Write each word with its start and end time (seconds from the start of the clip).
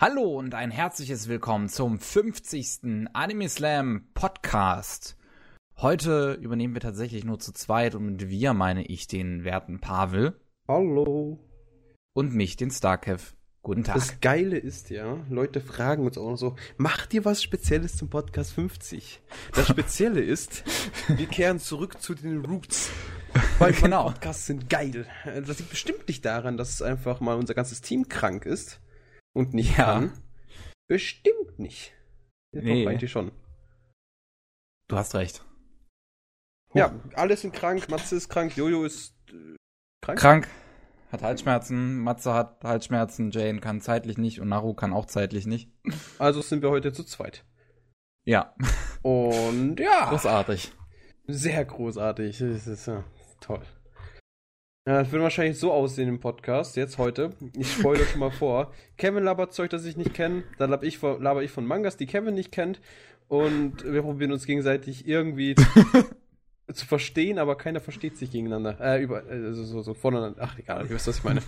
Hallo 0.00 0.38
und 0.38 0.54
ein 0.54 0.70
herzliches 0.70 1.26
Willkommen 1.26 1.68
zum 1.68 1.98
50. 1.98 3.08
Anime 3.14 3.48
Slam 3.48 4.06
Podcast. 4.14 5.16
Heute 5.76 6.34
übernehmen 6.34 6.74
wir 6.74 6.80
tatsächlich 6.80 7.24
nur 7.24 7.40
zu 7.40 7.50
zweit 7.50 7.96
und 7.96 8.06
mit 8.06 8.28
wir 8.28 8.54
meine 8.54 8.86
ich 8.86 9.08
den 9.08 9.42
werten 9.42 9.80
Pavel. 9.80 10.40
Hallo. 10.68 11.40
Und 12.12 12.32
mich, 12.32 12.54
den 12.54 12.70
Starkev. 12.70 13.34
Guten 13.62 13.82
Tag. 13.82 13.96
Das 13.96 14.20
Geile 14.20 14.56
ist 14.56 14.90
ja, 14.90 15.18
Leute 15.28 15.60
fragen 15.60 16.06
uns 16.06 16.16
auch 16.16 16.30
noch 16.30 16.36
so, 16.36 16.54
macht 16.76 17.12
ihr 17.12 17.24
was 17.24 17.42
Spezielles 17.42 17.96
zum 17.96 18.08
Podcast 18.08 18.52
50? 18.52 19.20
Das 19.52 19.66
Spezielle 19.68 20.20
ist, 20.20 20.62
wir 21.08 21.26
kehren 21.26 21.58
zurück 21.58 22.00
zu 22.00 22.14
den 22.14 22.44
Roots. 22.44 22.90
Weil 23.58 23.72
genau. 23.80 24.04
Podcasts 24.04 24.46
sind 24.46 24.70
geil. 24.70 25.08
Das 25.24 25.58
liegt 25.58 25.70
bestimmt 25.70 26.06
nicht 26.06 26.24
daran, 26.24 26.56
dass 26.56 26.82
einfach 26.82 27.18
mal 27.18 27.36
unser 27.36 27.54
ganzes 27.54 27.80
Team 27.80 28.08
krank 28.08 28.46
ist 28.46 28.80
und 29.38 29.54
nicht 29.54 29.78
ja. 29.78 29.84
kann. 29.84 30.12
Bestimmt 30.88 31.58
nicht. 31.58 31.94
Nee. 32.52 32.84
Doch, 32.84 32.90
eigentlich 32.90 33.12
schon. 33.12 33.30
Du 34.88 34.96
hast 34.96 35.14
recht. 35.14 35.44
Ja, 36.74 36.92
alle 37.14 37.36
sind 37.36 37.54
krank, 37.54 37.88
Matze 37.88 38.16
ist 38.16 38.28
krank, 38.28 38.56
Jojo 38.56 38.84
ist 38.84 39.14
äh, 39.30 39.56
krank. 40.02 40.18
Krank. 40.18 40.48
Hat 41.12 41.22
Halsschmerzen, 41.22 42.00
Matze 42.00 42.34
hat 42.34 42.62
Halsschmerzen, 42.64 43.30
Jane 43.30 43.60
kann 43.60 43.80
zeitlich 43.80 44.18
nicht 44.18 44.40
und 44.40 44.48
Naru 44.48 44.74
kann 44.74 44.92
auch 44.92 45.06
zeitlich 45.06 45.46
nicht. 45.46 45.70
Also 46.18 46.42
sind 46.42 46.60
wir 46.62 46.70
heute 46.70 46.92
zu 46.92 47.04
zweit. 47.04 47.44
Ja. 48.26 48.54
Und 49.02 49.78
ja. 49.78 50.10
Großartig. 50.10 50.72
Sehr 51.28 51.64
großartig. 51.64 52.38
Das 52.38 52.66
ist 52.66 52.86
ja 52.86 53.04
toll. 53.40 53.62
Ja, 54.88 55.02
das 55.02 55.12
wird 55.12 55.22
wahrscheinlich 55.22 55.58
so 55.58 55.70
aussehen 55.70 56.08
im 56.08 56.18
Podcast, 56.18 56.74
jetzt 56.76 56.96
heute. 56.96 57.34
Ich 57.54 57.70
spoilere 57.70 58.06
schon 58.06 58.20
mal 58.20 58.30
vor. 58.30 58.72
Kevin 58.96 59.22
labert 59.22 59.52
Zeug, 59.52 59.68
das 59.68 59.84
ich 59.84 59.98
nicht 59.98 60.14
kenne. 60.14 60.44
Dann 60.56 60.70
laber 60.70 60.84
ich, 60.84 61.02
laber 61.02 61.42
ich 61.42 61.50
von 61.50 61.66
Mangas, 61.66 61.98
die 61.98 62.06
Kevin 62.06 62.32
nicht 62.32 62.50
kennt. 62.52 62.80
Und 63.28 63.84
wir 63.84 64.00
probieren 64.00 64.32
uns 64.32 64.46
gegenseitig 64.46 65.06
irgendwie 65.06 65.56
zu 66.72 66.86
verstehen, 66.86 67.38
aber 67.38 67.58
keiner 67.58 67.80
versteht 67.80 68.16
sich 68.16 68.30
gegeneinander. 68.30 68.80
Äh, 68.80 69.02
über, 69.02 69.24
also 69.28 69.62
so, 69.62 69.82
so 69.82 69.92
voneinander. 69.92 70.40
Ach, 70.42 70.58
egal, 70.58 70.84
ihr 70.84 70.90
wisst, 70.92 71.06
was 71.06 71.18
ich 71.18 71.24
meine. 71.24 71.42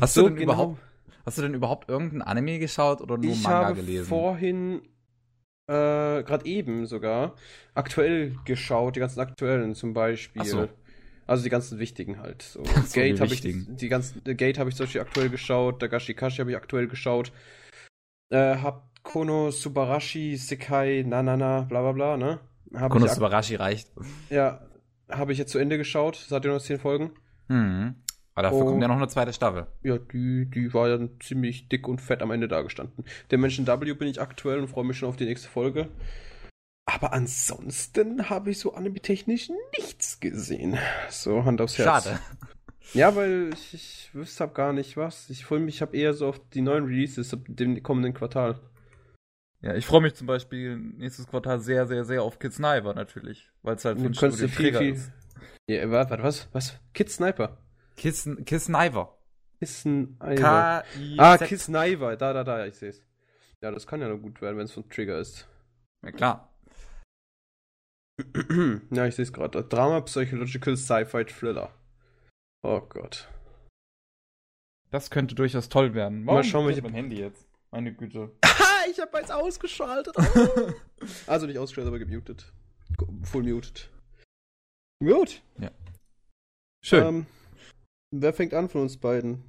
Hast 0.00 0.14
so, 0.14 0.22
du 0.22 0.30
denn 0.30 0.38
genau. 0.38 0.52
überhaupt, 0.52 0.78
hast 1.24 1.38
du 1.38 1.42
denn 1.42 1.54
überhaupt 1.54 1.88
irgendein 1.88 2.22
Anime 2.22 2.58
geschaut 2.58 3.02
oder 3.02 3.18
nur 3.18 3.30
ich 3.30 3.42
Manga 3.44 3.66
habe 3.66 3.74
gelesen? 3.76 4.08
vorhin, 4.08 4.80
äh, 5.68 6.24
gerade 6.24 6.44
eben 6.44 6.86
sogar, 6.86 7.36
aktuell 7.74 8.34
geschaut, 8.44 8.96
die 8.96 9.00
ganzen 9.00 9.20
aktuellen 9.20 9.76
zum 9.76 9.94
Beispiel. 9.94 10.42
Ach 10.42 10.46
so. 10.46 10.68
Also 11.26 11.42
die 11.42 11.50
ganzen 11.50 11.78
wichtigen 11.78 12.20
halt. 12.20 12.42
So, 12.42 12.64
so 12.64 12.72
Gate 12.92 13.20
habe 13.20 13.32
ich 13.32 13.40
die 13.40 13.88
ganzen 13.88 14.22
Gate 14.24 14.58
habe 14.58 14.70
ich 14.70 14.76
zum 14.76 14.86
Beispiel 14.86 15.00
aktuell 15.00 15.28
geschaut, 15.28 15.82
Dagashi 15.82 16.14
Kashi 16.14 16.38
habe 16.38 16.50
ich 16.50 16.56
aktuell 16.56 16.86
geschaut. 16.86 17.32
Äh, 18.30 18.56
hab 18.56 18.90
Kono 19.02 19.50
Subarashi 19.50 20.36
Sekai 20.36 21.04
Nanana 21.06 21.62
bla 21.62 21.82
bla 21.82 21.92
bla, 21.92 22.16
ne? 22.16 22.40
Hab 22.74 22.92
Kono 22.92 23.06
Subarashi 23.06 23.56
reicht. 23.56 23.90
Ja, 24.30 24.60
habe 25.08 25.32
ich 25.32 25.38
jetzt 25.38 25.52
zu 25.52 25.58
Ende 25.58 25.78
geschaut. 25.78 26.16
Seid 26.16 26.44
ihr 26.44 26.52
noch 26.52 26.60
zehn 26.60 26.78
Folgen? 26.78 27.12
Mhm. 27.48 27.96
Aber 28.34 28.42
dafür 28.42 28.58
oh, 28.58 28.64
kommt 28.66 28.82
ja 28.82 28.88
noch 28.88 28.96
eine 28.96 29.08
zweite 29.08 29.32
Staffel. 29.32 29.66
Ja, 29.82 29.96
die, 29.96 30.50
die 30.50 30.74
war 30.74 30.88
dann 30.88 31.10
ziemlich 31.20 31.68
dick 31.68 31.88
und 31.88 32.02
fett 32.02 32.20
am 32.20 32.30
Ende 32.30 32.48
dagestanden. 32.48 33.04
Der 33.30 33.38
Menschen 33.38 33.66
W 33.66 33.94
bin 33.94 34.08
ich 34.08 34.20
aktuell 34.20 34.58
und 34.58 34.68
freue 34.68 34.84
mich 34.84 34.98
schon 34.98 35.08
auf 35.08 35.16
die 35.16 35.24
nächste 35.24 35.48
Folge. 35.48 35.88
Aber 36.86 37.12
ansonsten 37.12 38.30
habe 38.30 38.50
ich 38.50 38.60
so 38.60 38.74
anime-technisch 38.74 39.50
nichts 39.76 40.20
gesehen. 40.20 40.78
So, 41.10 41.44
Hand 41.44 41.60
aufs 41.60 41.78
Herz. 41.78 42.04
Schade. 42.04 42.20
Ja, 42.94 43.16
weil 43.16 43.50
ich, 43.52 43.74
ich 43.74 44.10
wüsste 44.14 44.44
hab 44.44 44.54
gar 44.54 44.72
nicht 44.72 44.96
was. 44.96 45.28
Ich 45.28 45.44
freue 45.44 45.58
mich, 45.58 45.76
ich 45.76 45.82
habe 45.82 45.96
eher 45.96 46.14
so 46.14 46.28
auf 46.28 46.40
die 46.50 46.62
neuen 46.62 46.84
Releases 46.84 47.36
dem 47.48 47.82
kommenden 47.82 48.14
Quartal. 48.14 48.60
Ja, 49.60 49.74
ich 49.74 49.84
freue 49.84 50.00
mich 50.00 50.14
zum 50.14 50.28
Beispiel 50.28 50.76
nächstes 50.76 51.26
Quartal 51.26 51.60
sehr, 51.60 51.86
sehr, 51.86 52.04
sehr 52.04 52.22
auf 52.22 52.38
Kid 52.38 52.52
Sniper 52.52 52.94
natürlich. 52.94 53.50
Weil 53.62 53.74
es 53.74 53.84
halt 53.84 53.98
von 54.00 54.14
Studio 54.14 54.48
viel, 54.48 54.74
viel, 54.74 54.94
ist. 54.94 55.10
Ja, 55.66 55.90
warte, 55.90 56.22
was? 56.22 56.48
Was? 56.52 56.78
Kid 56.94 57.10
Sniper? 57.10 57.58
Kiss 57.96 58.22
Sniper. 58.22 59.18
Kiss 59.58 59.80
Sniper. 59.80 60.84
Ah, 61.18 61.38
Kiss 61.38 61.64
Sniper. 61.64 62.16
Da, 62.16 62.32
da, 62.32 62.44
da, 62.44 62.66
ich 62.66 62.76
sehe 62.76 62.90
es. 62.90 63.02
Ja, 63.62 63.70
das 63.70 63.86
kann 63.86 64.00
ja 64.00 64.08
noch 64.08 64.18
gut 64.18 64.40
werden, 64.40 64.58
wenn 64.58 64.66
es 64.66 64.72
von 64.72 64.88
Trigger 64.88 65.18
ist. 65.18 65.48
Ja, 66.04 66.12
klar. 66.12 66.55
ja, 68.90 69.06
ich 69.06 69.14
sehe 69.14 69.24
es 69.24 69.32
gerade. 69.32 69.62
Drama, 69.64 70.00
Psychological, 70.02 70.76
Sci-Fi, 70.76 71.24
Thriller. 71.24 71.74
Oh 72.62 72.80
Gott. 72.80 73.28
Das 74.90 75.10
könnte 75.10 75.34
durchaus 75.34 75.68
toll 75.68 75.94
werden. 75.94 76.26
Warum 76.26 76.38
Mal 76.38 76.44
schauen, 76.44 76.66
welche... 76.66 76.82
mein 76.82 76.94
Handy 76.94 77.16
jetzt. 77.16 77.46
Meine 77.70 77.92
Güte. 77.92 78.30
ich 78.90 78.98
habe 79.00 79.18
eins 79.18 79.30
ausgeschaltet. 79.30 80.16
also 81.26 81.46
nicht 81.46 81.58
ausgeschaltet, 81.58 81.88
aber 81.88 81.98
gemutet. 81.98 82.52
Full 83.24 83.42
muted. 83.42 83.90
Gut. 85.00 85.42
Ja. 85.58 85.70
Schön. 86.82 87.04
Ähm, 87.04 87.26
wer 88.12 88.32
fängt 88.32 88.54
an 88.54 88.68
von 88.68 88.82
uns 88.82 88.96
beiden? 88.96 89.44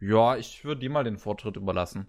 Ja, 0.00 0.36
ich 0.36 0.64
würde 0.64 0.80
dir 0.80 0.90
mal 0.90 1.04
den 1.04 1.18
Vortritt 1.18 1.56
überlassen. 1.56 2.06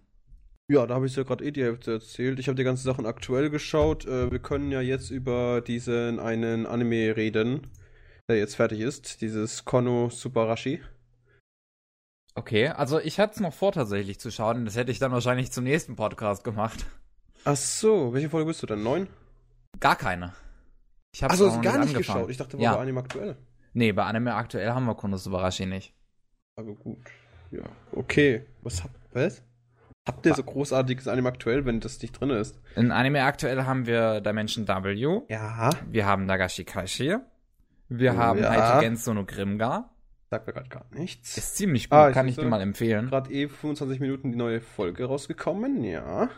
Ja, 0.72 0.88
da 0.88 0.96
habe 0.96 1.06
ich 1.06 1.18
ja 1.18 1.24
gerade 1.24 1.44
eh 1.44 1.52
Hälfte 1.52 1.92
erzählt. 1.92 2.40
Ich 2.40 2.48
habe 2.48 2.56
die 2.56 2.64
ganzen 2.64 2.86
Sachen 2.86 3.06
aktuell 3.06 3.50
geschaut. 3.50 4.06
Äh, 4.06 4.32
wir 4.32 4.40
können 4.40 4.72
ja 4.72 4.80
jetzt 4.80 5.10
über 5.10 5.60
diesen 5.60 6.18
einen 6.18 6.66
Anime 6.66 7.18
reden, 7.18 7.68
der 8.30 8.38
jetzt 8.38 8.56
fertig 8.56 8.80
ist. 8.80 9.20
Dieses 9.20 9.66
Kono 9.66 10.10
Subarashi. 10.10 10.80
Okay, 12.36 12.70
also 12.70 13.02
ich 13.02 13.20
hatte 13.20 13.34
es 13.34 13.40
noch 13.42 13.54
vor 13.54 13.74
tatsächlich 13.74 14.22
zu 14.22 14.32
schauen. 14.32 14.64
Das 14.64 14.78
hätte 14.78 14.92
ich 14.92 15.00
dann 15.00 15.12
wahrscheinlich 15.12 15.52
zum 15.52 15.66
nächsten 15.66 15.98
Podcast 15.98 16.46
gemacht. 16.46 16.86
Ach 17.44 17.58
so, 17.58 18.14
welche 18.14 18.30
Folge 18.30 18.48
bist 18.48 18.64
du 18.64 18.68
denn? 18.68 18.82
Neun? 18.82 19.08
Gar 19.82 19.98
keine. 19.98 20.32
Ich 21.14 21.22
habe 21.22 21.32
also 21.32 21.48
gar 21.60 21.80
nicht 21.80 21.94
angefangen. 21.94 21.98
geschaut. 21.98 22.30
Ich 22.30 22.38
dachte, 22.38 22.58
war 22.58 22.64
ja. 22.64 22.76
bei 22.76 22.82
Anime 22.84 23.02
aktuell. 23.02 23.36
Nee, 23.74 23.92
bei 23.92 24.06
Anime 24.06 24.36
aktuell 24.36 24.70
haben 24.70 24.86
wir 24.86 24.96
Kono 24.96 25.18
Subarashi 25.18 25.66
nicht. 25.66 25.94
Aber 26.56 26.74
gut. 26.76 27.12
Ja, 27.52 27.64
okay. 27.92 28.46
Was 28.62 28.86
hab 28.86 28.92
was? 29.12 29.44
Habt 30.08 30.26
ihr 30.26 30.34
so 30.34 30.44
großartiges 30.44 31.08
Anime 31.08 31.30
aktuell, 31.30 31.66
wenn 31.66 31.80
das 31.80 32.02
nicht 32.02 32.20
drin 32.20 32.32
ist? 32.32 32.60
In 32.76 32.92
Anime 32.92 33.24
aktuell 33.24 33.66
haben 33.66 33.86
wir 33.86 34.20
Dimension 34.22 34.68
W. 34.68 35.22
Ja. 35.30 35.70
Wir 35.90 36.06
haben 36.08 36.26
Nagashi 36.26 36.64
Kashi. 36.64 37.18
Wir 37.88 38.14
oh, 38.14 38.18
haben 38.18 38.40
ja. 38.40 38.50
Haitigenso 38.50 39.14
no 39.14 39.26
Grimgar. 39.26 39.94
Sagt 40.32 40.48
mir 40.48 40.54
gerade 40.54 40.70
gar 40.70 40.86
nichts. 40.92 41.38
Ist 41.38 41.56
ziemlich 41.56 41.90
gut, 41.90 42.00
ah, 42.00 42.12
kann 42.12 42.28
ich 42.28 42.36
dir 42.36 42.46
mal 42.46 42.62
empfehlen. 42.62 43.10
Gerade 43.10 43.32
eh 43.32 43.48
25 43.48 44.00
Minuten 44.00 44.32
die 44.32 44.38
neue 44.38 44.62
Folge 44.62 45.06
rausgekommen, 45.06 45.84
ja. 45.84 46.30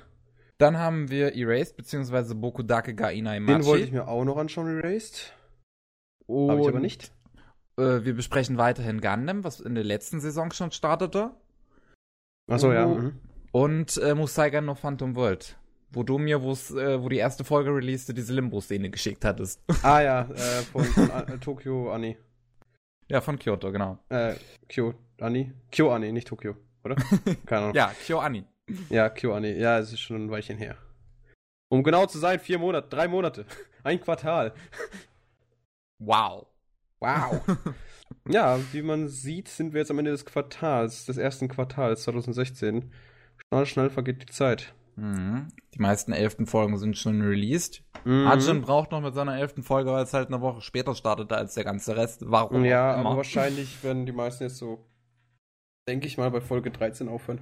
Dann 0.57 0.78
haben 0.78 1.09
wir 1.09 1.35
Erased, 1.35 1.78
beziehungsweise 1.78 2.35
Bokudake 2.35 2.96
ga 2.96 3.09
Inai 3.09 3.40
Machi. 3.40 3.59
Den 3.59 3.66
wollte 3.66 3.85
ich 3.85 3.91
mir 3.91 4.07
auch 4.07 4.25
noch 4.25 4.38
anschauen, 4.38 4.68
Erased. 4.68 5.34
Habe 6.28 6.59
ich 6.59 6.68
aber 6.68 6.79
nicht. 6.79 7.13
Äh, 7.78 8.03
wir 8.03 8.13
besprechen 8.13 8.57
weiterhin 8.57 9.00
Gundam, 9.00 9.44
was 9.44 9.62
in 9.62 9.75
der 9.75 9.84
letzten 9.85 10.19
Saison 10.19 10.52
schon 10.52 10.72
startete. 10.72 11.31
Achso, 12.50 12.73
ja. 12.73 12.88
Mhm 12.88 13.19
und 13.53 13.97
äh, 13.97 14.16
Musaiga 14.16 14.59
no 14.59 14.75
Phantom 14.75 15.16
World. 15.16 15.56
Wo 15.91 16.02
du 16.02 16.18
mir, 16.18 16.38
äh, 16.38 16.41
wo 16.41 17.08
die 17.08 17.18
erste 17.18 17.44
Folge 17.44 17.69
releaste, 17.69 18.14
diese 18.14 18.34
Limbo-Szene 18.34 18.90
geschickt 18.90 19.24
hattest. 19.24 19.62
Ah 19.84 20.02
ja, 20.02 20.22
äh, 20.31 20.64
von, 20.72 20.84
von 20.84 21.09
äh, 21.09 21.38
Tokyo 21.38 21.94
Ani. 21.94 22.18
Ja, 23.08 23.22
von 23.22 23.38
Kyoto, 23.38 23.72
genau. 23.72 24.00
Äh, 24.09 24.36
Kyo 24.68 24.96
Ani? 25.22 25.53
Kyo 25.72 25.91
Ani, 25.94 26.12
nicht 26.12 26.28
Tokyo, 26.28 26.56
oder? 26.84 26.96
Keine 27.46 27.62
Ahnung. 27.62 27.75
ja, 27.75 27.91
Kyo 28.06 28.19
Ani. 28.19 28.44
Ja, 28.90 29.09
Kyo 29.09 29.36
Ani. 29.36 29.52
Ja, 29.52 29.78
es 29.78 29.94
ist 29.94 30.00
schon 30.00 30.25
ein 30.25 30.31
Weilchen 30.31 30.58
her. 30.58 30.75
Um 31.70 31.84
genau 31.84 32.08
zu 32.08 32.18
sein, 32.18 32.40
vier 32.40 32.58
Monate, 32.58 32.88
drei 32.90 33.08
Monate. 33.08 33.46
Ein 33.84 34.02
Quartal. 34.02 34.53
Wow. 36.00 36.47
Wow. 37.00 37.41
ja, 38.28 38.59
wie 38.72 38.81
man 38.81 39.09
sieht, 39.09 39.47
sind 39.47 39.74
wir 39.74 39.81
jetzt 39.81 39.91
am 39.91 40.00
Ende 40.00 40.12
des 40.12 40.25
Quartals, 40.25 41.06
des 41.06 41.18
ersten 41.18 41.50
Quartals 41.50 42.03
2016. 42.03 42.91
Schnell, 43.53 43.66
schnell 43.66 43.90
vergeht 43.90 44.22
die 44.22 44.34
Zeit. 44.34 44.73
Mhm. 44.96 45.47
Die 45.73 45.79
meisten 45.79 46.11
elften 46.11 46.46
Folgen 46.46 46.78
sind 46.78 46.97
schon 46.97 47.22
released. 47.22 47.84
Mhm. 48.05 48.28
Arjun 48.28 48.61
braucht 48.61 48.91
noch 48.91 49.02
mit 49.02 49.14
seiner 49.14 49.38
elften 49.38 49.64
Folge, 49.64 49.91
weil 49.91 50.03
es 50.03 50.14
halt 50.14 50.28
eine 50.28 50.41
Woche 50.41 50.61
später 50.61 50.96
startete 50.96 51.35
als 51.35 51.55
der 51.55 51.64
ganze 51.64 51.96
Rest. 51.96 52.22
Warum? 52.26 52.66
Ja, 52.66 52.94
aber 52.94 53.17
wahrscheinlich 53.17 53.84
werden 53.84 54.05
die 54.05 54.11
meisten 54.11 54.44
jetzt 54.44 54.58
so, 54.58 54.85
denke 55.88 56.08
ich 56.08 56.17
mal, 56.17 56.29
bei 56.32 56.41
Folge 56.41 56.72
13 56.72 57.08
aufhören. 57.09 57.41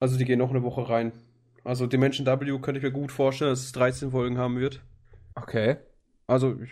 Also 0.00 0.16
die 0.16 0.24
gehen 0.24 0.38
noch 0.38 0.50
eine 0.50 0.62
Woche 0.62 0.88
rein. 0.88 1.12
Also 1.64 1.86
Dimension 1.86 2.26
W 2.26 2.58
könnte 2.60 2.78
ich 2.78 2.84
mir 2.84 2.92
gut 2.92 3.12
vorstellen, 3.12 3.50
dass 3.50 3.60
es 3.60 3.72
13 3.72 4.12
Folgen 4.12 4.38
haben 4.38 4.58
wird. 4.58 4.82
Okay. 5.34 5.76
Also, 6.26 6.58
ich, 6.62 6.70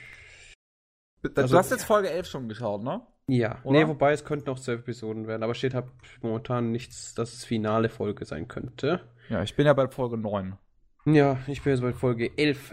also 1.36 1.54
du 1.54 1.58
hast 1.58 1.70
jetzt 1.70 1.84
Folge 1.84 2.10
11 2.10 2.26
schon 2.26 2.48
geschaut, 2.48 2.82
ne? 2.82 3.02
Ja, 3.30 3.60
Oder? 3.62 3.78
nee, 3.78 3.86
wobei 3.86 4.12
es 4.12 4.24
könnten 4.24 4.48
auch 4.48 4.58
zwölf 4.58 4.80
Episoden 4.80 5.26
werden, 5.26 5.42
aber 5.42 5.54
steht 5.54 5.74
halt 5.74 5.86
momentan 6.22 6.72
nichts, 6.72 7.14
dass 7.14 7.34
es 7.34 7.44
finale 7.44 7.90
Folge 7.90 8.24
sein 8.24 8.48
könnte. 8.48 9.02
Ja, 9.28 9.42
ich 9.42 9.54
bin 9.54 9.66
ja 9.66 9.74
bei 9.74 9.86
Folge 9.88 10.16
9. 10.16 10.56
Ja, 11.04 11.38
ich 11.46 11.62
bin 11.62 11.74
jetzt 11.74 11.82
bei 11.82 11.92
Folge 11.92 12.30
11. 12.38 12.72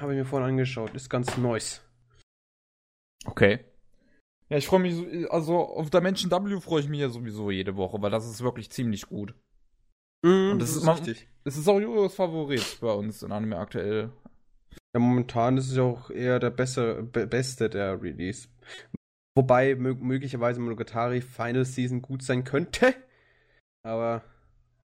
Habe 0.00 0.12
ich 0.12 0.18
mir 0.18 0.26
vorhin 0.26 0.50
angeschaut, 0.50 0.94
ist 0.94 1.08
ganz 1.08 1.38
neues. 1.38 1.82
Okay. 3.24 3.60
Ja, 4.50 4.58
ich 4.58 4.66
freue 4.66 4.80
mich, 4.80 4.94
so, 4.94 5.06
also 5.30 5.56
auf 5.56 5.88
Dimension 5.88 6.30
W 6.30 6.60
freue 6.60 6.80
ich 6.80 6.88
mich 6.88 7.00
ja 7.00 7.08
sowieso 7.08 7.50
jede 7.50 7.76
Woche, 7.76 8.02
weil 8.02 8.10
das 8.10 8.28
ist 8.28 8.42
wirklich 8.42 8.70
ziemlich 8.70 9.06
gut. 9.06 9.34
Mm, 10.22 10.52
und 10.52 10.58
das, 10.58 10.74
das 10.74 10.82
ist, 10.82 10.82
ist 10.82 10.88
richtig. 10.88 11.28
Das 11.44 11.56
ist 11.56 11.66
auch 11.66 11.80
Julios 11.80 12.14
Favorit 12.14 12.78
bei 12.82 12.92
uns 12.92 13.22
in 13.22 13.32
Anime 13.32 13.56
aktuell. 13.56 14.12
Ja, 14.94 15.00
momentan 15.00 15.56
ist 15.56 15.70
es 15.70 15.78
auch 15.78 16.10
eher 16.10 16.38
der 16.40 16.50
beste, 16.50 17.02
be 17.04 17.26
beste 17.26 17.70
der 17.70 18.02
Release. 18.02 18.48
Wobei 19.34 19.74
möglicherweise 19.74 20.60
Monogatari 20.60 21.20
Final 21.20 21.64
Season 21.64 22.02
gut 22.02 22.22
sein 22.22 22.44
könnte. 22.44 22.94
Aber 23.82 24.22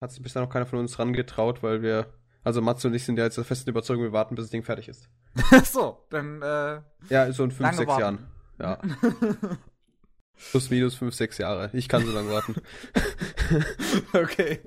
hat 0.00 0.12
sich 0.12 0.22
bisher 0.22 0.42
noch 0.42 0.50
keiner 0.50 0.66
von 0.66 0.78
uns 0.78 0.98
rangetraut, 0.98 1.62
weil 1.62 1.82
wir, 1.82 2.06
also 2.44 2.60
Matze 2.60 2.88
und 2.88 2.94
ich 2.94 3.04
sind 3.04 3.18
ja 3.18 3.24
jetzt 3.24 3.38
der 3.38 3.44
festen 3.44 3.70
Überzeugung, 3.70 4.04
wir 4.04 4.12
warten, 4.12 4.34
bis 4.34 4.44
das 4.44 4.50
Ding 4.50 4.62
fertig 4.62 4.88
ist. 4.88 5.08
so, 5.64 6.06
dann, 6.10 6.42
äh. 6.42 6.80
Ja, 7.08 7.32
so 7.32 7.44
in 7.44 7.50
5, 7.50 7.76
6 7.76 7.98
Jahren. 7.98 8.26
Ja. 8.58 8.78
Plus 10.50 10.70
minus 10.70 10.94
5, 10.96 11.14
6 11.14 11.38
Jahre. 11.38 11.70
Ich 11.72 11.88
kann 11.88 12.04
so 12.04 12.12
lange 12.12 12.30
warten. 12.30 12.56
okay. 14.12 14.60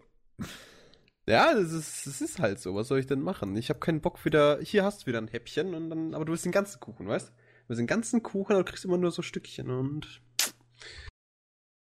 Ja, 1.28 1.54
das 1.54 1.72
ist, 1.72 2.08
das 2.08 2.22
ist 2.22 2.40
halt 2.40 2.60
so. 2.60 2.74
Was 2.74 2.88
soll 2.88 3.00
ich 3.00 3.06
denn 3.06 3.22
machen? 3.22 3.56
Ich 3.56 3.70
habe 3.70 3.80
keinen 3.80 4.02
Bock 4.02 4.26
wieder. 4.26 4.60
Hier 4.62 4.84
hast 4.84 5.04
du 5.04 5.06
wieder 5.06 5.20
ein 5.20 5.28
Häppchen 5.28 5.76
und 5.76 5.92
dann, 5.92 6.16
aber 6.16 6.26
du 6.26 6.32
willst 6.32 6.46
den 6.46 6.52
ganzen 6.52 6.80
Kuchen, 6.80 7.08
weißt? 7.08 7.30
Du 7.30 7.34
willst 7.70 7.80
den 7.80 7.88
ganzen 7.88 8.24
Kuchen, 8.24 8.58
du 8.58 8.64
kriegst 8.64 8.84
immer 8.84 8.98
nur 8.98 9.12
so 9.12 9.22
Stückchen 9.22 9.70
und. 9.70 10.22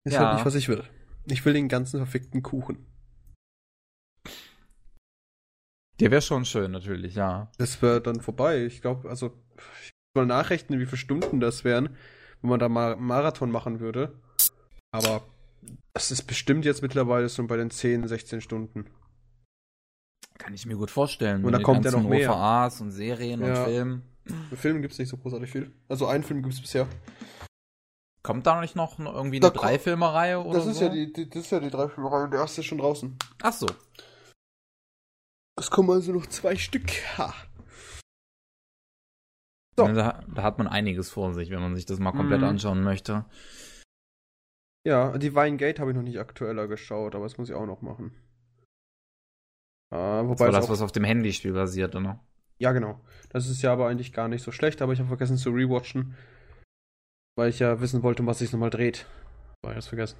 Ist 0.06 0.14
ja. 0.14 0.20
halt 0.20 0.36
nicht, 0.36 0.46
was 0.46 0.56
ich 0.56 0.70
will. 0.70 0.84
Ich 1.26 1.44
will 1.46 1.54
den 1.54 1.68
ganzen 1.68 1.98
verfickten 1.98 2.44
Kuchen. 2.44 2.86
Der 6.00 6.12
wäre 6.12 6.22
schon 6.22 6.46
schön, 6.46 6.72
natürlich, 6.72 7.16
ja. 7.16 7.52
Das 7.58 7.82
wäre 7.82 8.02
dann 8.02 8.22
vorbei. 8.22 8.66
Ich 8.66 8.82
glaube, 8.82 9.10
also, 9.10 9.34
ich 9.82 9.92
soll 10.16 10.26
nachrechnen, 10.26 10.80
wie 10.80 10.86
viele 10.86 10.98
Stunden 10.98 11.40
das 11.40 11.64
wären, 11.64 11.96
wenn 12.42 12.50
man 12.50 12.60
da 12.60 12.70
mal 12.70 12.96
Marathon 12.98 13.50
machen 13.50 13.80
würde. 13.80 14.20
Aber 14.92 15.26
das 15.94 16.12
ist 16.12 16.24
bestimmt 16.24 16.66
jetzt 16.66 16.82
mittlerweile 16.82 17.30
schon 17.30 17.48
bei 17.48 17.58
den 17.58 17.72
10, 17.72 18.08
16 18.08 18.42
Stunden. 18.42 18.86
Kann 20.38 20.54
ich 20.54 20.66
mir 20.66 20.76
gut 20.76 20.92
vorstellen. 20.92 21.44
Und 21.44 21.54
da 21.54 21.60
kommt 21.60 21.86
ja 21.86 21.92
noch 21.92 22.04
mehr. 22.04 22.30
OVAs 22.30 22.82
und 22.82 22.92
Serien 22.92 23.42
ja. 23.42 23.48
und 23.48 23.66
Filmen. 23.66 24.15
Filmen 24.56 24.82
gibt 24.82 24.94
es 24.94 25.00
nicht 25.00 25.10
so 25.10 25.18
großartig 25.18 25.52
viel. 25.52 25.72
Also 25.88 26.08
einen 26.08 26.24
Film 26.24 26.42
gibt 26.42 26.54
es 26.54 26.62
bisher. 26.62 26.88
Kommt 28.24 28.48
da 28.48 28.60
nicht 28.60 28.76
noch 28.76 28.98
irgendwie 28.98 29.40
eine 29.40 29.52
Dreifilmereihe 29.52 30.44
oder 30.44 30.58
das 30.58 30.68
ist 30.68 30.80
so? 30.80 30.86
Ja 30.86 30.90
die, 30.90 31.14
die, 31.14 31.30
das 31.30 31.44
ist 31.44 31.52
ja 31.52 31.60
die 31.60 31.70
Dreifilmereihe 31.70 32.24
und 32.24 32.32
der 32.32 32.40
erste 32.40 32.62
ist 32.62 32.68
schon 32.68 32.80
draußen. 32.80 33.18
Ach 33.44 33.54
so. 33.54 33.68
Es 35.58 35.70
kommen 35.70 35.92
also 35.92 36.12
noch 36.12 36.26
zwei 36.26 36.56
Stück. 36.56 36.90
Ha. 37.18 37.34
So. 39.78 39.88
Da, 39.88 40.24
da, 40.28 40.44
hat 40.44 40.58
man 40.58 40.68
einiges 40.68 41.10
vor 41.10 41.34
sich, 41.34 41.50
wenn 41.50 41.62
man 41.62 41.76
sich 41.76 41.86
das 41.86 42.00
mal 42.00 42.14
komplett 42.14 42.42
mhm. 42.42 42.48
anschauen 42.48 42.84
möchte. 42.84 43.26
Ja, 44.86 45.18
die 45.18 45.36
Weingate 45.36 45.82
habe 45.82 45.92
ich 45.92 45.98
noch 45.98 46.04
nicht 46.04 46.20
aktueller 46.20 46.68
geschaut, 46.68 47.14
aber 47.14 47.26
das 47.26 47.38
muss 47.38 47.50
ich 47.50 47.56
auch 47.56 47.66
noch 47.66 47.82
machen. 47.82 48.16
Äh, 49.92 49.98
wobei 49.98 50.46
das 50.46 50.54
war 50.54 50.62
das, 50.62 50.70
was 50.70 50.82
auf 50.82 50.92
dem 50.92 51.04
Handyspiel 51.04 51.54
basiert, 51.54 51.96
oder? 51.96 52.20
Ja, 52.58 52.72
genau. 52.72 53.02
Das 53.30 53.50
ist 53.50 53.62
ja 53.62 53.74
aber 53.74 53.88
eigentlich 53.88 54.14
gar 54.14 54.28
nicht 54.28 54.44
so 54.44 54.52
schlecht, 54.52 54.82
aber 54.82 54.94
ich 54.94 55.00
habe 55.00 55.10
vergessen 55.10 55.38
zu 55.38 55.50
rewatchen, 55.50 56.16
weil 57.36 57.50
ich 57.50 57.60
ja 57.60 57.82
wissen 57.82 58.04
wollte, 58.04 58.26
was 58.26 58.40
sich 58.40 58.52
nochmal 58.52 58.70
dreht. 58.70 59.06
War 59.62 59.72
ich 59.72 59.78
das 59.78 59.88
vergessen. 59.88 60.18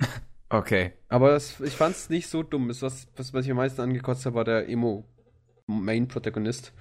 Okay. 0.48 0.92
Aber 1.08 1.30
das, 1.30 1.60
ich 1.60 1.74
fand 1.74 1.96
es 1.96 2.08
nicht 2.08 2.28
so 2.28 2.44
dumm. 2.44 2.68
Das, 2.68 2.80
was, 2.80 3.08
was, 3.16 3.34
was 3.34 3.44
ich 3.44 3.50
am 3.50 3.56
meisten 3.56 3.80
angekotzt 3.80 4.24
habe, 4.26 4.36
war 4.36 4.44
der 4.44 4.68
Emo-Main-Protagonist. 4.68 6.72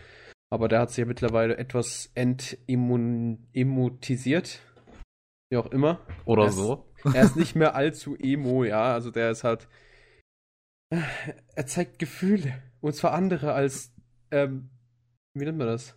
Aber 0.52 0.68
der 0.68 0.82
hat 0.82 0.90
sich 0.90 1.00
ja 1.00 1.06
mittlerweile 1.06 1.58
etwas 1.58 2.12
entemotisiert. 2.14 4.60
Wie 5.50 5.58
auch 5.58 5.72
immer. 5.72 6.00
Oder 6.26 6.44
er 6.44 6.52
so. 6.52 6.86
er 7.12 7.24
ist 7.24 7.36
nicht 7.42 7.56
mehr 7.56 7.74
allzu 7.76 8.16
emo, 8.16 8.64
ja. 8.64 8.94
Also 8.94 9.10
der 9.10 9.32
ist 9.32 9.44
halt. 9.44 9.68
Er 10.92 11.66
zeigt 11.66 11.98
Gefühle. 11.98 12.62
Und 12.82 12.94
zwar 12.94 13.14
andere 13.14 13.54
als. 13.54 13.96
Ähm, 14.30 14.70
wie 15.36 15.46
nennt 15.46 15.58
man 15.58 15.68
das? 15.68 15.96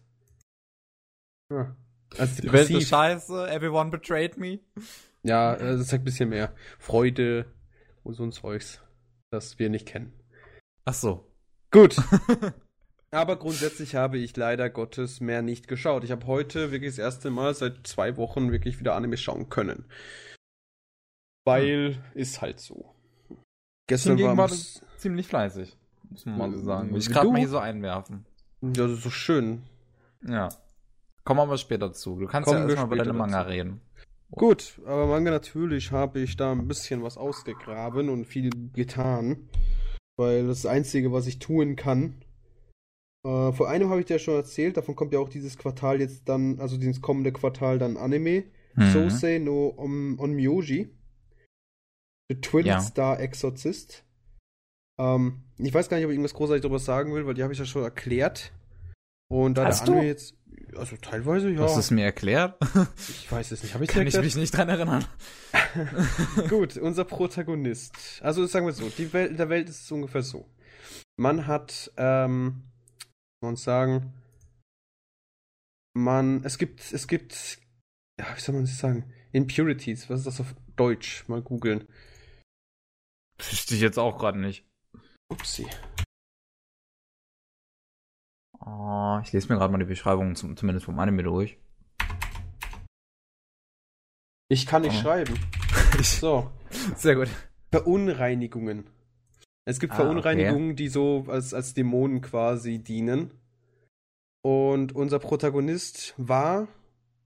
Ja. 1.51 1.75
Also 2.19 2.43
Die 2.43 2.53
Welt 2.53 2.71
ist 2.71 2.89
scheiße, 2.89 3.51
everyone 3.51 3.91
betrayed 3.91 4.37
me. 4.37 4.61
Ja, 5.23 5.55
es 5.55 5.89
zeigt 5.89 6.03
ein 6.03 6.05
bisschen 6.05 6.29
mehr 6.29 6.55
Freude, 6.79 7.47
und 8.09 8.15
so 8.15 8.25
ein 8.25 8.33
Zeugs, 8.33 8.81
das 9.31 9.59
wir 9.59 9.69
nicht 9.69 9.87
kennen. 9.87 10.13
Ach 10.87 10.95
so. 10.95 11.31
Gut. 11.71 11.97
Aber 13.11 13.39
grundsätzlich 13.39 13.95
habe 13.95 14.19
ich 14.19 14.37
leider 14.37 14.69
Gottes 14.71 15.21
mehr 15.21 15.43
nicht 15.43 15.69
geschaut. 15.69 16.05
Ich 16.05 16.11
habe 16.11 16.27
heute 16.27 16.73
wirklich 16.73 16.93
das 16.93 16.99
erste 16.99 17.31
Mal 17.31 17.55
seit 17.55 17.87
zwei 17.87 18.17
Wochen 18.17 18.51
wirklich 18.51 18.81
wieder 18.81 18.95
Anime 18.95 19.17
schauen 19.17 19.49
können. 19.49 19.85
Weil 21.45 21.95
hm. 21.95 22.03
ist 22.15 22.41
halt 22.41 22.61
so. 22.61 22.95
Gestern 23.87 24.19
war, 24.21 24.37
war 24.37 24.51
ziemlich 24.97 25.27
fleißig, 25.27 25.77
muss 26.11 26.27
man 26.27 26.39
mal 26.39 26.53
so 26.53 26.59
sagen. 26.59 26.91
Will 26.91 26.99
ich 26.99 27.09
gerade 27.09 27.31
mal 27.31 27.39
hier 27.39 27.49
so 27.49 27.59
einwerfen. 27.59 28.27
Ja, 28.63 28.71
das 28.73 28.93
ist 28.93 29.03
so 29.03 29.11
schön. 29.11 29.63
Ja. 30.27 30.49
Kommen 31.25 31.39
wir 31.39 31.45
aber 31.45 31.59
später 31.59 31.93
zu. 31.93 32.19
Du 32.19 32.27
kannst 32.27 32.49
Kommen 32.49 32.63
ja 32.63 32.69
erstmal 32.69 32.87
über 32.87 32.97
deine 32.97 33.13
Manga 33.13 33.39
dazu. 33.39 33.51
reden. 33.51 33.81
Gut, 34.31 34.81
aber 34.85 35.07
Manga 35.07 35.31
natürlich 35.31 35.93
habe 35.93 36.21
ich 36.21 36.37
da 36.37 36.53
ein 36.53 36.69
bisschen 36.69 37.03
was 37.03 37.17
ausgegraben 37.17 38.09
und 38.09 38.27
viel 38.27 38.51
getan. 38.75 39.49
Weil 40.17 40.47
das, 40.47 40.63
das 40.63 40.71
Einzige, 40.71 41.13
was 41.13 41.27
ich 41.27 41.39
tun 41.39 41.77
kann. 41.77 42.23
Äh, 43.25 43.53
vor 43.53 43.69
einem 43.69 43.91
habe 43.91 44.01
ich 44.01 44.07
dir 44.07 44.19
schon 44.19 44.35
erzählt, 44.35 44.77
davon 44.77 44.97
kommt 44.97 45.13
ja 45.13 45.19
auch 45.19 45.29
dieses 45.29 45.57
Quartal 45.59 46.01
jetzt 46.01 46.29
dann, 46.29 46.61
also 46.61 46.77
dieses 46.77 47.01
kommende 47.01 47.33
Quartal 47.33 47.79
dann 47.79 47.97
Anime. 47.97 48.45
Mhm. 48.75 48.91
Sosei 48.93 49.39
no 49.39 49.75
on, 49.77 50.19
Onmyoji. 50.19 50.91
The 52.29 52.41
Twin 52.41 52.67
ja. 52.67 52.81
Star 52.81 53.21
Exorcist. 53.21 54.05
Ähm, 54.99 55.45
ich 55.59 55.73
weiß 55.73 55.89
gar 55.89 55.97
nicht, 55.97 56.07
ob 56.07 56.11
ich 56.11 56.17
irgendwas 56.17 56.35
großartig 56.35 56.63
darüber 56.63 56.79
sagen 56.79 57.15
will, 57.15 57.27
weil 57.27 57.35
die 57.35 57.43
habe 57.43 57.53
ich 57.53 57.59
ja 57.59 57.65
schon 57.65 57.83
erklärt. 57.83 58.53
Und 59.31 59.59
da 59.59 59.67
Hast 59.67 59.87
der 59.87 59.95
Anime 59.95 60.03
du? 60.03 60.09
jetzt 60.09 60.39
also 60.77 60.97
teilweise 60.97 61.51
ja. 61.51 61.63
Hast 61.63 61.77
du 61.77 61.81
es 61.81 61.91
mir 61.91 62.05
erklärt? 62.05 62.59
Ich 63.09 63.31
weiß 63.31 63.53
es 63.53 63.63
nicht. 63.63 63.75
Habe 63.75 63.85
ich 63.85 63.91
Kann 63.91 64.07
ich 64.07 64.17
mich 64.17 64.37
nicht 64.37 64.57
dran 64.57 64.69
erinnern. 64.69 65.05
Gut, 66.49 66.77
unser 66.77 67.05
Protagonist. 67.05 68.21
Also 68.23 68.47
sagen 68.47 68.67
wir 68.67 68.73
so, 68.73 68.89
die 68.89 69.13
Welt, 69.13 69.31
in 69.31 69.37
der 69.37 69.49
Welt 69.49 69.69
ist 69.69 69.85
es 69.85 69.93
ungefähr 69.93 70.23
so. 70.23 70.49
Man 71.17 71.47
hat, 71.47 71.91
ähm, 71.97 72.65
man 73.41 73.57
sagen, 73.57 74.15
man, 75.95 76.45
es 76.45 76.59
gibt, 76.59 76.93
es 76.93 77.07
gibt, 77.09 77.59
ja, 78.21 78.27
wie 78.37 78.41
soll 78.41 78.55
man 78.55 78.65
das 78.65 78.79
sagen? 78.79 79.13
Impurities. 79.33 80.09
Was 80.11 80.21
ist 80.21 80.27
das 80.27 80.41
auf 80.41 80.55
Deutsch? 80.77 81.29
Mal 81.29 81.43
googeln. 81.43 81.87
Wüsste 83.39 83.75
ich 83.75 83.81
jetzt 83.81 83.99
auch 83.99 84.19
gerade 84.19 84.39
nicht. 84.39 84.68
Upsi. 85.29 85.67
Oh, 88.61 89.21
ich 89.23 89.33
lese 89.33 89.49
mir 89.49 89.59
gerade 89.59 89.71
mal 89.71 89.79
die 89.79 89.85
Beschreibung 89.85 90.35
zum, 90.35 90.57
zumindest 90.57 90.87
vom 90.87 90.99
Anime 90.99 91.23
durch. 91.23 91.59
Ich 94.49 94.67
kann 94.67 94.83
nicht 94.83 94.97
oh. 94.99 95.03
schreiben. 95.03 95.39
so. 96.03 96.51
Sehr 96.97 97.15
gut. 97.15 97.29
Verunreinigungen. 97.71 98.89
Es 99.65 99.81
gibt 99.81 99.93
ah, 99.93 99.97
Verunreinigungen, 99.97 100.71
okay. 100.71 100.77
die 100.77 100.89
so 100.89 101.27
als, 101.29 101.53
als 101.53 101.75
Dämonen 101.75 102.23
quasi 102.23 102.79
dienen. 102.79 103.33
Und 104.43 104.95
unser 104.95 105.19
Protagonist 105.19 106.15
war 106.17 106.69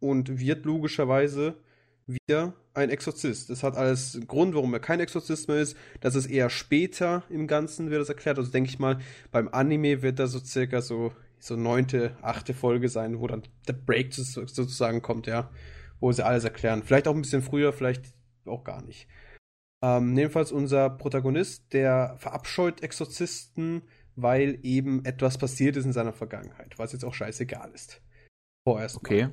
und 0.00 0.40
wird 0.40 0.64
logischerweise 0.64 1.56
wieder 2.06 2.54
ein 2.74 2.90
Exorzist. 2.90 3.50
Das 3.50 3.62
hat 3.62 3.76
alles 3.76 4.20
Grund, 4.26 4.54
warum 4.54 4.72
er 4.72 4.80
kein 4.80 5.00
Exorzist 5.00 5.48
mehr 5.48 5.58
ist. 5.58 5.76
Das 6.00 6.14
ist 6.14 6.26
eher 6.26 6.50
später 6.50 7.22
im 7.28 7.46
Ganzen, 7.46 7.90
wird 7.90 8.00
das 8.00 8.08
erklärt. 8.08 8.38
Also 8.38 8.50
denke 8.50 8.70
ich 8.70 8.78
mal, 8.78 8.98
beim 9.30 9.48
Anime 9.48 10.02
wird 10.02 10.18
da 10.18 10.26
so 10.26 10.38
circa 10.38 10.80
so, 10.80 11.12
so 11.38 11.56
neunte, 11.56 12.16
achte 12.22 12.54
Folge 12.54 12.88
sein, 12.88 13.20
wo 13.20 13.26
dann 13.26 13.42
der 13.68 13.74
Break 13.74 14.14
sozusagen 14.14 15.02
kommt, 15.02 15.26
ja. 15.26 15.50
Wo 16.00 16.10
sie 16.12 16.24
alles 16.24 16.44
erklären. 16.44 16.82
Vielleicht 16.82 17.06
auch 17.06 17.14
ein 17.14 17.22
bisschen 17.22 17.42
früher, 17.42 17.72
vielleicht 17.72 18.14
auch 18.46 18.64
gar 18.64 18.82
nicht. 18.82 19.06
Ähm, 19.84 20.16
jedenfalls 20.16 20.52
unser 20.52 20.90
Protagonist, 20.90 21.72
der 21.72 22.16
verabscheut 22.18 22.82
Exorzisten, 22.82 23.82
weil 24.14 24.58
eben 24.62 25.04
etwas 25.04 25.38
passiert 25.38 25.76
ist 25.76 25.84
in 25.84 25.92
seiner 25.92 26.12
Vergangenheit, 26.12 26.78
was 26.78 26.92
jetzt 26.92 27.04
auch 27.04 27.14
scheißegal 27.14 27.70
ist. 27.72 28.02
Vorerst. 28.66 28.96
Okay. 28.96 29.28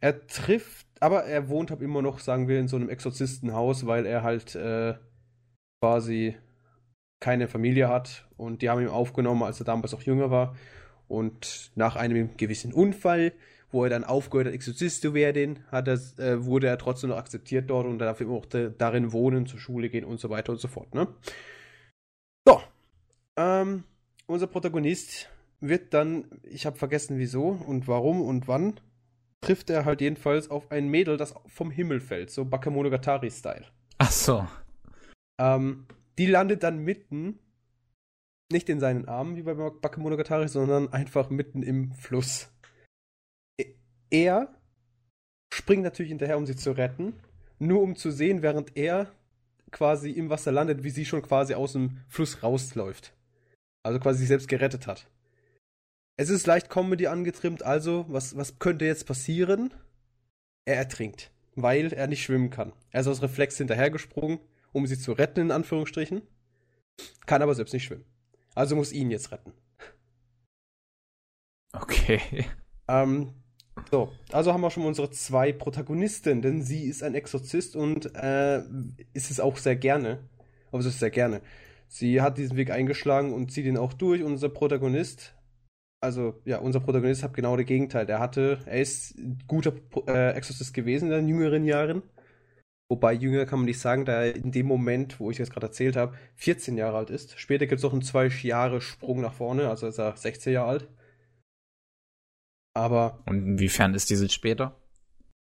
Er 0.00 0.26
trifft 0.26 0.85
aber 1.00 1.24
er 1.24 1.48
wohnt 1.48 1.70
halt 1.70 1.82
immer 1.82 2.02
noch, 2.02 2.18
sagen 2.18 2.48
wir, 2.48 2.58
in 2.58 2.68
so 2.68 2.76
einem 2.76 2.88
Exorzistenhaus, 2.88 3.86
weil 3.86 4.06
er 4.06 4.22
halt 4.22 4.54
äh, 4.54 4.94
quasi 5.80 6.36
keine 7.20 7.48
Familie 7.48 7.88
hat 7.88 8.26
und 8.36 8.62
die 8.62 8.70
haben 8.70 8.80
ihn 8.80 8.88
aufgenommen, 8.88 9.42
als 9.42 9.60
er 9.60 9.64
damals 9.64 9.94
auch 9.94 10.02
jünger 10.02 10.30
war. 10.30 10.56
Und 11.08 11.70
nach 11.76 11.96
einem 11.96 12.36
gewissen 12.36 12.72
Unfall, 12.72 13.32
wo 13.70 13.84
er 13.84 13.90
dann 13.90 14.04
aufgehört 14.04 14.48
hat, 14.48 14.54
Exorzist 14.54 15.02
zu 15.02 15.14
werden, 15.14 15.60
hat 15.70 15.88
er, 15.88 16.00
äh, 16.18 16.44
wurde 16.44 16.66
er 16.66 16.78
trotzdem 16.78 17.10
noch 17.10 17.18
akzeptiert 17.18 17.70
dort 17.70 17.86
und 17.86 17.98
darf 17.98 18.20
immer 18.20 18.34
auch 18.34 18.46
darin 18.46 19.12
wohnen, 19.12 19.46
zur 19.46 19.60
Schule 19.60 19.88
gehen 19.88 20.04
und 20.04 20.18
so 20.18 20.30
weiter 20.30 20.52
und 20.52 20.60
so 20.60 20.68
fort. 20.68 20.94
Ne? 20.94 21.08
So, 22.46 22.60
ähm, 23.36 23.84
unser 24.26 24.46
Protagonist 24.46 25.28
wird 25.60 25.94
dann, 25.94 26.26
ich 26.42 26.66
habe 26.66 26.76
vergessen 26.76 27.18
wieso 27.18 27.48
und 27.48 27.88
warum 27.88 28.20
und 28.20 28.48
wann, 28.48 28.80
trifft 29.40 29.70
er 29.70 29.84
halt 29.84 30.00
jedenfalls 30.00 30.50
auf 30.50 30.70
ein 30.70 30.88
Mädel, 30.88 31.16
das 31.16 31.34
vom 31.46 31.70
Himmel 31.70 32.00
fällt, 32.00 32.30
so 32.30 32.44
Bakemonogatari-Style. 32.44 33.66
Ach 33.98 34.10
so. 34.10 34.46
Ähm, 35.38 35.86
die 36.18 36.26
landet 36.26 36.62
dann 36.62 36.78
mitten 36.78 37.38
Nicht 38.52 38.68
in 38.68 38.78
seinen 38.78 39.08
Armen 39.08 39.36
wie 39.36 39.42
bei 39.42 39.54
Bakemonogatari, 39.54 40.48
sondern 40.48 40.92
einfach 40.92 41.30
mitten 41.30 41.62
im 41.64 41.92
Fluss. 41.92 42.48
E, 43.60 43.74
er 44.10 44.54
springt 45.52 45.82
natürlich 45.82 46.10
hinterher, 46.10 46.38
um 46.38 46.46
sie 46.46 46.54
zu 46.54 46.70
retten, 46.70 47.14
nur 47.58 47.82
um 47.82 47.96
zu 47.96 48.12
sehen, 48.12 48.42
während 48.42 48.76
er 48.76 49.12
quasi 49.72 50.10
im 50.12 50.30
Wasser 50.30 50.52
landet, 50.52 50.84
wie 50.84 50.90
sie 50.90 51.04
schon 51.04 51.22
quasi 51.22 51.54
aus 51.54 51.72
dem 51.72 52.04
Fluss 52.08 52.44
rausläuft. 52.44 53.14
Also 53.82 53.98
quasi 53.98 54.20
sich 54.20 54.28
selbst 54.28 54.48
gerettet 54.48 54.86
hat. 54.86 55.08
Es 56.18 56.30
ist 56.30 56.46
leicht 56.46 56.70
Comedy 56.70 57.08
angetrimmt, 57.08 57.62
also 57.62 58.06
was, 58.08 58.36
was 58.36 58.58
könnte 58.58 58.86
jetzt 58.86 59.06
passieren? 59.06 59.74
Er 60.64 60.76
ertrinkt, 60.76 61.30
weil 61.54 61.92
er 61.92 62.06
nicht 62.06 62.22
schwimmen 62.22 62.48
kann. 62.48 62.72
Er 62.90 63.02
ist 63.02 63.06
aus 63.06 63.20
Reflex 63.20 63.58
hinterhergesprungen, 63.58 64.38
um 64.72 64.86
sie 64.86 64.98
zu 64.98 65.12
retten, 65.12 65.40
in 65.40 65.50
Anführungsstrichen, 65.50 66.22
kann 67.26 67.42
aber 67.42 67.54
selbst 67.54 67.74
nicht 67.74 67.84
schwimmen. 67.84 68.04
Also 68.54 68.76
muss 68.76 68.92
ihn 68.92 69.10
jetzt 69.10 69.30
retten. 69.30 69.52
Okay. 71.72 72.46
Ähm, 72.88 73.34
so, 73.90 74.12
also 74.32 74.52
haben 74.52 74.62
wir 74.62 74.70
schon 74.70 74.86
unsere 74.86 75.10
zwei 75.10 75.52
Protagonisten, 75.52 76.40
denn 76.40 76.62
sie 76.62 76.84
ist 76.84 77.02
ein 77.02 77.14
Exorzist 77.14 77.76
und 77.76 78.14
äh, 78.14 78.62
ist 79.12 79.30
es 79.30 79.38
auch 79.38 79.58
sehr 79.58 79.76
gerne. 79.76 80.20
Aber 80.70 80.78
es 80.78 80.86
ist 80.86 80.98
sehr 80.98 81.10
gerne. 81.10 81.42
Sie 81.88 82.20
hat 82.22 82.38
diesen 82.38 82.56
Weg 82.56 82.70
eingeschlagen 82.70 83.34
und 83.34 83.52
zieht 83.52 83.66
ihn 83.66 83.76
auch 83.76 83.92
durch. 83.92 84.22
Unser 84.22 84.48
Protagonist, 84.48 85.35
also 86.00 86.40
ja, 86.44 86.58
unser 86.58 86.80
Protagonist 86.80 87.22
hat 87.22 87.34
genau 87.34 87.56
das 87.56 87.66
Gegenteil. 87.66 88.08
Er 88.08 88.20
hatte, 88.20 88.60
er 88.66 88.80
ist 88.80 89.18
ein 89.18 89.38
guter 89.46 89.72
äh, 90.06 90.32
Exorzist 90.32 90.74
gewesen 90.74 91.06
in 91.06 91.10
seinen 91.12 91.28
jüngeren 91.28 91.64
Jahren. 91.64 92.02
Wobei 92.88 93.14
jünger 93.14 93.46
kann 93.46 93.60
man 93.60 93.66
nicht 93.66 93.80
sagen, 93.80 94.04
da 94.04 94.24
er 94.24 94.36
in 94.36 94.52
dem 94.52 94.66
Moment, 94.66 95.18
wo 95.18 95.30
ich 95.30 95.38
das 95.38 95.50
gerade 95.50 95.66
erzählt 95.66 95.96
habe, 95.96 96.16
14 96.36 96.76
Jahre 96.76 96.98
alt 96.98 97.10
ist. 97.10 97.38
Später 97.38 97.66
gibt 97.66 97.78
es 97.78 97.82
noch 97.82 97.92
einen 97.92 98.02
zwei 98.02 98.28
Jahre 98.28 98.80
Sprung 98.80 99.20
nach 99.20 99.34
vorne, 99.34 99.68
also 99.68 99.88
ist 99.88 99.98
er 99.98 100.16
16 100.16 100.52
Jahre 100.52 100.68
alt. 100.68 100.88
Aber. 102.74 103.22
Und 103.26 103.44
inwiefern 103.44 103.94
ist 103.94 104.10
diese 104.10 104.28
später? 104.28 104.80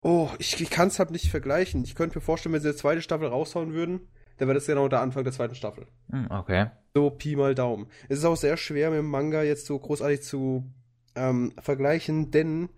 Oh, 0.03 0.29
ich, 0.38 0.60
ich 0.62 0.70
kann 0.70 0.89
es 0.89 1.00
halt 1.00 1.12
nicht 1.12 1.29
vergleichen. 1.29 1.84
Ich 1.84 1.96
könnte 1.96 2.17
mir 2.17 2.24
vorstellen, 2.24 2.53
wenn 2.53 2.62
sie 2.62 2.67
eine 2.67 2.77
zweite 2.77 3.01
Staffel 3.01 3.27
raushauen 3.27 3.74
würden, 3.74 4.08
dann 4.41 4.48
wäre 4.48 4.57
das 4.57 4.65
genau 4.65 4.88
der 4.88 5.01
Anfang 5.01 5.24
der 5.24 5.33
zweiten 5.33 5.53
Staffel. 5.53 5.86
Hm, 6.10 6.25
okay. 6.31 6.71
So 6.95 7.12
Pi 7.12 7.36
mal 7.36 7.53
Daumen. 7.53 7.86
Es 8.10 8.17
ist 8.17 8.25
auch 8.25 8.36
sehr 8.36 8.57
schwer, 8.57 8.89
mit 8.89 8.98
dem 8.98 9.05
Manga 9.05 9.43
jetzt 9.43 9.67
so 9.67 9.77
großartig 9.77 10.24
zu 10.24 10.67
ähm, 11.13 11.53
vergleichen, 11.60 12.31
denn 12.31 12.69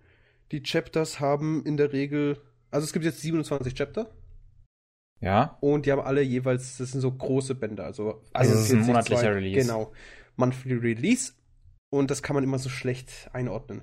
die 0.52 0.62
Chapters 0.62 1.20
haben 1.20 1.64
in 1.64 1.78
der 1.78 1.94
Regel. 1.94 2.38
Also 2.70 2.84
es 2.84 2.92
gibt 2.92 3.06
jetzt 3.06 3.22
27 3.22 3.72
Chapter. 3.72 4.10
Ja. 5.20 5.56
Und 5.62 5.86
die 5.86 5.92
haben 5.92 6.02
alle 6.02 6.20
jeweils, 6.20 6.76
das 6.76 6.90
sind 6.90 7.00
so 7.00 7.10
große 7.10 7.54
Bänder. 7.54 7.84
Also, 7.84 8.22
also 8.34 8.52
das 8.52 8.64
ist 8.64 8.72
ein 8.72 8.80
monatlicher 8.80 9.22
zwei, 9.22 9.32
Release. 9.32 9.66
Genau. 9.66 9.90
Monthly 10.36 10.74
Release. 10.74 11.32
Und 11.88 12.10
das 12.10 12.22
kann 12.22 12.34
man 12.34 12.44
immer 12.44 12.58
so 12.58 12.68
schlecht 12.68 13.30
einordnen. 13.32 13.80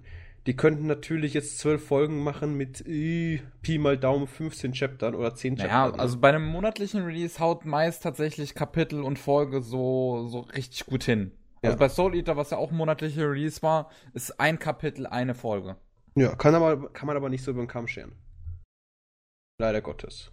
Die 0.47 0.55
könnten 0.55 0.87
natürlich 0.87 1.35
jetzt 1.35 1.59
zwölf 1.59 1.85
Folgen 1.85 2.23
machen 2.23 2.57
mit 2.57 2.85
äh, 2.87 3.41
Pi 3.61 3.77
mal 3.77 3.97
Daumen 3.97 4.25
15 4.25 4.73
Chaptern 4.73 5.13
oder 5.13 5.35
10 5.35 5.53
naja, 5.53 5.69
Chaptern. 5.69 5.97
Ja, 5.97 6.01
also 6.01 6.19
bei 6.19 6.29
einem 6.29 6.45
monatlichen 6.45 7.03
Release 7.03 7.39
haut 7.39 7.65
meist 7.65 8.01
tatsächlich 8.01 8.55
Kapitel 8.55 9.03
und 9.03 9.19
Folge 9.19 9.61
so, 9.61 10.27
so 10.27 10.39
richtig 10.39 10.87
gut 10.87 11.03
hin. 11.03 11.31
Also 11.61 11.75
ja. 11.75 11.79
bei 11.79 11.89
Soul 11.89 12.15
Eater, 12.15 12.37
was 12.37 12.49
ja 12.49 12.57
auch 12.57 12.71
ein 12.71 12.77
monatlicher 12.77 13.29
Release 13.29 13.61
war, 13.61 13.91
ist 14.13 14.39
ein 14.39 14.57
Kapitel 14.57 15.05
eine 15.05 15.35
Folge. 15.35 15.77
Ja, 16.15 16.35
kann, 16.35 16.55
aber, 16.55 16.91
kann 16.91 17.05
man 17.05 17.15
aber 17.15 17.29
nicht 17.29 17.43
so 17.43 17.51
über 17.51 17.61
den 17.61 17.67
Kamm 17.67 17.87
scheren. 17.87 18.13
Leider 19.59 19.81
Gottes. 19.81 20.31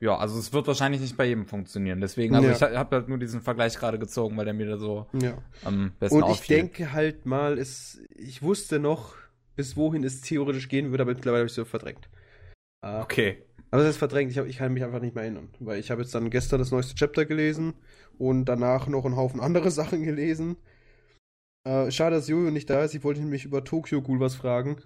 Ja, 0.00 0.16
also 0.16 0.38
es 0.38 0.52
wird 0.52 0.66
wahrscheinlich 0.66 1.00
nicht 1.00 1.16
bei 1.16 1.26
jedem 1.26 1.46
funktionieren. 1.46 2.00
Deswegen, 2.00 2.34
also 2.34 2.48
ja. 2.48 2.54
ich 2.54 2.76
habe 2.76 2.96
halt 2.96 3.08
nur 3.08 3.18
diesen 3.18 3.40
Vergleich 3.40 3.76
gerade 3.76 3.98
gezogen, 3.98 4.36
weil 4.36 4.44
der 4.44 4.54
mir 4.54 4.66
da 4.66 4.76
so 4.76 5.06
ja. 5.12 5.38
am 5.64 5.92
besten 5.98 6.16
Und 6.16 6.24
ich 6.24 6.30
auffiel. 6.30 6.56
denke 6.56 6.92
halt 6.92 7.26
mal, 7.26 7.58
es, 7.58 8.02
ich 8.14 8.42
wusste 8.42 8.78
noch, 8.78 9.14
bis 9.56 9.76
wohin 9.76 10.04
es 10.04 10.20
theoretisch 10.20 10.68
gehen 10.68 10.90
würde, 10.90 11.02
aber 11.02 11.14
mittlerweile 11.14 11.40
habe 11.40 11.46
ich 11.46 11.52
es 11.52 11.56
so 11.56 11.64
verdrängt. 11.64 12.08
Uh, 12.84 13.00
okay. 13.00 13.44
Aber 13.70 13.82
es 13.82 13.90
ist 13.90 13.96
verdrängt, 13.96 14.30
ich, 14.30 14.38
hab, 14.38 14.46
ich 14.46 14.58
kann 14.58 14.72
mich 14.72 14.84
einfach 14.84 15.00
nicht 15.00 15.14
mehr 15.14 15.24
erinnern. 15.24 15.48
Weil 15.58 15.80
ich 15.80 15.90
habe 15.90 16.02
jetzt 16.02 16.14
dann 16.14 16.30
gestern 16.30 16.58
das 16.58 16.70
neueste 16.70 16.94
Chapter 16.94 17.24
gelesen 17.24 17.74
und 18.18 18.44
danach 18.44 18.86
noch 18.86 19.04
einen 19.04 19.16
Haufen 19.16 19.40
andere 19.40 19.70
Sachen 19.72 20.02
gelesen. 20.04 20.56
Uh, 21.66 21.90
schade, 21.90 22.16
dass 22.16 22.28
Jojo 22.28 22.50
nicht 22.50 22.68
da 22.68 22.84
ist. 22.84 22.94
Ich 22.94 23.02
wollte 23.04 23.22
mich 23.22 23.46
über 23.46 23.64
Tokyo 23.64 24.02
Ghoul 24.02 24.20
was 24.20 24.34
fragen. 24.34 24.76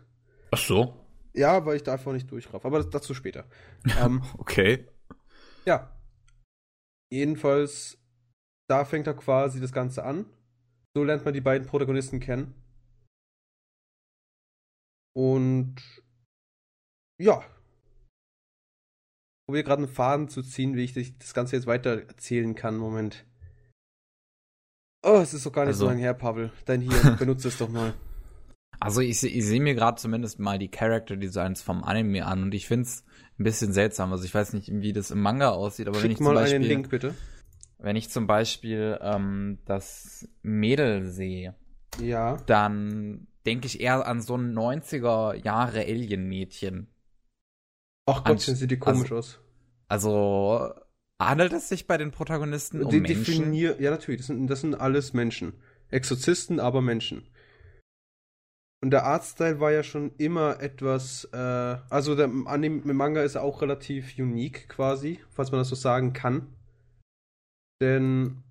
Ach 0.53 0.59
so? 0.59 0.95
Ja, 1.35 1.67
weil 1.67 1.77
ich 1.77 1.83
da 1.83 1.95
einfach 1.95 2.13
nicht 2.13 2.31
durchraff. 2.31 2.65
Aber 2.65 2.85
dazu 2.85 3.15
später. 3.15 3.45
ähm, 4.03 4.23
okay. 4.39 4.87
Ja. 5.69 5.95
Jedenfalls, 7.13 7.99
da 8.71 8.87
fängt 8.87 9.07
er 9.07 9.13
quasi 9.13 9.61
das 9.61 9.71
Ganze 9.71 10.03
an. 10.03 10.25
So 10.97 11.05
lernt 11.05 11.27
man 11.27 11.35
die 11.35 11.43
beiden 11.43 11.69
Protagonisten 11.69 12.21
kennen. 12.21 12.55
Und 15.15 15.77
ja. 17.21 17.45
Probiere 19.47 19.65
gerade 19.65 19.83
einen 19.83 19.93
Faden 19.93 20.29
zu 20.31 20.43
ziehen, 20.43 20.75
wie 20.75 20.85
ich 20.85 21.19
das 21.19 21.35
Ganze 21.35 21.57
jetzt 21.57 21.67
weiter 21.67 22.03
erzählen 22.09 22.55
kann. 22.55 22.79
Moment. 22.79 23.27
Oh, 25.05 25.19
es 25.19 25.35
ist 25.35 25.45
doch 25.45 25.53
gar 25.53 25.65
nicht 25.65 25.75
also, 25.75 25.81
so 25.81 25.91
lange 25.91 26.01
her, 26.01 26.15
Pavel. 26.15 26.51
Dein 26.65 26.81
hier, 26.81 27.11
benutze 27.19 27.49
es 27.49 27.59
doch 27.59 27.69
mal. 27.69 27.95
Also 28.81 29.01
ich, 29.01 29.23
ich 29.23 29.45
sehe 29.45 29.61
mir 29.61 29.75
gerade 29.75 30.01
zumindest 30.01 30.39
mal 30.39 30.59
die 30.59 30.71
Character 30.71 31.17
Designs 31.17 31.63
vom 31.63 31.83
Anime 31.83 32.27
an 32.27 32.45
und 32.45 32.55
ich 32.55 32.67
finde 32.67 32.85
es 32.85 33.05
ein 33.39 33.45
bisschen 33.45 33.73
seltsam. 33.73 34.13
Also 34.13 34.25
ich 34.25 34.35
weiß 34.35 34.53
nicht, 34.53 34.71
wie 34.73 34.93
das 34.93 35.11
im 35.11 35.21
Manga 35.21 35.51
aussieht, 35.51 35.89
aber 35.89 35.97
Schick 35.97 36.05
wenn 36.05 36.11
ich 36.13 36.21
mal 36.21 36.27
zum 36.27 36.35
Beispiel, 36.35 36.57
einen 36.57 36.65
Link 36.65 36.91
bitte. 36.91 37.15
Wenn 37.79 37.97
ich 37.97 38.11
zum 38.11 38.27
Beispiel 38.27 38.99
ähm, 39.01 39.59
das 39.65 40.29
Mädel 40.43 41.07
sehe, 41.07 41.55
ja. 42.01 42.37
dann 42.47 43.27
denke 43.47 43.67
ich 43.67 43.81
eher 43.81 44.07
an 44.07 44.21
so 44.21 44.37
ein 44.37 44.53
90er 44.53 45.35
Jahre 45.35 45.81
Alien-Mädchen. 45.81 46.89
Ach 48.07 48.25
Gott, 48.25 48.41
sieht 48.41 48.71
die 48.71 48.79
komisch 48.79 49.13
also, 49.13 49.17
aus. 49.17 49.41
Also 49.89 50.71
handelt 51.21 51.53
es 51.53 51.69
sich 51.69 51.87
bei 51.87 51.99
den 51.99 52.11
Protagonisten 52.11 52.83
um 52.83 52.91
die 52.91 53.01
Menschen? 53.01 53.25
Definier 53.25 53.81
ja, 53.81 53.91
natürlich. 53.91 54.21
Das 54.21 54.27
sind, 54.29 54.47
das 54.49 54.61
sind 54.61 54.75
alles 54.75 55.13
Menschen. 55.13 55.55
Exorzisten, 55.91 56.61
aber 56.61 56.83
Menschen. 56.83 57.29
Und 58.81 58.91
der 58.91 59.05
Artstyle 59.05 59.59
war 59.59 59.73
ja 59.73 59.83
schon 59.83 60.13
immer 60.19 60.61
etwas, 60.61 61.25
äh, 61.33 61.37
also 61.91 62.15
der 62.15 62.31
Anime 62.47 62.95
Manga 62.95 63.23
ist 63.23 63.37
auch 63.37 63.61
relativ 63.61 64.17
unique 64.19 64.69
quasi, 64.69 65.19
falls 65.31 65.51
man 65.51 65.61
das 65.61 65.69
so 65.69 65.75
sagen 65.75 66.13
kann. 66.13 66.55
Denn, 67.83 68.43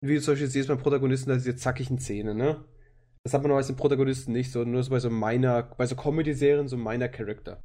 wie 0.00 0.14
du 0.14 0.22
zum 0.22 0.32
Beispiel 0.32 0.48
siehst 0.48 0.68
beim 0.68 0.78
Protagonisten, 0.78 1.28
da 1.28 1.36
diese 1.36 1.56
zackigen 1.56 1.98
Zähne, 1.98 2.34
ne? 2.34 2.64
Das 3.24 3.32
hat 3.32 3.42
man 3.42 3.52
auch 3.52 3.56
als 3.56 3.68
den 3.68 3.76
Protagonisten 3.76 4.32
nicht, 4.32 4.52
so 4.52 4.64
nur 4.64 4.82
so 4.82 4.90
bei 4.90 5.00
so 5.00 5.10
meiner, 5.10 5.62
bei 5.62 5.86
so 5.86 5.96
Comedy-Serien, 5.96 6.68
so 6.68 6.76
meiner 6.76 7.08
Charakter. 7.08 7.62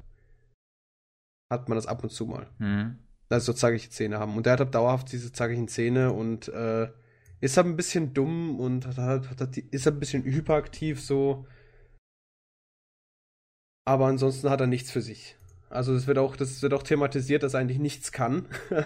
Hat 1.51 1.67
man 1.67 1.77
das 1.77 1.87
ab 1.87 2.03
und 2.03 2.11
zu 2.11 2.25
mal. 2.25 2.49
Mhm. 2.59 2.97
Also 3.29 3.51
so 3.51 3.57
zackige 3.57 3.89
Zähne 3.89 4.19
haben. 4.19 4.35
Und 4.35 4.45
der 4.45 4.53
hat 4.53 4.59
halt 4.59 4.75
dauerhaft 4.75 5.11
diese 5.11 5.31
zackigen 5.31 5.67
Zähne 5.67 6.13
und 6.13 6.47
äh, 6.49 6.89
ist 7.41 7.57
halt 7.57 7.67
ein 7.67 7.75
bisschen 7.75 8.13
dumm 8.13 8.59
und 8.59 8.87
hat, 8.87 8.97
hat, 8.97 9.39
hat, 9.39 9.57
ist 9.57 9.85
halt 9.85 9.97
ein 9.97 9.99
bisschen 9.99 10.23
hyperaktiv 10.23 11.01
so 11.01 11.45
aber 13.89 14.05
ansonsten 14.05 14.51
hat 14.51 14.61
er 14.61 14.67
nichts 14.67 14.91
für 14.91 15.01
sich. 15.01 15.35
Also 15.71 15.95
es 15.95 16.05
wird 16.05 16.19
auch, 16.19 16.35
das 16.35 16.61
wird 16.61 16.75
auch 16.75 16.83
thematisiert, 16.83 17.41
dass 17.41 17.55
er 17.55 17.61
eigentlich 17.61 17.79
nichts 17.79 18.11
kann. 18.11 18.45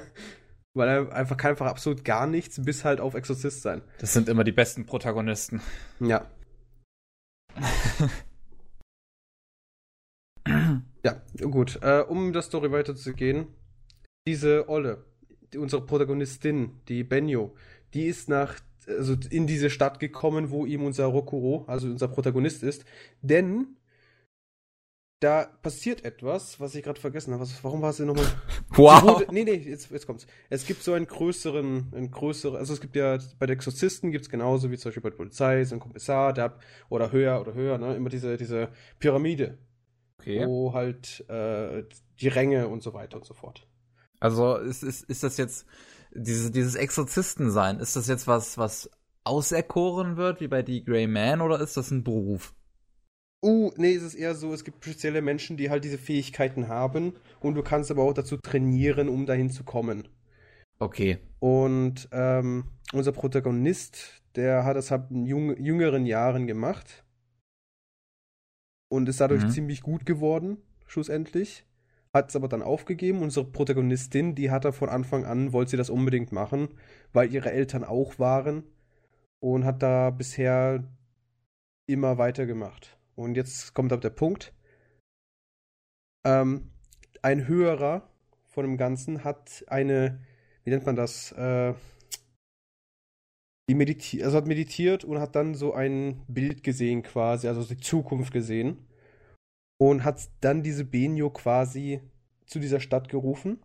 Weil 0.74 0.88
er 0.88 1.12
einfach 1.14 1.36
kann 1.36 1.52
einfach 1.52 1.66
absolut 1.66 2.06
gar 2.06 2.26
nichts, 2.26 2.64
bis 2.64 2.86
halt 2.86 3.02
auf 3.02 3.14
Exorzist 3.14 3.64
sein. 3.64 3.82
Das 4.00 4.14
sind 4.14 4.30
immer 4.30 4.46
die 4.46 4.54
besten 4.54 4.86
Protagonisten. 4.86 5.62
Ja. 6.00 6.26
ja, 11.04 11.22
gut. 11.42 11.80
Äh, 11.82 12.06
um 12.08 12.32
der 12.32 12.42
Story 12.42 12.72
weiterzugehen, 12.72 13.48
diese 14.26 14.70
Olle, 14.70 15.04
die, 15.52 15.58
unsere 15.58 15.86
Protagonistin, 15.86 16.80
die 16.88 17.04
Benjo, 17.04 17.54
die 17.94 18.06
ist 18.06 18.30
nach, 18.30 18.56
also 18.88 19.18
in 19.30 19.48
diese 19.48 19.70
Stadt 19.70 20.00
gekommen, 20.00 20.50
wo 20.50 20.66
ihm 20.66 20.86
unser 20.86 21.08
Rokuro, 21.08 21.66
also 21.68 21.88
unser 21.88 22.08
Protagonist 22.08 22.64
ist, 22.64 22.86
denn 23.22 23.76
da 25.24 25.46
passiert 25.62 26.04
etwas, 26.04 26.60
was 26.60 26.76
ich 26.76 26.84
gerade 26.84 27.00
vergessen 27.00 27.34
habe. 27.34 27.44
Was, 27.44 27.64
warum 27.64 27.82
war 27.82 27.94
sie 27.94 28.06
nochmal? 28.06 28.26
Wow. 28.72 29.04
Wurde, 29.04 29.28
nee, 29.32 29.44
nee, 29.44 29.56
jetzt, 29.56 29.90
jetzt 29.90 30.06
kommt's. 30.06 30.28
Es 30.50 30.66
gibt 30.66 30.84
so 30.84 30.94
einen 30.94 31.08
größeren, 31.08 31.94
einen 31.96 32.12
größeren, 32.12 32.58
also 32.58 32.74
es 32.74 32.82
gibt 32.82 32.96
ja 32.96 33.18
bei 33.40 33.46
den 33.46 33.56
Exorzisten 33.56 34.12
gibt 34.12 34.26
es 34.26 34.30
genauso 34.30 34.70
wie 34.72 34.78
zum 34.78 34.90
Beispiel 34.90 35.04
bei 35.04 35.10
der 35.10 35.18
Polizei, 35.18 35.64
so 35.64 35.76
ein 35.76 35.80
Kommissar, 35.80 36.34
der 36.34 36.58
oder 36.90 37.12
höher 37.12 37.40
oder 37.40 37.54
höher, 37.54 37.78
ne, 37.78 37.96
immer 37.96 38.10
diese, 38.10 38.38
diese 38.38 38.70
Pyramide. 39.00 39.58
Okay. 40.20 40.46
Wo 40.46 40.74
halt 40.74 41.28
äh, 41.30 41.84
die 42.20 42.28
Ränge 42.28 42.68
und 42.68 42.84
so 42.84 42.94
weiter 42.94 43.18
und 43.18 43.26
so 43.26 43.34
fort. 43.34 43.68
Also 44.20 44.56
ist, 44.56 44.84
ist, 44.84 45.04
ist 45.10 45.24
das 45.24 45.38
jetzt, 45.38 45.66
diese, 46.14 46.52
dieses 46.52 46.76
Exorzisten-Sein, 46.76 47.80
ist 47.80 47.96
das 47.96 48.08
jetzt 48.08 48.28
was, 48.28 48.58
was 48.58 48.90
auserkoren 49.26 50.18
wird, 50.18 50.42
wie 50.42 50.48
bei 50.48 50.62
die 50.64 50.84
Grey 50.84 51.08
Man, 51.08 51.42
oder 51.42 51.60
ist 51.60 51.76
das 51.76 51.92
ein 51.92 52.04
Beruf? 52.04 52.54
Uh, 53.44 53.72
nee, 53.76 53.94
es 53.94 54.04
ist 54.04 54.16
eher 54.16 54.36
so, 54.36 54.54
es 54.54 54.64
gibt 54.64 54.86
spezielle 54.86 55.22
Menschen, 55.22 55.58
die 55.58 55.70
halt 55.70 55.84
diese 55.84 55.98
Fähigkeiten 55.98 56.70
haben 56.70 57.14
und 57.42 57.56
du 57.56 57.62
kannst 57.62 57.92
aber 57.92 58.04
auch 58.04 58.14
dazu 58.14 58.38
trainieren, 58.38 59.10
um 59.10 59.26
dahin 59.26 59.50
zu 59.50 59.66
kommen. 59.66 60.08
Okay. 60.80 61.18
Und 61.40 62.08
ähm, 62.14 62.66
unser 62.94 63.12
Protagonist, 63.12 64.22
der 64.36 64.64
hat 64.64 64.78
das 64.78 64.92
halt 64.92 65.12
in 65.12 65.26
jung, 65.26 65.58
jüngeren 65.58 66.06
Jahren 66.06 66.48
gemacht 66.48 67.04
und 68.90 69.10
ist 69.10 69.20
dadurch 69.20 69.44
Mhm. 69.44 69.50
ziemlich 69.50 69.82
gut 69.82 70.06
geworden, 70.06 70.58
schlussendlich. 70.88 71.66
Hat 72.14 72.30
es 72.30 72.36
aber 72.36 72.48
dann 72.48 72.62
aufgegeben. 72.62 73.24
Unsere 73.24 73.46
Protagonistin, 73.46 74.36
die 74.36 74.52
hat 74.52 74.66
er 74.66 74.72
von 74.72 74.88
Anfang 74.88 75.26
an, 75.26 75.52
wollte 75.52 75.72
sie 75.72 75.78
das 75.78 75.90
unbedingt 75.90 76.32
machen, 76.32 76.70
weil 77.12 77.34
ihre 77.34 77.52
Eltern 77.52 77.84
auch 77.84 78.20
waren 78.20 78.64
und 79.40 79.66
hat 79.66 79.82
da 79.84 80.12
bisher 80.12 80.84
immer 81.88 82.18
weitergemacht. 82.18 82.98
Und 83.16 83.36
jetzt 83.36 83.74
kommt 83.74 83.92
aber 83.92 84.02
der 84.02 84.10
Punkt. 84.10 84.54
Ähm, 86.26 86.72
ein 87.22 87.48
höherer 87.48 88.10
von 88.46 88.66
dem 88.66 88.78
Ganzen 88.78 89.24
hat 89.24 89.64
eine, 89.68 90.24
wie 90.64 90.70
nennt 90.70 90.86
man 90.86 90.96
das? 90.96 91.32
Äh, 91.34 91.74
die 93.70 93.76
mediti 93.76 94.22
also 94.24 94.38
hat 94.38 94.48
meditiert 94.48 95.06
und 95.06 95.20
hat 95.20 95.36
dann 95.36 95.56
so 95.56 95.74
ein 95.74 96.24
Bild 96.28 96.64
gesehen 96.64 97.02
quasi, 97.02 97.48
also 97.48 97.64
die 97.64 97.80
Zukunft 97.80 98.34
gesehen. 98.34 98.86
Und 99.80 100.04
hat 100.04 100.30
dann 100.42 100.64
diese 100.64 100.86
Benio 100.86 101.30
quasi 101.30 102.02
zu 102.46 102.60
dieser 102.60 102.80
Stadt 102.80 103.10
gerufen, 103.10 103.62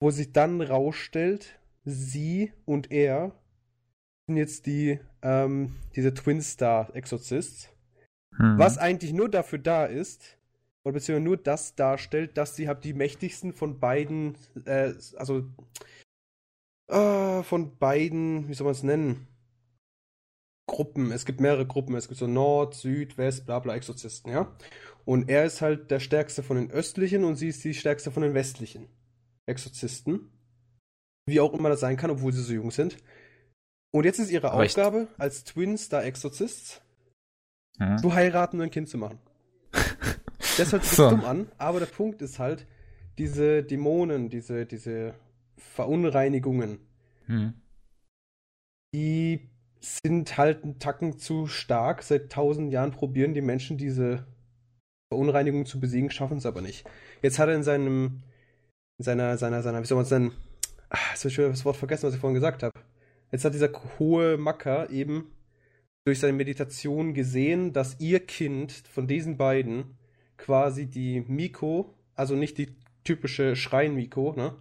wo 0.00 0.10
sich 0.10 0.32
dann 0.32 0.60
rausstellt, 0.60 1.58
sie 1.84 2.52
und 2.64 2.90
er 2.90 3.32
sind 4.26 4.36
jetzt 4.36 4.66
die, 4.66 5.00
ähm, 5.22 5.76
diese 5.96 6.14
Twin 6.14 6.40
Star 6.40 6.94
Exorcists. 6.94 7.70
Hm. 8.38 8.58
Was 8.58 8.78
eigentlich 8.78 9.12
nur 9.12 9.28
dafür 9.28 9.58
da 9.58 9.84
ist, 9.84 10.38
oder 10.84 10.94
beziehungsweise 10.94 11.24
nur 11.24 11.36
das 11.36 11.74
darstellt, 11.74 12.36
dass 12.38 12.56
sie 12.56 12.68
halt 12.68 12.84
die 12.84 12.94
mächtigsten 12.94 13.52
von 13.52 13.78
beiden, 13.78 14.36
äh, 14.64 14.94
also 15.16 15.44
äh, 16.88 17.42
von 17.42 17.76
beiden, 17.78 18.48
wie 18.48 18.54
soll 18.54 18.64
man 18.64 18.72
es 18.72 18.82
nennen? 18.82 19.26
Gruppen. 20.66 21.12
Es 21.12 21.24
gibt 21.24 21.40
mehrere 21.40 21.66
Gruppen. 21.66 21.94
Es 21.96 22.08
gibt 22.08 22.20
so 22.20 22.26
Nord, 22.26 22.74
Süd, 22.74 23.18
West, 23.18 23.46
bla 23.46 23.58
bla 23.58 23.74
Exorzisten, 23.74 24.30
ja. 24.30 24.54
Und 25.04 25.28
er 25.28 25.44
ist 25.44 25.62
halt 25.62 25.90
der 25.90 26.00
stärkste 26.00 26.42
von 26.42 26.56
den 26.56 26.70
östlichen 26.70 27.24
und 27.24 27.36
sie 27.36 27.48
ist 27.48 27.64
die 27.64 27.74
stärkste 27.74 28.10
von 28.10 28.22
den 28.22 28.34
westlichen 28.34 28.88
Exorzisten. 29.46 30.30
Wie 31.26 31.40
auch 31.40 31.54
immer 31.54 31.70
das 31.70 31.80
sein 31.80 31.96
kann, 31.96 32.10
obwohl 32.10 32.32
sie 32.32 32.42
so 32.42 32.52
jung 32.52 32.70
sind. 32.70 32.98
Und 33.90 34.04
jetzt 34.04 34.18
ist 34.18 34.30
ihre 34.30 34.52
Aber 34.52 34.62
Aufgabe 34.62 35.08
als 35.16 35.44
Twin 35.44 35.78
Star 35.78 36.04
Exorcists 36.04 36.82
Hm. 37.78 37.98
zu 37.98 38.12
heiraten 38.14 38.56
und 38.56 38.62
ein 38.64 38.70
Kind 38.70 38.88
zu 38.88 38.98
machen. 38.98 39.18
Das 40.56 40.72
hört 40.72 40.82
sich 40.84 40.96
So. 40.96 41.10
dumm 41.10 41.24
an, 41.24 41.46
aber 41.58 41.78
der 41.78 41.86
Punkt 41.86 42.20
ist 42.20 42.38
halt, 42.40 42.66
diese 43.18 43.62
Dämonen, 43.62 44.28
diese, 44.28 44.66
diese 44.66 45.14
Verunreinigungen, 45.56 46.78
Hm. 47.26 47.54
die 48.94 49.48
sind 49.80 50.36
halt 50.36 50.64
einen 50.64 50.78
Tacken 50.80 51.18
zu 51.18 51.46
stark. 51.46 52.02
Seit 52.02 52.32
tausend 52.32 52.72
Jahren 52.72 52.90
probieren 52.90 53.34
die 53.34 53.40
Menschen 53.40 53.76
diese 53.78 54.26
Verunreinigungen 55.12 55.66
zu 55.66 55.78
besiegen, 55.78 56.10
schaffen 56.10 56.38
es 56.38 56.46
aber 56.46 56.60
nicht. 56.62 56.84
Jetzt 57.22 57.38
hat 57.38 57.48
er 57.48 57.54
in 57.54 57.62
seinem, 57.62 58.22
in 58.98 59.04
seiner, 59.04 59.38
seiner, 59.38 59.62
seiner, 59.62 59.80
wie 59.82 59.86
soll 59.86 59.96
man 59.96 60.04
es 60.04 60.10
nennen? 60.10 60.32
Ah, 60.90 60.98
jetzt 61.12 61.24
hab 61.24 61.30
ich 61.30 61.36
das 61.36 61.64
Wort 61.64 61.76
vergessen, 61.76 62.06
was 62.08 62.14
ich 62.14 62.20
vorhin 62.20 62.34
gesagt 62.34 62.62
habe. 62.62 62.72
Jetzt 63.30 63.44
hat 63.44 63.54
dieser 63.54 63.70
hohe 63.98 64.36
Macker 64.38 64.90
eben 64.90 65.30
durch 66.08 66.20
seine 66.20 66.32
Meditation 66.32 67.12
gesehen, 67.12 67.74
dass 67.74 68.00
ihr 68.00 68.20
Kind 68.20 68.72
von 68.72 69.06
diesen 69.06 69.36
beiden 69.36 69.98
quasi 70.38 70.86
die 70.86 71.20
Miko, 71.28 71.94
also 72.14 72.34
nicht 72.34 72.56
die 72.56 72.74
typische 73.04 73.54
Schrein-Miko, 73.56 74.32
ne? 74.34 74.54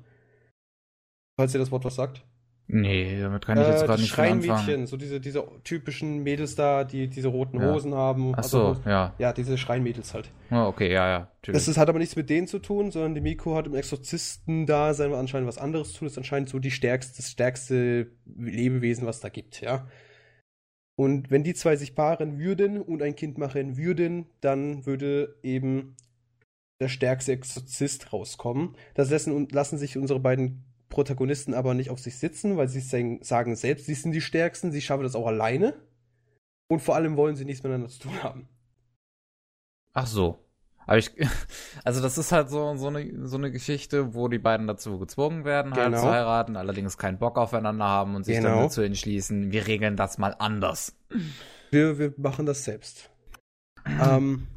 Falls 1.39 1.53
ihr 1.53 1.59
das 1.59 1.71
Wort 1.71 1.85
was 1.85 1.95
sagt. 1.95 2.25
Nee, 2.67 3.21
damit 3.21 3.45
kann 3.45 3.57
ich 3.57 3.65
jetzt 3.65 3.83
Äh, 3.83 3.85
gerade 3.85 4.01
nicht. 4.01 4.11
Schreinmädchen, 4.11 4.87
so 4.87 4.97
diese, 4.97 5.21
diese 5.21 5.47
typischen 5.63 6.21
Mädels 6.23 6.55
da, 6.55 6.83
die 6.83 7.07
diese 7.07 7.29
roten 7.29 7.61
Ja. 7.61 7.71
Hosen 7.71 7.93
haben. 7.93 8.33
Ach 8.33 8.39
also 8.39 8.73
so, 8.73 8.81
ja. 8.89 9.13
Ja, 9.19 9.31
diese 9.31 9.57
Schreinmädels 9.57 10.13
halt. 10.13 10.29
Oh, 10.51 10.65
okay, 10.65 10.91
ja, 10.91 11.07
ja. 11.07 11.19
Natürlich. 11.19 11.61
Das 11.61 11.67
ist, 11.69 11.77
hat 11.77 11.87
aber 11.87 11.99
nichts 11.99 12.17
mit 12.17 12.29
denen 12.29 12.47
zu 12.47 12.59
tun, 12.59 12.91
sondern 12.91 13.15
die 13.15 13.21
Miko 13.21 13.55
hat 13.55 13.67
im 13.67 13.75
Exorzisten-Dasein 13.75 15.13
anscheinend 15.13 15.47
was 15.47 15.57
anderes 15.57 15.93
zu 15.93 15.99
tun. 15.99 16.07
Ist 16.07 16.17
anscheinend 16.17 16.49
so 16.49 16.59
die 16.59 16.71
stärkste, 16.71 17.15
das 17.15 17.31
stärkste 17.31 18.11
Lebewesen, 18.37 19.07
was 19.07 19.21
da 19.21 19.29
gibt, 19.29 19.61
ja. 19.61 19.87
Und 20.99 21.29
wenn 21.29 21.43
die 21.43 21.53
zwei 21.53 21.75
sich 21.75 21.95
paaren 21.95 22.39
würden 22.39 22.81
und 22.81 23.03
ein 23.03 23.15
Kind 23.15 23.37
machen 23.37 23.77
würden, 23.77 24.25
dann 24.41 24.85
würde 24.85 25.37
eben 25.43 25.95
der 26.81 26.89
stärkste 26.89 27.33
Exorzist 27.33 28.11
rauskommen. 28.13 28.75
Das 28.95 29.09
lassen, 29.09 29.47
lassen 29.49 29.77
sich 29.77 29.97
unsere 29.97 30.19
beiden 30.19 30.63
Protagonisten 30.89 31.53
aber 31.53 31.73
nicht 31.73 31.89
auf 31.89 31.99
sich 31.99 32.17
sitzen, 32.17 32.57
weil 32.57 32.67
sie 32.67 32.79
sagen- 32.79 33.23
sagen 33.23 33.55
selbst, 33.55 33.85
sie 33.85 33.93
sind 33.93 34.11
die 34.11 34.21
Stärksten, 34.21 34.71
sie 34.71 34.81
schaffen 34.81 35.03
das 35.03 35.15
auch 35.15 35.27
alleine. 35.27 35.75
Und 36.69 36.81
vor 36.81 36.95
allem 36.95 37.15
wollen 37.15 37.35
sie 37.35 37.45
nichts 37.45 37.63
miteinander 37.63 37.89
zu 37.89 37.99
tun 37.99 38.23
haben. 38.23 38.47
Ach 39.93 40.07
so. 40.07 40.39
Aber 40.87 40.97
ich, 40.97 41.11
also 41.83 42.01
das 42.01 42.17
ist 42.17 42.31
halt 42.31 42.49
so, 42.49 42.75
so, 42.77 42.87
eine, 42.87 43.27
so 43.27 43.37
eine 43.37 43.51
Geschichte, 43.51 44.15
wo 44.15 44.27
die 44.29 44.39
beiden 44.39 44.65
dazu 44.67 44.97
gezwungen 44.97 45.45
werden, 45.45 45.73
halt 45.75 45.87
Genau. 45.91 46.01
zu 46.01 46.09
heiraten, 46.09 46.55
allerdings 46.55 46.97
keinen 46.97 47.19
Bock 47.19 47.37
aufeinander 47.37 47.85
haben 47.85 48.15
und 48.15 48.23
sich 48.23 48.37
dann 48.37 48.45
Genau. 48.53 48.63
dazu 48.63 48.81
entschließen, 48.81 49.51
wir 49.51 49.67
regeln 49.67 49.95
das 49.97 50.17
mal 50.17 50.35
anders. 50.39 50.95
Wir, 51.69 51.99
wir 51.99 52.13
machen 52.17 52.45
das 52.47 52.63
selbst. 52.63 53.11
ähm, 54.01 54.47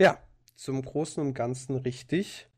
ja, 0.00 0.18
zum 0.56 0.82
Großen 0.82 1.22
und 1.24 1.34
Ganzen 1.34 1.76
richtig. 1.76 2.48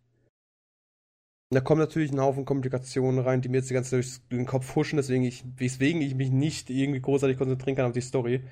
Und 1.50 1.56
Da 1.56 1.60
kommen 1.60 1.80
natürlich 1.80 2.12
ein 2.12 2.20
Haufen 2.20 2.44
Komplikationen 2.44 3.20
rein, 3.20 3.40
die 3.40 3.48
mir 3.48 3.58
jetzt 3.58 3.70
die 3.70 3.74
ganze 3.74 3.90
Zeit 3.90 4.00
durch 4.30 4.38
den 4.38 4.46
Kopf 4.46 4.74
huschen, 4.76 4.96
deswegen 4.98 5.24
ich, 5.24 5.44
weswegen 5.56 6.00
ich 6.00 6.14
mich 6.14 6.30
nicht 6.30 6.70
irgendwie 6.70 7.00
großartig 7.00 7.36
konzentrieren 7.38 7.76
kann 7.76 7.86
auf 7.86 7.92
die 7.92 8.00
Story. 8.00 8.42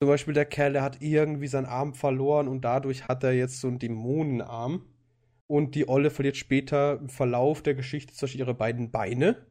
Zum 0.00 0.08
Beispiel 0.08 0.34
der 0.34 0.44
Kerl, 0.44 0.72
der 0.74 0.82
hat 0.82 1.00
irgendwie 1.00 1.46
seinen 1.46 1.66
Arm 1.66 1.94
verloren 1.94 2.48
und 2.48 2.62
dadurch 2.62 3.08
hat 3.08 3.22
er 3.24 3.32
jetzt 3.32 3.60
so 3.60 3.68
einen 3.68 3.78
Dämonenarm. 3.78 4.84
Und 5.46 5.74
die 5.74 5.88
Olle 5.88 6.10
verliert 6.10 6.36
später 6.36 6.98
im 6.98 7.08
Verlauf 7.08 7.62
der 7.62 7.74
Geschichte 7.74 8.14
zum 8.14 8.26
Beispiel 8.26 8.40
ihre 8.40 8.54
beiden 8.54 8.90
Beine. 8.90 9.46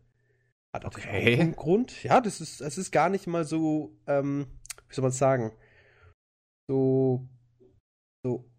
Hat 0.75 0.84
natürlich 0.84 1.08
Okay. 1.08 1.36
auch 1.36 1.39
einen 1.41 1.56
Grund. 1.56 2.03
Ja, 2.03 2.19
das 2.19 2.41
ist, 2.41 2.62
es 2.62 2.77
ist 2.77 2.91
gar 2.91 3.10
nicht 3.10 3.27
mal 3.27 3.45
so, 3.45 3.95
ähm, 4.08 4.47
wie 4.89 4.95
soll 4.95 5.03
man 5.03 5.12
sagen, 5.12 5.51
so, 6.67 7.27
so 8.25 8.49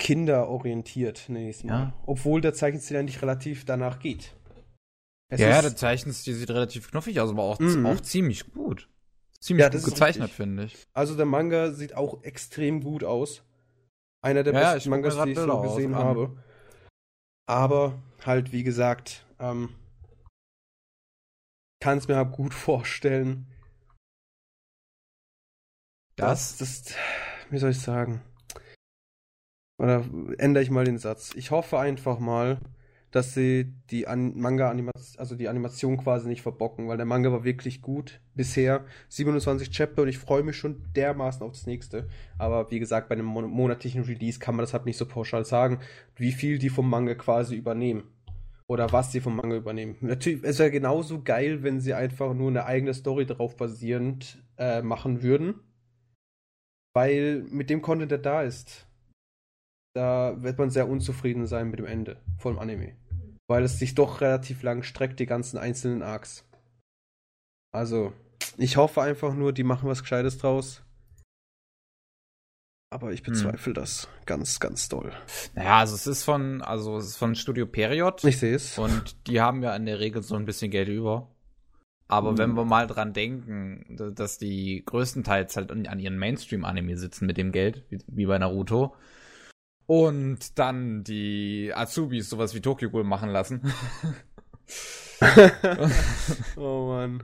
kinderorientiert, 0.00 1.28
nenne 1.28 1.48
ich 1.50 1.56
es 1.56 1.64
mal. 1.64 1.72
Ja. 1.72 1.92
Obwohl 2.06 2.40
der 2.40 2.54
Zeichenstil 2.54 2.96
eigentlich 2.96 3.22
relativ 3.22 3.64
danach 3.64 3.98
geht. 3.98 4.36
Es 5.30 5.40
ja, 5.40 5.48
ja, 5.48 5.62
der 5.62 5.76
Zeichenstil 5.76 6.34
sieht 6.34 6.50
relativ 6.50 6.90
knuffig 6.90 7.20
aus, 7.20 7.30
aber 7.30 7.42
auch, 7.42 7.58
Mhm. 7.58 7.86
auch 7.86 8.00
ziemlich 8.00 8.50
gut. 8.52 8.88
Ziemlich 9.40 9.64
Ja, 9.64 9.70
das 9.70 9.84
gut 9.84 9.92
gezeichnet, 9.94 10.30
finde 10.30 10.64
ich. 10.64 10.86
Also 10.92 11.16
der 11.16 11.26
Manga 11.26 11.70
sieht 11.72 11.94
auch 11.94 12.22
extrem 12.24 12.82
gut 12.82 13.04
aus. 13.04 13.42
Einer 14.20 14.42
der 14.42 14.52
Ja, 14.52 14.74
besten 14.74 14.90
Mangas, 14.90 15.22
die 15.22 15.30
ich 15.32 15.38
so 15.38 15.52
aus- 15.52 15.76
gesehen 15.76 15.94
an. 15.94 16.00
habe. 16.00 16.44
Aber 17.46 18.02
halt, 18.26 18.52
wie 18.52 18.64
gesagt, 18.64 19.24
ähm, 19.38 19.74
kann 21.80 21.98
es 21.98 22.08
mir 22.08 22.16
halt 22.16 22.32
gut 22.32 22.52
vorstellen, 22.54 23.46
Das, 26.16 26.56
dass 26.56 26.84
das, 26.84 26.94
wie 27.50 27.58
soll 27.58 27.70
ich 27.70 27.80
sagen? 27.80 28.22
Oder 29.80 30.04
ändere 30.38 30.64
ich 30.64 30.70
mal 30.70 30.84
den 30.84 30.98
Satz. 30.98 31.32
Ich 31.36 31.52
hoffe 31.52 31.78
einfach 31.78 32.18
mal, 32.18 32.60
dass 33.10 33.34
sie 33.34 33.72
die 33.90 34.06
An 34.06 34.38
Manga-Animation, 34.38 35.18
also 35.18 35.34
die 35.34 35.48
Animation 35.48 35.96
quasi 35.96 36.28
nicht 36.28 36.42
verbocken, 36.42 36.88
weil 36.88 36.96
der 36.96 37.06
Manga 37.06 37.32
war 37.32 37.44
wirklich 37.44 37.80
gut 37.80 38.20
bisher. 38.34 38.84
27 39.08 39.70
Chapter 39.70 40.02
und 40.02 40.08
ich 40.08 40.18
freue 40.18 40.42
mich 40.42 40.56
schon 40.56 40.82
dermaßen 40.94 41.42
auf 41.42 41.52
das 41.52 41.66
nächste. 41.66 42.08
Aber 42.36 42.70
wie 42.70 42.78
gesagt, 42.78 43.08
bei 43.08 43.14
einem 43.14 43.26
mon 43.26 43.48
monatlichen 43.50 44.04
Release 44.04 44.38
kann 44.38 44.56
man 44.56 44.62
das 44.62 44.74
halt 44.74 44.84
nicht 44.84 44.98
so 44.98 45.06
pauschal 45.06 45.44
sagen, 45.44 45.80
wie 46.16 46.32
viel 46.32 46.58
die 46.58 46.68
vom 46.68 46.88
Manga 46.88 47.14
quasi 47.14 47.56
übernehmen. 47.56 48.04
Oder 48.66 48.92
was 48.92 49.12
sie 49.12 49.20
vom 49.20 49.36
Manga 49.36 49.56
übernehmen. 49.56 49.96
Natürlich, 50.00 50.44
es 50.44 50.58
wäre 50.58 50.70
genauso 50.70 51.22
geil, 51.22 51.62
wenn 51.62 51.80
sie 51.80 51.94
einfach 51.94 52.34
nur 52.34 52.48
eine 52.48 52.66
eigene 52.66 52.92
Story 52.92 53.24
darauf 53.24 53.56
basierend 53.56 54.44
äh, 54.58 54.82
machen 54.82 55.22
würden. 55.22 55.54
Weil 56.92 57.44
mit 57.48 57.70
dem 57.70 57.80
Content, 57.80 58.10
der 58.10 58.18
da 58.18 58.42
ist, 58.42 58.87
da 59.98 60.40
wird 60.42 60.58
man 60.58 60.70
sehr 60.70 60.88
unzufrieden 60.88 61.46
sein 61.46 61.70
mit 61.70 61.80
dem 61.80 61.86
Ende 61.86 62.20
vom 62.38 62.58
Anime. 62.58 62.94
Weil 63.48 63.64
es 63.64 63.78
sich 63.80 63.94
doch 63.96 64.20
relativ 64.20 64.62
lang 64.62 64.82
streckt, 64.84 65.18
die 65.18 65.26
ganzen 65.26 65.58
einzelnen 65.58 66.02
Arcs. 66.02 66.44
Also, 67.74 68.12
ich 68.56 68.76
hoffe 68.76 69.02
einfach 69.02 69.34
nur, 69.34 69.52
die 69.52 69.64
machen 69.64 69.88
was 69.88 70.02
Gescheites 70.02 70.38
draus. 70.38 70.82
Aber 72.90 73.12
ich 73.12 73.22
bezweifle 73.22 73.74
das 73.74 74.08
ganz, 74.24 74.60
ganz 74.60 74.88
doll. 74.88 75.12
naja, 75.54 75.78
also 75.80 75.94
es 75.94 76.06
ist 76.06 76.22
von, 76.24 76.62
also 76.62 76.96
es 76.96 77.06
ist 77.08 77.16
von 77.16 77.34
Studio 77.34 77.66
Period. 77.66 78.24
Ich 78.24 78.38
sehe 78.38 78.54
es. 78.54 78.78
Und 78.78 79.26
die 79.26 79.40
haben 79.42 79.62
ja 79.62 79.76
in 79.76 79.84
der 79.84 79.98
Regel 80.00 80.22
so 80.22 80.36
ein 80.36 80.46
bisschen 80.46 80.70
Geld 80.70 80.88
über. 80.88 81.28
Aber 82.10 82.32
Mhm. 82.32 82.38
wenn 82.38 82.54
wir 82.54 82.64
mal 82.64 82.86
dran 82.86 83.12
denken, 83.12 83.84
da- 83.98 84.10
dass 84.10 84.38
die 84.38 84.82
größtenteils 84.86 85.56
halt 85.56 85.70
an 85.70 85.86
an 85.86 85.98
ihren 86.00 86.16
Mainstream-Anime 86.18 86.96
sitzen 86.96 87.26
mit 87.26 87.36
dem 87.36 87.52
Geld, 87.52 87.84
wie, 87.90 87.98
wie 88.06 88.24
bei 88.26 88.38
Naruto, 88.38 88.94
und 89.88 90.58
dann 90.58 91.02
die 91.02 91.72
Azubis 91.74 92.30
sowas 92.30 92.54
wie 92.54 92.60
Tokyo 92.60 92.90
Ghoul 92.90 93.04
machen 93.04 93.30
lassen, 93.30 93.62
oh 96.56 96.86
Mann. 96.88 97.22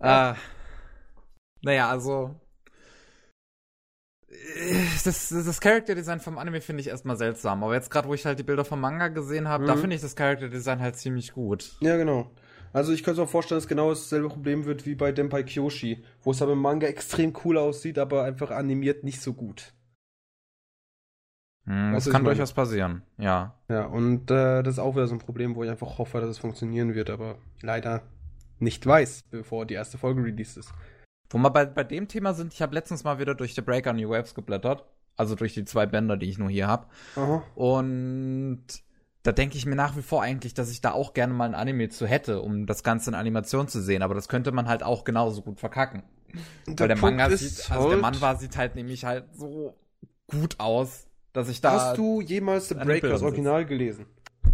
Ah. 0.00 0.36
Naja, 1.62 1.88
also. 1.90 2.40
äh, 4.30 4.84
Das, 5.04 5.28
das, 5.30 5.44
das 5.46 5.60
Character 5.60 5.94
Design 5.94 6.20
vom 6.20 6.38
Anime 6.38 6.60
finde 6.60 6.80
ich 6.82 6.88
erstmal 6.88 7.16
seltsam. 7.16 7.62
Aber 7.64 7.74
jetzt 7.74 7.90
gerade, 7.90 8.08
wo 8.08 8.14
ich 8.14 8.26
halt 8.26 8.38
die 8.38 8.42
Bilder 8.44 8.64
vom 8.64 8.80
Manga 8.80 9.08
gesehen 9.08 9.48
habe, 9.48 9.64
da 9.64 9.74
Mhm. 9.74 9.80
finde 9.80 9.96
ich 9.96 10.02
das 10.02 10.16
Character 10.16 10.48
Design 10.48 10.80
halt 10.80 10.96
ziemlich 10.96 11.32
gut. 11.32 11.72
Ja, 11.80 11.96
genau. 11.96 12.30
Also 12.72 12.92
ich 12.92 13.02
könnte 13.02 13.20
mir 13.20 13.26
auch 13.26 13.30
vorstellen, 13.30 13.58
dass 13.60 13.68
genau 13.68 13.88
dasselbe 13.90 14.28
Problem 14.28 14.66
wird 14.66 14.84
wie 14.86 14.94
bei 14.94 15.10
Denpai 15.10 15.42
Kyoshi, 15.42 16.04
wo 16.22 16.32
es 16.32 16.42
aber 16.42 16.52
im 16.52 16.60
Manga 16.60 16.86
extrem 16.86 17.32
cool 17.44 17.56
aussieht, 17.58 17.98
aber 17.98 18.24
einfach 18.24 18.50
animiert 18.50 19.04
nicht 19.04 19.20
so 19.22 19.32
gut. 19.32 19.72
Hm, 21.68 21.92
Weißt 21.94 22.06
das 22.06 22.12
kann 22.12 22.24
durchaus 22.24 22.52
passieren, 22.52 23.02
ja. 23.18 23.54
Ja, 23.68 23.84
und 23.84 24.30
äh, 24.30 24.62
das 24.62 24.74
ist 24.74 24.78
auch 24.78 24.94
wieder 24.94 25.06
so 25.06 25.14
ein 25.14 25.18
Problem, 25.18 25.54
wo 25.54 25.62
ich 25.64 25.70
einfach 25.70 25.98
hoffe, 25.98 26.20
dass 26.20 26.30
es 26.30 26.38
funktionieren 26.38 26.94
wird, 26.94 27.10
aber 27.10 27.36
leider 27.60 28.02
nicht 28.58 28.86
weiß, 28.86 29.24
bevor 29.30 29.66
die 29.66 29.74
erste 29.74 29.98
Folge 29.98 30.24
released 30.24 30.56
ist. 30.56 30.72
Wo 31.28 31.36
wir 31.38 31.50
bei, 31.50 31.66
bei 31.66 31.84
dem 31.84 32.08
Thema 32.08 32.32
sind, 32.32 32.54
ich 32.54 32.62
habe 32.62 32.74
letztens 32.74 33.04
mal 33.04 33.18
wieder 33.18 33.34
durch 33.34 33.54
The 33.54 33.60
Breaker 33.60 33.92
New 33.92 34.08
Waves 34.08 34.34
geblättert. 34.34 34.84
Also 35.16 35.34
durch 35.34 35.52
die 35.52 35.64
zwei 35.64 35.84
Bänder, 35.84 36.16
die 36.16 36.30
ich 36.30 36.38
nur 36.38 36.48
hier 36.48 36.68
habe. 36.68 36.86
Und 37.56 38.62
da 39.24 39.32
denke 39.32 39.58
ich 39.58 39.66
mir 39.66 39.74
nach 39.74 39.96
wie 39.96 40.02
vor 40.02 40.22
eigentlich, 40.22 40.54
dass 40.54 40.70
ich 40.70 40.80
da 40.80 40.92
auch 40.92 41.12
gerne 41.12 41.34
mal 41.34 41.44
ein 41.44 41.56
Anime 41.56 41.88
zu 41.88 42.06
hätte, 42.06 42.40
um 42.40 42.66
das 42.66 42.84
Ganze 42.84 43.10
in 43.10 43.14
Animation 43.14 43.66
zu 43.66 43.82
sehen. 43.82 44.02
Aber 44.02 44.14
das 44.14 44.28
könnte 44.28 44.52
man 44.52 44.68
halt 44.68 44.84
auch 44.84 45.02
genauso 45.04 45.42
gut 45.42 45.58
verkacken. 45.58 46.04
Weil 46.66 46.88
der 46.88 46.96
Manga 46.96 47.28
sieht, 47.30 47.70
also 47.70 47.88
der 47.90 47.98
Mann 47.98 48.20
war, 48.20 48.36
sieht 48.36 48.56
halt 48.56 48.76
nämlich 48.76 49.04
halt 49.04 49.24
so 49.34 49.76
gut 50.28 50.60
aus, 50.60 51.07
dass 51.38 51.48
ich 51.48 51.60
da. 51.60 51.72
Hast 51.72 51.96
du 51.98 52.20
jemals 52.20 52.68
The 52.68 52.74
Breaker, 52.74 53.08
das 53.08 53.22
Original, 53.22 53.64
gelesen? 53.64 54.06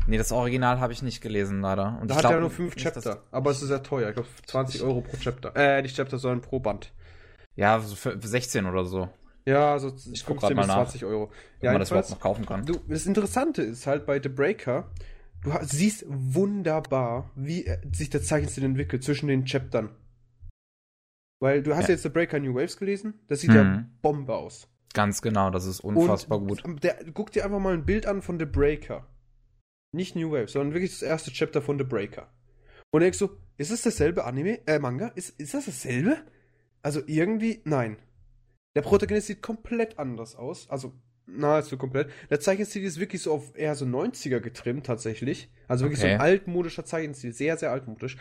Nee, 0.06 0.18
das 0.18 0.32
Original 0.32 0.80
habe 0.80 0.92
ich 0.92 1.02
nicht 1.02 1.20
gelesen, 1.22 1.60
leider. 1.62 1.98
Und 2.00 2.10
Da 2.10 2.16
hat 2.16 2.24
er 2.24 2.40
nur 2.40 2.50
fünf 2.50 2.74
nicht, 2.76 2.84
Chapter, 2.84 3.22
aber 3.30 3.50
es 3.50 3.62
ist 3.62 3.68
sehr 3.68 3.82
teuer. 3.82 4.08
Ich 4.10 4.14
glaube 4.14 4.28
20 4.46 4.82
Euro 4.82 5.00
pro 5.00 5.16
Chapter. 5.16 5.56
Äh, 5.56 5.82
die 5.82 5.88
Chapter 5.88 6.18
sollen 6.18 6.40
pro 6.42 6.60
Band. 6.60 6.92
Ja, 7.56 7.80
so 7.80 7.94
für, 7.96 8.20
für 8.20 8.28
16 8.28 8.66
oder 8.66 8.84
so. 8.84 9.08
Ja, 9.46 9.78
so 9.78 9.88
Ich 10.12 10.24
guck 10.26 10.40
15 10.40 10.40
grad 10.40 10.54
mal 10.56 10.62
bis 10.62 10.66
nach. 10.68 10.74
20 10.90 11.04
Euro. 11.06 11.30
Wenn 11.60 11.72
man 11.72 11.80
das 11.80 11.90
überhaupt 11.90 12.10
noch 12.10 12.20
kaufen 12.20 12.44
kann. 12.46 12.66
Du, 12.66 12.78
das 12.88 13.06
Interessante 13.06 13.62
ist 13.62 13.86
halt 13.86 14.04
bei 14.06 14.20
The 14.22 14.28
Breaker, 14.28 14.90
du 15.42 15.50
siehst 15.62 16.04
wunderbar, 16.08 17.30
wie 17.34 17.64
äh, 17.66 17.78
sich 17.92 18.10
der 18.10 18.22
Zeichenstil 18.22 18.64
entwickelt 18.64 19.04
zwischen 19.04 19.28
den 19.28 19.44
Chaptern. 19.46 19.90
Weil 21.40 21.62
du 21.62 21.74
hast 21.76 21.88
Ja. 21.88 21.94
jetzt 21.94 22.02
The 22.02 22.08
Breaker 22.08 22.40
New 22.40 22.54
Waves 22.54 22.76
gelesen, 22.76 23.14
das 23.28 23.40
sieht 23.40 23.52
ja 23.52 23.64
Mhm. 23.64 23.90
Bombe 24.02 24.34
aus. 24.34 24.68
Ganz 24.94 25.20
genau, 25.20 25.50
das 25.50 25.66
ist 25.66 25.80
unfassbar 25.80 26.38
Und 26.40 26.62
gut. 26.62 26.82
Der, 26.82 26.96
guck 27.12 27.30
dir 27.32 27.44
einfach 27.44 27.58
mal 27.58 27.74
ein 27.74 27.84
Bild 27.84 28.06
an 28.06 28.22
von 28.22 28.38
The 28.38 28.46
Breaker. 28.46 29.06
Nicht 29.92 30.16
New 30.16 30.32
Waves, 30.32 30.52
sondern 30.52 30.72
wirklich 30.72 30.92
das 30.92 31.02
erste 31.02 31.30
Chapter 31.30 31.60
von 31.60 31.78
The 31.78 31.84
Breaker. 31.84 32.28
Und 32.90 33.00
denkst 33.00 33.18
du, 33.18 33.30
ist 33.58 33.70
es 33.70 33.82
dasselbe 33.82 34.24
Anime, 34.24 34.66
äh, 34.66 34.78
Manga? 34.78 35.08
Ist, 35.08 35.30
ist 35.40 35.54
das 35.54 35.66
dasselbe? 35.66 36.16
Also 36.82 37.02
irgendwie, 37.06 37.60
nein. 37.64 37.96
Der 38.76 38.82
Protagonist 38.82 39.28
sieht 39.28 39.42
komplett 39.42 39.98
anders 39.98 40.36
aus. 40.36 40.68
Also 40.70 40.92
nahezu 41.26 41.76
komplett. 41.76 42.10
Der 42.30 42.40
Zeichenstil 42.40 42.84
ist 42.84 43.00
wirklich 43.00 43.22
so 43.22 43.32
auf 43.32 43.56
eher 43.56 43.74
so 43.74 43.84
90er 43.84 44.40
getrimmt 44.40 44.86
tatsächlich. 44.86 45.50
Also 45.68 45.84
wirklich 45.84 46.00
so 46.00 46.06
ein 46.06 46.14
Okay. 46.16 46.22
altmodischer 46.22 46.84
Zeichenstil, 46.84 47.32
sehr, 47.32 47.56
sehr 47.56 47.70
altmodisch. 47.72 48.16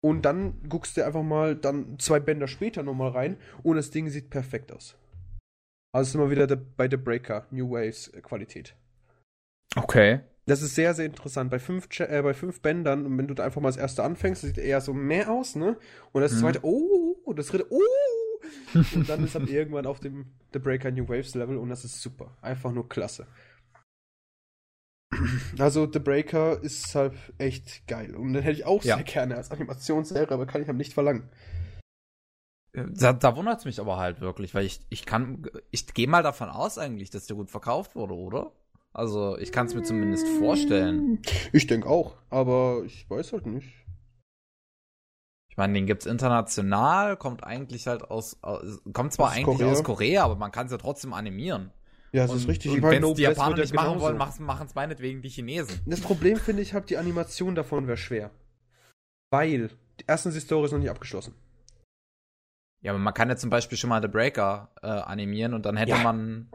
Und 0.00 0.24
dann 0.24 0.62
guckst 0.68 0.96
du 0.96 1.04
einfach 1.04 1.22
mal 1.22 1.56
dann 1.56 1.98
zwei 1.98 2.20
Bänder 2.20 2.46
später 2.46 2.82
nochmal 2.82 3.10
rein 3.10 3.36
und 3.62 3.76
das 3.76 3.90
Ding 3.90 4.08
sieht 4.08 4.30
perfekt 4.30 4.70
aus. 4.70 4.96
Also 5.92 6.12
sind 6.12 6.20
wir 6.20 6.30
wieder 6.30 6.46
der, 6.46 6.56
bei 6.56 6.88
The 6.90 6.96
Breaker, 6.96 7.46
New 7.50 7.70
Waves 7.70 8.08
äh, 8.08 8.20
Qualität. 8.20 8.76
Okay. 9.76 10.20
Das 10.46 10.62
ist 10.62 10.74
sehr, 10.76 10.94
sehr 10.94 11.06
interessant. 11.06 11.50
Bei 11.50 11.58
fünf, 11.58 11.88
äh, 11.98 12.22
bei 12.22 12.32
fünf 12.34 12.60
Bändern, 12.62 13.04
und 13.04 13.18
wenn 13.18 13.26
du 13.26 13.34
da 13.34 13.44
einfach 13.44 13.60
mal 13.60 13.68
das 13.68 13.76
erste 13.76 14.04
anfängst, 14.04 14.42
sieht 14.42 14.58
eher 14.58 14.80
so 14.80 14.94
mehr 14.94 15.30
aus, 15.30 15.56
ne? 15.56 15.76
Und 16.12 16.22
das 16.22 16.32
Mhm. 16.34 16.38
zweite, 16.38 16.60
oh, 16.62 17.16
und 17.24 17.38
das 17.38 17.48
dritte, 17.48 17.66
oh! 17.70 17.80
und 18.94 19.08
dann 19.08 19.24
ist 19.24 19.34
er 19.34 19.48
irgendwann 19.48 19.86
auf 19.86 19.98
dem 20.00 20.26
The 20.52 20.58
Breaker 20.60 20.90
New 20.92 21.08
Waves 21.08 21.34
Level 21.34 21.56
und 21.56 21.68
das 21.68 21.84
ist 21.84 22.00
super. 22.00 22.36
Einfach 22.42 22.72
nur 22.72 22.88
klasse. 22.88 23.26
Also 25.58 25.90
The 25.90 25.98
Breaker 25.98 26.62
ist 26.62 26.94
halt 26.94 27.14
echt 27.38 27.86
geil. 27.88 28.14
Und 28.14 28.32
den 28.34 28.42
hätte 28.42 28.56
ich 28.58 28.66
auch 28.66 28.84
Ja. 28.84 28.96
sehr 28.96 29.04
gerne 29.04 29.36
als 29.36 29.50
Animationsserie, 29.50 30.30
aber 30.30 30.46
kann 30.46 30.62
ich 30.62 30.68
halt 30.68 30.76
nicht 30.76 30.94
verlangen. 30.94 31.28
Da, 32.76 33.14
da 33.14 33.36
wundert 33.36 33.60
es 33.60 33.64
mich 33.64 33.80
aber 33.80 33.96
halt 33.96 34.20
wirklich, 34.20 34.54
weil 34.54 34.66
ich, 34.66 34.80
ich 34.90 35.06
kann, 35.06 35.48
ich 35.70 35.86
gehe 35.94 36.08
mal 36.08 36.22
davon 36.22 36.50
aus 36.50 36.76
eigentlich, 36.76 37.08
dass 37.08 37.26
der 37.26 37.36
gut 37.36 37.50
verkauft 37.50 37.96
wurde, 37.96 38.14
oder? 38.14 38.52
Also 38.92 39.38
ich 39.38 39.50
kann 39.50 39.66
es 39.66 39.74
mir 39.74 39.82
zumindest 39.82 40.28
vorstellen. 40.38 41.20
Ich 41.52 41.66
denke 41.66 41.88
auch, 41.88 42.16
aber 42.28 42.82
ich 42.84 43.08
weiß 43.08 43.32
halt 43.32 43.46
nicht. 43.46 43.68
Ich 45.48 45.56
meine, 45.56 45.72
den 45.72 45.86
gibt's 45.86 46.04
international, 46.04 47.16
kommt 47.16 47.42
eigentlich 47.44 47.86
halt 47.86 48.10
aus, 48.10 48.36
aus 48.42 48.82
kommt 48.92 49.14
zwar 49.14 49.28
Aus 49.28 49.36
eigentlich 49.36 49.58
Korea. 49.58 49.72
aus 49.72 49.82
Korea, 49.82 50.24
aber 50.24 50.36
man 50.36 50.52
kann 50.52 50.66
es 50.66 50.72
ja 50.72 50.78
trotzdem 50.78 51.14
animieren. 51.14 51.72
Ja, 52.12 52.22
das 52.22 52.32
und, 52.32 52.36
ist 52.38 52.48
richtig. 52.48 52.72
Und 52.72 52.82
wenn 52.82 53.00
No 53.00 53.14
die 53.14 53.22
Japaner 53.22 53.56
nicht 53.56 53.74
machen 53.74 54.00
wollen, 54.00 54.18
machen 54.18 54.66
es 54.66 54.74
meinetwegen 54.74 55.22
die 55.22 55.30
Chinesen. 55.30 55.80
Das 55.86 56.00
Problem 56.00 56.36
finde 56.36 56.60
ich 56.60 56.74
halt, 56.74 56.90
die 56.90 56.98
Animation 56.98 57.54
davon 57.54 57.86
wäre 57.86 57.96
schwer. 57.96 58.30
Weil, 59.30 59.70
erstens 60.06 60.34
die 60.34 60.40
Story 60.40 60.66
ist 60.66 60.72
noch 60.72 60.78
nicht 60.78 60.90
abgeschlossen. 60.90 61.34
Ja, 62.82 62.92
aber 62.92 62.98
man 62.98 63.14
kann 63.14 63.28
ja 63.28 63.36
zum 63.36 63.50
Beispiel 63.50 63.76
schon 63.78 63.90
mal 63.90 64.00
The 64.02 64.08
Breaker 64.08 64.70
äh, 64.82 64.86
animieren 64.86 65.54
und 65.54 65.66
dann 65.66 65.76
hätte 65.76 65.92
Ja. 65.92 65.98
man 66.02 66.48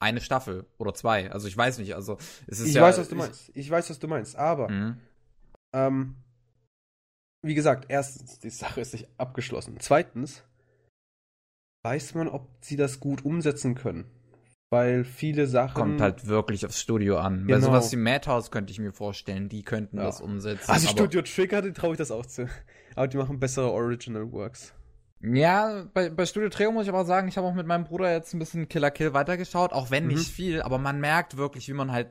eine 0.00 0.20
Staffel 0.20 0.66
oder 0.78 0.94
zwei. 0.94 1.30
Also 1.30 1.48
ich 1.48 1.56
weiß 1.56 1.78
nicht, 1.78 1.94
also 1.94 2.18
es 2.46 2.60
ist 2.60 2.68
Ich 2.68 2.74
ja. 2.74 2.82
weiß, 2.82 2.98
was 2.98 3.08
du 3.08 3.16
meinst. 3.16 3.50
Ich 3.54 3.70
weiß, 3.70 3.90
was 3.90 3.98
du 3.98 4.08
meinst. 4.08 4.36
Aber, 4.36 4.68
Mhm. 4.70 4.98
ähm, 5.74 6.16
wie 7.42 7.54
gesagt, 7.54 7.86
erstens, 7.88 8.38
die 8.40 8.50
Sache 8.50 8.80
ist 8.80 8.92
nicht 8.92 9.08
abgeschlossen. 9.18 9.76
Zweitens, 9.78 10.42
weiß 11.84 12.14
man, 12.14 12.28
ob 12.28 12.48
sie 12.62 12.76
das 12.76 13.00
gut 13.00 13.24
umsetzen 13.24 13.74
können. 13.74 14.04
Weil 14.70 15.04
viele 15.04 15.46
Sachen. 15.46 15.74
Kommt 15.74 16.00
halt 16.00 16.26
wirklich 16.26 16.64
aufs 16.66 16.80
Studio 16.80 17.18
an. 17.18 17.46
Genau. 17.46 17.60
sowas 17.66 17.92
wie 17.92 17.96
Madhouse 17.96 18.50
könnte 18.50 18.72
ich 18.72 18.78
mir 18.80 18.92
vorstellen, 18.92 19.48
die 19.48 19.62
könnten 19.62 19.98
Ja. 19.98 20.04
das 20.04 20.20
umsetzen. 20.20 20.70
Also 20.70 20.88
Studio 20.88 21.22
Trigger, 21.22 21.62
den 21.62 21.74
traue 21.74 21.92
ich 21.92 21.98
das 21.98 22.10
auch 22.10 22.26
zu. 22.26 22.48
Aber 22.96 23.06
die 23.06 23.16
machen 23.16 23.38
bessere 23.38 23.70
Original 23.70 24.32
Works. 24.32 24.72
Ja, 25.20 25.84
bei, 25.94 26.10
bei 26.10 26.26
Studio 26.26 26.48
Treo 26.50 26.70
muss 26.70 26.84
ich 26.84 26.88
aber 26.90 27.04
sagen, 27.04 27.28
ich 27.28 27.36
habe 27.38 27.46
auch 27.46 27.54
mit 27.54 27.66
meinem 27.66 27.84
Bruder 27.84 28.12
jetzt 28.12 28.34
ein 28.34 28.38
bisschen 28.38 28.68
Killer 28.68 28.90
Kill 28.90 29.14
weitergeschaut, 29.14 29.72
auch 29.72 29.90
wenn 29.90 30.04
Mhm. 30.04 30.10
nicht 30.10 30.28
viel, 30.30 30.60
aber 30.62 30.78
man 30.78 31.00
merkt 31.00 31.36
wirklich, 31.36 31.68
wie 31.68 31.72
man 31.72 31.92
halt 31.92 32.08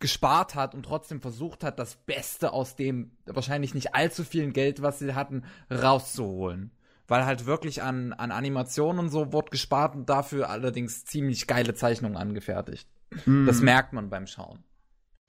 gespart 0.00 0.54
hat 0.54 0.74
und 0.74 0.84
trotzdem 0.84 1.20
versucht 1.20 1.62
hat, 1.64 1.78
das 1.78 1.96
Beste 1.96 2.52
aus 2.52 2.74
dem 2.76 3.12
wahrscheinlich 3.26 3.74
nicht 3.74 3.94
allzu 3.94 4.24
vielen 4.24 4.52
Geld, 4.52 4.82
was 4.82 4.98
sie 4.98 5.14
hatten, 5.14 5.44
rauszuholen. 5.70 6.72
Weil 7.08 7.26
halt 7.26 7.46
wirklich 7.46 7.82
an, 7.82 8.12
an 8.12 8.30
Animationen 8.32 8.98
und 9.00 9.10
so 9.10 9.32
wurde 9.32 9.50
gespart 9.50 9.94
und 9.94 10.08
dafür 10.08 10.48
allerdings 10.50 11.04
ziemlich 11.04 11.46
geile 11.46 11.74
Zeichnungen 11.74 12.16
angefertigt. 12.16 12.88
Das 13.10 13.58
Mhm. 13.58 13.64
merkt 13.64 13.92
man 13.92 14.08
beim 14.10 14.26
Schauen. 14.26 14.64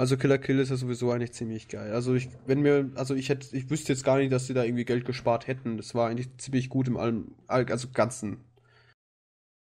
Also 0.04 0.18
Killer 0.18 0.38
Kill 0.38 0.60
ist 0.60 0.68
ja 0.68 0.76
sowieso 0.76 1.12
eigentlich 1.13 1.32
ziemlich 1.32 1.70
geil. 1.70 1.94
Also 1.94 2.13
ich, 2.13 2.28
wenn 2.46 2.60
mir, 2.60 2.92
also 2.96 3.16
ich 3.16 3.30
hätte, 3.30 3.56
ich 3.56 3.70
wüsste 3.70 3.94
jetzt 3.94 4.04
gar 4.04 4.18
nicht, 4.18 4.34
dass 4.34 4.48
sie 4.48 4.54
da 4.54 4.66
irgendwie 4.66 4.84
Geld 4.84 5.06
gespart 5.06 5.48
hätten. 5.48 5.78
Das 5.78 5.96
war 5.96 6.10
eigentlich 6.10 6.28
ziemlich 6.39 6.68
gut 6.68 6.89
im 6.89 6.98
allem, 6.98 7.34
all- 7.48 7.72
also 7.72 7.88
ganzen, 7.89 8.44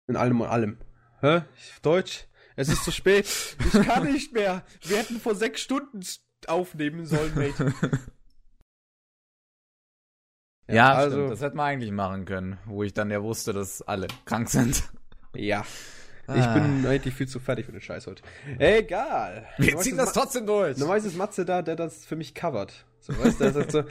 in 0.09 0.16
allem 0.16 0.40
und 0.40 0.49
allem. 0.49 0.79
Hä? 1.20 1.42
Deutsch? 1.83 2.27
Es 2.57 2.68
ist 2.68 2.83
zu 2.83 2.90
spät. 2.90 3.27
Ich 3.64 3.87
kann 3.87 4.11
nicht 4.12 4.33
mehr. 4.33 4.64
Wir 4.83 4.97
hätten 4.97 5.20
vor 5.20 5.37
sechs 5.37 5.61
Stunden 5.61 6.01
aufnehmen 6.49 7.07
sollen, 7.07 7.33
Mate. 7.37 7.73
Ja, 10.66 10.94
also- 10.94 11.16
stimmt, 11.16 11.31
das 11.31 11.42
hätte 11.42 11.57
man 11.57 11.66
eigentlich 11.66 11.92
machen 11.92 12.25
können, 12.25 12.59
wo 12.64 12.83
ich 12.83 12.92
dann 12.92 13.09
ja 13.12 13.23
wusste, 13.23 13.53
dass 13.53 13.83
alle 13.83 14.09
krank 14.25 14.49
sind. 14.51 14.83
Ja. 15.33 15.64
Ich 16.28 16.42
Ah. 16.42 16.54
bin 16.54 16.87
eigentlich 16.87 17.14
viel 17.14 17.28
zu 17.28 17.38
fertig 17.40 17.66
für 17.66 17.72
den 17.72 17.80
Scheiß 17.80 18.06
heute. 18.06 18.22
Egal. 18.58 19.46
Wir 19.58 19.76
ziehen 19.78 19.96
das 19.96 20.14
Ma- 20.14 20.22
trotzdem 20.22 20.46
durch. 20.46 20.76
Normalerweise 20.78 21.08
ist 21.08 21.16
Matze 21.16 21.44
da, 21.44 21.62
der 21.62 21.76
das 21.76 22.04
für 22.04 22.16
mich 22.16 22.34
covert. 22.34 22.87
So, 23.00 23.12
weißt 23.18 23.38
du, 23.40 23.44
der 23.44 23.52
sagt 23.52 23.72
so, 23.72 23.84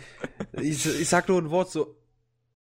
ich, 0.54 0.86
ich 1.02 1.08
sag 1.10 1.28
nur 1.30 1.40
ein 1.42 1.50
Wort 1.52 1.70
so, 1.72 1.96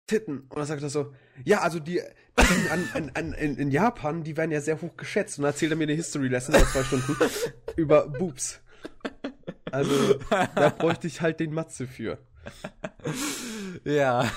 Titten. 0.07 0.41
Und 0.49 0.57
dann 0.57 0.65
sagt 0.67 0.83
er 0.83 0.89
so, 0.89 1.13
ja, 1.43 1.61
also 1.61 1.79
die, 1.79 1.99
die 2.37 2.69
an, 2.69 2.87
an, 2.93 3.11
an, 3.15 3.33
in, 3.33 3.57
in 3.57 3.71
Japan, 3.71 4.23
die 4.23 4.37
werden 4.37 4.51
ja 4.51 4.61
sehr 4.61 4.79
hoch 4.81 4.95
geschätzt. 4.97 5.39
Und 5.39 5.43
dann 5.43 5.51
erzählt 5.53 5.71
er 5.71 5.77
mir 5.77 5.85
eine 5.85 5.93
History 5.93 6.27
Lesson 6.27 6.53
über 6.53 6.65
zwei 6.67 6.83
Stunden 6.83 7.15
über 7.75 8.07
Boobs. 8.07 8.61
Also, 9.71 10.13
da 10.29 10.69
bräuchte 10.69 11.07
ich 11.07 11.21
halt 11.21 11.39
den 11.39 11.53
Matze 11.53 11.87
für. 11.87 12.19
Ja. 13.83 14.29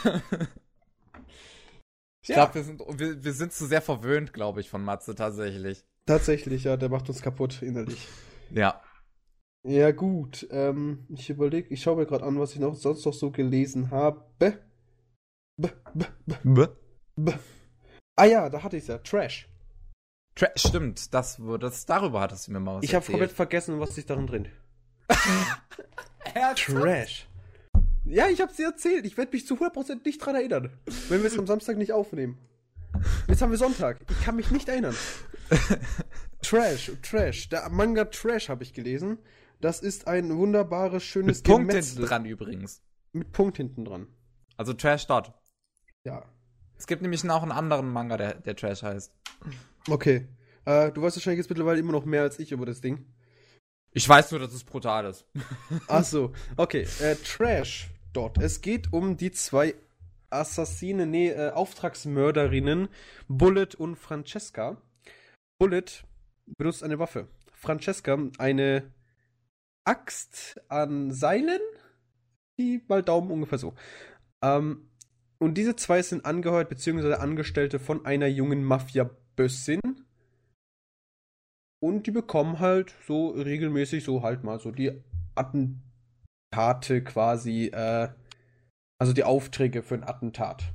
Ich 2.22 2.28
Ja. 2.30 2.34
glaube, 2.36 2.54
wir 2.56 2.64
sind, 2.64 2.80
wir, 2.80 3.24
wir 3.24 3.32
sind 3.32 3.52
zu 3.52 3.66
sehr 3.66 3.82
verwöhnt, 3.82 4.32
glaube 4.32 4.60
ich, 4.60 4.68
von 4.68 4.84
Matze 4.84 5.14
tatsächlich. 5.14 5.84
Tatsächlich, 6.06 6.64
ja, 6.64 6.76
der 6.76 6.88
macht 6.88 7.08
uns 7.08 7.22
kaputt 7.22 7.62
innerlich. 7.62 8.08
Ja. 8.50 8.82
Ja, 9.64 9.90
gut. 9.90 10.46
Ähm, 10.50 11.06
ich 11.10 11.28
überlege, 11.30 11.68
ich 11.72 11.82
schaue 11.82 11.96
mir 11.96 12.06
gerade 12.06 12.24
an, 12.24 12.38
was 12.38 12.52
ich 12.54 12.60
noch 12.60 12.74
sonst 12.74 13.04
noch 13.04 13.12
so 13.12 13.30
gelesen 13.30 13.90
habe. 13.90 14.24
B, 14.38 14.52
b, 15.56 15.68
b, 16.44 16.66
b. 17.16 17.32
Ah 18.16 18.24
ja, 18.24 18.48
da 18.48 18.62
hatte 18.62 18.76
ich 18.76 18.86
ja. 18.86 18.98
Trash. 18.98 19.48
Tra 20.34 20.48
Stimmt, 20.56 21.12
das, 21.12 21.40
das, 21.60 21.86
darüber 21.86 22.20
hattest 22.20 22.46
du 22.48 22.52
mir 22.52 22.60
mal 22.60 22.76
was 22.76 22.84
Ich 22.84 22.94
habe 22.94 23.04
komplett 23.04 23.32
vergessen, 23.32 23.78
was 23.80 23.94
sich 23.94 24.06
darin 24.06 24.26
drin. 24.26 24.48
Trash. 26.56 27.27
Ja, 28.08 28.28
ich 28.28 28.40
hab's 28.40 28.56
dir 28.56 28.66
erzählt. 28.66 29.04
Ich 29.04 29.16
werde 29.18 29.32
mich 29.32 29.46
zu 29.46 29.56
100% 29.56 30.04
nicht 30.04 30.18
dran 30.18 30.34
erinnern, 30.34 30.70
wenn 31.08 31.20
wir 31.20 31.26
es 31.28 31.38
am 31.38 31.46
Samstag 31.46 31.76
nicht 31.76 31.92
aufnehmen. 31.92 32.38
Jetzt 33.28 33.42
haben 33.42 33.50
wir 33.50 33.58
Sonntag. 33.58 34.00
Ich 34.10 34.24
kann 34.24 34.36
mich 34.36 34.50
nicht 34.50 34.68
erinnern. 34.68 34.96
Trash, 36.42 36.92
Trash. 37.02 37.50
Der 37.50 37.68
Manga 37.68 38.06
Trash 38.06 38.48
habe 38.48 38.62
ich 38.62 38.72
gelesen. 38.72 39.18
Das 39.60 39.80
ist 39.80 40.06
ein 40.08 40.34
wunderbares, 40.34 41.04
schönes 41.04 41.38
Mit 41.38 41.46
Punkt 41.46 41.70
Gemetzel. 41.70 41.94
hinten 41.96 42.08
dran 42.08 42.24
übrigens. 42.24 42.82
Mit 43.12 43.32
Punkt 43.32 43.58
hinten 43.58 43.84
dran. 43.84 44.06
Also 44.56 44.72
Trash 44.72 45.06
dot. 45.06 45.32
Ja. 46.04 46.24
Es 46.78 46.86
gibt 46.86 47.02
nämlich 47.02 47.24
noch 47.24 47.42
einen 47.42 47.52
anderen 47.52 47.90
Manga, 47.92 48.16
der, 48.16 48.34
der 48.34 48.56
Trash 48.56 48.82
heißt. 48.82 49.12
Okay. 49.90 50.28
Äh, 50.64 50.92
du 50.92 51.02
weißt 51.02 51.16
wahrscheinlich 51.16 51.38
jetzt 51.38 51.50
mittlerweile 51.50 51.78
immer 51.78 51.92
noch 51.92 52.04
mehr 52.04 52.22
als 52.22 52.38
ich 52.38 52.52
über 52.52 52.64
das 52.64 52.80
Ding. 52.80 53.04
Ich 53.92 54.08
weiß 54.08 54.30
nur, 54.30 54.40
dass 54.40 54.52
es 54.52 54.64
brutal 54.64 55.06
ist. 55.06 55.26
Ach 55.88 56.04
so, 56.04 56.32
okay. 56.56 56.86
Äh, 57.00 57.16
Trash 57.16 57.90
dort. 58.18 58.38
Es 58.38 58.60
geht 58.62 58.92
um 58.92 59.16
die 59.16 59.30
zwei 59.30 59.76
Assassine, 60.28 61.06
nee, 61.06 61.28
äh, 61.28 61.50
Auftragsmörderinnen, 61.50 62.88
Bullet 63.28 63.68
und 63.78 63.94
Francesca. 63.94 64.82
Bullet 65.60 65.84
benutzt 66.56 66.82
eine 66.82 66.98
Waffe. 66.98 67.28
Francesca 67.52 68.18
eine 68.38 68.92
Axt 69.84 70.60
an 70.68 71.12
Seilen. 71.12 71.60
Die 72.58 72.82
mal 72.88 73.04
Daumen 73.04 73.30
ungefähr 73.30 73.58
so. 73.58 73.74
Ähm, 74.42 74.90
und 75.38 75.54
diese 75.54 75.76
zwei 75.76 76.02
sind 76.02 76.24
angehört 76.24 76.70
bzw. 76.70 77.14
Angestellte 77.14 77.78
von 77.78 78.04
einer 78.04 78.26
jungen 78.26 78.64
Mafia-Bössin. 78.64 79.80
Und 81.80 82.08
die 82.08 82.10
bekommen 82.10 82.58
halt 82.58 82.96
so 83.06 83.28
regelmäßig 83.28 84.02
so 84.02 84.22
halt 84.24 84.42
mal 84.42 84.58
so 84.58 84.72
die 84.72 85.04
Attentate 86.50 87.02
quasi, 87.02 87.66
äh, 87.66 88.08
also 88.98 89.12
die 89.12 89.24
Aufträge 89.24 89.82
für 89.82 89.94
ein 89.94 90.04
Attentat. 90.04 90.72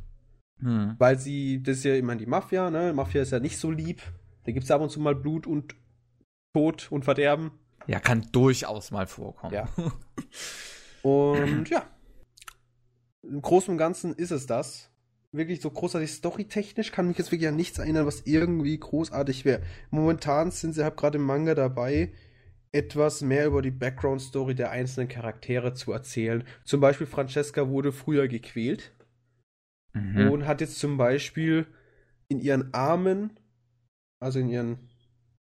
Hm. 0.59 0.95
Weil 0.97 1.19
sie, 1.19 1.61
das 1.61 1.77
ist 1.77 1.83
ja 1.83 1.95
immer 1.95 2.15
die 2.15 2.25
Mafia, 2.25 2.69
ne? 2.69 2.93
Mafia 2.93 3.21
ist 3.21 3.31
ja 3.31 3.39
nicht 3.39 3.57
so 3.57 3.71
lieb. 3.71 4.01
Da 4.45 4.51
gibt 4.51 4.65
es 4.65 4.71
ab 4.71 4.81
und 4.81 4.89
zu 4.89 4.99
mal 4.99 5.15
Blut 5.15 5.47
und 5.47 5.75
Tod 6.53 6.91
und 6.91 7.03
Verderben. 7.03 7.51
Ja, 7.87 7.99
kann 7.99 8.27
durchaus 8.31 8.91
mal 8.91 9.07
vorkommen. 9.07 9.53
Ja. 9.53 9.67
Und 11.01 11.69
ja. 11.69 11.85
Im 13.23 13.41
Großen 13.41 13.71
und 13.71 13.77
Ganzen 13.77 14.13
ist 14.13 14.31
es 14.31 14.45
das. 14.45 14.89
Wirklich 15.33 15.59
so 15.59 15.69
großartig 15.69 16.09
storytechnisch 16.09 16.93
kann 16.93 17.09
mich 17.09 17.17
jetzt 17.17 17.33
wirklich 17.33 17.49
an 17.49 17.57
nichts 17.57 17.77
erinnern, 17.77 18.05
was 18.05 18.21
irgendwie 18.21 18.77
großartig 18.77 19.43
wäre. 19.43 19.63
Momentan 19.89 20.51
sind 20.51 20.73
sie 20.73 20.83
halt 20.83 20.95
gerade 20.95 21.17
im 21.17 21.25
Manga 21.25 21.55
dabei, 21.55 22.13
etwas 22.73 23.21
mehr 23.21 23.45
über 23.45 23.61
die 23.61 23.71
Background-Story 23.71 24.55
der 24.55 24.71
einzelnen 24.71 25.07
Charaktere 25.07 25.73
zu 25.73 25.91
erzählen. 25.91 26.43
Zum 26.65 26.81
Beispiel 26.81 27.07
Francesca 27.07 27.69
wurde 27.69 27.91
früher 27.91 28.27
gequält 28.27 28.91
Mhm. 29.95 30.31
und 30.31 30.47
hat 30.47 30.59
jetzt 30.59 30.79
zum 30.79 30.97
Beispiel 30.97 31.67
in 32.27 32.39
ihren 32.39 32.73
Armen, 32.73 33.39
also 34.19 34.39
in 34.39 34.49
ihren 34.49 34.89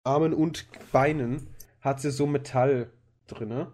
Armen 0.03 0.33
und 0.33 0.67
Beinen, 0.91 1.47
hat 1.79 2.01
sie 2.01 2.11
so 2.11 2.27
Metall 2.27 2.91
drinne. 3.27 3.71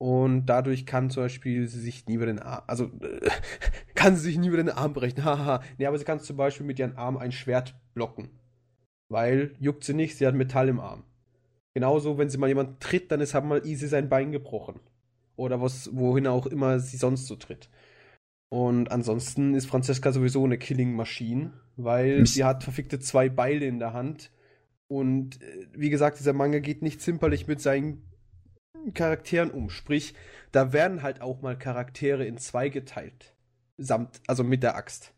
Und 0.00 0.46
dadurch 0.46 0.86
kann 0.86 1.10
zum 1.10 1.24
Beispiel 1.24 1.66
sie 1.68 1.80
sich 1.80 2.06
nie 2.06 2.14
über 2.14 2.26
den 2.26 2.38
Arm, 2.38 2.62
also 2.68 2.84
äh, 3.00 3.28
kann 3.94 4.14
sie 4.16 4.22
sich 4.22 4.38
nie 4.38 4.48
über 4.48 4.56
den 4.56 4.70
Arm 4.70 4.92
brechen. 4.94 5.22
Haha. 5.24 5.62
nee, 5.76 5.86
aber 5.86 5.98
sie 5.98 6.04
kann 6.04 6.20
zum 6.20 6.36
Beispiel 6.36 6.64
mit 6.64 6.78
ihrem 6.78 6.96
Arm 6.96 7.16
ein 7.18 7.32
Schwert 7.32 7.74
blocken. 7.94 8.30
Weil 9.10 9.56
juckt 9.58 9.84
sie 9.84 9.94
nicht, 9.94 10.16
sie 10.16 10.26
hat 10.26 10.34
Metall 10.34 10.68
im 10.68 10.80
Arm. 10.80 11.04
Genauso, 11.74 12.18
wenn 12.18 12.28
sie 12.28 12.38
mal 12.38 12.48
jemand 12.48 12.80
tritt, 12.80 13.10
dann 13.12 13.20
ist 13.20 13.34
halt 13.34 13.44
mal 13.44 13.64
easy 13.66 13.88
sein 13.88 14.08
Bein 14.08 14.32
gebrochen. 14.32 14.80
Oder 15.36 15.60
was, 15.60 15.90
wohin 15.94 16.26
auch 16.26 16.46
immer 16.46 16.80
sie 16.80 16.96
sonst 16.96 17.26
so 17.26 17.36
tritt. 17.36 17.70
Und 18.50 18.90
ansonsten 18.90 19.54
ist 19.54 19.66
Franziska 19.66 20.10
sowieso 20.10 20.44
eine 20.44 20.58
Killing 20.58 20.94
Machine, 20.94 21.52
weil 21.76 22.20
Mich- 22.20 22.32
sie 22.34 22.44
hat 22.44 22.64
verfickte 22.64 22.98
zwei 22.98 23.28
Beile 23.28 23.66
in 23.66 23.78
der 23.78 23.92
Hand. 23.92 24.32
Und 24.88 25.40
äh, 25.42 25.68
wie 25.72 25.90
gesagt, 25.90 26.18
dieser 26.18 26.32
Manga 26.32 26.58
geht 26.58 26.82
nicht 26.82 27.00
zimperlich 27.00 27.46
mit 27.46 27.60
seinen 27.60 28.10
Charakteren 28.94 29.50
um. 29.50 29.68
Sprich, 29.70 30.14
da 30.50 30.72
werden 30.72 31.02
halt 31.02 31.20
auch 31.20 31.42
mal 31.42 31.58
Charaktere 31.58 32.24
in 32.24 32.38
zwei 32.38 32.70
geteilt. 32.70 33.34
Samt, 33.76 34.20
also 34.26 34.42
mit 34.42 34.62
der 34.62 34.76
Axt. 34.76 35.12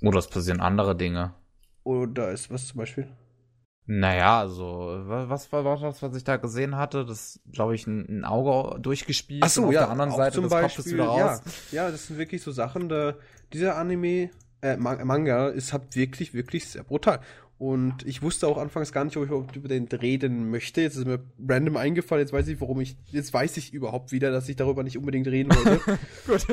Oder 0.00 0.18
es 0.18 0.28
passieren 0.28 0.60
andere 0.60 0.96
Dinge. 0.96 1.34
Oder 1.84 2.32
ist 2.32 2.50
was 2.50 2.68
zum 2.68 2.78
Beispiel? 2.78 3.08
Naja, 3.86 4.40
also, 4.40 4.64
wa- 5.04 5.28
was 5.28 5.52
war 5.52 5.62
das, 5.78 6.02
was 6.02 6.16
ich 6.16 6.24
da 6.24 6.36
gesehen 6.38 6.76
hatte? 6.76 7.04
Das, 7.04 7.38
glaube 7.52 7.74
ich, 7.74 7.86
ein, 7.86 8.20
ein 8.20 8.24
Auge 8.24 8.80
durchgespielt. 8.80 9.42
Ach 9.44 9.50
so, 9.50 9.66
auf 9.66 9.72
ja, 9.72 9.80
der 9.82 9.90
anderen 9.90 10.10
auch 10.10 10.16
Seite 10.16 10.36
zum 10.36 10.44
des 10.44 10.52
Kopfes 10.52 10.76
Beispiel, 10.76 10.94
wieder 10.94 11.04
raus. 11.04 11.40
Ja, 11.70 11.84
ja, 11.84 11.90
das 11.90 12.06
sind 12.06 12.16
wirklich 12.18 12.40
so 12.42 12.50
Sachen, 12.50 12.88
da, 12.88 13.14
dieser 13.52 13.76
Anime, 13.76 14.30
äh, 14.62 14.76
Ma- 14.78 15.04
Manga 15.04 15.48
ist 15.48 15.72
halt 15.74 15.94
wirklich, 15.96 16.32
wirklich 16.32 16.66
sehr 16.66 16.82
brutal. 16.82 17.20
Und 17.56 18.04
ich 18.04 18.20
wusste 18.20 18.48
auch 18.48 18.58
anfangs 18.58 18.90
gar 18.90 19.04
nicht, 19.04 19.16
ob 19.16 19.22
ich 19.24 19.28
überhaupt 19.30 19.54
über 19.54 19.68
den 19.68 19.86
reden 19.86 20.50
möchte. 20.50 20.80
Jetzt 20.80 20.96
ist 20.96 21.06
mir 21.06 21.20
random 21.46 21.76
eingefallen, 21.76 22.22
jetzt 22.24 22.32
weiß 22.32 22.48
ich, 22.48 22.60
warum 22.60 22.80
ich, 22.80 22.96
jetzt 23.12 23.32
weiß 23.32 23.56
ich 23.58 23.72
überhaupt 23.72 24.10
wieder, 24.12 24.32
dass 24.32 24.48
ich 24.48 24.56
darüber 24.56 24.82
nicht 24.82 24.98
unbedingt 24.98 25.28
reden 25.28 25.54
wollte. 25.54 25.98
Gut, 26.26 26.46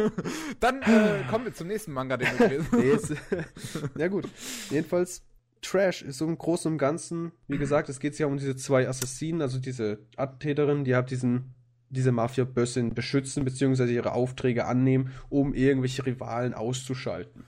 dann 0.60 0.82
äh, 0.84 1.24
kommen 1.30 1.46
wir 1.46 1.54
zum 1.54 1.68
nächsten 1.68 1.92
Manga, 1.94 2.18
den 2.18 2.28
wir 2.38 2.66
nee, 2.80 2.92
jetzt, 2.92 3.14
ja 3.98 4.08
gut. 4.10 4.28
Jedenfalls, 4.70 5.24
Trash 5.62 6.02
ist 6.02 6.18
so 6.18 6.28
im 6.28 6.38
Großen 6.38 6.72
und 6.72 6.78
Ganzen, 6.78 7.32
wie 7.48 7.58
gesagt, 7.58 7.90
es 7.90 8.00
geht 8.00 8.18
ja 8.18 8.26
um 8.26 8.38
diese 8.38 8.56
zwei 8.56 8.88
Assassinen, 8.88 9.42
also 9.42 9.60
diese 9.60 10.00
Attentäterinnen, 10.18 10.84
die 10.84 10.96
halt 10.96 11.12
diesen, 11.12 11.54
diese 11.90 12.12
Mafia-Bössin 12.12 12.94
beschützen, 12.94 13.46
beziehungsweise 13.46 13.94
ihre 13.94 14.14
Aufträge 14.14 14.66
annehmen, 14.66 15.14
um 15.30 15.54
irgendwelche 15.54 16.06
Rivalen 16.06 16.54
auszuschalten. 16.54 17.46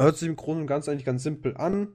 Hört 0.00 0.16
sich 0.16 0.28
im 0.28 0.36
Großen 0.36 0.62
und 0.62 0.66
Ganzen 0.66 0.90
eigentlich 0.90 1.04
ganz 1.04 1.22
simpel 1.22 1.56
an, 1.56 1.94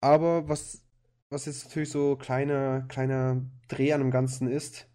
aber 0.00 0.48
was, 0.48 0.82
was 1.28 1.46
jetzt 1.46 1.66
natürlich 1.66 1.90
so 1.90 2.16
kleiner, 2.16 2.82
kleiner 2.88 3.44
Dreh 3.68 3.92
an 3.92 4.00
dem 4.00 4.10
Ganzen 4.10 4.48
ist, 4.48 4.88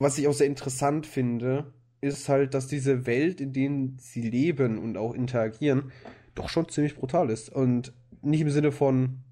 was 0.00 0.18
ich 0.18 0.26
auch 0.28 0.32
sehr 0.32 0.46
interessant 0.46 1.06
finde, 1.06 1.72
ist 2.00 2.28
halt, 2.28 2.54
dass 2.54 2.66
diese 2.66 3.06
Welt, 3.06 3.40
in 3.40 3.52
der 3.52 3.70
sie 3.98 4.22
leben 4.22 4.78
und 4.78 4.96
auch 4.96 5.14
interagieren, 5.14 5.92
doch 6.34 6.48
schon 6.48 6.68
ziemlich 6.68 6.96
brutal 6.96 7.30
ist. 7.30 7.50
Und 7.50 7.92
nicht 8.22 8.40
im 8.40 8.50
Sinne 8.50 8.72
von, 8.72 9.22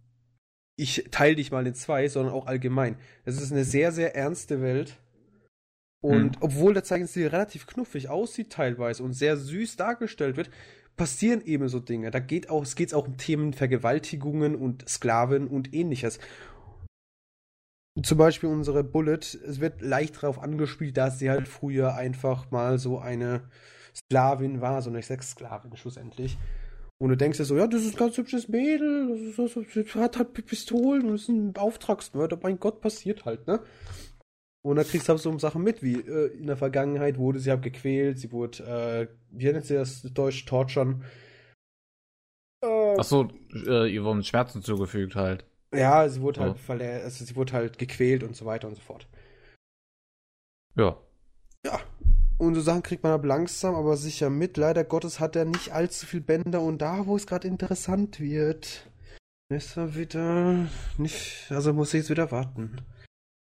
ich 0.77 1.09
teile 1.11 1.37
dich 1.37 1.53
mal 1.53 1.67
in 1.67 1.75
zwei, 1.75 2.09
sondern 2.09 2.35
auch 2.35 2.47
allgemein. 2.47 2.97
Es 3.25 3.41
ist 3.41 3.53
eine 3.53 3.65
sehr, 3.65 3.93
sehr 3.93 4.17
ernste 4.17 4.63
Welt. 4.63 4.99
Und 6.03 6.37
Hm. 6.37 6.43
obwohl 6.43 6.73
der 6.73 6.85
Zeichenstil 6.85 7.27
relativ 7.29 7.67
knuffig 7.67 8.09
aussieht 8.09 8.51
teilweise 8.51 9.03
und 9.03 9.13
sehr 9.13 9.37
süß 9.37 9.77
dargestellt 9.77 10.37
wird, 10.37 10.51
passieren 10.97 11.43
eben 11.43 11.69
so 11.69 11.81
Dinge. 11.81 12.11
Da 12.11 12.21
geht 12.21 12.49
auch, 12.49 12.63
es 12.63 12.77
geht 12.77 12.95
auch 12.95 13.07
um 13.07 13.17
Themen 13.17 13.53
Vergewaltigungen 13.53 14.55
und 14.55 14.89
Sklaven 14.89 15.49
und 15.49 15.75
ähnliches. 15.75 16.19
Zum 18.03 18.19
Beispiel 18.19 18.49
unsere 18.49 18.85
Bullet, 18.85 19.21
es 19.47 19.61
wird 19.61 19.83
leicht 19.83 20.23
darauf 20.23 20.39
angespielt, 20.39 20.97
dass 20.97 21.19
sie 21.19 21.29
halt 21.29 21.49
früher 21.49 21.95
einfach 21.95 22.51
mal 22.51 22.79
so 22.79 22.99
eine 22.99 23.49
Sklavin 23.95 24.61
war, 24.61 24.81
so 24.81 24.91
eine 24.91 25.03
Sexsklavin 25.03 25.77
schlussendlich. 25.77 26.39
Und 27.01 27.09
du 27.09 27.17
denkst 27.17 27.39
dir 27.39 27.45
so, 27.45 27.57
ja, 27.57 27.67
das 27.67 27.83
ist 27.85 27.95
ein 27.95 27.99
ganz 27.99 28.17
hübsches 28.19 28.49
Mädel, 28.49 29.09
das, 29.09 29.21
ist, 29.21 29.57
das, 29.57 29.65
das 29.87 29.95
hat 29.95 30.19
halt 30.19 30.35
Pistolen 30.35 31.07
und 31.09 31.15
ist 31.15 31.29
ein 31.29 31.57
Auftragsmörder, 31.57 32.39
mein 32.43 32.61
Gott, 32.61 32.81
passiert 32.83 33.25
halt, 33.25 33.47
ne? 33.47 33.63
Und 34.63 34.77
dann 34.77 34.85
kriegst 34.87 35.09
du 35.09 35.13
halt 35.13 35.21
so 35.23 35.39
Sachen 35.39 35.63
mit, 35.63 35.83
wie 35.83 35.95
äh, 35.95 36.27
in 36.37 36.47
der 36.47 36.59
Vergangenheit 36.59 37.17
wurde 37.17 37.39
sie 37.39 37.51
halt 37.51 37.63
gequält, 37.63 38.19
sie 38.19 38.31
wurde, 38.33 38.63
äh, 38.65 39.09
wie 39.31 39.51
nennt 39.51 39.65
sie 39.65 39.75
das 39.75 40.03
Deutsch, 40.03 40.45
torturen. 40.45 41.03
Äh, 42.63 42.99
Achso, 42.99 43.29
äh, 43.55 43.91
ihr 43.91 44.05
wurden 44.05 44.23
Schmerzen 44.23 44.63
zugefügt 44.63 45.15
halt. 45.17 45.47
ja, 45.75 46.07
sie 46.07 46.21
wurde 46.21 46.41
Oh. 46.41 46.43
halt 46.45 46.59
verletzt, 46.59 47.05
also 47.05 47.25
sie 47.25 47.35
wurde 47.37 47.55
halt 47.55 47.79
gequält 47.79 48.23
und 48.23 48.37
so 48.37 48.45
weiter 48.45 48.69
und 48.69 48.75
so 48.75 48.83
fort. 48.83 49.09
Ja. 50.77 50.99
Ja. 51.65 51.81
Und 52.41 52.55
so 52.55 52.63
Sachen 52.63 52.83
kriegt 52.83 53.03
man 53.03 53.13
aber 53.13 53.27
langsam, 53.27 53.75
aber 53.75 53.99
sicher 53.99 54.31
mit. 54.31 54.57
Leider 54.57 54.83
Gottes 54.83 55.21
hat 55.21 55.37
er 55.37 55.45
nicht 55.45 55.73
allzu 55.73 56.07
viel 56.07 56.23
Bänder 56.23 56.63
und 56.63 56.79
da, 56.79 57.05
wo 57.05 57.15
es 57.15 57.27
gerade 57.27 57.47
interessant 57.47 58.19
wird, 58.19 58.91
ist 59.51 59.77
er 59.77 59.95
wieder 59.95 60.67
nicht, 60.97 61.49
also 61.51 61.75
muss 61.75 61.93
ich 61.93 61.99
jetzt 62.01 62.09
wieder 62.09 62.31
warten. 62.31 62.81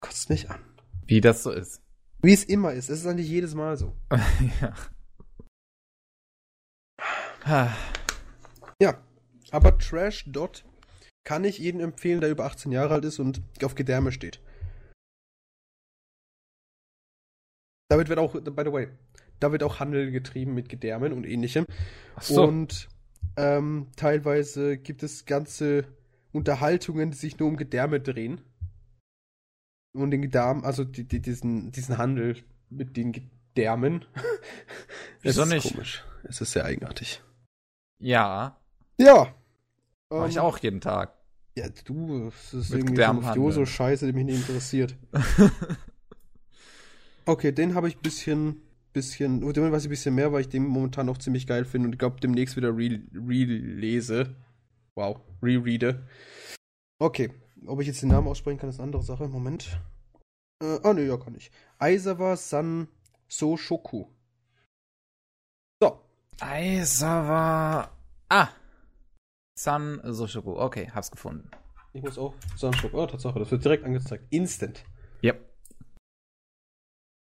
Kotzt 0.00 0.30
mich 0.30 0.48
an. 0.48 0.64
Wie 1.06 1.20
das 1.20 1.42
so 1.42 1.50
ist. 1.50 1.82
Wie 2.22 2.32
es 2.32 2.44
immer 2.44 2.72
ist. 2.72 2.88
Es 2.88 3.00
ist 3.00 3.06
eigentlich 3.06 3.28
jedes 3.28 3.54
Mal 3.54 3.76
so. 3.76 3.94
ja. 7.46 7.76
Ja. 8.80 9.04
Aber 9.50 9.76
Trash 9.76 10.24
Dot 10.28 10.64
kann 11.24 11.44
ich 11.44 11.58
jedem 11.58 11.82
empfehlen, 11.82 12.22
der 12.22 12.30
über 12.30 12.46
18 12.46 12.72
Jahre 12.72 12.94
alt 12.94 13.04
ist 13.04 13.18
und 13.18 13.42
auf 13.62 13.74
Gedärme 13.74 14.12
steht. 14.12 14.40
Damit 17.88 18.08
wird 18.08 18.18
auch, 18.18 18.32
by 18.34 18.62
the 18.64 18.72
way, 18.72 18.88
da 19.40 19.52
wird 19.52 19.62
auch 19.62 19.80
Handel 19.80 20.10
getrieben 20.10 20.54
mit 20.54 20.68
Gedärmen 20.68 21.12
und 21.12 21.24
ähnlichem. 21.24 21.64
Ach 22.16 22.22
so. 22.22 22.44
Und 22.44 22.88
ähm, 23.36 23.88
teilweise 23.96 24.76
gibt 24.78 25.02
es 25.02 25.24
ganze 25.24 25.84
Unterhaltungen, 26.32 27.10
die 27.12 27.16
sich 27.16 27.38
nur 27.38 27.48
um 27.48 27.56
Gedärme 27.56 28.00
drehen. 28.00 28.40
und 29.94 30.10
den 30.10 30.22
Gedärmen, 30.22 30.64
also 30.64 30.84
die, 30.84 31.04
die, 31.04 31.20
diesen, 31.20 31.72
diesen 31.72 31.98
Handel 31.98 32.36
mit 32.68 32.96
den 32.96 33.12
Gedärmen. 33.12 34.04
Wieso 35.22 35.42
es 35.42 35.48
ist 35.48 35.54
nicht? 35.54 35.72
komisch. 35.72 36.04
Es 36.24 36.40
ist 36.40 36.52
sehr 36.52 36.64
eigenartig. 36.64 37.22
Ja, 38.00 38.60
Ja. 38.98 39.34
mach 40.10 40.28
ich 40.28 40.36
ähm, 40.36 40.42
auch 40.42 40.58
jeden 40.58 40.80
Tag. 40.80 41.14
Ja, 41.56 41.68
du, 41.84 42.26
das 42.26 42.54
ist 42.54 42.70
Mit 42.70 42.98
irgendwie 42.98 43.50
so 43.52 43.66
Scheiße, 43.66 44.06
die 44.06 44.12
mich 44.12 44.26
nicht 44.26 44.48
interessiert. 44.48 44.96
Okay, 47.28 47.52
den 47.52 47.74
habe 47.74 47.88
ich 47.88 47.96
ein 47.96 48.02
bisschen, 48.02 48.62
bisschen, 48.94 49.40
den 49.52 49.70
weiß 49.72 49.82
ich 49.82 49.88
ein 49.88 49.90
bisschen 49.90 50.14
mehr, 50.14 50.32
weil 50.32 50.40
ich 50.40 50.48
den 50.48 50.64
momentan 50.66 51.08
auch 51.10 51.18
ziemlich 51.18 51.46
geil 51.46 51.66
finde 51.66 51.88
und 51.88 51.92
ich 51.92 51.98
glaube 51.98 52.20
demnächst 52.20 52.56
wieder 52.56 52.70
re- 52.70 53.02
relese. 53.14 54.34
Wow, 54.96 55.20
rereade. 55.42 56.06
Okay, 56.98 57.30
ob 57.66 57.80
ich 57.82 57.86
jetzt 57.86 58.00
den 58.02 58.08
Namen 58.08 58.28
aussprechen 58.28 58.58
kann, 58.58 58.70
ist 58.70 58.76
eine 58.80 58.84
andere 58.84 59.02
Sache. 59.02 59.28
Moment. 59.28 59.78
Äh, 60.62 60.78
ah, 60.82 60.92
ne, 60.94 61.04
ja, 61.06 61.16
kann 61.18 61.34
ich. 61.36 61.50
Aizawa 61.78 62.34
San 62.36 62.88
Soshoku. 63.28 64.06
So, 65.82 66.00
Aizawa. 66.40 67.90
Ah. 68.30 68.48
San 69.56 70.00
Soshoku. 70.02 70.58
Okay, 70.58 70.90
hab's 70.94 71.10
gefunden. 71.10 71.50
ich 71.92 72.02
muss 72.02 72.16
auch 72.18 72.34
Sanshok. 72.56 72.94
Oh, 72.94 73.06
Tatsache, 73.06 73.38
das 73.38 73.50
wird 73.50 73.64
direkt 73.64 73.84
angezeigt. 73.84 74.24
Instant. 74.30 74.82
Yep. 75.22 75.44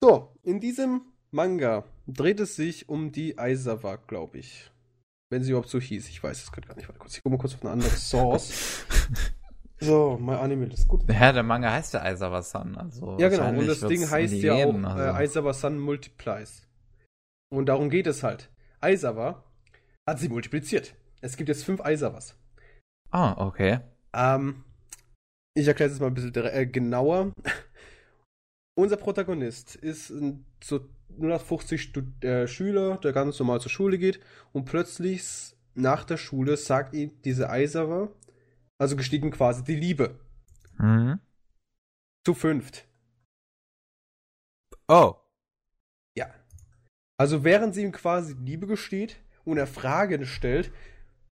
So, 0.01 0.35
in 0.43 0.59
diesem 0.59 1.01
Manga 1.31 1.83
dreht 2.05 2.39
es 2.39 2.55
sich 2.55 2.87
um 2.87 3.11
die 3.11 3.37
Aizawa, 3.37 3.95
glaube 3.95 4.37
ich. 4.37 4.71
Wenn 5.29 5.43
sie 5.43 5.51
überhaupt 5.51 5.69
so 5.69 5.79
hieß. 5.79 6.07
Ich 6.09 6.23
weiß 6.23 6.41
es 6.43 6.51
gerade 6.51 6.67
gar 6.67 6.75
nicht. 6.75 6.87
Warte 6.87 6.99
kurz. 6.99 7.17
Ich 7.17 7.23
gucke 7.23 7.35
mal 7.35 7.41
kurz 7.41 7.55
auf 7.55 7.61
eine 7.63 7.71
andere 7.71 7.89
Source. 7.89 8.85
so, 9.79 10.17
My 10.17 10.35
Anime 10.35 10.67
ist 10.67 10.87
gut. 10.87 11.03
Ja, 11.11 11.33
der 11.33 11.43
Manga 11.43 11.71
heißt 11.71 11.93
ja 11.95 12.01
Aizawa-san. 12.01 12.77
Also 12.77 13.17
Ja, 13.19 13.27
genau. 13.27 13.49
Und 13.49 13.67
das 13.67 13.81
Ding 13.81 14.09
heißt 14.09 14.35
ja 14.35 14.55
geben, 14.55 14.85
auch 14.85 14.91
also. 14.91 15.03
äh, 15.03 15.23
Aizawa 15.23 15.53
Sun 15.53 15.79
Multiplies. 15.79 16.65
Und 17.49 17.65
darum 17.65 17.89
geht 17.89 18.07
es 18.07 18.23
halt. 18.23 18.49
Aizawa 18.79 19.43
hat 20.07 20.19
sie 20.19 20.29
multipliziert. 20.29 20.95
Es 21.21 21.35
gibt 21.35 21.49
jetzt 21.49 21.65
fünf 21.65 21.81
Aizawas. 21.81 22.37
Ah, 23.11 23.33
okay. 23.45 23.79
Ähm, 24.13 24.63
ich 25.55 25.67
erkläre 25.67 25.89
es 25.89 25.95
jetzt 25.95 26.01
mal 26.01 26.07
ein 26.07 26.13
bisschen 26.13 26.33
äh, 26.35 26.65
genauer. 26.67 27.33
Unser 28.77 28.97
Protagonist 28.97 29.75
ist 29.75 30.11
ein 30.11 30.45
so 30.63 30.87
150 31.09 31.81
Stud 31.81 32.23
äh, 32.23 32.47
Schüler, 32.47 32.97
der 32.97 33.11
ganz 33.11 33.39
normal 33.39 33.59
zur 33.59 33.71
Schule 33.71 33.97
geht 33.97 34.19
und 34.53 34.65
plötzlich 34.65 35.55
nach 35.73 36.03
der 36.03 36.17
Schule 36.17 36.57
sagt 36.57 36.93
ihm 36.93 37.19
diese 37.23 37.49
Aizawa, 37.49 38.09
also 38.77 38.95
gesteht 38.95 39.23
ihm 39.23 39.31
quasi 39.31 39.63
die 39.63 39.75
Liebe. 39.75 40.19
Mhm. 40.77 41.19
Zu 42.23 42.35
fünft. 42.35 42.87
Oh. 44.87 45.15
Ja. 46.15 46.31
Also 47.19 47.43
während 47.43 47.73
sie 47.73 47.81
ihm 47.81 47.91
quasi 47.91 48.35
Liebe 48.39 48.67
gesteht 48.67 49.17
und 49.43 49.57
er 49.57 49.65
Fragen 49.65 50.27
stellt, 50.27 50.71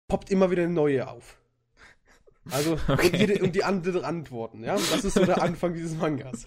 poppt 0.08 0.30
immer 0.30 0.52
wieder 0.52 0.62
eine 0.62 0.74
neue 0.74 1.08
auf. 1.08 1.41
Also, 2.50 2.74
Okay. 2.88 3.08
und, 3.08 3.16
jede, 3.20 3.44
und 3.44 3.56
die 3.56 3.64
anderen 3.64 4.04
antworten, 4.04 4.64
ja. 4.64 4.74
Das 4.76 5.04
ist 5.04 5.14
so 5.14 5.26
der 5.26 5.42
Anfang 5.42 5.74
dieses 5.74 5.96
Mangas. 5.96 6.46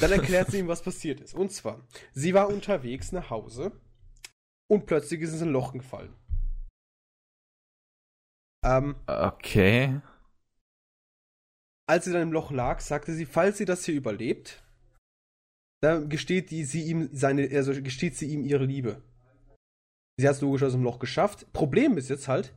Dann 0.00 0.10
erklärt 0.12 0.50
sie 0.50 0.58
ihm, 0.58 0.68
was 0.68 0.82
passiert 0.82 1.20
ist. 1.20 1.34
Und 1.34 1.52
zwar, 1.52 1.80
sie 2.12 2.34
war 2.34 2.48
unterwegs 2.48 3.12
nach 3.12 3.30
Hause 3.30 3.72
und 4.68 4.86
plötzlich 4.86 5.20
ist 5.20 5.32
es 5.32 5.40
in 5.42 5.48
ein 5.48 5.52
Loch 5.52 5.72
gefallen. 5.72 6.14
Ähm, 8.64 8.96
Okay. 9.06 10.00
als 11.88 12.04
sie 12.04 12.12
dann 12.12 12.22
im 12.22 12.32
Loch 12.32 12.50
lag, 12.50 12.80
sagte 12.80 13.12
sie, 13.14 13.24
falls 13.24 13.58
sie 13.58 13.64
das 13.64 13.84
hier 13.84 13.94
überlebt, 13.94 14.62
dann 15.80 16.08
gesteht 16.08 16.50
die, 16.50 16.64
sie 16.64 16.82
ihm 16.82 17.08
seine, 17.12 17.48
also 17.54 17.72
gesteht 17.82 18.16
sie 18.16 18.26
ihm 18.26 18.44
ihre 18.44 18.64
Liebe. 18.64 19.00
Sie 20.18 20.26
hat 20.26 20.34
es 20.34 20.40
logisch 20.40 20.64
aus 20.64 20.72
dem 20.72 20.82
Loch 20.82 20.98
geschafft. 20.98 21.52
Problem 21.52 21.96
ist 21.96 22.08
jetzt 22.10 22.26
halt, 22.26 22.52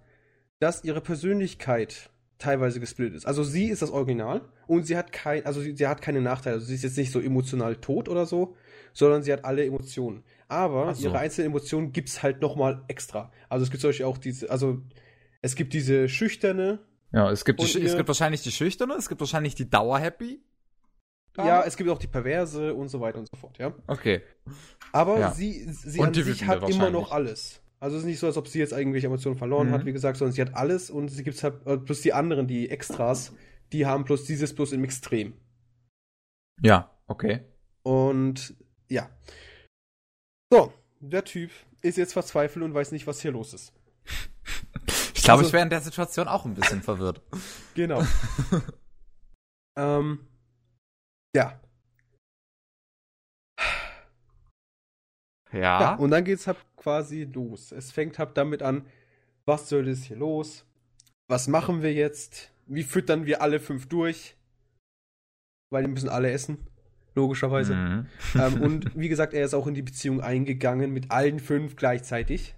dass 0.59 0.83
ihre 0.83 1.01
Persönlichkeit 1.01 2.09
teilweise 2.41 2.79
gesplittet 2.79 3.15
ist. 3.15 3.25
Also 3.25 3.43
sie 3.43 3.67
ist 3.69 3.81
das 3.81 3.91
Original 3.91 4.41
und 4.67 4.85
sie 4.85 4.97
hat 4.97 5.11
kein, 5.11 5.45
also 5.45 5.61
sie, 5.61 5.75
sie 5.75 5.87
hat 5.87 6.01
keine 6.01 6.21
Nachteile. 6.21 6.55
Also 6.55 6.67
sie 6.67 6.75
ist 6.75 6.83
jetzt 6.83 6.97
nicht 6.97 7.11
so 7.11 7.19
emotional 7.19 7.75
tot 7.75 8.09
oder 8.09 8.25
so, 8.25 8.55
sondern 8.93 9.23
sie 9.23 9.31
hat 9.31 9.45
alle 9.45 9.63
Emotionen. 9.65 10.23
Aber 10.47 10.93
so. 10.95 11.07
ihre 11.07 11.19
einzelnen 11.19 11.51
Emotionen 11.51 11.91
gibt's 11.91 12.23
halt 12.23 12.41
nochmal 12.41 12.83
extra. 12.87 13.31
Also 13.47 13.63
es 13.63 13.69
gibt 13.71 13.81
zum 13.81 13.89
Beispiel 13.89 14.05
auch 14.07 14.17
diese, 14.17 14.49
also 14.49 14.81
es 15.41 15.55
gibt 15.55 15.73
diese 15.73 16.09
schüchterne, 16.09 16.79
Ja, 17.13 17.31
es 17.31 17.45
gibt, 17.45 17.61
die, 17.61 17.81
es 17.83 17.95
gibt 17.95 18.07
wahrscheinlich 18.07 18.41
die 18.41 18.51
Schüchterne, 18.51 18.95
es 18.95 19.07
gibt 19.07 19.21
wahrscheinlich 19.21 19.55
die 19.55 19.69
Dauer-Happy. 19.69 20.41
ja, 21.37 21.63
es 21.63 21.77
gibt 21.77 21.89
auch 21.89 21.99
die 21.99 22.07
perverse 22.07 22.73
und 22.73 22.89
so 22.89 22.99
weiter 22.99 23.19
und 23.19 23.29
so 23.29 23.37
fort, 23.37 23.57
ja. 23.59 23.73
Okay. 23.87 24.21
Aber 24.91 25.19
Ja. 25.19 25.31
sie, 25.31 25.63
sie 25.71 25.99
Und 25.99 26.07
an 26.07 26.13
sich 26.13 26.45
hat 26.47 26.67
immer 26.69 26.89
noch 26.89 27.11
alles. 27.11 27.60
Also 27.81 27.97
es 27.97 28.03
ist 28.03 28.07
nicht 28.07 28.19
so, 28.19 28.27
als 28.27 28.37
ob 28.37 28.47
sie 28.47 28.59
jetzt 28.59 28.73
irgendwelche 28.73 29.07
Emotionen 29.07 29.37
verloren 29.37 29.69
Mhm. 29.69 29.73
hat, 29.73 29.85
wie 29.85 29.91
gesagt, 29.93 30.17
sondern 30.17 30.33
sie 30.33 30.41
hat 30.41 30.53
alles 30.53 30.89
und 30.89 31.09
sie 31.09 31.23
gibt 31.23 31.41
halt, 31.43 31.65
äh, 31.65 31.77
plus 31.77 32.01
die 32.01 32.13
anderen, 32.13 32.47
die 32.47 32.69
Extras, 32.69 33.33
die 33.73 33.85
haben 33.85 34.05
plus 34.05 34.25
dieses 34.25 34.53
plus 34.53 34.71
im 34.71 34.83
Extrem. 34.83 35.33
Ja, 36.61 36.91
okay. 37.07 37.41
Und 37.83 38.53
ja. 38.87 39.09
So, 40.53 40.71
der 40.99 41.23
Typ 41.23 41.49
ist 41.81 41.97
jetzt 41.97 42.13
verzweifelt 42.13 42.63
und 42.63 42.73
weiß 42.73 42.91
nicht, 42.91 43.07
was 43.07 43.21
hier 43.21 43.31
los 43.31 43.53
ist. 43.53 43.73
Ich 45.13 45.25
glaube, 45.25 45.39
Also- 45.41 45.49
ich 45.49 45.53
wäre 45.53 45.63
in 45.63 45.69
der 45.69 45.81
Situation 45.81 46.27
auch 46.27 46.45
ein 46.45 46.55
bisschen 46.55 46.81
verwirrt. 46.81 47.21
Genau. 47.75 48.01
ähm, 49.77 50.27
ja. 51.35 51.61
Ja. 55.53 55.81
Ja, 55.81 55.95
und 55.95 56.11
dann 56.11 56.23
geht's 56.23 56.47
halt 56.47 56.57
quasi 56.77 57.23
los. 57.23 57.71
Es 57.71 57.91
fängt 57.91 58.19
halt 58.19 58.37
damit 58.37 58.61
an, 58.61 58.85
was 59.45 59.69
soll 59.69 59.85
das 59.85 60.03
hier 60.03 60.17
los? 60.17 60.65
Was 61.27 61.47
machen 61.47 61.81
wir 61.81 61.93
jetzt? 61.93 62.51
Wie 62.67 62.83
füttern 62.83 63.25
wir 63.25 63.41
alle 63.41 63.59
fünf 63.59 63.87
durch? 63.87 64.35
Weil 65.71 65.83
die 65.83 65.89
müssen 65.89 66.09
alle 66.09 66.31
essen, 66.31 66.57
logischerweise. 67.15 67.75
Mhm. 67.75 68.05
ähm, 68.35 68.61
und 68.61 68.95
wie 68.99 69.09
gesagt, 69.09 69.33
er 69.33 69.45
ist 69.45 69.53
auch 69.53 69.67
in 69.67 69.73
die 69.73 69.81
Beziehung 69.81 70.21
eingegangen 70.21 70.91
mit 70.91 71.11
allen 71.11 71.39
fünf 71.39 71.75
gleichzeitig. 71.75 72.55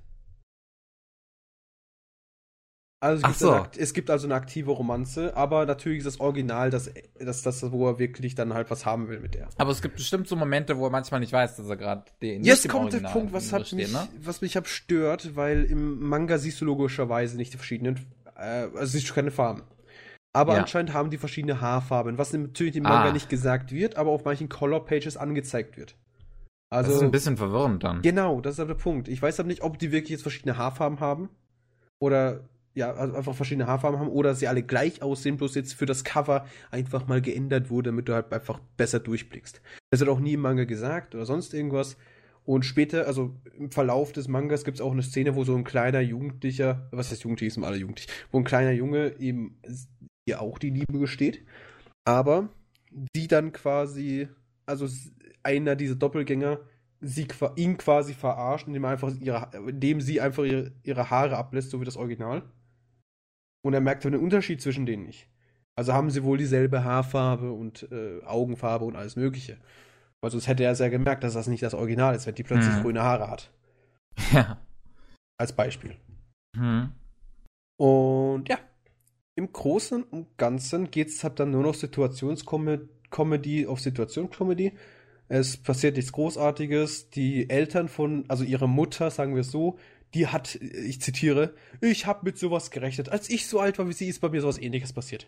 Also 3.03 3.17
es 3.23 3.27
gibt, 3.27 3.39
so. 3.39 3.51
eine, 3.51 3.67
es 3.77 3.93
gibt 3.93 4.09
also 4.09 4.27
eine 4.27 4.35
aktive 4.35 4.71
Romanze, 4.71 5.35
aber 5.35 5.65
natürlich 5.65 5.97
ist 5.99 6.05
das 6.07 6.19
Original 6.21 6.69
das, 6.69 6.89
das, 7.19 7.41
das, 7.41 7.69
wo 7.71 7.85
er 7.89 7.99
wirklich 7.99 8.33
dann 8.35 8.53
halt 8.53 8.71
was 8.71 8.85
haben 8.85 9.09
will 9.09 9.19
mit 9.19 9.33
der. 9.33 9.49
Aber 9.57 9.71
es 9.71 9.81
gibt 9.81 9.95
bestimmt 9.97 10.25
so 10.27 10.37
Momente, 10.37 10.77
wo 10.77 10.85
er 10.85 10.89
manchmal 10.89 11.19
nicht 11.19 11.33
weiß, 11.33 11.57
dass 11.57 11.67
er 11.67 11.75
gerade 11.75 12.05
den. 12.21 12.43
Jetzt 12.45 12.69
kommt 12.69 12.93
der 12.93 12.99
Punkt, 12.99 13.33
was, 13.33 13.51
hat 13.51 13.71
mich, 13.73 13.91
ne? 13.91 14.07
was 14.21 14.39
mich 14.39 14.55
hab 14.55 14.67
stört, 14.69 15.35
weil 15.35 15.65
im 15.65 15.99
Manga 16.07 16.37
siehst 16.37 16.61
du 16.61 16.65
logischerweise 16.65 17.35
nicht 17.35 17.51
die 17.51 17.57
verschiedenen, 17.57 17.99
äh, 18.37 18.67
also 18.73 18.85
siehst 18.85 19.09
du 19.09 19.13
keine 19.13 19.31
Farben. 19.31 19.63
Aber 20.31 20.53
Ja. 20.53 20.61
anscheinend 20.61 20.93
haben 20.93 21.09
die 21.09 21.17
verschiedene 21.17 21.59
Haarfarben, 21.59 22.17
was 22.17 22.31
natürlich 22.31 22.77
im 22.77 22.83
Manga 22.83 23.09
Ah. 23.09 23.11
nicht 23.11 23.27
gesagt 23.29 23.71
wird, 23.73 23.97
aber 23.97 24.11
auf 24.11 24.23
manchen 24.23 24.47
Color 24.47 24.85
Pages 24.85 25.17
angezeigt 25.17 25.75
wird. 25.77 25.95
das 26.69 26.87
Also 26.87 26.97
ist 26.99 27.03
ein 27.03 27.11
bisschen 27.11 27.35
verwirrend 27.37 27.83
dann. 27.83 28.01
genau, 28.01 28.39
das 28.39 28.53
ist 28.53 28.59
aber 28.61 28.73
der 28.75 28.81
Punkt. 28.81 29.09
Ich 29.09 29.21
weiß 29.21 29.39
aber 29.41 29.47
nicht, 29.47 29.61
ob 29.61 29.77
die 29.77 29.91
wirklich 29.91 30.11
jetzt 30.11 30.21
verschiedene 30.23 30.57
Haarfarben 30.57 31.01
haben 31.01 31.29
oder 31.99 32.49
ja, 32.75 32.91
also 32.91 33.15
einfach 33.15 33.35
verschiedene 33.35 33.67
Haarfarben 33.67 33.99
haben 33.99 34.09
oder 34.09 34.33
sie 34.35 34.47
alle 34.47 34.63
gleich 34.63 35.01
aussehen, 35.01 35.37
bloß 35.37 35.55
jetzt 35.55 35.73
für 35.73 35.85
das 35.85 36.03
Cover 36.03 36.45
einfach 36.71 37.07
mal 37.07 37.21
geändert 37.21 37.69
wurde, 37.69 37.91
damit 37.91 38.09
du 38.09 38.13
halt 38.13 38.33
einfach 38.33 38.59
besser 38.77 38.99
durchblickst. 38.99 39.61
Das 39.91 39.99
wird 39.99 40.09
auch 40.09 40.19
nie 40.19 40.33
im 40.33 40.41
Manga 40.41 40.63
gesagt 40.63 41.13
oder 41.13 41.25
sonst 41.25 41.53
irgendwas. 41.53 41.97
Und 42.45 42.65
später, 42.65 43.07
also 43.07 43.35
im 43.57 43.71
Verlauf 43.71 44.11
des 44.11 44.27
Mangas 44.27 44.65
gibt 44.65 44.77
es 44.77 44.81
auch 44.81 44.91
eine 44.91 45.03
Szene, 45.03 45.35
wo 45.35 45.43
so 45.43 45.55
ein 45.55 45.63
kleiner 45.63 46.01
Jugendlicher, 46.01 46.89
was 46.91 47.11
heißt 47.11 47.23
Jugendlich, 47.23 47.53
sind 47.53 47.63
alle 47.63 47.77
jugendlich, 47.77 48.07
wo 48.31 48.39
ein 48.39 48.43
kleiner 48.43 48.71
Junge 48.71 49.15
eben 49.19 49.59
ihr 50.25 50.41
auch 50.41 50.57
die 50.57 50.69
Liebe 50.69 50.99
gesteht, 50.99 51.45
aber 52.05 52.49
die 53.15 53.27
dann 53.27 53.53
quasi, 53.53 54.27
also 54.65 54.87
einer 55.41 55.75
dieser 55.75 55.95
Doppelgänger, 55.95 56.59
sie, 57.01 57.27
ihn 57.55 57.77
quasi 57.77 58.13
verarscht, 58.13 58.67
indem, 58.67 58.85
einfach 58.85 59.13
ihre, 59.19 59.49
indem 59.67 60.01
sie 60.01 60.21
einfach 60.21 60.43
ihre, 60.43 60.71
ihre 60.83 61.09
Haare 61.09 61.37
ablässt, 61.37 61.69
so 61.69 61.81
wie 61.81 61.85
das 61.85 61.97
Original. 61.97 62.43
Und 63.63 63.73
er 63.73 63.81
merkt 63.81 64.03
den 64.03 64.15
Unterschied 64.15 64.61
zwischen 64.61 64.85
denen 64.85 65.05
nicht. 65.05 65.27
Also 65.75 65.93
haben 65.93 66.11
sie 66.11 66.23
wohl 66.23 66.37
dieselbe 66.37 66.83
Haarfarbe 66.83 67.51
und 67.51 67.87
äh, 67.91 68.21
Augenfarbe 68.25 68.85
und 68.85 68.95
alles 68.95 69.15
Mögliche. 69.15 69.57
Weil 70.21 70.31
sonst 70.31 70.47
hätte 70.47 70.63
er 70.63 70.75
sehr 70.75 70.89
gemerkt, 70.89 71.23
dass 71.23 71.33
das 71.33 71.47
nicht 71.47 71.63
das 71.63 71.73
Original 71.73 72.15
ist, 72.15 72.27
wenn 72.27 72.35
die 72.35 72.43
plötzlich 72.43 72.75
Mhm. 72.75 72.81
grüne 72.81 73.03
Haare 73.03 73.29
hat. 73.29 73.51
Ja. 74.31 74.61
Als 75.37 75.53
Beispiel. 75.53 75.95
Hm. 76.55 76.91
Und 77.77 78.47
ja, 78.47 78.59
im 79.35 79.51
Großen 79.51 80.03
und 80.03 80.37
Ganzen 80.37 80.91
geht 80.91 81.07
es 81.09 81.23
halt 81.23 81.39
dann 81.39 81.49
nur 81.51 81.63
noch 81.63 81.73
Situationscomedy 81.73 83.65
auf 83.65 83.79
Situationscomedy. 83.79 84.73
Es 85.27 85.57
passiert 85.57 85.95
nichts 85.95 86.11
Großartiges. 86.11 87.09
Die 87.09 87.49
Eltern 87.49 87.89
von, 87.89 88.25
also 88.27 88.43
ihre 88.43 88.69
Mutter, 88.69 89.09
sagen 89.09 89.33
wir 89.33 89.41
es 89.41 89.49
so, 89.51 89.79
die 90.13 90.27
hat, 90.27 90.55
ich 90.55 91.01
zitiere, 91.01 91.55
ich 91.81 92.05
habe 92.05 92.21
mit 92.23 92.37
sowas 92.37 92.71
gerechnet. 92.71 93.09
Als 93.09 93.29
ich 93.29 93.47
so 93.47 93.59
alt 93.59 93.79
war 93.79 93.87
wie 93.87 93.93
sie, 93.93 94.07
ist 94.07 94.19
bei 94.21 94.29
mir 94.29 94.41
sowas 94.41 94.57
ähnliches 94.59 94.93
passiert. 94.93 95.27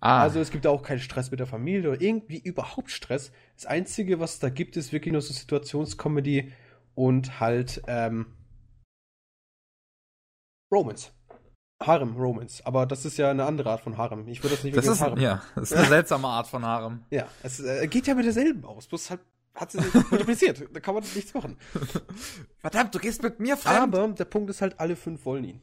Ah, 0.00 0.22
Also 0.22 0.40
es 0.40 0.50
gibt 0.50 0.66
auch 0.66 0.82
keinen 0.82 1.00
Stress 1.00 1.30
mit 1.30 1.40
der 1.40 1.46
Familie 1.46 1.90
oder 1.90 2.00
irgendwie 2.00 2.38
überhaupt 2.38 2.90
Stress. 2.90 3.32
Das 3.54 3.66
Einzige, 3.66 4.18
was 4.18 4.38
da 4.38 4.48
gibt, 4.48 4.76
ist 4.76 4.92
wirklich 4.92 5.12
nur 5.12 5.20
so 5.20 5.32
Situationscomedy 5.34 6.52
und 6.94 7.38
halt 7.38 7.82
ähm, 7.86 8.26
Romance. 10.72 11.10
Harem 11.82 12.16
Romance. 12.16 12.64
Aber 12.66 12.86
das 12.86 13.04
ist 13.04 13.16
ja 13.16 13.30
eine 13.30 13.44
andere 13.44 13.70
Art 13.70 13.80
von 13.80 13.96
Harem. 13.96 14.28
Ich 14.28 14.42
würde 14.42 14.54
das 14.56 14.64
nicht 14.64 14.76
das 14.76 14.86
ist, 14.86 15.00
Harem. 15.00 15.18
ja, 15.18 15.42
das 15.54 15.70
ist 15.70 15.76
eine 15.76 15.86
seltsame 15.88 16.28
Art 16.28 16.46
von 16.46 16.64
Harem. 16.64 17.04
Ja, 17.10 17.26
es 17.42 17.60
äh, 17.60 17.86
geht 17.88 18.06
ja 18.06 18.14
mit 18.14 18.24
derselben 18.26 18.64
aus. 18.64 18.86
Bloß 18.86 19.10
halt 19.10 19.20
hat 19.54 19.72
sie 19.72 19.80
sich 19.80 19.94
multipliziert. 20.10 20.68
Da 20.72 20.80
kann 20.80 20.94
man 20.94 21.04
nichts 21.14 21.34
machen. 21.34 21.56
Verdammt, 22.58 22.94
du 22.94 22.98
gehst 22.98 23.22
mit 23.22 23.40
mir 23.40 23.56
fremd. 23.56 23.94
Aber 23.94 24.08
der 24.08 24.24
Punkt 24.24 24.50
ist 24.50 24.62
halt, 24.62 24.80
alle 24.80 24.96
fünf 24.96 25.24
wollen 25.24 25.44
ihn. 25.44 25.62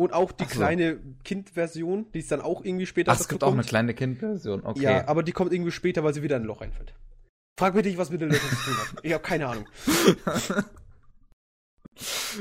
Und 0.00 0.12
auch 0.12 0.30
die 0.30 0.44
so. 0.44 0.50
kleine 0.50 1.00
Kind-Version, 1.24 2.10
die 2.12 2.20
ist 2.20 2.30
dann 2.30 2.40
auch 2.40 2.64
irgendwie 2.64 2.86
später 2.86 3.10
Ach, 3.10 3.18
es 3.18 3.28
gibt 3.28 3.42
auch 3.42 3.48
eine 3.48 3.56
kommt. 3.56 3.68
kleine 3.68 3.94
Kindversion. 3.94 4.64
Okay. 4.64 4.82
Ja, 4.82 5.08
aber 5.08 5.24
die 5.24 5.32
kommt 5.32 5.52
irgendwie 5.52 5.72
später, 5.72 6.04
weil 6.04 6.14
sie 6.14 6.22
wieder 6.22 6.36
in 6.36 6.42
ein 6.42 6.46
Loch 6.46 6.60
reinfällt. 6.60 6.94
Frag 7.58 7.74
mich 7.74 7.84
nicht, 7.84 7.98
was 7.98 8.10
mit 8.10 8.20
den 8.20 8.30
Löchern 8.30 8.50
zu 8.50 8.56
tun 8.56 8.78
hat. 8.78 9.04
Ich 9.04 9.12
habe 9.12 9.24
keine 9.24 9.48
Ahnung. 9.48 9.68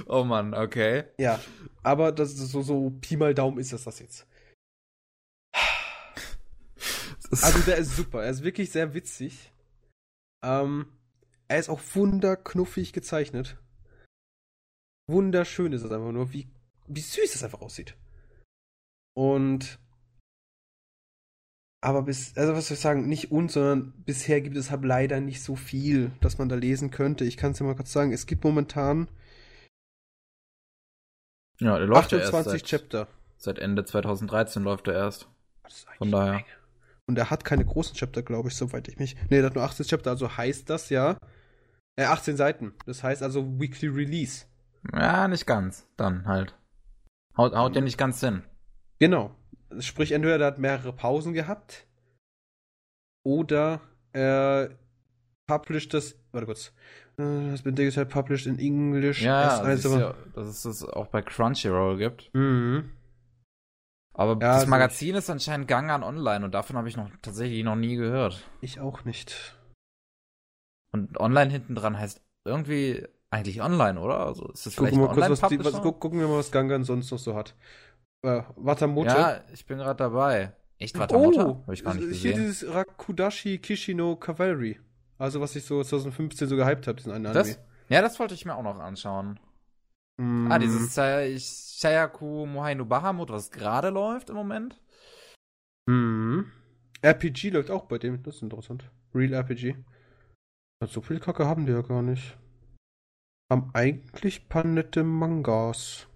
oh 0.06 0.24
Mann, 0.24 0.54
okay. 0.54 1.06
Ja, 1.18 1.40
aber 1.82 2.12
das 2.12 2.34
ist 2.34 2.52
so, 2.52 2.62
so 2.62 2.92
Pi 3.02 3.18
mal 3.18 3.34
Daumen 3.34 3.58
ist 3.58 3.74
das 3.74 3.84
das 3.84 4.00
jetzt. 4.00 4.28
Also 7.42 7.60
der 7.60 7.76
ist 7.76 7.98
super. 7.98 8.24
Er 8.24 8.30
ist 8.30 8.42
wirklich 8.42 8.72
sehr 8.72 8.94
witzig. 8.94 9.52
Ähm, 10.44 10.88
er 11.48 11.60
ist 11.60 11.70
auch 11.70 11.82
wunderknuffig 11.94 12.94
gezeichnet. 12.94 13.58
Wunderschön 15.10 15.72
ist 15.74 15.84
es 15.84 15.92
einfach 15.92 16.12
nur, 16.12 16.34
wie, 16.34 16.48
wie 16.88 17.02
süß 17.02 17.36
es 17.36 17.44
einfach 17.44 17.62
aussieht. 17.62 17.96
Und 19.16 19.80
aber 21.82 22.02
bis, 22.02 22.36
also 22.36 22.54
was 22.54 22.68
soll 22.68 22.76
ich 22.76 22.82
sagen, 22.82 23.08
nicht 23.08 23.32
uns, 23.32 23.54
sondern 23.54 23.94
bisher 24.04 24.42
gibt 24.42 24.58
es 24.58 24.72
halt 24.72 24.84
leider 24.84 25.22
nicht 25.22 25.42
so 25.42 25.56
viel, 25.56 26.12
dass 26.22 26.38
man 26.38 26.50
da 26.50 26.56
lesen 26.56 26.92
könnte. 26.92 27.24
Ich 27.24 27.38
kann 27.38 27.52
es 27.52 27.60
dir 27.60 27.64
mal 27.64 27.76
kurz 27.76 27.94
sagen, 27.94 28.12
es 28.12 28.26
gibt 28.26 28.44
momentan 28.44 29.08
ja, 31.60 31.78
der 31.78 31.88
läuft 31.88 32.12
ja 32.12 32.20
erst 32.20 32.34
28 32.34 32.62
seit, 32.62 32.70
Chapter. 32.70 33.08
seit 33.38 33.60
Ende 33.60 33.84
2013 33.86 34.64
läuft 34.64 34.88
er 34.88 34.94
erst. 34.94 35.28
Von 35.98 36.12
daher. 36.12 36.34
Menge. 36.34 36.46
Und 37.10 37.18
er 37.18 37.30
hat 37.30 37.46
keine 37.46 37.66
großen 37.66 37.96
Chapter, 37.96 38.22
glaube 38.22 38.50
ich, 38.50 38.56
soweit 38.56 38.88
ich 38.90 39.00
mich. 39.00 39.16
Nee, 39.30 39.40
er 39.40 39.46
hat 39.46 39.56
nur 39.56 39.64
18 39.64 39.86
Chapter, 39.86 40.10
also 40.12 40.36
heißt 40.38 40.70
das 40.70 40.90
ja. 40.90 41.18
Äh, 41.96 42.04
18 42.04 42.36
Seiten. 42.38 42.74
Das 42.86 43.02
heißt 43.04 43.24
also 43.24 43.60
Weekly 43.60 43.88
Release. 43.88 44.46
Ja, 44.94 45.28
nicht 45.28 45.48
ganz. 45.48 45.88
Dann 45.98 46.26
halt. 46.28 46.56
Haut, 47.38 47.54
haut 47.56 47.76
ja 47.76 47.82
nicht 47.82 47.98
ganz 47.98 48.20
hin. 48.20 48.44
Genau. 49.00 49.34
Sprich, 49.80 50.12
entweder 50.12 50.40
er 50.40 50.48
hat 50.48 50.60
mehrere 50.60 50.94
Pausen 50.94 51.34
gehabt. 51.34 51.88
Oder 53.26 53.82
er 54.14 54.70
published 55.48 55.94
das. 55.94 56.16
Warte 56.32 56.46
kurz. 56.46 56.74
Äh, 57.18 57.52
Das 57.52 57.62
bin 57.64 57.76
digital 57.76 58.06
published 58.06 58.48
in 58.48 58.60
English. 58.60 59.22
Ja, 59.22 59.48
as 59.48 59.62
das 59.62 59.80
ist 59.80 59.86
also- 59.86 60.00
ja, 60.00 60.16
dass 60.36 60.48
es 60.48 60.62
das 60.64 60.84
auch 60.84 61.08
bei 61.08 61.22
Crunchyroll 61.22 61.98
gibt. 61.98 62.30
Mhm. 62.34 62.92
Aber 64.18 64.34
Ja, 64.34 64.40
das 64.40 64.56
also 64.58 64.70
Magazin 64.70 65.16
ist 65.16 65.30
anscheinend 65.30 65.68
Gangan 65.68 66.04
online 66.04 66.44
und 66.44 66.54
davon 66.54 66.76
habe 66.76 66.90
ich 66.90 66.98
noch 66.98 67.10
tatsächlich 67.22 67.64
noch 67.64 67.76
nie 67.76 67.96
gehört. 67.96 68.44
Ich 68.62 68.80
auch 68.80 69.06
nicht. 69.06 69.56
Und 70.92 71.20
online 71.20 71.52
hinten 71.52 71.76
dran 71.76 71.98
heißt 71.98 72.22
irgendwie 72.44 73.08
eigentlich 73.30 73.62
online, 73.62 74.00
oder? 74.00 74.26
Also 74.26 74.48
ist 74.48 74.66
das 74.66 74.76
Gucken 74.76 74.90
vielleicht 74.90 75.02
wir, 75.02 75.08
mal 75.08 75.30
kurz, 75.30 75.42
was 75.42 75.74
was, 75.74 75.82
guck, 75.82 76.00
gucken 76.00 76.20
wir 76.20 76.28
mal, 76.28 76.40
was 76.40 76.52
Gangan 76.52 76.84
sonst 76.84 77.12
noch 77.12 77.20
so 77.20 77.36
hat. 77.36 77.54
Äh, 78.24 78.42
Watamote. 78.56 79.10
Ja, 79.10 79.44
ich 79.54 79.66
bin 79.68 79.78
gerade 79.78 79.98
dabei. 79.98 80.54
Echt 80.80 80.98
Watamote? 80.98 81.46
Oh, 81.46 81.62
Habe 81.64 81.74
ich 81.74 81.84
gar 81.84 81.94
nicht 81.94 82.04
hier 82.04 82.34
gesehen. 82.34 82.38
dieses 82.38 82.74
Rakudashi 82.74 83.60
Kishino 83.60 84.16
Cavalry. 84.16 84.80
Also, 85.20 85.42
was 85.42 85.56
ich 85.56 85.66
so 85.66 85.84
2015 85.84 86.48
so 86.48 86.56
gehypt 86.56 86.88
habe, 86.88 86.96
diesen 86.96 87.12
einen 87.12 87.28
Anime. 87.28 87.44
Das? 87.44 87.60
Ja, 87.90 88.02
das 88.02 88.20
wollte 88.20 88.34
ich 88.34 88.46
mir 88.46 88.56
auch 88.56 88.64
noch 88.64 88.80
anschauen. 88.80 89.40
Mm, 90.20 90.52
Ah, 90.52 90.60
dieses 90.60 90.94
Say- 90.96 91.38
Sayaku 91.38 92.46
Mohainu 92.46 92.86
Bahamut, 92.86 93.30
was 93.30 93.52
gerade 93.52 93.90
läuft 93.90 94.30
im 94.30 94.36
Moment. 94.36 94.80
mm. 95.90 96.42
RPG 97.02 97.52
läuft 97.52 97.70
auch 97.70 97.86
bei 97.86 97.98
dem, 98.00 98.24
das 98.24 98.36
ist 98.38 98.42
interessant. 98.42 98.90
Real 99.14 99.34
RPG. 99.34 99.76
So 100.86 101.02
viel 101.02 101.20
Kacke 101.20 101.46
haben 101.46 101.66
die 101.66 101.72
ja 101.72 101.82
gar 101.82 102.02
nicht. 102.02 102.38
Haben 103.52 103.70
eigentlich 103.74 104.50
paar 104.50 104.64
nette 104.66 105.04
Mangas. 105.04 106.08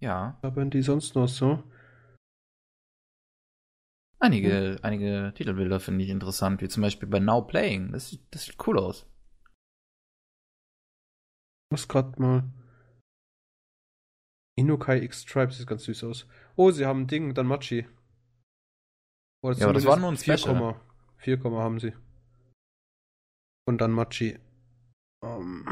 Ja. 0.00 0.38
Haben 0.42 0.70
die 0.70 0.82
sonst 0.82 1.14
noch 1.14 1.28
so? 1.28 1.62
Einige, 4.18 4.78
einige 4.82 5.32
Titelbilder 5.34 5.80
finde 5.80 6.04
ich 6.04 6.10
interessant, 6.10 6.60
wie 6.62 6.68
zum 6.68 6.82
Beispiel 6.82 7.08
bei 7.08 7.18
Now 7.20 7.42
Playing. 7.42 7.92
Das, 7.92 8.18
das 8.30 8.44
sieht 8.44 8.56
cool 8.66 8.78
aus. 8.78 9.06
Ich 11.76 11.82
muss 11.82 11.88
grad 11.88 12.18
mal. 12.18 12.42
Inukai 14.58 15.02
X 15.02 15.26
Tribes 15.26 15.58
sieht 15.58 15.66
ganz 15.66 15.84
süß 15.84 16.04
aus. 16.04 16.26
Oh, 16.56 16.70
sie 16.70 16.86
haben 16.86 17.02
ein 17.02 17.06
Ding, 17.06 17.34
dann 17.34 17.46
Machi. 17.46 17.86
Oder 19.44 19.58
Ja, 19.58 19.66
aber 19.66 19.74
das 19.74 19.82
zumindest 19.82 19.86
war 19.86 19.96
nur 19.98 20.08
ein 20.12 20.16
4, 20.16 20.38
Special. 20.38 20.80
4, 21.18 21.38
haben 21.44 21.78
sie. 21.78 21.92
Und 23.68 23.78
dann 23.82 23.92
Machi. 23.92 24.38
Ähm, 25.22 25.68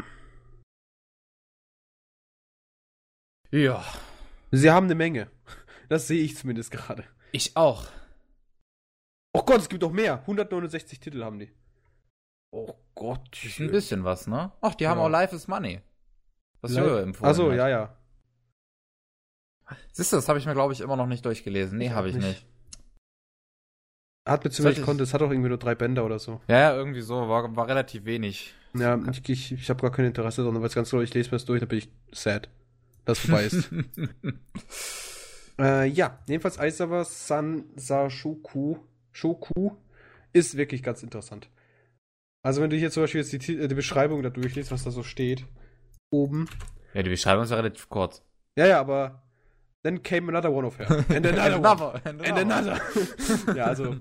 Ja. 3.51 3.83
sie 4.51 4.69
haben 4.69 4.85
eine 4.85 4.95
Menge. 4.95 5.31
Das 5.89 6.05
sehe 6.07 6.23
ich 6.23 6.37
zumindest 6.37 6.69
gerade. 6.69 7.03
Ich 7.31 7.57
auch. 7.57 7.87
Oh 9.33 9.41
Gott, 9.43 9.57
es 9.61 9.69
gibt 9.69 9.81
noch 9.81 9.91
mehr. 9.91 10.19
169 10.21 10.99
Titel 10.99 11.23
haben 11.23 11.39
die. 11.39 11.51
Oh 12.51 12.75
Gott. 12.93 13.27
Das 13.31 13.43
ist 13.45 13.59
ein 13.59 13.71
bisschen 13.71 14.03
was, 14.03 14.27
ne? 14.27 14.51
Ach, 14.61 14.75
die 14.75 14.87
haben 14.87 14.99
Ja. 14.99 15.05
auch 15.05 15.09
Life 15.09 15.35
is 15.35 15.47
Money. 15.47 15.81
Was 16.65 16.71
Live- 16.73 16.85
Höhe 16.85 17.01
empfohlen. 17.01 17.29
Achso, 17.31 17.49
hat. 17.51 17.57
ja, 17.57 17.69
ja. 17.69 17.97
Siehst 19.91 20.11
du, 20.11 20.17
das 20.17 20.27
habe 20.29 20.37
ich 20.39 20.45
mir, 20.45 20.53
glaube 20.53 20.73
ich, 20.73 20.81
immer 20.81 20.95
noch 20.95 21.07
nicht 21.07 21.25
durchgelesen. 21.25 21.77
Nee, 21.77 21.89
habe 21.91 22.09
ich 22.09 22.15
nicht. 22.15 22.25
nicht. 22.27 22.45
Hat 24.27 24.45
ich- 24.45 24.81
konnte, 24.83 25.03
es 25.03 25.13
hat 25.13 25.21
auch 25.21 25.29
irgendwie 25.31 25.49
nur 25.49 25.57
drei 25.59 25.75
Bänder 25.75 26.03
oder 26.05 26.19
so. 26.19 26.41
Ja, 26.47 26.59
ja, 26.59 26.75
irgendwie 26.75 27.01
so. 27.01 27.15
War, 27.29 27.55
war 27.55 27.67
relativ 27.67 28.05
wenig. 28.05 28.53
Ja, 28.73 28.99
ich, 29.11 29.29
ich, 29.29 29.51
ich 29.53 29.69
habe 29.69 29.81
gar 29.81 29.91
kein 29.91 30.05
Interesse 30.05 30.41
daran, 30.43 30.59
weil 30.59 30.67
es 30.67 30.75
ganz 30.75 30.89
klar, 30.89 31.01
ich 31.03 31.13
lese 31.13 31.29
mir 31.29 31.35
das 31.37 31.45
durch, 31.45 31.59
dann 31.61 31.69
bin 31.69 31.77
ich 31.79 31.89
sad, 32.11 32.49
dass 33.05 33.19
es 33.19 33.25
vorbei 33.25 33.45
ist. 33.45 33.69
Äh, 35.57 35.87
ja, 35.87 36.19
jedenfalls 36.27 36.59
Aizawa 36.59 37.05
San 37.05 37.63
Shoku, 38.09 38.77
Shoku 39.13 39.71
ist 40.33 40.57
wirklich 40.57 40.83
ganz 40.83 41.01
interessant. 41.01 41.49
Also 42.43 42.61
wenn 42.61 42.69
du 42.69 42.75
hier 42.75 42.91
zum 42.91 43.03
Beispiel 43.03 43.21
jetzt 43.21 43.31
die, 43.47 43.57
äh, 43.57 43.67
die 43.69 43.75
Beschreibung 43.75 44.21
da 44.21 44.29
durchliest, 44.29 44.71
was 44.71 44.83
da 44.83 44.91
so 44.91 45.01
steht, 45.03 45.45
oben. 46.11 46.47
ja, 46.93 47.03
die 47.03 47.09
Beschreibung 47.09 47.43
ist 47.43 47.49
ja 47.51 47.57
relativ 47.57 47.89
kurz. 47.89 48.23
Ja, 48.57 48.67
ja, 48.67 48.79
aber 48.79 49.23
then 49.83 50.01
came 50.01 50.29
another 50.29 50.51
one 50.51 50.65
of 50.67 50.79
her. 50.79 51.05
And 51.09 51.25
another 51.25 51.59
one. 51.59 52.01
And 52.05 52.21
And 52.21 52.51
another. 52.51 52.81
ja, 53.55 53.65
also 53.65 53.97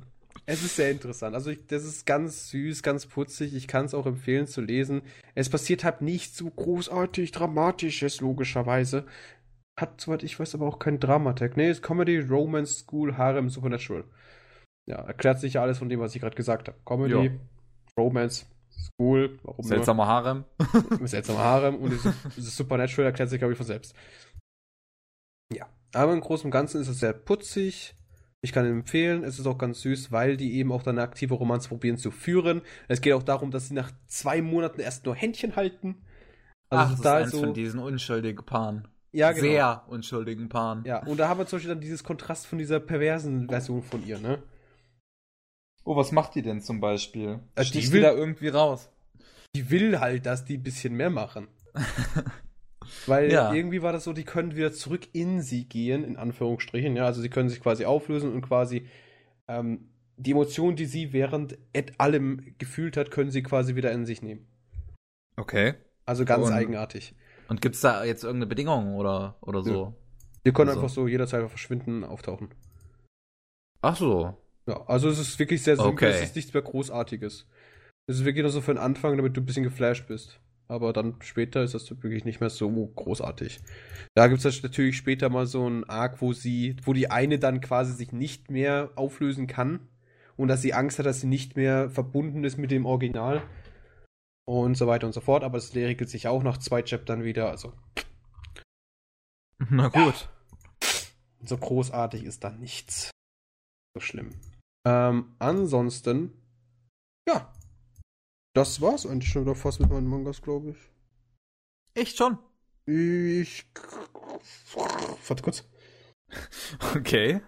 es 0.47 0.63
ist 0.63 0.77
sehr 0.77 0.91
interessant. 0.91 1.35
Also 1.35 1.51
ich, 1.51 1.67
das 1.67 1.85
ist 1.85 2.07
ganz 2.07 2.51
süß, 2.51 2.83
ganz 2.83 3.07
putzig. 3.07 3.55
Ich 3.55 3.67
kann 3.67 3.87
es 3.87 3.95
auch 3.95 4.07
empfehlen 4.07 4.47
zu 4.47 4.61
lesen. 4.61 5.03
Es 5.35 5.49
passiert 5.49 5.85
halt 5.85 6.03
nicht 6.03 6.37
so 6.37 6.51
großartig 6.51 7.33
Dramatisches, 7.33 8.21
logischerweise. 8.21 9.07
Hat, 9.79 10.01
soweit 10.01 10.23
ich 10.23 10.39
weiß, 10.39 10.55
aber 10.55 10.67
auch 10.67 10.79
kein 10.79 11.01
Dramatag. 11.01 11.57
Nee, 11.57 11.71
ist 11.71 11.83
Comedy, 11.83 12.19
Romance, 12.21 12.81
School, 12.81 13.17
Harem, 13.17 13.49
Supernatural. 13.49 14.05
Ja, 14.87 14.97
erklärt 14.97 15.41
sich 15.41 15.55
ja 15.55 15.63
alles 15.63 15.79
von 15.79 15.89
dem, 15.89 15.99
was 15.99 16.15
ich 16.15 16.21
gerade 16.21 16.37
gesagt 16.37 16.69
habe. 16.69 16.79
Comedy, 16.85 17.25
Ja. 17.27 17.31
Romance, 17.99 18.47
School, 18.79 19.39
warum? 19.43 19.65
Seltsamer 19.65 20.07
Harem. 20.07 20.45
seltsamer 21.05 21.41
Harem 21.41 21.77
und 21.77 21.91
dieses, 21.91 22.15
dieses 22.37 22.57
Supernatural 22.57 23.07
erklärt 23.07 23.31
sich, 23.31 23.39
glaube 23.39 23.53
ich, 23.53 23.59
von 23.59 23.67
selbst. 23.67 23.95
Ja, 25.53 25.67
aber 25.95 26.13
im 26.13 26.21
Großen 26.21 26.47
und 26.47 26.51
Ganzen 26.51 26.81
ist 26.81 26.89
es 26.89 27.01
sehr 27.01 27.13
putzig. 27.13 27.95
Ich 28.43 28.53
kann 28.53 28.67
empfehlen. 28.67 29.25
Es 29.25 29.39
ist 29.39 29.47
auch 29.47 29.57
ganz 29.57 29.81
süß, 29.81 30.13
weil 30.13 30.37
die 30.37 30.59
eben 30.59 30.71
auch 30.71 30.83
dann 30.83 30.99
eine 30.99 31.07
aktive 31.09 31.35
Romanze 31.35 31.71
probieren 31.71 31.97
zu 31.97 32.11
führen. 32.11 32.61
Es 32.89 33.01
geht 33.01 33.15
auch 33.15 33.23
darum, 33.23 33.51
dass 33.51 33.69
sie 33.69 33.75
nach 33.75 33.91
zwei 34.07 34.43
Monaten 34.43 34.81
erst 34.81 35.07
nur 35.07 35.15
Händchen 35.15 35.57
halten. 35.57 36.05
Ach, 36.69 36.83
das 36.83 36.91
ist 36.91 36.97
total 36.99 37.23
eins 37.23 37.39
von 37.39 37.55
diesen 37.55 37.81
unschuldigen 37.81 38.45
Paaren. 38.45 38.89
ja, 39.13 39.33
genau. 39.33 39.43
Sehr 39.43 39.85
unschuldigen 39.89 40.49
Paaren. 40.49 40.85
Ja, 40.85 41.03
und 41.07 41.19
da 41.19 41.29
haben 41.29 41.39
wir 41.39 41.47
zum 41.47 41.57
Beispiel 41.57 41.73
dann 41.73 41.81
dieses 41.81 42.05
Kontrast 42.05 42.47
von 42.47 42.59
dieser 42.59 42.81
perversen 42.81 43.49
Version 43.49 43.83
von 43.83 44.07
ihr, 44.07 44.19
ne? 44.19 44.43
Oh, 45.85 45.97
was 45.97 46.13
macht 46.13 46.35
die 46.35 46.43
denn 46.43 46.61
zum 46.63 46.81
Beispiel? 46.81 47.41
Äh, 47.55 47.63
die 47.63 47.67
Sticht 47.69 47.93
will- 47.93 48.01
die 48.01 48.07
da 48.07 48.13
irgendwie 48.13 48.49
raus? 48.49 48.91
Die 49.55 49.71
will 49.71 50.01
halt, 50.01 50.27
dass 50.27 50.45
die 50.45 50.57
ein 50.57 50.63
bisschen 50.63 50.95
mehr 50.95 51.11
machen. 51.11 51.49
Weil 53.07 53.31
Ja. 53.33 53.53
irgendwie 53.53 53.83
war 53.83 53.93
das 53.93 54.05
so, 54.05 54.13
die 54.13 54.25
können 54.25 54.57
wieder 54.57 54.73
zurück 54.73 55.09
in 55.13 55.41
sie 55.43 55.65
gehen, 55.67 56.05
in 56.05 56.17
Anführungsstrichen, 56.17 56.97
ja. 56.97 57.05
Also 57.07 57.21
sie 57.23 57.31
können 57.31 57.49
sich 57.49 57.61
quasi 57.61 57.85
auflösen 57.85 58.33
und 58.33 58.43
quasi 58.43 58.87
ähm, 59.49 59.89
die 60.17 60.31
Emotionen, 60.33 60.77
die 60.77 60.87
sie 60.87 61.13
während 61.13 61.59
et 61.73 61.99
allem 62.01 62.55
gefühlt 62.59 62.97
hat, 62.97 63.11
können 63.11 63.31
sie 63.31 63.43
quasi 63.43 63.75
wieder 63.75 63.91
in 63.93 64.07
sich 64.07 64.23
nehmen. 64.23 64.47
Okay. 65.37 65.75
Also 66.07 66.25
ganz 66.25 66.47
Und- 66.47 66.53
eigenartig. 66.53 67.15
Und 67.49 67.61
gibt's 67.61 67.81
da 67.83 68.05
jetzt 68.05 68.25
irgendeine 68.25 68.47
Bedingung 68.49 68.95
oder, 68.95 69.37
oder 69.43 69.63
so? 69.63 69.95
Die 70.47 70.53
können 70.53 70.71
Also. 70.71 70.81
einfach 70.81 70.95
so 70.95 71.07
jederzeit 71.09 71.47
verschwinden, 71.49 72.03
auftauchen. 72.05 72.49
Ach 73.83 73.97
so. 73.97 74.35
Ja, 74.67 74.83
also 74.87 75.09
es 75.09 75.19
ist 75.19 75.39
wirklich 75.39 75.63
sehr 75.63 75.77
simpel, 75.77 75.93
Okay. 75.93 76.11
es 76.11 76.23
ist 76.23 76.37
nichts 76.37 76.55
mehr 76.55 76.63
Großartiges. 76.63 77.47
Es 78.07 78.17
ist 78.17 78.25
wirklich 78.25 78.43
nur 78.43 78.51
so 78.53 78.61
für 78.61 78.73
den 78.75 78.83
Anfang, 78.83 79.17
damit 79.17 79.37
du 79.37 79.41
ein 79.41 79.47
bisschen 79.47 79.65
geflasht 79.65 80.07
bist. 80.09 80.41
Aber 80.67 80.95
dann 80.95 81.17
später 81.21 81.63
ist 81.63 81.75
das 81.75 81.91
wirklich 81.91 82.25
nicht 82.25 82.41
mehr 82.41 82.49
so 82.49 82.71
großartig. 82.71 83.61
Da 84.15 84.29
gibt 84.29 84.43
es 84.43 84.63
natürlich 84.63 84.97
später 84.97 85.29
mal 85.29 85.47
so 85.47 85.67
einen 85.67 85.85
Arc, 85.85 86.23
wo 86.23 86.33
sie, 86.33 86.77
wo 86.85 86.95
die 86.95 87.11
eine 87.11 87.39
dann 87.39 87.61
quasi 87.61 87.93
sich 87.93 88.13
nicht 88.13 88.51
mehr 88.51 88.91
auflösen 88.97 89.47
kann 89.47 89.89
und 90.37 90.49
dass 90.49 90.63
sie 90.63 90.73
Angst 90.73 90.99
hat, 90.99 91.05
dass 91.07 91.21
sie 91.21 91.27
nicht 91.27 91.57
mehr 91.57 91.91
verbunden 91.91 92.45
ist 92.45 92.57
mit 92.57 92.71
dem 92.71 92.87
Original 92.87 93.43
und 94.47 94.77
so 94.77 94.87
weiter 94.87 95.07
und 95.07 95.13
so 95.13 95.21
fort. 95.21 95.45
Aber 95.45 95.59
es 95.59 95.75
regelt 95.75 96.09
sich 96.09 96.29
auch 96.29 96.43
nach 96.43 96.57
zwei 96.57 96.83
Chaptern 96.83 97.25
wieder. 97.25 97.51
Also 97.51 97.75
Na 99.69 99.89
gut. 99.89 100.31
so 101.45 101.59
großartig 101.59 102.25
ist 102.25 102.43
da 102.43 102.51
nichts. 102.51 103.11
So 103.95 104.01
schlimm. 104.01 104.31
Ähm, 104.87 105.35
ansonsten, 105.39 106.33
ja. 107.29 107.53
Das 108.55 108.81
war's 108.81 109.07
eigentlich 109.07 109.31
schon 109.31 109.43
wieder 109.43 109.55
fast 109.55 109.81
mit 109.81 109.91
meinen 109.91 110.07
Mangas, 110.07 110.41
glaube 110.43 110.71
ich. 110.71 110.77
Echt 111.95 112.17
schon? 112.19 112.39
Ich. 112.87 113.67
Warte 115.27 115.43
kurz. 115.43 115.65
Okay. 116.97 117.41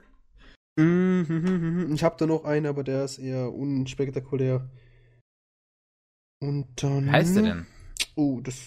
Mhm, 0.79 1.91
Ich 1.95 2.05
habe 2.05 2.17
da 2.19 2.27
noch 2.27 2.45
einen, 2.45 2.67
aber 2.67 2.85
der 2.85 3.05
ist 3.05 3.19
eher 3.19 3.53
unspektakulär. 3.53 4.71
Und 6.41 6.83
dann. 6.83 7.07
Wie 7.07 7.11
heißt 7.11 7.37
der 7.37 7.43
denn? 7.43 7.67
Oh, 8.15 8.41
das. 8.41 8.61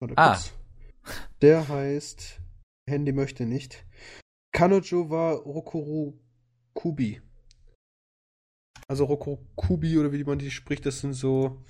Warte 0.00 0.14
Ah. 0.18 0.34
kurz. 0.34 0.52
Der 1.40 1.68
heißt. 1.68 2.40
Handy 2.88 3.12
möchte 3.12 3.46
nicht. 3.46 3.86
Kanojo 4.52 5.08
wa 5.10 5.32
Rokoro 5.32 6.18
Kubi. 6.74 7.22
Also 8.90 9.04
Rokoro 9.04 9.38
Kubi 9.54 9.96
oder 9.98 10.10
wie 10.12 10.24
man 10.24 10.40
die 10.40 10.50
spricht, 10.50 10.84
das 10.84 10.98
sind 10.98 11.12
so 11.12 11.62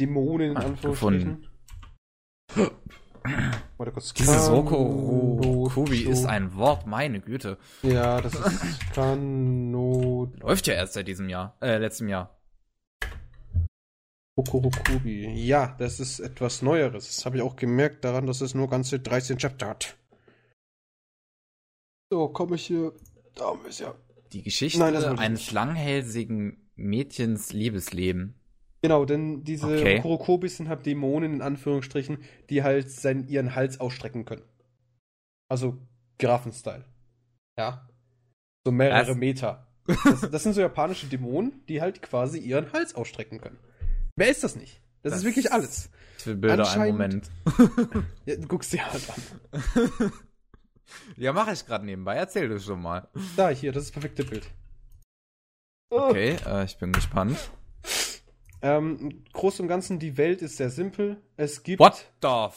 Dämonen 0.00 0.52
in 0.52 0.56
Anführungsstrichen. 0.56 1.48
Warte 3.76 3.92
kurz. 3.92 4.14
Dieses 4.14 4.48
Roko-Kubi 4.48 6.04
ist 6.04 6.26
ein 6.26 6.54
Wort, 6.54 6.86
meine 6.86 7.20
Güte. 7.20 7.58
Ja, 7.82 8.20
das 8.20 8.34
ist 8.34 8.78
Kano 8.94 10.32
Läuft 10.38 10.68
ja 10.68 10.74
erst 10.74 10.92
seit 10.92 11.08
diesem 11.08 11.28
Jahr, 11.28 11.56
äh, 11.60 11.78
letztem 11.78 12.08
Jahr. 12.08 12.38
Okurukubi. 14.36 15.26
Ja, 15.44 15.74
das 15.76 15.98
ist 15.98 16.20
etwas 16.20 16.62
Neueres. 16.62 17.08
Das 17.08 17.26
habe 17.26 17.38
ich 17.38 17.42
auch 17.42 17.56
gemerkt 17.56 18.04
daran, 18.04 18.28
dass 18.28 18.42
es 18.42 18.54
nur 18.54 18.70
ganze 18.70 19.00
13 19.00 19.38
Chapter 19.38 19.66
hat. 19.70 19.96
So, 22.12 22.28
komme 22.28 22.54
ich 22.54 22.66
hier. 22.66 22.92
Da 23.34 23.46
haben 23.46 23.62
wir 23.64 23.70
es 23.70 23.80
ja. 23.80 23.92
Die 24.32 24.42
Geschichte 24.42 24.78
Nein, 24.78 24.94
das 24.94 25.04
eines 25.04 25.40
nicht. 25.40 25.52
langhälsigen 25.52 26.68
Mädchens 26.76 27.52
Liebesleben. 27.52 28.34
Genau, 28.82 29.04
denn 29.04 29.44
diese 29.44 29.66
Okay. 29.66 29.98
Okurokubis 29.98 30.56
sind 30.56 30.68
halt 30.68 30.86
Dämonen 30.86 31.34
in 31.34 31.42
Anführungsstrichen, 31.42 32.18
die 32.48 32.62
halt 32.62 32.90
seinen, 32.90 33.28
ihren 33.28 33.54
Hals 33.54 33.78
ausstrecken 33.80 34.24
können. 34.24 34.42
Also 35.48 35.78
Giraffen-Style. 36.18 36.84
Ja. 37.58 37.88
So 38.64 38.72
mehrere 38.72 39.08
Was? 39.10 39.16
Meter. 39.16 39.66
Das, 40.04 40.30
das 40.30 40.42
sind 40.44 40.52
so 40.54 40.60
japanische 40.60 41.06
Dämonen, 41.08 41.64
die 41.68 41.80
halt 41.80 42.00
quasi 42.00 42.38
ihren 42.38 42.72
Hals 42.72 42.94
ausstrecken 42.94 43.40
können. 43.40 43.58
Wer 44.16 44.30
ist 44.30 44.44
das 44.44 44.54
nicht? 44.56 44.80
Das, 45.02 45.10
Das- 45.12 45.20
ist 45.20 45.26
wirklich 45.26 45.52
alles. 45.52 45.90
Ich 46.18 46.26
will 46.26 46.36
Bilder 46.36 46.70
einen 46.72 46.92
Moment. 46.92 47.30
Ja, 48.26 48.36
du 48.36 48.46
guckst 48.46 48.72
dir 48.72 48.86
halt 48.90 49.02
an. 49.10 50.12
Ja, 51.16 51.32
mache 51.32 51.52
ich 51.52 51.66
gerade 51.66 51.84
nebenbei. 51.84 52.16
Erzähl 52.16 52.48
du 52.48 52.58
schon 52.58 52.82
mal. 52.82 53.08
Da, 53.36 53.48
hier, 53.50 53.72
das 53.72 53.84
ist 53.84 53.90
das 53.90 54.02
perfekte 54.02 54.24
Bild. 54.24 54.50
Okay, 55.90 56.36
äh, 56.46 56.64
ich 56.64 56.78
bin 56.78 56.92
gespannt. 56.92 57.50
Ähm, 58.62 58.98
im 59.00 59.24
Großen 59.32 59.62
und 59.62 59.68
Ganzen, 59.68 59.98
die 59.98 60.16
Welt 60.16 60.42
ist 60.42 60.56
sehr 60.56 60.70
simpel. 60.70 61.20
Es 61.36 61.62
gibt. 61.62 61.80
What 61.80 62.12
the 62.22 62.48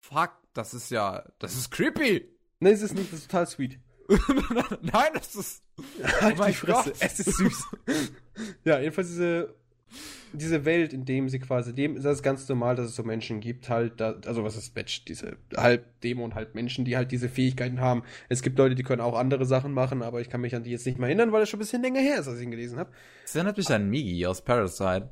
fuck? 0.00 0.32
Das 0.52 0.72
ist 0.74 0.90
ja, 0.90 1.24
das 1.38 1.56
ist 1.56 1.70
creepy. 1.70 2.28
Nee, 2.60 2.70
es 2.70 2.82
ist 2.82 2.94
nicht, 2.94 3.12
das 3.12 3.20
ist 3.20 3.30
total 3.30 3.46
sweet. 3.46 3.80
Nein, 4.82 5.10
das 5.14 5.34
ist. 5.34 5.62
Halt 6.20 6.38
mein 6.38 6.52
die 6.52 6.58
Fresse, 6.58 6.90
Gott. 6.90 6.96
es 7.00 7.18
ist 7.20 7.36
süß. 7.36 7.66
ja, 8.64 8.78
jedenfalls 8.78 9.08
diese, 9.08 9.56
diese 10.32 10.64
Welt, 10.64 10.92
in 10.92 11.04
dem 11.04 11.28
sie 11.28 11.38
quasi 11.38 11.72
leben, 11.72 11.96
ist 11.96 12.04
das 12.04 12.22
ganz 12.22 12.48
normal, 12.48 12.76
dass 12.76 12.86
es 12.86 12.96
so 12.96 13.04
Menschen 13.04 13.40
gibt, 13.40 13.68
halt, 13.68 14.00
da, 14.00 14.16
also 14.26 14.42
was 14.42 14.56
ist 14.56 14.74
Mensch, 14.74 15.04
diese 15.04 15.36
halb 15.56 16.00
Dämon, 16.00 16.34
halb 16.34 16.54
Menschen, 16.54 16.84
die 16.84 16.96
halt 16.96 17.12
diese 17.12 17.28
Fähigkeiten 17.28 17.80
haben. 17.80 18.02
Es 18.28 18.42
gibt 18.42 18.58
Leute, 18.58 18.74
die 18.74 18.82
können 18.82 19.00
auch 19.00 19.16
andere 19.16 19.46
Sachen 19.46 19.72
machen, 19.72 20.02
aber 20.02 20.20
ich 20.20 20.28
kann 20.28 20.40
mich 20.40 20.54
an 20.54 20.64
die 20.64 20.70
jetzt 20.70 20.86
nicht 20.86 20.98
mehr 20.98 21.08
erinnern, 21.08 21.32
weil 21.32 21.42
es 21.42 21.48
schon 21.48 21.58
ein 21.58 21.62
bisschen 21.62 21.82
länger 21.82 22.00
her 22.00 22.18
ist, 22.18 22.28
als 22.28 22.38
ich 22.38 22.44
ihn 22.44 22.50
gelesen 22.50 22.78
habe. 22.78 22.90
Das 23.22 23.34
erinnert 23.34 23.56
mich 23.56 23.70
an 23.70 23.88
Migi 23.88 24.26
aus 24.26 24.42
Parasite. 24.42 25.10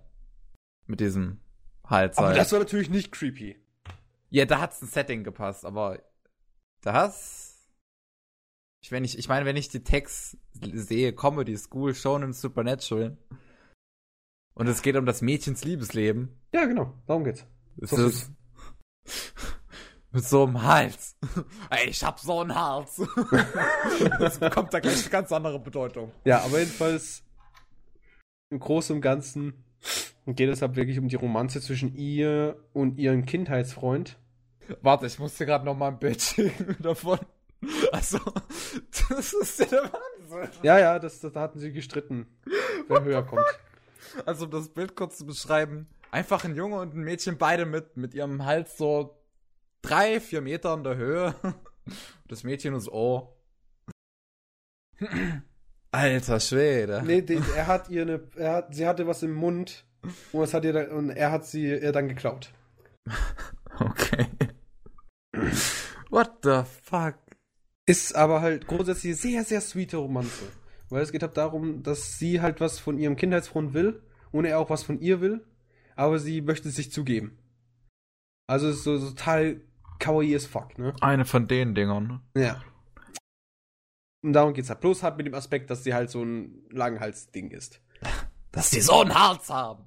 Mit 0.86 0.98
diesem 0.98 1.38
Hals. 1.84 2.18
Aber 2.18 2.34
das 2.34 2.50
war 2.52 2.58
natürlich 2.58 2.90
nicht 2.90 3.12
creepy. 3.12 3.56
Ja, 4.30 4.46
da 4.46 4.60
hat's 4.60 4.82
ein 4.82 4.88
Setting 4.88 5.24
gepasst, 5.24 5.64
aber 5.64 6.02
das. 6.80 7.68
Ich, 8.82 8.90
wenn 8.90 9.04
ich, 9.04 9.16
ich 9.16 9.28
meine, 9.28 9.46
wenn 9.46 9.56
ich 9.56 9.68
die 9.68 9.84
Text 9.84 10.38
sehe, 10.52 11.12
Comedy, 11.12 11.56
School, 11.56 11.94
Shonen, 11.94 12.32
Supernatural. 12.32 13.16
Und 14.54 14.66
es 14.66 14.82
geht 14.82 14.96
um 14.96 15.06
das 15.06 15.22
Mädchens 15.22 15.64
Liebesleben. 15.64 16.40
Ja, 16.52 16.64
genau, 16.66 16.94
darum 17.06 17.24
geht's. 17.24 17.46
Es 17.80 17.90
So 17.90 18.06
ist 18.06 18.30
mit 20.12 20.24
so 20.24 20.44
einem 20.44 20.62
Hals. 20.62 21.16
Ey, 21.70 21.88
ich 21.88 22.04
hab 22.04 22.18
so 22.18 22.40
einen 22.40 22.54
Hals. 22.54 23.00
das 24.18 24.38
bekommt 24.38 24.74
da 24.74 24.80
gleich 24.80 25.00
eine 25.00 25.10
ganz 25.10 25.32
andere 25.32 25.58
Bedeutung. 25.58 26.12
Ja, 26.24 26.42
aber 26.42 26.58
jedenfalls 26.58 27.22
im 28.50 28.60
Großen 28.60 28.96
und 28.96 29.02
Ganzen 29.02 29.64
geht 30.26 30.50
es 30.50 30.62
halt 30.62 30.76
wirklich 30.76 30.98
um 30.98 31.08
die 31.08 31.16
Romanze 31.16 31.60
zwischen 31.60 31.94
ihr 31.96 32.56
und 32.72 32.98
ihrem 32.98 33.24
Kindheitsfreund. 33.24 34.18
Warte, 34.82 35.06
ich 35.06 35.18
musste 35.18 35.46
gerade 35.46 35.64
noch 35.64 35.76
mal 35.76 35.88
ein 35.88 35.98
Bild 35.98 36.20
schicken 36.20 36.76
davon. 36.80 37.18
Also, 37.90 38.18
das 39.08 39.32
ist 39.32 39.60
ja 39.60 39.66
der 39.66 39.82
Wahnsinn. 39.84 40.50
Ja, 40.62 40.78
ja, 40.78 40.98
das, 40.98 41.20
das, 41.20 41.32
da 41.32 41.40
hatten 41.40 41.58
sie 41.58 41.72
gestritten, 41.72 42.26
wer 42.88 43.02
höher 43.02 43.22
kommt. 43.24 43.44
Also, 44.26 44.46
um 44.46 44.50
das 44.50 44.68
Bild 44.68 44.96
kurz 44.96 45.18
zu 45.18 45.26
beschreiben. 45.26 45.88
Einfach 46.10 46.44
ein 46.44 46.56
Junge 46.56 46.78
und 46.80 46.94
ein 46.94 47.04
Mädchen, 47.04 47.38
beide 47.38 47.64
mit, 47.64 47.96
mit 47.96 48.14
ihrem 48.14 48.44
Hals 48.44 48.76
so 48.76 49.22
drei, 49.80 50.20
vier 50.20 50.40
Meter 50.40 50.74
in 50.74 50.84
der 50.84 50.96
Höhe. 50.96 51.34
Das 52.28 52.44
Mädchen 52.44 52.74
ist 52.74 52.88
oh. 52.88 53.36
Alter 55.90 56.38
Schwede. 56.38 57.02
Nee, 57.04 57.22
die, 57.22 57.42
er 57.56 57.66
hat 57.66 57.90
ihr 57.90 58.02
eine, 58.02 58.22
er 58.36 58.52
hat, 58.52 58.74
sie 58.74 58.86
hatte 58.86 59.08
was 59.08 59.24
im 59.24 59.34
Mund 59.34 59.84
und, 60.32 60.40
das 60.40 60.54
hat 60.54 60.64
ihr 60.64 60.72
dann, 60.72 60.90
und 60.90 61.10
er 61.10 61.32
hat 61.32 61.44
sie 61.44 61.66
ihr 61.66 61.92
dann 61.92 62.08
geklaut. 62.08 62.52
Okay. 63.80 64.26
What 66.10 66.40
the 66.42 66.62
fuck? 66.84 67.14
Ist 67.86 68.14
aber 68.14 68.42
halt 68.42 68.66
grundsätzlich 68.66 69.12
eine 69.12 69.16
sehr, 69.16 69.44
sehr 69.44 69.60
sweete 69.62 69.96
Romanze. 69.96 70.44
Weil 70.92 71.00
es 71.00 71.10
geht 71.10 71.22
halt 71.22 71.38
darum, 71.38 71.82
dass 71.82 72.18
sie 72.18 72.42
halt 72.42 72.60
was 72.60 72.78
von 72.78 72.98
ihrem 72.98 73.16
Kindheitsfreund 73.16 73.72
will 73.72 74.02
und 74.30 74.44
er 74.44 74.58
auch 74.58 74.68
was 74.68 74.82
von 74.82 75.00
ihr 75.00 75.22
will, 75.22 75.42
aber 75.96 76.18
sie 76.18 76.42
möchte 76.42 76.68
es 76.68 76.76
sich 76.76 76.92
zugeben. 76.92 77.38
Also 78.46 78.68
es 78.68 78.76
ist 78.76 78.84
so, 78.84 78.98
so 78.98 79.08
total 79.08 79.62
kawaii 80.00 80.36
as 80.36 80.44
fuck, 80.44 80.78
ne? 80.78 80.94
Eine 81.00 81.24
von 81.24 81.48
den 81.48 81.74
Dingern. 81.74 82.20
Ja. 82.36 82.60
Und 84.22 84.34
darum 84.34 84.52
geht's 84.52 84.68
halt. 84.68 84.82
Bloß 84.82 85.02
halt 85.02 85.16
mit 85.16 85.26
dem 85.26 85.34
Aspekt, 85.34 85.70
dass 85.70 85.82
sie 85.82 85.94
halt 85.94 86.10
so 86.10 86.22
ein 86.22 86.62
Langhals-Ding 86.70 87.50
ist. 87.52 87.80
Dass 88.52 88.68
die 88.68 88.82
so 88.82 89.00
einen 89.00 89.14
Hals 89.14 89.48
haben. 89.48 89.86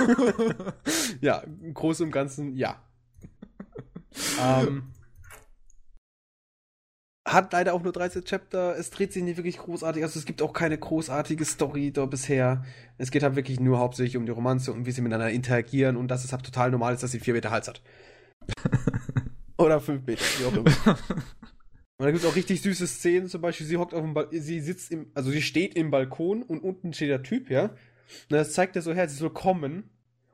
ja, 1.20 1.38
im 1.38 1.72
Großen 1.72 2.04
und 2.04 2.10
Ganzen, 2.10 2.56
ja. 2.56 2.82
ähm, 4.40 4.92
hat 7.24 7.52
leider 7.52 7.74
auch 7.74 7.82
nur 7.82 7.92
13 7.92 8.24
Chapter. 8.24 8.76
Es 8.76 8.90
dreht 8.90 9.12
sich 9.12 9.22
nicht 9.22 9.36
wirklich 9.36 9.58
großartig. 9.58 10.02
Also 10.02 10.18
es 10.18 10.24
gibt 10.24 10.42
auch 10.42 10.52
keine 10.52 10.76
großartige 10.76 11.44
Story 11.44 11.92
da 11.92 12.06
bisher. 12.06 12.64
Es 12.98 13.10
geht 13.10 13.22
halt 13.22 13.36
wirklich 13.36 13.60
nur 13.60 13.78
hauptsächlich 13.78 14.16
um 14.16 14.26
die 14.26 14.32
Romanze 14.32 14.72
und 14.72 14.86
wie 14.86 14.90
sie 14.90 15.02
miteinander 15.02 15.30
interagieren 15.30 15.96
und 15.96 16.08
dass 16.08 16.24
es 16.24 16.32
halt 16.32 16.42
total 16.44 16.70
normal 16.70 16.94
ist, 16.94 17.02
dass 17.02 17.12
sie 17.12 17.20
4 17.20 17.34
Meter 17.34 17.50
Hals 17.50 17.68
hat. 17.68 17.82
Oder 19.56 19.80
5 19.80 20.04
Meter, 20.06 20.24
wie 20.38 20.44
auch 20.46 20.56
immer. 20.56 20.98
Und 21.98 22.06
da 22.06 22.10
gibt 22.10 22.24
es 22.24 22.28
auch 22.28 22.34
richtig 22.34 22.60
süße 22.62 22.88
Szenen, 22.88 23.28
zum 23.28 23.42
Beispiel, 23.42 23.64
sie 23.64 23.76
hockt 23.76 23.94
auf 23.94 24.00
dem 24.00 24.12
ba 24.12 24.26
sie 24.32 24.58
sitzt 24.60 24.90
im, 24.90 25.12
also 25.14 25.30
sie 25.30 25.42
steht 25.42 25.76
im 25.76 25.92
Balkon 25.92 26.42
und 26.42 26.58
unten 26.58 26.92
steht 26.92 27.10
der 27.10 27.22
Typ, 27.22 27.48
ja. 27.48 27.66
Und 27.66 27.72
das 28.30 28.54
zeigt 28.54 28.74
er 28.74 28.82
so 28.82 28.92
her, 28.92 29.08
sie 29.08 29.14
soll 29.14 29.30
kommen. 29.30 29.88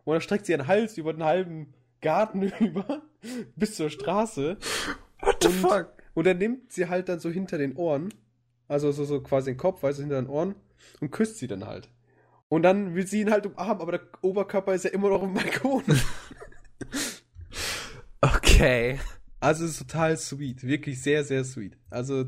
Und 0.04 0.14
dann 0.14 0.22
streckt 0.22 0.46
sie 0.46 0.52
ihren 0.52 0.66
Hals 0.66 0.96
über 0.96 1.12
den 1.12 1.24
halben 1.24 1.74
Garten 2.00 2.42
über 2.60 3.02
bis 3.54 3.74
zur 3.74 3.90
Straße. 3.90 4.56
What 5.20 5.36
the 5.42 5.48
Und- 5.48 5.54
fuck? 5.56 5.92
Und 6.18 6.24
dann 6.24 6.38
nimmt 6.38 6.72
sie 6.72 6.88
halt 6.88 7.08
dann 7.08 7.20
so 7.20 7.30
hinter 7.30 7.58
den 7.58 7.76
Ohren, 7.76 8.12
also 8.66 8.90
so, 8.90 9.04
so 9.04 9.20
quasi 9.20 9.52
den 9.52 9.56
Kopf, 9.56 9.84
weißt 9.84 10.00
du, 10.00 10.02
hinter 10.02 10.20
den 10.20 10.28
Ohren, 10.28 10.56
und 11.00 11.12
küsst 11.12 11.38
sie 11.38 11.46
dann 11.46 11.64
halt. 11.64 11.88
Und 12.48 12.64
dann 12.64 12.96
will 12.96 13.06
sie 13.06 13.20
ihn 13.20 13.30
halt 13.30 13.46
umarmen, 13.46 13.80
aber 13.80 13.92
der 13.92 14.08
Oberkörper 14.22 14.74
ist 14.74 14.84
ja 14.84 14.90
immer 14.90 15.10
noch 15.10 15.22
im 15.22 15.34
Balkon. 15.34 15.84
Okay. 18.20 18.98
Also 19.38 19.64
ist 19.64 19.78
total 19.78 20.16
sweet. 20.16 20.64
Wirklich 20.64 21.00
sehr, 21.00 21.22
sehr 21.22 21.44
sweet. 21.44 21.78
Also, 21.88 22.24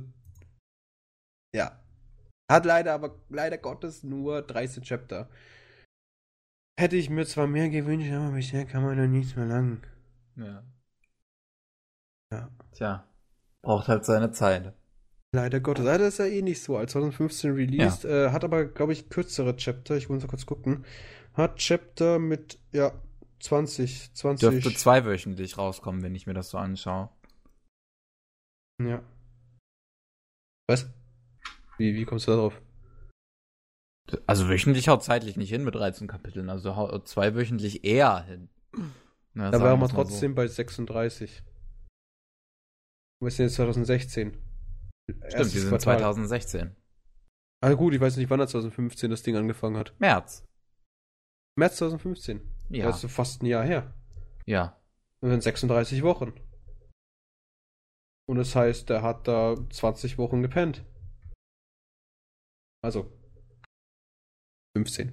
ja. 1.52 1.82
Hat 2.48 2.64
leider 2.64 2.94
aber, 2.94 3.18
leider 3.28 3.58
Gottes, 3.58 4.04
nur 4.04 4.42
13 4.42 4.84
Chapter. 4.84 5.28
Hätte 6.78 6.94
ich 6.94 7.10
mir 7.10 7.26
zwar 7.26 7.48
mehr 7.48 7.70
gewünscht, 7.70 8.12
aber 8.12 8.30
bisher 8.30 8.66
kann 8.66 8.84
man 8.84 8.96
da 8.96 9.08
nichts 9.08 9.34
mehr 9.34 9.46
lang. 9.46 9.82
Ja. 10.36 10.62
Ja. 12.32 12.50
Tja, 12.70 13.09
braucht 13.62 13.88
halt 13.88 14.04
seine 14.04 14.32
Zeit. 14.32 14.74
Leider 15.32 15.60
Gottes. 15.60 15.86
Ah, 15.86 15.98
das 15.98 16.14
ist 16.14 16.18
ja 16.18 16.26
eh 16.26 16.42
nicht 16.42 16.62
so. 16.62 16.76
Als 16.76 16.92
2015 16.92 17.52
released, 17.52 18.04
äh, 18.04 18.30
hat 18.30 18.42
aber, 18.42 18.64
glaube 18.64 18.92
ich, 18.92 19.10
kürzere 19.10 19.56
Chapter. 19.56 19.96
Ich 19.96 20.08
muss 20.08 20.22
mal 20.22 20.28
kurz 20.28 20.44
gucken. 20.44 20.84
Hat 21.34 21.56
Chapter 21.56 22.18
mit, 22.18 22.58
ja, 22.72 22.92
20, 23.38 24.12
20. 24.14 24.50
Dürfte 24.50 24.74
zweiwöchentlich 24.74 25.56
rauskommen, 25.56 26.02
wenn 26.02 26.14
ich 26.14 26.26
mir 26.26 26.34
das 26.34 26.50
so 26.50 26.58
anschaue. 26.58 27.10
Ja. 28.82 29.02
Was? 30.68 30.88
Wie, 31.78 31.94
wie 31.94 32.04
kommst 32.04 32.26
du 32.26 32.32
da 32.32 32.36
drauf? 32.38 32.60
Also 34.26 34.48
wöchentlich 34.48 34.88
haut 34.88 35.04
zeitlich 35.04 35.36
nicht 35.36 35.50
hin 35.50 35.62
mit 35.62 35.74
13 35.76 36.08
Kapiteln, 36.08 36.50
also 36.50 36.74
haut 36.74 37.06
zweiwöchentlich 37.06 37.84
eher 37.84 38.24
hin. 38.24 38.48
Na, 39.34 39.50
Da 39.50 39.60
waren 39.60 39.78
wir 39.78 39.88
trotzdem 39.88 40.34
bei 40.34 40.48
36. 40.48 41.42
Wir 43.22 43.30
sind 43.30 43.46
jetzt 43.46 43.56
2016. 43.56 44.32
So. 44.32 44.38
Stimmt, 45.10 45.24
Erstes 45.24 45.54
wir 45.54 45.60
sind 45.60 45.70
Quartal. 45.70 45.98
2016. 45.98 46.76
Ah 47.62 47.72
gut, 47.74 47.92
ich 47.94 48.00
weiß 48.00 48.16
nicht, 48.16 48.30
wann 48.30 48.40
er 48.40 48.48
2015 48.48 49.10
das 49.10 49.22
Ding 49.22 49.36
angefangen 49.36 49.76
hat. 49.76 49.94
März. 49.98 50.46
März 51.58 51.76
2015. 51.76 52.40
Ja. 52.70 52.86
Das 52.86 53.04
ist 53.04 53.12
fast 53.12 53.42
ein 53.42 53.46
Jahr 53.46 53.64
her. 53.64 53.94
ja. 54.46 54.76
Das 55.22 55.28
sind 55.32 55.42
36 55.42 56.02
Wochen. 56.02 56.32
Und 58.26 58.38
das 58.38 58.56
heißt, 58.56 58.88
er 58.88 59.02
hat 59.02 59.28
da 59.28 59.54
20 59.68 60.16
Wochen 60.16 60.40
gepennt. 60.40 60.82
Also 62.82 63.12
15. 64.74 65.12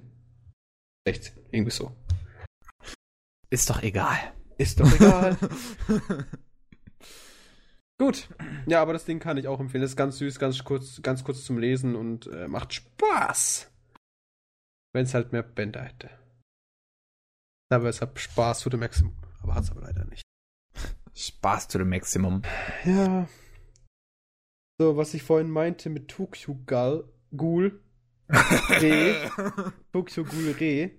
16. 1.06 1.36
Irgendwie 1.50 1.72
so. 1.72 1.94
Ist 3.50 3.68
doch 3.68 3.82
egal. 3.82 4.16
Ist 4.56 4.80
doch 4.80 4.90
egal. 4.94 5.36
Gut. 7.98 8.28
Ja, 8.66 8.80
aber 8.80 8.92
das 8.92 9.04
Ding 9.04 9.18
kann 9.18 9.36
ich 9.36 9.48
auch 9.48 9.58
empfehlen. 9.58 9.82
Das 9.82 9.90
ist 9.90 9.96
ganz 9.96 10.18
süß, 10.18 10.38
ganz 10.38 10.62
kurz, 10.62 11.02
ganz 11.02 11.24
kurz 11.24 11.44
zum 11.44 11.58
Lesen 11.58 11.96
und 11.96 12.28
äh, 12.28 12.46
macht 12.46 12.72
Spaß. 12.72 13.70
Wenn 14.92 15.04
es 15.04 15.14
halt 15.14 15.32
mehr 15.32 15.42
Bänder 15.42 15.82
hätte. 15.82 16.10
Aber 17.70 17.88
es 17.88 18.00
hat 18.00 18.18
Spaß 18.18 18.60
to 18.60 18.70
the 18.70 18.76
maximum. 18.76 19.12
Aber 19.42 19.54
hat 19.54 19.64
es 19.64 19.70
aber 19.70 19.82
leider 19.82 20.04
nicht. 20.04 20.22
Spaß 21.14 21.68
to 21.68 21.78
the 21.78 21.84
maximum. 21.84 22.42
Ja. 22.84 23.28
So, 24.80 24.96
was 24.96 25.12
ich 25.14 25.24
vorhin 25.24 25.50
meinte 25.50 25.90
mit 25.90 26.08
Tokyo 26.08 26.56
Gal, 26.66 27.04
Ghoul, 27.36 27.82
Reh, 28.30 29.28
Tokyo 29.92 30.24
Ghoul 30.24 30.52
Reh. 30.52 30.90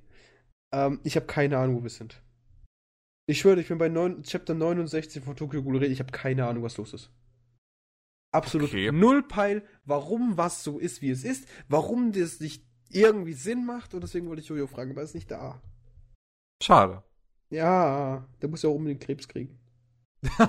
Ähm, 0.73 0.99
ich 1.03 1.15
habe 1.15 1.25
keine 1.27 1.57
Ahnung, 1.57 1.77
wo 1.77 1.83
wir 1.83 1.89
sind. 1.89 2.21
Ich 3.29 3.41
schwöre, 3.41 3.61
ich 3.61 3.67
bin 3.67 3.77
bei 3.77 3.89
9, 3.89 4.23
Chapter 4.23 4.55
69 4.55 5.23
von 5.23 5.35
Tokyo 5.35 5.61
Ghoul. 5.61 5.83
Ich 5.83 5.99
habe 5.99 6.11
keine 6.11 6.47
Ahnung, 6.47 6.63
was 6.63 6.77
los 6.77 6.95
ist. 6.95 7.11
Absolut 8.31 8.69
Okay. 8.69 8.91
null 8.91 9.21
Peil, 9.21 9.63
warum 9.85 10.35
was 10.35 10.63
so 10.63 10.79
ist, 10.79 11.03
wie 11.03 11.11
es 11.11 11.23
ist, 11.23 11.47
warum 11.67 12.11
das 12.11 12.39
nicht 12.39 12.65
irgendwie 12.89 13.33
Sinn 13.33 13.67
macht. 13.67 13.93
Und 13.93 14.01
deswegen 14.01 14.27
wollte 14.29 14.41
ich 14.41 14.47
Jojo 14.47 14.65
fragen, 14.65 14.97
er 14.97 15.03
ist 15.03 15.13
nicht 15.13 15.29
da. 15.29 15.61
Schade. 16.63 17.03
Ja, 17.51 18.27
der 18.41 18.49
muss 18.49 18.63
ja 18.63 18.69
auch 18.71 18.75
unbedingt 18.75 19.01
Krebs 19.01 19.27
kriegen. 19.27 19.59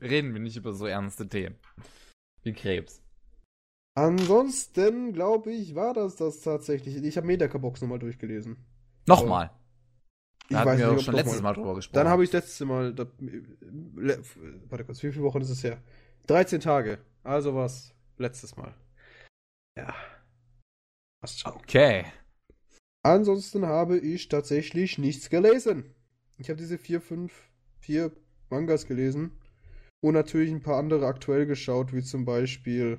Reden 0.00 0.34
wir 0.34 0.40
nicht 0.40 0.56
über 0.56 0.72
so 0.72 0.86
ernste 0.86 1.28
Themen. 1.28 1.56
Wie 2.44 2.52
Krebs. 2.52 3.02
Ansonsten, 3.96 5.12
glaube 5.12 5.50
ich, 5.52 5.74
war 5.74 5.92
das 5.92 6.14
das 6.14 6.40
tatsächlich. 6.40 7.02
Ich 7.02 7.16
habe 7.16 7.26
Medaka-Box 7.26 7.80
nochmal 7.80 7.98
durchgelesen. 7.98 8.64
Nochmal. 9.08 9.50
Ich 10.48 10.54
Da 10.54 10.60
hatten 10.60 10.70
weiß 10.70 10.78
wir 10.78 10.86
nicht, 10.88 10.98
auch 10.98 11.04
schon 11.04 11.14
letztes 11.14 11.42
Mal 11.42 11.52
drüber 11.52 11.74
gesprochen. 11.74 11.94
Dann 11.94 12.08
habe 12.08 12.24
ich 12.24 12.30
das 12.30 12.44
letzte 12.44 12.64
Mal. 12.64 12.94
Da, 12.94 13.06
le, 13.20 14.22
warte 14.68 14.84
kurz, 14.84 15.02
wie 15.02 15.12
viele 15.12 15.24
Wochen 15.24 15.42
ist 15.42 15.50
es 15.50 15.62
her? 15.62 15.82
13 16.26 16.60
Tage. 16.60 16.98
Also 17.22 17.54
was 17.54 17.94
letztes 18.16 18.56
Mal. 18.56 18.74
Ja. 19.76 19.94
Passt 21.20 21.40
schon. 21.40 21.52
Okay. 21.52 22.06
Ansonsten 23.02 23.66
habe 23.66 23.98
ich 23.98 24.28
tatsächlich 24.28 24.98
nichts 24.98 25.28
gelesen. 25.28 25.94
Ich 26.38 26.48
habe 26.48 26.58
diese 26.58 26.78
vier, 26.78 27.00
fünf, 27.00 27.32
vier 27.80 28.12
Mangas 28.48 28.86
gelesen. 28.86 29.32
Und 30.00 30.14
natürlich 30.14 30.50
ein 30.50 30.62
paar 30.62 30.78
andere 30.78 31.06
aktuell 31.06 31.44
geschaut, 31.46 31.92
wie 31.92 32.02
zum 32.02 32.24
Beispiel 32.24 32.98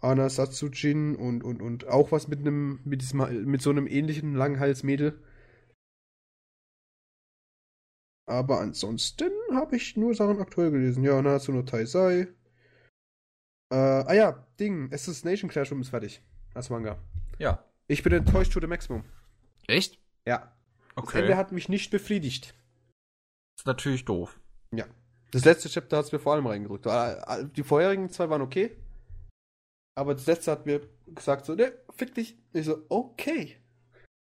Ana 0.00 0.28
Satsujin 0.28 1.16
und, 1.16 1.42
und, 1.42 1.62
und 1.62 1.88
auch 1.88 2.12
was 2.12 2.28
mit 2.28 2.40
einem, 2.40 2.80
mit 2.84 3.00
diesem, 3.00 3.46
mit 3.46 3.62
so 3.62 3.70
einem 3.70 3.86
ähnlichen 3.86 4.34
Langhals-Mädel. 4.34 5.18
Aber 8.26 8.60
ansonsten 8.60 9.30
habe 9.52 9.76
ich 9.76 9.96
nur 9.96 10.14
Sachen 10.14 10.40
aktuell 10.40 10.70
gelesen. 10.70 11.04
Ja, 11.04 11.20
Natsuno 11.20 11.62
Taisai. 11.62 12.28
Äh, 13.70 13.76
ah 13.76 14.14
ja, 14.14 14.46
Ding, 14.58 14.92
Assassination 14.92 15.50
Classroom 15.50 15.80
ist 15.82 15.90
fertig. 15.90 16.22
Als 16.54 16.70
Manga. 16.70 16.98
Ja. 17.38 17.64
Ich 17.86 18.02
bin 18.02 18.12
enttäuscht 18.12 18.52
to 18.52 18.60
the 18.60 18.66
maximum. 18.66 19.04
Echt? 19.66 19.98
Ja. 20.26 20.38
Das 20.94 21.04
Okay. 21.04 21.22
Ende 21.22 21.36
hat 21.36 21.50
mich 21.50 21.68
nicht 21.68 21.90
befriedigt. 21.90 22.54
ist 23.58 23.66
natürlich 23.66 24.04
doof. 24.04 24.38
Ja. 24.72 24.86
Das 25.32 25.44
letzte 25.44 25.68
Chapter 25.68 25.96
hat 25.96 26.04
es 26.06 26.12
mir 26.12 26.20
vor 26.20 26.34
allem 26.34 26.46
reingedrückt. 26.46 26.86
Äh, 26.86 27.44
Die 27.56 27.64
vorherigen 27.64 28.08
zwei 28.08 28.30
waren 28.30 28.42
okay. 28.42 28.76
Aber 29.96 30.14
das 30.14 30.26
letzte 30.26 30.52
hat 30.52 30.66
mir 30.66 30.88
gesagt 31.08 31.44
so, 31.46 31.54
ne, 31.54 31.72
fick 31.96 32.14
dich. 32.14 32.38
Ich 32.52 32.66
so, 32.66 32.84
okay. 32.88 33.56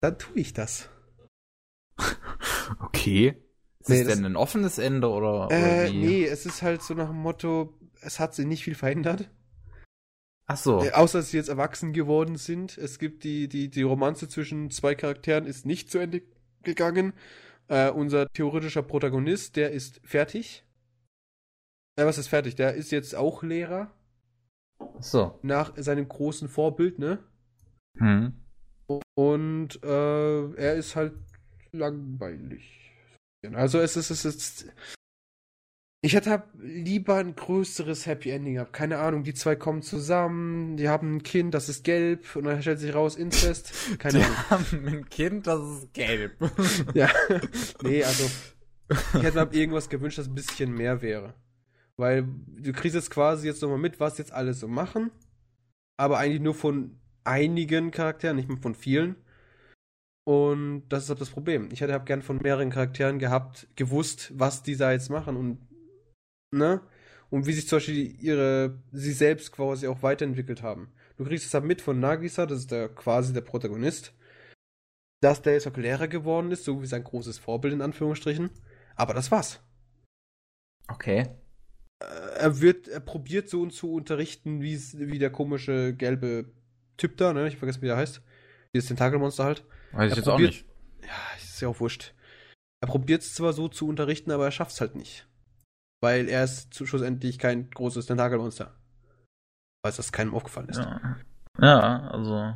Dann 0.01 0.17
tue 0.17 0.39
ich 0.39 0.53
das. 0.53 0.89
Okay. 2.79 3.35
Ist 3.85 3.89
Nee, 3.89 4.01
es 4.01 4.07
das- 4.07 4.15
denn 4.17 4.25
ein 4.25 4.35
offenes 4.35 4.77
Ende 4.79 5.09
oder, 5.09 5.45
oder 5.47 5.85
Äh, 5.85 5.91
wie? 5.91 5.97
nee, 5.97 6.25
es 6.25 6.45
ist 6.47 6.61
halt 6.63 6.81
so 6.81 6.93
nach 6.95 7.07
dem 7.09 7.17
Motto, 7.17 7.77
es 8.01 8.19
hat 8.19 8.33
sich 8.33 8.45
nicht 8.47 8.63
viel 8.63 8.73
verändert. 8.75 9.29
Ach 10.47 10.57
so. 10.57 10.83
Äh, 10.83 10.91
außer 10.91 11.19
dass 11.19 11.29
sie 11.31 11.37
jetzt 11.37 11.49
erwachsen 11.49 11.93
geworden 11.93 12.35
sind. 12.35 12.77
Es 12.77 12.97
gibt 12.99 13.23
die, 13.23 13.47
die, 13.47 13.69
die 13.69 13.81
Romanze 13.83 14.27
zwischen 14.27 14.69
zwei 14.71 14.95
Charakteren 14.95 15.45
ist 15.45 15.65
nicht 15.67 15.89
zu 15.91 15.99
Ende 15.99 16.23
gegangen. 16.63 17.13
Äh, 17.67 17.89
unser 17.91 18.27
theoretischer 18.33 18.83
Protagonist, 18.83 19.55
der 19.55 19.71
ist 19.71 20.01
fertig. 20.03 20.63
Äh, 21.95 22.05
was 22.05 22.17
ist 22.17 22.27
fertig? 22.27 22.55
Der 22.55 22.73
ist 22.73 22.91
jetzt 22.91 23.15
auch 23.15 23.41
Lehrer. 23.43 23.91
Ach 24.79 25.01
so. 25.01 25.39
Nach 25.43 25.73
seinem 25.77 26.07
großen 26.07 26.47
Vorbild, 26.49 26.99
ne? 26.99 27.19
Hm. 27.97 28.33
Und 29.15 29.83
äh, 29.83 30.53
er 30.55 30.75
ist 30.75 30.95
halt 30.95 31.13
langweilig. 31.71 32.84
Also 33.53 33.79
es 33.79 33.95
ist, 33.97 34.09
es 34.09 34.25
ist. 34.25 34.65
Ich 36.01 36.13
hätte 36.13 36.43
lieber 36.59 37.15
ein 37.15 37.35
größeres 37.35 38.05
Happy 38.05 38.29
Ending 38.29 38.55
gehabt. 38.55 38.73
Keine 38.73 38.99
Ahnung, 38.99 39.23
die 39.23 39.33
zwei 39.33 39.55
kommen 39.55 39.81
zusammen, 39.81 40.77
die 40.77 40.87
haben 40.87 41.15
ein 41.15 41.23
Kind, 41.23 41.53
das 41.55 41.67
ist 41.67 41.83
gelb, 41.83 42.35
und 42.35 42.43
dann 42.43 42.61
stellt 42.61 42.79
sich 42.79 42.93
raus, 42.93 43.15
Inzest. 43.15 43.73
Keine 43.97 44.19
Die 44.19 44.23
Ahnung. 44.23 44.37
haben 44.49 44.85
ein 44.87 45.09
Kind, 45.09 45.47
das 45.47 45.59
ist 45.61 45.93
gelb. 45.93 46.33
Ja. 46.93 47.09
nee, 47.81 48.03
also. 48.03 48.29
Ich 49.15 49.23
hätte 49.23 49.43
mir 49.45 49.53
irgendwas 49.53 49.89
gewünscht, 49.89 50.19
das 50.19 50.27
ein 50.27 50.35
bisschen 50.35 50.71
mehr 50.73 51.01
wäre. 51.01 51.33
Weil 51.97 52.27
du 52.59 52.71
kriegst 52.71 52.93
jetzt 52.93 53.09
quasi 53.09 53.47
jetzt 53.47 53.61
nochmal 53.63 53.79
mit, 53.79 53.99
was 53.99 54.19
jetzt 54.19 54.31
alle 54.31 54.53
so 54.53 54.67
machen. 54.67 55.09
Aber 55.97 56.19
eigentlich 56.19 56.41
nur 56.41 56.53
von 56.53 56.99
einigen 57.23 57.89
Charakteren, 57.89 58.35
nicht 58.35 58.47
mehr 58.49 58.59
von 58.59 58.75
vielen. 58.75 59.15
Und 60.27 60.87
das 60.89 61.03
ist 61.03 61.09
halt 61.09 61.21
das 61.21 61.29
Problem. 61.29 61.69
Ich 61.71 61.81
hätte 61.81 61.93
hab 61.93 62.05
gern 62.05 62.23
von 62.23 62.37
mehreren 62.37 62.71
Charakteren 62.71 63.19
gehabt, 63.19 63.67
gewusst, 63.75 64.31
was 64.35 64.63
die 64.63 64.75
da 64.75 64.91
jetzt 64.91 65.09
machen 65.09 65.35
und 65.37 65.59
ne? 66.51 66.81
Und 67.29 67.45
wie 67.45 67.53
sich 67.53 67.67
zum 67.67 67.77
Beispiel 67.77 68.15
ihre, 68.21 68.81
sie 68.91 69.11
selbst 69.11 69.51
quasi 69.51 69.87
auch 69.87 70.03
weiterentwickelt 70.03 70.63
haben. 70.63 70.91
Du 71.17 71.25
kriegst 71.25 71.45
es 71.45 71.53
halt 71.53 71.65
mit 71.65 71.81
von 71.81 71.99
Nagisa, 71.99 72.45
das 72.45 72.59
ist 72.59 72.71
der 72.71 72.89
quasi 72.89 73.33
der 73.33 73.41
Protagonist, 73.41 74.13
dass 75.21 75.41
der 75.41 75.53
jetzt 75.53 75.67
auch 75.67 75.77
Lehrer 75.77 76.07
geworden 76.07 76.51
ist, 76.51 76.65
so 76.65 76.81
wie 76.81 76.87
sein 76.87 77.03
großes 77.03 77.37
Vorbild 77.39 77.73
in 77.73 77.81
Anführungsstrichen. 77.81 78.49
Aber 78.95 79.13
das 79.13 79.31
war's. 79.31 79.59
Okay. 80.87 81.27
Äh, 81.99 82.05
Er 82.39 82.61
wird, 82.61 82.87
er 82.87 82.99
probiert 82.99 83.49
so 83.49 83.61
und 83.61 83.71
zu 83.73 83.93
unterrichten, 83.93 84.61
wie 84.61 85.19
der 85.19 85.31
komische 85.31 85.93
gelbe 85.95 86.51
Typ 86.97 87.17
da, 87.17 87.33
ne? 87.33 87.47
Ich 87.47 87.57
vergesse, 87.57 87.81
wie 87.81 87.87
der 87.87 87.97
heißt. 87.97 88.21
Dieses 88.73 88.87
Tentakelmonster 88.87 89.43
halt. 89.43 89.65
Weiß 89.95 90.11
ich 90.11 90.17
Er 90.17 90.17
jetzt 90.17 90.27
auch 90.29 90.39
nicht. 90.39 90.65
Ja, 91.01 91.37
ist 91.37 91.61
ja 91.61 91.67
auch 91.67 91.79
wurscht. 91.79 92.13
Er 92.81 92.87
probiert 92.87 93.21
es 93.21 93.33
zwar 93.33 93.53
so 93.53 93.67
zu 93.67 93.87
unterrichten, 93.87 94.31
aber 94.31 94.45
er 94.45 94.51
schafft 94.51 94.71
es 94.71 94.81
halt 94.81 94.95
nicht. 94.95 95.27
Weil 96.01 96.27
er 96.27 96.43
ist 96.43 96.73
zu- 96.73 96.85
schlussendlich 96.85 97.39
kein 97.39 97.69
großes 97.69 98.05
Tentakelmonster. 98.05 98.75
Falls 99.83 99.97
das 99.97 100.11
keinem 100.11 100.33
aufgefallen 100.33 100.69
ist. 100.69 100.77
Ja. 100.79 101.17
ja, 101.59 102.07
also. 102.09 102.53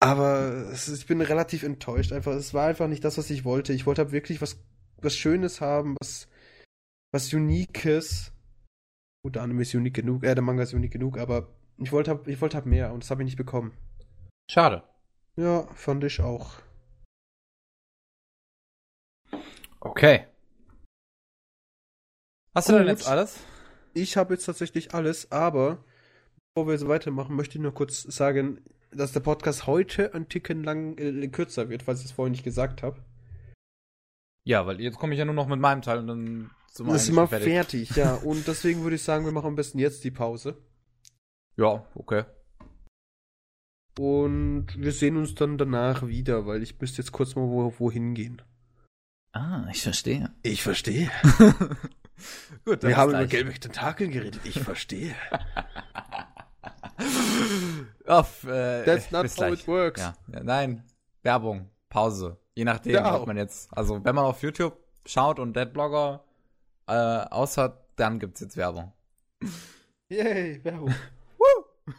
Aber 0.00 0.68
es 0.72 0.88
ich 0.88 1.06
bin 1.06 1.20
relativ 1.20 1.62
enttäuscht. 1.62 2.12
Einfach, 2.12 2.32
es 2.32 2.52
war 2.52 2.66
einfach 2.66 2.88
nicht 2.88 3.04
das, 3.04 3.16
was 3.18 3.30
ich 3.30 3.44
wollte. 3.44 3.72
Ich 3.72 3.86
wollte 3.86 4.02
halt 4.02 4.12
wirklich 4.12 4.42
was, 4.42 4.58
was 5.00 5.16
Schönes 5.16 5.60
haben, 5.60 5.96
was 6.00 6.28
was 7.12 7.32
Uniques. 7.32 8.32
Gut, 9.24 9.36
der 9.36 9.42
Anime 9.42 9.62
ist 9.62 9.74
unique 9.74 9.94
genug, 9.94 10.24
äh, 10.24 10.34
der 10.34 10.42
Manga 10.42 10.62
ist 10.64 10.74
unique 10.74 10.92
genug, 10.92 11.18
aber 11.18 11.48
ich 11.78 11.92
wollte 11.92 12.20
ich 12.26 12.40
wollte 12.40 12.56
halt 12.56 12.66
mehr 12.66 12.92
und 12.92 13.04
das 13.04 13.10
habe 13.10 13.22
ich 13.22 13.26
nicht 13.26 13.36
bekommen. 13.36 13.72
Schade. 14.50 14.82
Ja, 15.36 15.66
fand 15.74 16.04
ich 16.04 16.20
auch. 16.20 16.56
Okay. 19.80 20.26
Hast 22.54 22.68
du 22.68 22.74
denn 22.74 22.86
jetzt 22.86 23.06
alles? 23.08 23.40
Ich 23.94 24.16
habe 24.16 24.34
jetzt 24.34 24.44
tatsächlich 24.44 24.94
alles, 24.94 25.32
aber 25.32 25.84
bevor 26.54 26.68
wir 26.70 26.78
so 26.78 26.88
weitermachen, 26.88 27.34
möchte 27.34 27.56
ich 27.56 27.62
nur 27.62 27.74
kurz 27.74 28.02
sagen, 28.02 28.62
dass 28.90 29.12
der 29.12 29.20
Podcast 29.20 29.66
heute 29.66 30.14
ein 30.14 30.28
Ticken 30.28 30.64
lang 30.64 30.98
äh, 30.98 31.28
kürzer 31.28 31.70
wird, 31.70 31.82
falls 31.82 32.00
ich 32.00 32.06
es 32.06 32.12
vorhin 32.12 32.32
nicht 32.32 32.44
gesagt 32.44 32.82
habe. 32.82 33.02
Ja, 34.44 34.66
weil 34.66 34.80
jetzt 34.80 34.98
komme 34.98 35.14
ich 35.14 35.18
ja 35.18 35.24
nur 35.24 35.34
noch 35.34 35.46
mit 35.46 35.60
meinem 35.60 35.82
Teil 35.82 35.98
und 35.98 36.06
dann 36.08 36.50
sind 36.70 36.86
wir 36.86 36.92
Das 36.92 37.08
immer 37.08 37.26
schon 37.28 37.40
fertig. 37.40 37.90
ja. 37.96 38.14
Und 38.16 38.46
deswegen 38.46 38.82
würde 38.82 38.96
ich 38.96 39.02
sagen, 39.02 39.24
wir 39.24 39.32
machen 39.32 39.46
am 39.46 39.56
besten 39.56 39.78
jetzt 39.78 40.04
die 40.04 40.10
Pause. 40.10 40.58
Ja, 41.56 41.86
okay. 41.94 42.24
Und 43.98 44.66
wir 44.76 44.92
sehen 44.92 45.16
uns 45.16 45.34
dann 45.34 45.58
danach 45.58 46.06
wieder, 46.06 46.46
weil 46.46 46.62
ich 46.62 46.80
müsste 46.80 47.02
jetzt 47.02 47.12
kurz 47.12 47.34
mal 47.34 47.42
wo, 47.42 47.74
wohin 47.78 48.14
gehen. 48.14 48.40
Ah, 49.32 49.66
ich 49.70 49.82
verstehe. 49.82 50.30
Ich 50.42 50.62
verstehe. 50.62 51.10
Gut, 52.64 52.82
Wir 52.82 52.96
haben 52.96 53.10
über 53.10 53.26
gelbe 53.26 53.52
Tentakel 53.52 54.08
geredet. 54.08 54.40
Ich 54.44 54.60
verstehe. 54.60 55.14
Auf, 58.06 58.44
äh, 58.44 58.84
That's 58.84 59.10
not 59.10 59.24
how 59.26 59.34
gleich. 59.34 59.60
it 59.60 59.68
works. 59.68 60.00
Ja. 60.00 60.14
ja, 60.32 60.42
nein. 60.42 60.84
Werbung, 61.22 61.70
Pause. 61.88 62.38
Je 62.54 62.64
nachdem, 62.64 62.94
Ja. 62.94 63.16
ob 63.16 63.26
man 63.26 63.36
jetzt, 63.36 63.68
also 63.76 64.04
wenn 64.04 64.14
man 64.14 64.24
auf 64.24 64.42
YouTube 64.42 64.76
schaut 65.06 65.38
und 65.38 65.54
Deadblogger 65.56 66.24
äh, 66.86 66.92
aushört, 66.92 67.78
dann 67.96 68.18
gibt's 68.18 68.40
jetzt 68.40 68.56
Werbung. 68.56 68.92
Yay, 70.08 70.62
Werbung. 70.64 70.94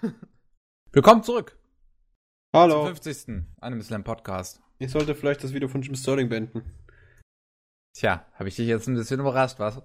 Willkommen 0.91 1.23
zurück 1.23 1.57
Hallo. 2.55 2.85
zum 2.85 2.95
50. 2.95 3.43
Anime 3.61 3.81
Slam 3.83 4.03
Podcast. 4.03 4.61
Ich 4.77 4.91
sollte 4.91 5.15
vielleicht 5.15 5.43
das 5.43 5.53
Video 5.53 5.67
von 5.67 5.81
Jim 5.81 5.95
Sterling 5.95 6.29
beenden. 6.29 6.63
Tja, 7.97 8.25
habe 8.33 8.49
ich 8.49 8.55
dich 8.55 8.67
jetzt 8.67 8.87
ein 8.87 8.93
bisschen 8.95 9.19
überrascht, 9.19 9.57
was? 9.59 9.81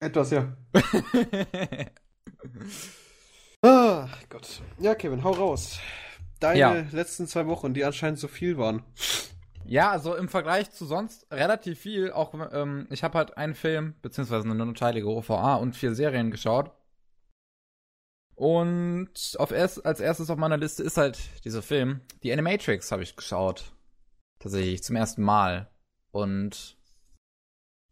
Etwas, 0.00 0.30
ja. 0.30 0.54
Ach 3.62 4.22
Gott. 4.28 4.62
Ja, 4.78 4.94
Kevin, 4.94 5.24
hau 5.24 5.30
raus. 5.32 5.78
Deine 6.40 6.58
Ja. 6.58 6.72
letzten 6.92 7.26
zwei 7.26 7.46
Wochen, 7.46 7.74
die 7.74 7.84
anscheinend 7.84 8.18
so 8.18 8.28
viel 8.28 8.56
waren. 8.58 8.82
Ja, 9.64 9.90
also 9.90 10.14
im 10.14 10.28
Vergleich 10.28 10.70
zu 10.70 10.86
sonst 10.86 11.26
relativ 11.30 11.78
viel. 11.80 12.12
Auch 12.12 12.34
ähm, 12.52 12.86
ich 12.90 13.02
habe 13.02 13.18
halt 13.18 13.36
einen 13.36 13.54
Film 13.54 13.94
beziehungsweise 14.02 14.44
eine 14.44 14.54
neunteilige 14.54 15.08
OVA 15.08 15.56
und 15.56 15.74
vier 15.76 15.94
Serien 15.94 16.30
geschaut. 16.30 16.70
Und 18.38 19.34
auf 19.38 19.50
erst, 19.50 19.84
als 19.84 19.98
erstes 19.98 20.30
auf 20.30 20.38
meiner 20.38 20.56
Liste 20.56 20.84
ist 20.84 20.96
halt 20.96 21.18
dieser 21.44 21.60
Film. 21.60 22.02
Die 22.22 22.32
Animatrix 22.32 22.92
habe 22.92 23.02
ich 23.02 23.16
geschaut. 23.16 23.72
Tatsächlich 24.38 24.84
zum 24.84 24.94
ersten 24.94 25.22
Mal. 25.22 25.68
Und 26.12 26.76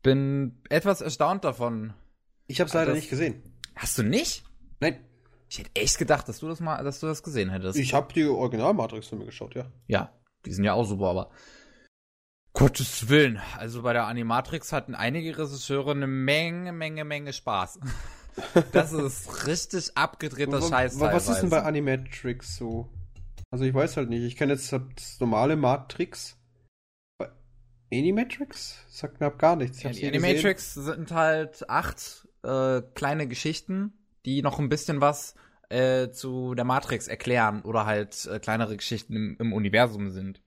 bin 0.05 0.63
etwas 0.69 1.01
erstaunt 1.01 1.43
davon. 1.43 1.95
Ich 2.47 2.61
habe 2.61 2.69
es 2.69 2.75
leider 2.75 2.95
nicht 2.95 3.11
gesehen. 3.11 3.43
Hast 3.75 3.99
du 3.99 4.05
nicht? 4.05 4.45
Nein, 4.79 5.05
Ich 5.49 5.59
hätte 5.59 5.71
echt 5.75 5.99
gedacht, 5.99 6.29
dass 6.29 6.39
du 6.39 6.47
das 6.47 6.61
mal, 6.61 6.85
dass 6.85 7.01
du 7.01 7.09
das 7.09 7.25
gesehen 7.25 7.51
hättest. 7.51 7.77
ich 7.77 7.93
habe 7.93 8.13
die 8.13 8.25
Original-Matrix-Filme 8.25 9.25
geschaut, 9.25 9.57
ja. 9.57 9.67
Ja, 9.89 10.13
die 10.45 10.53
sind 10.53 10.63
ja 10.63 10.75
auch 10.75 10.85
super, 10.85 11.07
aber 11.07 11.31
Gottes 12.53 13.09
Willen. 13.09 13.41
Also 13.59 13.83
bei 13.83 13.93
der 13.93 14.07
Animatrix 14.07 14.73
hatten 14.73 14.95
einige 14.95 15.37
Regisseure 15.37 15.91
eine 15.91 16.07
Menge, 16.07 16.73
Menge, 16.73 17.05
Menge 17.05 17.33
Spaß. 17.33 17.81
Das 18.73 18.93
ist 18.93 19.47
richtig 19.47 19.97
abgedrehter 19.97 20.61
Scheiß 20.63 21.01
wa- 21.01 21.13
Was 21.13 21.29
ist 21.29 21.41
denn 21.41 21.51
bei. 21.51 21.63
Animatrix 21.63 22.57
so? 22.57 22.89
Also 23.51 23.65
ich 23.65 23.73
weiß 23.75 23.97
halt 23.97 24.11
nicht. 24.11 24.23
Ich 24.23 24.37
kenne 24.37 24.53
jetzt 24.55 24.73
das 24.73 24.83
normale 25.21 25.57
Matrix. 25.57 26.37
Bei 27.19 27.31
Animatrix? 27.93 28.79
Sagt 28.89 29.21
mir 29.21 29.27
ab 29.27 29.39
gar 29.39 29.57
nichts. 29.57 29.79
Ich 29.79 29.83
die 29.83 29.89
nie 29.89 29.95
gesehen. 29.95 30.15
Animatrix 30.15 30.75
sind 30.75 31.13
halt 31.13 31.69
acht 31.71 32.29
äh, 32.43 32.83
kleine 32.95 33.27
Geschichten, 33.29 33.93
die 34.25 34.43
noch 34.43 34.59
ein 34.59 34.69
bisschen 34.69 35.01
was 35.01 35.35
äh, 35.69 36.11
zu 36.11 36.55
der 36.55 36.65
Matrix 36.65 37.09
erklären 37.09 37.63
oder 37.63 37.87
halt 37.87 38.27
äh, 38.27 38.39
kleinere 38.39 38.77
Geschichten 38.77 39.15
im, 39.15 39.37
im 39.39 39.53
Universum 39.53 40.11
sind. 40.11 40.43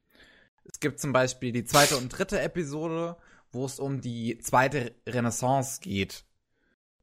Es 0.66 0.80
gibt 0.80 1.00
zum 1.00 1.14
Beispiel 1.14 1.52
die 1.52 1.64
zweite 1.66 1.98
und 1.98 2.10
dritte 2.10 2.40
Episode, 2.40 3.18
wo 3.52 3.66
es 3.66 3.80
um 3.80 4.02
die 4.02 4.38
zweite 4.38 4.94
Renaissance 5.08 5.80
geht. 5.82 6.26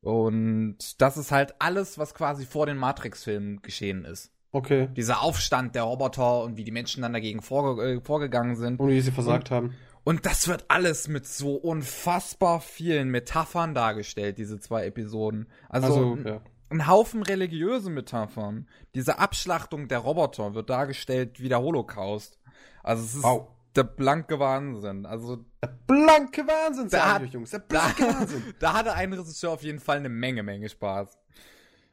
Und 0.06 1.02
das 1.02 1.16
ist 1.16 1.32
halt 1.32 1.56
alles, 1.58 1.98
was 1.98 2.14
quasi 2.14 2.46
vor 2.46 2.66
den 2.66 2.76
Matrix-Filmen 2.76 3.60
geschehen 3.62 4.04
ist. 4.04 4.30
Okay. 4.52 4.88
Dieser 4.96 5.20
Aufstand 5.20 5.74
der 5.74 5.82
Roboter 5.82 6.44
und 6.44 6.56
wie 6.56 6.62
die 6.62 6.70
Menschen 6.70 7.02
dann 7.02 7.12
dagegen 7.12 7.42
vorge 7.42 7.82
äh, 7.82 8.00
vorgegangen 8.00 8.54
sind. 8.54 8.78
Und 8.78 8.88
wie 8.88 9.00
sie 9.00 9.10
versagt 9.10 9.50
haben. 9.50 9.74
Und 10.04 10.24
das 10.24 10.46
wird 10.46 10.66
alles 10.68 11.08
mit 11.08 11.26
so 11.26 11.56
unfassbar 11.56 12.60
vielen 12.60 13.08
Metaphern 13.10 13.74
dargestellt, 13.74 14.38
diese 14.38 14.60
zwei 14.60 14.86
Episoden. 14.86 15.48
Also, 15.68 15.86
Also, 15.88 16.12
ein, 16.12 16.24
ja. 16.24 16.40
ein 16.70 16.86
Haufen 16.86 17.24
religiöse 17.24 17.90
Metaphern. 17.90 18.68
Diese 18.94 19.18
Abschlachtung 19.18 19.88
der 19.88 19.98
Roboter 19.98 20.54
wird 20.54 20.70
dargestellt 20.70 21.40
wie 21.40 21.48
der 21.48 21.60
Holocaust. 21.60 22.38
Also 22.84 23.02
es 23.02 23.16
ist 23.16 23.24
Wow. 23.24 23.48
Der 23.76 23.84
blanke 23.84 24.38
Wahnsinn. 24.38 25.06
Also 25.06 25.44
Der 25.62 25.76
blanke 25.86 26.42
Wahnsinn, 26.46 26.84
Da 26.88 26.98
sag 26.98 27.14
hat- 27.14 27.22
ich 27.22 27.28
euch, 27.28 27.34
Jungs. 27.34 27.50
Der 27.50 27.60
da, 27.60 27.66
blanke 27.68 28.02
Wahnsinn. 28.20 28.42
da 28.58 28.72
hatte 28.74 28.92
ein 28.94 29.12
Regisseur 29.12 29.50
auf 29.52 29.62
jeden 29.62 29.78
Fall 29.80 29.98
eine 29.98 30.08
Menge, 30.08 30.42
Menge 30.42 30.68
Spaß. 30.68 31.16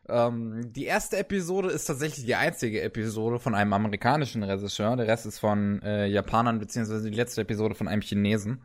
Ähm, 0.10 0.74
die 0.74 0.84
erste 0.86 1.18
Episode 1.18 1.70
ist 1.70 1.86
tatsächlich 1.86 2.26
die 2.26 2.36
einzige 2.36 2.82
Episode 2.82 3.40
von 3.40 3.56
einem 3.56 3.72
amerikanischen 3.74 4.44
Regisseur. 4.44 4.96
Der 4.98 5.08
Rest 5.08 5.26
ist 5.26 5.40
von 5.40 5.82
äh, 5.82 6.08
Japanern, 6.08 6.60
beziehungsweise 6.60 7.10
die 7.10 7.16
letzte 7.16 7.42
Episode 7.42 7.74
von 7.76 7.88
einem 7.88 8.02
Chinesen. 8.02 8.62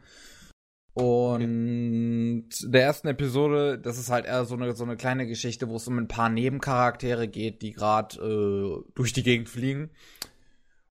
Und 0.95 2.49
der 2.65 2.83
ersten 2.83 3.07
Episode, 3.07 3.79
das 3.79 3.99
ist 3.99 4.11
halt 4.11 4.27
eher 4.27 4.45
so 4.45 4.57
eine, 4.57 4.75
so 4.75 4.83
eine 4.83 4.97
kleine 4.97 5.29
Geschichte, 5.29 5.69
wo 5.69 5.77
es 5.77 5.87
um 5.87 5.97
ein 5.97 6.09
paar 6.09 6.29
Nebencharaktere 6.29 7.29
geht, 7.29 7.63
die 7.63 7.71
gerade 7.73 8.17
äh, 8.21 8.91
durch 8.97 9.13
die 9.13 9.23
Gegend 9.23 9.49
fliegen 9.49 9.91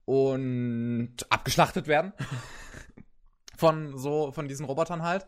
und 0.06 1.16
abgeschlachtet 1.30 1.88
werden. 1.88 2.14
von 3.58 3.97
so, 3.97 4.32
von 4.32 4.47
diesen 4.47 4.66
Robotern 4.66 5.04
halt. 5.04 5.28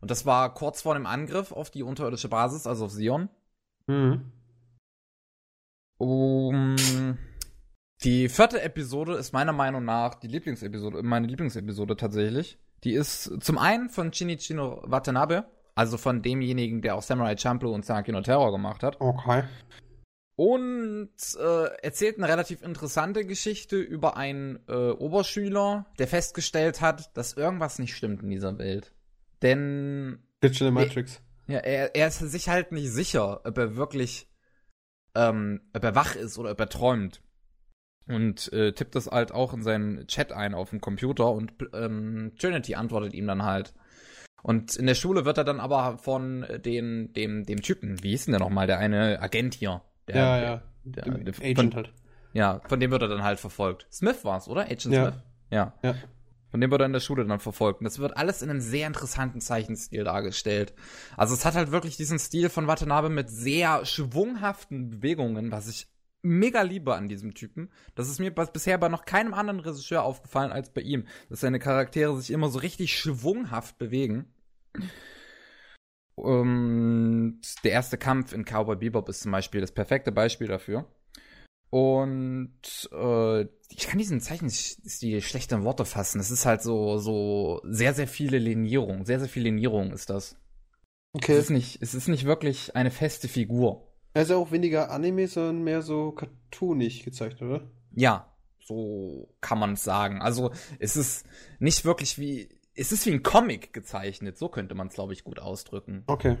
Und 0.00 0.10
das 0.10 0.26
war 0.26 0.52
kurz 0.54 0.82
vor 0.82 0.94
dem 0.94 1.06
Angriff 1.06 1.52
auf 1.52 1.70
die 1.70 1.82
unterirdische 1.82 2.28
Basis, 2.28 2.66
also 2.66 2.84
auf 2.84 2.92
Sion. 2.92 3.28
Mhm. 3.86 4.32
Um, 5.98 6.76
die 8.04 8.28
vierte 8.28 8.60
Episode 8.60 9.14
ist 9.14 9.32
meiner 9.32 9.52
Meinung 9.52 9.84
nach 9.84 10.14
die 10.14 10.28
Lieblingsepisode, 10.28 11.02
meine 11.02 11.26
Lieblingsepisode 11.26 11.96
tatsächlich. 11.96 12.58
Die 12.84 12.92
ist 12.92 13.42
zum 13.42 13.56
einen 13.56 13.88
von 13.88 14.12
Shinichiro 14.12 14.82
Watanabe, 14.84 15.46
also 15.74 15.96
von 15.96 16.22
demjenigen, 16.22 16.82
der 16.82 16.94
auch 16.94 17.02
Samurai 17.02 17.36
Champloo 17.36 17.72
und 17.72 17.86
Sankey 17.86 18.12
no 18.12 18.20
Terror 18.20 18.52
gemacht 18.52 18.82
hat. 18.82 19.00
Okay. 19.00 19.44
Und 20.36 21.08
äh, 21.38 21.64
erzählt 21.82 22.18
eine 22.18 22.28
relativ 22.28 22.62
interessante 22.62 23.24
Geschichte 23.24 23.76
über 23.76 24.18
einen 24.18 24.58
äh, 24.68 24.90
Oberschüler, 24.90 25.86
der 25.98 26.06
festgestellt 26.06 26.82
hat, 26.82 27.16
dass 27.16 27.32
irgendwas 27.32 27.78
nicht 27.78 27.96
stimmt 27.96 28.22
in 28.22 28.28
dieser 28.28 28.58
Welt. 28.58 28.92
Denn 29.40 30.18
the 30.66 30.70
Matrix. 30.70 31.22
ja, 31.46 31.58
er, 31.58 31.94
er 31.94 32.08
ist 32.08 32.18
sich 32.18 32.50
halt 32.50 32.70
nicht 32.70 32.90
sicher, 32.90 33.46
ob 33.46 33.56
er 33.56 33.76
wirklich, 33.76 34.28
ähm, 35.14 35.62
ob 35.72 35.82
er 35.82 35.94
wach 35.94 36.16
ist 36.16 36.38
oder 36.38 36.50
ob 36.50 36.60
er 36.60 36.68
träumt. 36.68 37.22
Und 38.06 38.52
äh, 38.52 38.72
tippt 38.72 38.94
das 38.94 39.06
halt 39.06 39.32
auch 39.32 39.54
in 39.54 39.62
seinen 39.62 40.06
Chat 40.06 40.32
ein 40.32 40.54
auf 40.54 40.68
dem 40.70 40.82
Computer 40.82 41.32
und 41.32 41.54
ähm, 41.72 42.32
Trinity 42.38 42.74
antwortet 42.74 43.14
ihm 43.14 43.26
dann 43.26 43.42
halt. 43.42 43.72
Und 44.42 44.76
in 44.76 44.86
der 44.86 44.94
Schule 44.94 45.24
wird 45.24 45.38
er 45.38 45.44
dann 45.44 45.60
aber 45.60 45.98
von 45.98 46.46
den, 46.64 47.12
dem, 47.14 47.44
dem 47.46 47.62
Typen, 47.62 48.02
wie 48.02 48.10
hieß 48.10 48.26
denn 48.26 48.32
der 48.32 48.40
nochmal, 48.40 48.66
der 48.66 48.78
eine 48.78 49.20
Agent 49.20 49.54
hier? 49.54 49.82
Der, 50.08 50.16
ja, 50.16 50.40
ja. 50.42 50.62
der- 50.84 51.04
Dem 51.04 51.24
der- 51.24 51.34
Agent 51.34 51.56
von- 51.74 51.74
halt. 51.74 51.92
Ja, 52.32 52.60
von 52.68 52.80
dem 52.80 52.90
wird 52.90 53.02
er 53.02 53.08
dann 53.08 53.22
halt 53.22 53.40
verfolgt. 53.40 53.86
Smith 53.90 54.24
war's, 54.24 54.48
oder? 54.48 54.62
Agent 54.62 54.84
Ja. 54.86 55.10
Smith? 55.10 55.22
Ja. 55.50 55.72
Ja. 55.82 55.94
Von 56.50 56.60
dem 56.60 56.70
wird 56.70 56.80
er 56.80 56.86
in 56.86 56.92
der 56.92 57.00
Schule 57.00 57.24
dann 57.26 57.40
verfolgt. 57.40 57.80
Und 57.80 57.84
das 57.84 57.98
wird 57.98 58.16
alles 58.16 58.40
in 58.42 58.50
einem 58.50 58.60
sehr 58.60 58.86
interessanten 58.86 59.40
Zeichenstil 59.40 60.04
dargestellt. 60.04 60.74
Also 61.16 61.34
es 61.34 61.44
hat 61.44 61.54
halt 61.54 61.72
wirklich 61.72 61.96
diesen 61.96 62.18
Stil 62.18 62.48
von 62.50 62.66
Watanabe 62.66 63.08
mit 63.08 63.28
sehr 63.30 63.84
schwunghaften 63.84 64.90
Bewegungen, 64.90 65.50
was 65.50 65.68
ich 65.68 65.88
mega 66.22 66.62
liebe 66.62 66.94
an 66.94 67.08
diesem 67.08 67.34
Typen. 67.34 67.70
Das 67.94 68.08
ist 68.08 68.20
mir 68.20 68.30
bis- 68.34 68.50
bisher 68.52 68.78
bei 68.78 68.88
noch 68.88 69.04
keinem 69.04 69.34
anderen 69.34 69.60
Regisseur 69.60 70.02
aufgefallen 70.02 70.52
als 70.52 70.70
bei 70.70 70.80
ihm, 70.82 71.06
dass 71.28 71.40
seine 71.40 71.58
Charaktere 71.58 72.16
sich 72.18 72.30
immer 72.30 72.48
so 72.48 72.58
richtig 72.58 72.96
schwunghaft 72.98 73.78
bewegen. 73.78 74.26
Und 76.16 77.40
der 77.62 77.72
erste 77.72 77.98
Kampf 77.98 78.32
in 78.32 78.44
Cowboy 78.44 78.76
Bebop 78.76 79.08
ist 79.08 79.20
zum 79.20 79.32
Beispiel 79.32 79.60
das 79.60 79.72
perfekte 79.72 80.12
Beispiel 80.12 80.48
dafür. 80.48 80.86
Und 81.70 82.88
äh, 82.92 83.42
ich 83.42 83.86
kann 83.86 83.98
diesen 83.98 84.20
Zeichenstil 84.20 85.20
schlecht 85.20 85.52
in 85.52 85.64
Worte 85.64 85.84
fassen. 85.84 86.20
Es 86.20 86.30
ist 86.30 86.46
halt 86.46 86.62
so, 86.62 86.98
so 86.98 87.60
sehr, 87.64 87.92
sehr 87.92 88.08
viele 88.08 88.38
Linierung. 88.38 89.04
Sehr, 89.04 89.18
sehr 89.18 89.28
viel 89.28 89.42
Linierung 89.42 89.92
ist 89.92 90.08
das. 90.08 90.36
Okay. 91.12 91.32
Es 91.32 91.44
ist 91.44 91.50
nicht, 91.50 91.82
es 91.82 91.94
ist 91.94 92.08
nicht 92.08 92.24
wirklich 92.24 92.74
eine 92.76 92.90
feste 92.90 93.28
Figur. 93.28 93.92
Er 94.14 94.22
ist 94.22 94.30
ja 94.30 94.36
auch 94.36 94.52
weniger 94.52 94.90
Anime, 94.90 95.28
sondern 95.28 95.64
mehr 95.64 95.82
so 95.82 96.12
cartoonig 96.12 97.04
gezeigt, 97.04 97.42
oder? 97.42 97.70
Ja, 97.94 98.34
so 98.64 99.34
kann 99.40 99.58
man 99.58 99.74
es 99.74 99.84
sagen. 99.84 100.22
Also 100.22 100.52
es 100.78 100.96
ist 100.96 101.26
nicht 101.58 101.84
wirklich 101.84 102.18
wie, 102.18 102.48
es 102.76 102.92
ist 102.92 103.06
wie 103.06 103.12
ein 103.12 103.22
Comic 103.22 103.72
gezeichnet, 103.72 104.38
so 104.38 104.48
könnte 104.48 104.74
man 104.74 104.88
es, 104.88 104.94
glaube 104.94 105.12
ich, 105.12 105.24
gut 105.24 105.38
ausdrücken. 105.38 106.04
Okay. 106.06 106.36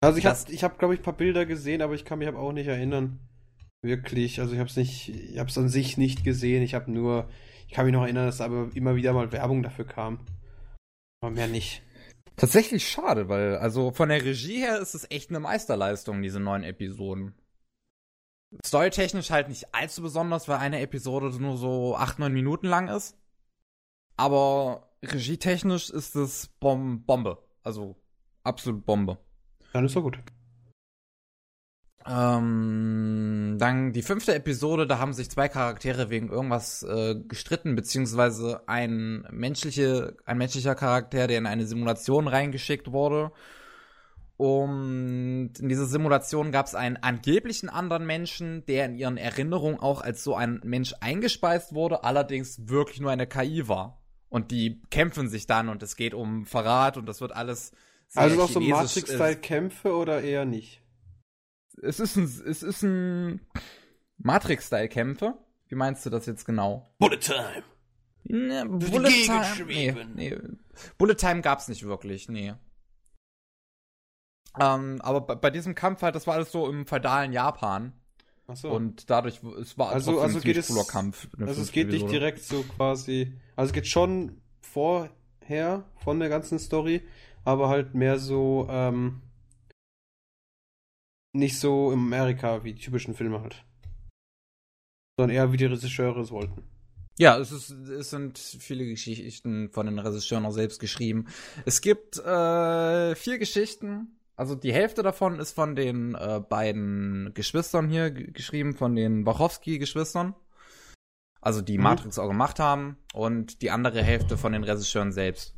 Also 0.00 0.18
ich 0.18 0.26
habe, 0.26 0.38
ich 0.48 0.64
hab, 0.64 0.78
glaube 0.78 0.94
ich, 0.94 1.00
ein 1.00 1.04
paar 1.04 1.16
Bilder 1.16 1.46
gesehen, 1.46 1.82
aber 1.82 1.94
ich 1.94 2.04
kann 2.04 2.18
mich 2.18 2.28
aber 2.28 2.40
auch 2.40 2.52
nicht 2.52 2.66
erinnern. 2.66 3.20
Wirklich, 3.82 4.40
also 4.40 4.52
ich 4.52 4.58
habe 4.58 4.68
es 4.68 4.76
nicht, 4.76 5.08
ich 5.10 5.38
habe 5.38 5.50
es 5.50 5.58
an 5.58 5.68
sich 5.68 5.96
nicht 5.96 6.24
gesehen. 6.24 6.62
Ich 6.62 6.74
habe 6.74 6.90
nur, 6.90 7.28
ich 7.68 7.74
kann 7.74 7.84
mich 7.84 7.92
noch 7.92 8.02
erinnern, 8.02 8.26
dass 8.26 8.40
aber 8.40 8.70
immer 8.74 8.96
wieder 8.96 9.12
mal 9.12 9.30
Werbung 9.30 9.62
dafür 9.62 9.86
kam. 9.86 10.20
Aber 11.20 11.30
mehr 11.30 11.46
nicht. 11.46 11.82
Tatsächlich 12.36 12.88
schade, 12.88 13.28
weil 13.28 13.56
also 13.56 13.92
von 13.92 14.08
der 14.08 14.24
Regie 14.24 14.58
her 14.58 14.80
ist 14.80 14.94
es 14.94 15.08
echt 15.10 15.30
eine 15.30 15.40
Meisterleistung, 15.40 16.22
diese 16.22 16.40
neuen 16.40 16.64
Episoden. 16.64 17.34
Storytechnisch 18.64 19.30
halt 19.30 19.48
nicht 19.48 19.74
allzu 19.74 20.02
besonders, 20.02 20.48
weil 20.48 20.58
eine 20.58 20.80
Episode 20.80 21.30
nur 21.40 21.56
so 21.56 21.96
acht, 21.96 22.18
neun 22.18 22.32
Minuten 22.32 22.66
lang 22.66 22.88
ist. 22.88 23.16
Aber 24.16 24.90
regietechnisch 25.02 25.90
ist 25.90 26.14
es 26.16 26.48
Bom 26.60 27.04
Bombe. 27.04 27.38
Also 27.62 27.96
absolut 28.44 28.84
Bombe. 28.84 29.18
Dann 29.72 29.84
ist 29.84 29.96
doch 29.96 30.02
gut. 30.02 30.18
Ähm, 32.04 33.56
dann 33.60 33.92
die 33.92 34.02
fünfte 34.02 34.34
Episode, 34.34 34.86
da 34.86 34.98
haben 34.98 35.12
sich 35.12 35.30
zwei 35.30 35.48
Charaktere 35.48 36.10
wegen 36.10 36.30
irgendwas 36.30 36.82
äh, 36.82 37.14
gestritten, 37.14 37.76
beziehungsweise 37.76 38.66
ein, 38.66 39.24
menschliche, 39.30 40.16
ein 40.24 40.38
menschlicher 40.38 40.74
Charakter, 40.74 41.28
der 41.28 41.38
in 41.38 41.46
eine 41.46 41.66
Simulation 41.66 42.26
reingeschickt 42.26 42.90
wurde. 42.90 43.30
Und 44.36 45.52
in 45.60 45.68
dieser 45.68 45.86
Simulation 45.86 46.50
gab 46.50 46.66
es 46.66 46.74
einen 46.74 46.96
angeblichen 46.96 47.68
anderen 47.68 48.04
Menschen, 48.04 48.66
der 48.66 48.86
in 48.86 48.96
ihren 48.96 49.16
Erinnerungen 49.16 49.78
auch 49.78 50.00
als 50.00 50.24
so 50.24 50.34
ein 50.34 50.60
Mensch 50.64 50.94
eingespeist 51.00 51.74
wurde, 51.74 52.02
allerdings 52.02 52.68
wirklich 52.68 53.00
nur 53.00 53.12
eine 53.12 53.28
KI 53.28 53.68
war. 53.68 54.01
Und 54.32 54.50
die 54.50 54.80
kämpfen 54.90 55.28
sich 55.28 55.46
dann 55.46 55.68
und 55.68 55.82
es 55.82 55.94
geht 55.94 56.14
um 56.14 56.46
Verrat 56.46 56.96
und 56.96 57.06
das 57.06 57.20
wird 57.20 57.32
alles. 57.32 57.72
Sehr 58.08 58.22
also 58.22 58.36
noch 58.36 58.48
so 58.48 58.60
Matrix-Style-Kämpfe 58.60 59.94
oder 59.94 60.22
eher 60.22 60.44
nicht? 60.44 60.82
es 61.80 62.00
ist 62.00 62.16
ein, 62.16 62.24
es 62.24 62.62
ist 62.62 62.82
ein 62.82 63.40
Matrix-Style-Kämpfe. 64.18 65.34
Wie 65.68 65.74
meinst 65.74 66.04
du 66.04 66.10
das 66.10 66.26
jetzt 66.26 66.44
genau? 66.44 66.94
Bullet 66.98 67.18
Time. 67.18 67.62
Ne, 68.24 68.66
Bullet 68.66 69.10
Time. 69.24 69.66
Nee, 69.66 69.96
nee. 70.14 70.38
Bullet 70.98 71.14
Time 71.14 71.40
gab's 71.40 71.68
nicht 71.68 71.84
wirklich, 71.84 72.28
nee. 72.28 72.54
Ähm, 74.60 75.00
aber 75.00 75.22
bei, 75.22 75.34
bei, 75.34 75.50
diesem 75.50 75.74
Kampf 75.74 76.02
halt, 76.02 76.14
das 76.14 76.26
war 76.26 76.34
alles 76.34 76.52
so 76.52 76.68
im 76.68 76.86
feudalen 76.86 77.32
Japan. 77.32 77.92
So. 78.54 78.70
Und 78.70 79.08
dadurch, 79.08 79.40
es 79.60 79.78
war 79.78 79.90
also, 79.90 80.20
also 80.20 80.38
ein 80.38 80.42
geht 80.42 80.56
es, 80.56 80.68
cooler 80.68 80.84
Kampf. 80.84 81.28
Also 81.38 81.62
es 81.62 81.72
geht 81.72 81.88
nicht 81.88 82.10
direkt 82.10 82.42
so 82.42 82.62
quasi, 82.62 83.32
also 83.56 83.70
es 83.70 83.72
geht 83.72 83.86
schon 83.86 84.42
vorher 84.60 85.84
von 85.96 86.18
der 86.18 86.28
ganzen 86.28 86.58
Story, 86.58 87.02
aber 87.44 87.68
halt 87.68 87.94
mehr 87.94 88.18
so, 88.18 88.66
ähm, 88.68 89.22
nicht 91.32 91.58
so 91.58 91.92
in 91.92 92.00
Amerika 92.00 92.62
wie 92.64 92.74
die 92.74 92.82
typischen 92.82 93.14
Filme 93.14 93.40
halt. 93.40 93.64
Sondern 95.16 95.34
eher 95.34 95.52
wie 95.52 95.56
die 95.56 95.66
Regisseure 95.66 96.20
es 96.20 96.30
wollten. 96.30 96.62
Ja, 97.18 97.38
es, 97.38 97.52
ist, 97.52 97.70
es 97.70 98.10
sind 98.10 98.38
viele 98.38 98.86
Geschichten 98.86 99.70
von 99.70 99.86
den 99.86 99.98
Regisseuren 99.98 100.46
auch 100.46 100.52
selbst 100.52 100.80
geschrieben. 100.80 101.26
Es 101.66 101.80
gibt 101.80 102.18
äh, 102.18 103.14
vier 103.14 103.38
Geschichten. 103.38 104.18
Also 104.42 104.56
die 104.56 104.72
Hälfte 104.72 105.04
davon 105.04 105.38
ist 105.38 105.52
von 105.52 105.76
den 105.76 106.16
äh, 106.16 106.40
beiden 106.40 107.32
Geschwistern 107.32 107.88
hier 107.88 108.10
geschrieben, 108.10 108.74
von 108.74 108.96
den 108.96 109.24
Wachowski-Geschwistern. 109.24 110.34
Also 111.40 111.60
die 111.60 111.78
mhm. 111.78 111.84
Matrix 111.84 112.18
auch 112.18 112.26
gemacht 112.26 112.58
haben. 112.58 112.98
Und 113.14 113.62
die 113.62 113.70
andere 113.70 114.02
Hälfte 114.02 114.36
von 114.36 114.52
den 114.52 114.64
Regisseuren 114.64 115.12
selbst. 115.12 115.54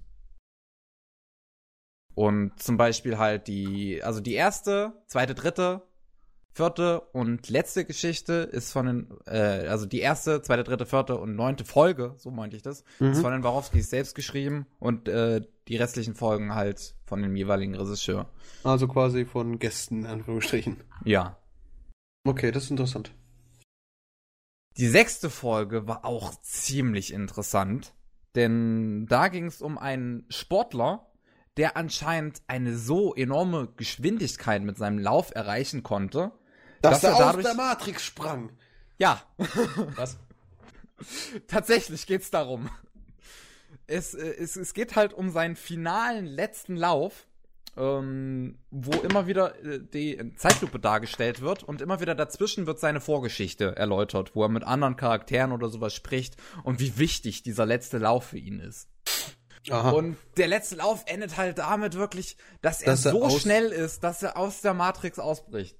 Und 2.14 2.62
zum 2.62 2.76
Beispiel 2.76 3.16
halt 3.16 3.48
die, 3.48 4.02
also 4.02 4.20
die 4.20 4.34
erste, 4.34 5.02
zweite, 5.06 5.34
dritte, 5.34 5.80
vierte 6.54 7.00
und 7.00 7.48
letzte 7.50 7.84
Geschichte 7.84 8.32
ist 8.32 8.72
von 8.72 8.86
den, 8.86 9.08
äh, 9.26 9.66
also 9.68 9.86
die 9.86 9.98
erste, 9.98 10.40
zweite, 10.40 10.62
dritte, 10.62 10.86
vierte 10.86 11.18
und 11.18 11.34
neunte 11.34 11.64
Folge, 11.64 12.14
so 12.16 12.30
meinte 12.30 12.56
ich 12.56 12.62
das, 12.62 12.84
mhm. 13.00 13.10
ist 13.10 13.20
von 13.20 13.32
den 13.32 13.42
Warowskis 13.42 13.90
selbst 13.90 14.14
geschrieben 14.14 14.66
und 14.78 15.08
äh, 15.08 15.40
die 15.66 15.76
restlichen 15.76 16.14
Folgen 16.14 16.54
halt 16.54 16.94
von 17.06 17.22
dem 17.22 17.34
jeweiligen 17.34 17.74
Regisseur. 17.74 18.30
Also 18.62 18.86
quasi 18.86 19.24
von 19.24 19.58
Gästen, 19.58 20.00
in 20.00 20.06
Anführungsstrichen. 20.06 20.76
Ja. 21.04 21.36
Okay, 22.24 22.52
das 22.52 22.64
ist 22.64 22.70
interessant. 22.70 23.12
Die 24.76 24.88
sechste 24.88 25.30
Folge 25.30 25.86
war 25.88 26.04
auch 26.04 26.40
ziemlich 26.40 27.12
interessant, 27.12 27.94
denn 28.36 29.06
da 29.06 29.28
ging 29.28 29.46
es 29.46 29.60
um 29.60 29.76
einen 29.76 30.24
Sportler, 30.28 31.06
der 31.56 31.76
anscheinend 31.76 32.42
eine 32.46 32.76
so 32.76 33.14
enorme 33.14 33.68
Geschwindigkeit 33.76 34.62
mit 34.62 34.76
seinem 34.76 34.98
Lauf 34.98 35.34
erreichen 35.34 35.82
konnte, 35.82 36.32
dass, 36.84 37.00
dass 37.00 37.04
er, 37.04 37.10
er 37.10 37.26
dadurch, 37.26 37.46
aus 37.46 37.54
der 37.54 37.64
Matrix 37.64 38.04
sprang. 38.04 38.50
Ja. 38.98 39.22
Was? 39.96 40.16
Tatsächlich 41.46 42.06
geht's 42.06 42.30
darum. 42.30 42.70
Es, 43.86 44.14
äh, 44.14 44.34
es, 44.38 44.56
es 44.56 44.74
geht 44.74 44.96
halt 44.96 45.12
um 45.12 45.30
seinen 45.30 45.56
finalen 45.56 46.26
letzten 46.26 46.76
Lauf, 46.76 47.26
ähm, 47.76 48.58
wo 48.70 48.92
immer 49.00 49.26
wieder 49.26 49.58
äh, 49.64 49.80
die 49.80 50.32
Zeitlupe 50.36 50.78
dargestellt 50.78 51.40
wird 51.40 51.62
und 51.64 51.80
immer 51.80 52.00
wieder 52.00 52.14
dazwischen 52.14 52.66
wird 52.66 52.78
seine 52.78 53.00
Vorgeschichte 53.00 53.76
erläutert, 53.76 54.34
wo 54.34 54.42
er 54.42 54.48
mit 54.48 54.64
anderen 54.64 54.96
Charakteren 54.96 55.52
oder 55.52 55.68
sowas 55.68 55.92
spricht 55.92 56.36
und 56.62 56.80
wie 56.80 56.98
wichtig 56.98 57.42
dieser 57.42 57.66
letzte 57.66 57.98
Lauf 57.98 58.24
für 58.26 58.38
ihn 58.38 58.60
ist. 58.60 58.88
Aha. 59.70 59.90
Und 59.90 60.16
der 60.36 60.46
letzte 60.46 60.76
Lauf 60.76 61.04
endet 61.06 61.36
halt 61.36 61.58
damit 61.58 61.94
wirklich, 61.94 62.36
dass 62.60 62.80
dass 62.80 63.06
er 63.06 63.12
so 63.12 63.30
schnell 63.30 63.66
ist, 63.72 64.04
dass 64.04 64.22
er 64.22 64.36
aus 64.36 64.60
der 64.60 64.74
Matrix 64.74 65.18
ausbricht. 65.18 65.78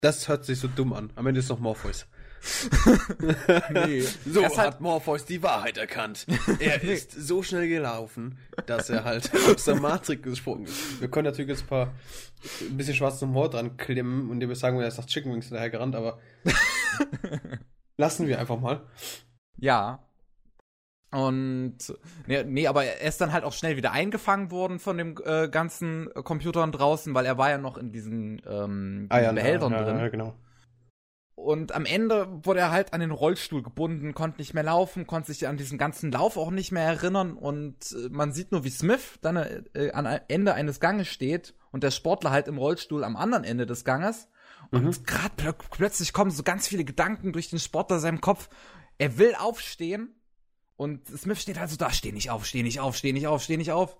Das 0.00 0.28
hört 0.28 0.44
sich 0.44 0.60
so 0.60 0.68
dumm 0.68 0.92
an. 0.92 1.10
Am 1.16 1.26
Ende 1.26 1.40
ist 1.40 1.48
noch 1.48 1.58
Morpheus. 1.58 2.06
nee. 3.70 4.00
So 4.00 4.44
hat 4.56 4.80
Morpheus 4.80 5.24
die 5.24 5.42
Wahrheit 5.42 5.76
erkannt. 5.76 6.26
Er 6.60 6.82
ist 6.82 7.10
so 7.12 7.42
schnell 7.42 7.68
gelaufen, 7.68 8.38
dass 8.66 8.90
er 8.90 9.04
halt 9.04 9.30
aus 9.34 9.64
der 9.64 9.74
Matrix 9.80 10.22
gesprungen 10.22 10.66
ist. 10.66 11.00
Wir 11.00 11.10
können 11.10 11.26
natürlich 11.26 11.50
jetzt 11.50 11.62
ein 11.62 11.68
paar 11.68 11.94
ein 12.60 12.76
bisschen 12.76 12.94
schwarzen 12.94 13.28
Humor 13.28 13.50
dran 13.50 13.76
klemmen 13.76 14.30
und 14.30 14.38
dem 14.38 14.54
sagen, 14.54 14.80
er 14.80 14.86
ist 14.86 14.98
nach 14.98 15.06
Chicken 15.06 15.32
Wings 15.32 15.50
daher 15.50 15.70
gerannt, 15.70 15.96
aber 15.96 16.20
lassen 17.96 18.28
wir 18.28 18.38
einfach 18.38 18.60
mal. 18.60 18.86
Ja, 19.56 20.07
und 21.10 21.76
nee, 22.26 22.44
nee, 22.44 22.66
aber 22.66 22.84
er 22.84 23.00
ist 23.08 23.20
dann 23.20 23.32
halt 23.32 23.44
auch 23.44 23.54
schnell 23.54 23.76
wieder 23.76 23.92
eingefangen 23.92 24.50
worden 24.50 24.78
von 24.78 24.98
dem 24.98 25.16
äh, 25.24 25.48
ganzen 25.48 26.10
Computern 26.12 26.70
draußen, 26.70 27.14
weil 27.14 27.24
er 27.24 27.38
war 27.38 27.50
ja 27.50 27.58
noch 27.58 27.78
in 27.78 27.92
diesen, 27.92 28.42
ähm, 28.46 29.06
ah, 29.08 29.20
ja, 29.20 29.32
Behältern 29.32 29.72
ja, 29.72 29.84
drin. 29.84 29.98
Ja, 29.98 30.08
genau. 30.08 30.34
Und 31.34 31.72
am 31.72 31.86
Ende 31.86 32.26
wurde 32.44 32.60
er 32.60 32.72
halt 32.72 32.92
an 32.92 33.00
den 33.00 33.12
Rollstuhl 33.12 33.62
gebunden, 33.62 34.12
konnte 34.12 34.38
nicht 34.38 34.54
mehr 34.54 34.64
laufen, 34.64 35.06
konnte 35.06 35.32
sich 35.32 35.46
an 35.46 35.56
diesen 35.56 35.78
ganzen 35.78 36.10
Lauf 36.10 36.36
auch 36.36 36.50
nicht 36.50 36.72
mehr 36.72 36.82
erinnern. 36.82 37.34
Und 37.34 37.92
äh, 37.92 38.08
man 38.10 38.32
sieht 38.32 38.52
nur, 38.52 38.64
wie 38.64 38.70
Smith 38.70 39.18
dann 39.22 39.36
äh, 39.36 39.92
am 39.92 40.06
Ende 40.26 40.54
eines 40.54 40.80
Ganges 40.80 41.08
steht 41.08 41.54
und 41.70 41.84
der 41.84 41.92
Sportler 41.92 42.32
halt 42.32 42.48
im 42.48 42.58
Rollstuhl 42.58 43.04
am 43.04 43.16
anderen 43.16 43.44
Ende 43.44 43.66
des 43.66 43.84
Ganges. 43.84 44.28
Und 44.70 44.84
mhm. 44.84 45.04
gerade 45.04 45.34
pl 45.36 45.54
plötzlich 45.70 46.12
kommen 46.12 46.32
so 46.32 46.42
ganz 46.42 46.68
viele 46.68 46.84
Gedanken 46.84 47.32
durch 47.32 47.48
den 47.48 47.60
Sportler 47.60 48.00
seinem 48.00 48.20
Kopf. 48.20 48.50
Er 48.98 49.16
will 49.16 49.34
aufstehen, 49.38 50.17
und 50.78 51.08
Smith 51.08 51.42
steht 51.42 51.58
halt 51.58 51.70
so 51.70 51.76
da, 51.76 51.90
steh 51.90 52.12
nicht 52.12 52.30
auf, 52.30 52.46
steh 52.46 52.62
nicht 52.62 52.78
auf, 52.78 52.96
steh 52.96 53.12
nicht 53.12 53.26
auf, 53.26 53.42
steh 53.42 53.56
nicht 53.56 53.72
auf. 53.72 53.98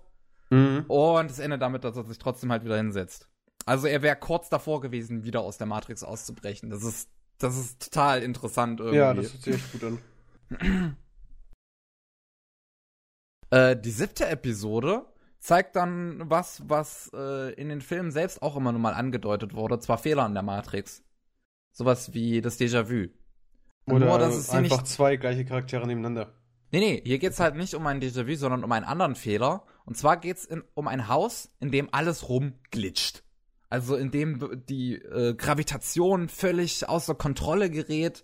Mhm. 0.49 0.85
Und 0.87 1.29
es 1.29 1.37
endet 1.37 1.61
damit, 1.61 1.83
dass 1.83 1.97
er 1.97 2.05
sich 2.05 2.17
trotzdem 2.17 2.53
halt 2.53 2.63
wieder 2.63 2.77
hinsetzt. 2.77 3.27
Also 3.65 3.85
er 3.87 4.01
wäre 4.01 4.15
kurz 4.15 4.47
davor 4.47 4.79
gewesen, 4.79 5.25
wieder 5.25 5.41
aus 5.41 5.57
der 5.57 5.67
Matrix 5.67 6.03
auszubrechen. 6.03 6.69
Das 6.69 6.83
ist, 6.83 7.09
das 7.37 7.57
ist 7.57 7.83
total 7.83 8.23
interessant 8.23 8.79
irgendwie. 8.79 8.97
Ja, 8.97 9.13
das 9.13 9.33
hört 9.33 9.43
sich 9.43 9.55
echt 9.55 9.71
gut 9.73 9.83
an. 9.83 10.97
äh, 13.51 13.75
die 13.75 13.91
siebte 13.91 14.27
Episode 14.27 15.05
zeigt 15.39 15.75
dann 15.75 16.29
was, 16.29 16.63
was 16.69 17.11
äh, 17.13 17.53
in 17.55 17.67
den 17.67 17.81
Filmen 17.81 18.11
selbst 18.11 18.41
auch 18.41 18.55
immer 18.55 18.71
nur 18.71 18.79
mal 18.79 18.93
angedeutet 18.93 19.53
wurde, 19.53 19.79
zwar 19.79 19.97
Fehler 19.97 20.25
in 20.25 20.33
der 20.33 20.43
Matrix. 20.43 21.03
Sowas 21.73 22.13
wie 22.13 22.39
das 22.39 22.57
Déjà-vu. 22.57 23.09
Oder 23.85 24.05
nur, 24.05 24.17
dass 24.17 24.35
es 24.35 24.49
einfach 24.49 24.83
zwei 24.83 25.17
gleiche 25.17 25.43
Charaktere 25.43 25.85
nebeneinander. 25.85 26.38
Nee, 26.71 26.79
nee, 26.79 27.01
hier 27.05 27.19
geht's 27.19 27.39
halt 27.39 27.55
nicht 27.55 27.73
um 27.73 27.85
ein 27.87 27.99
Déjà-vu, 28.01 28.35
sondern 28.35 28.63
um 28.63 28.71
einen 28.71 28.85
anderen 28.85 29.15
Fehler. 29.15 29.63
Und 29.85 29.97
zwar 29.97 30.17
geht's 30.17 30.45
in, 30.45 30.63
um 30.75 30.87
ein 30.87 31.07
Haus, 31.07 31.51
in 31.59 31.71
dem 31.71 31.89
alles 31.91 32.29
rumglitscht. 32.29 33.23
Also 33.69 33.95
in 33.95 34.11
dem 34.11 34.63
die 34.67 34.95
äh, 34.95 35.33
Gravitation 35.35 36.29
völlig 36.29 36.87
außer 36.89 37.15
Kontrolle 37.15 37.69
gerät. 37.69 38.23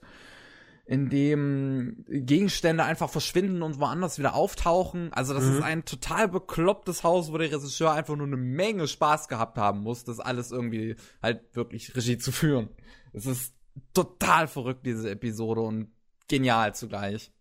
in 0.87 1.09
dem 1.09 2.05
Gegenstände 2.07 2.83
einfach 2.83 3.09
verschwinden 3.09 3.63
und 3.63 3.79
woanders 3.79 4.19
wieder 4.19 4.35
auftauchen. 4.35 5.11
Also 5.13 5.33
das 5.33 5.43
Mhm. 5.43 5.51
ist 5.57 5.63
ein 5.63 5.83
total 5.85 6.27
beklopptes 6.27 7.03
Haus, 7.03 7.31
wo 7.31 7.39
der 7.39 7.51
Regisseur 7.51 7.91
einfach 7.91 8.15
nur 8.15 8.27
eine 8.27 8.37
Menge 8.37 8.87
Spaß 8.87 9.27
gehabt 9.27 9.57
haben 9.57 9.79
muss, 9.79 10.03
das 10.03 10.19
alles 10.19 10.51
irgendwie 10.51 10.95
halt 11.23 11.41
wirklich 11.55 11.95
Regie 11.95 12.19
zu 12.19 12.31
führen. 12.31 12.69
Es 13.13 13.25
ist 13.25 13.55
total 13.95 14.47
verrückt, 14.47 14.85
diese 14.85 15.09
Episode 15.09 15.61
und 15.61 15.87
genial 16.27 16.75
zugleich. 16.75 17.31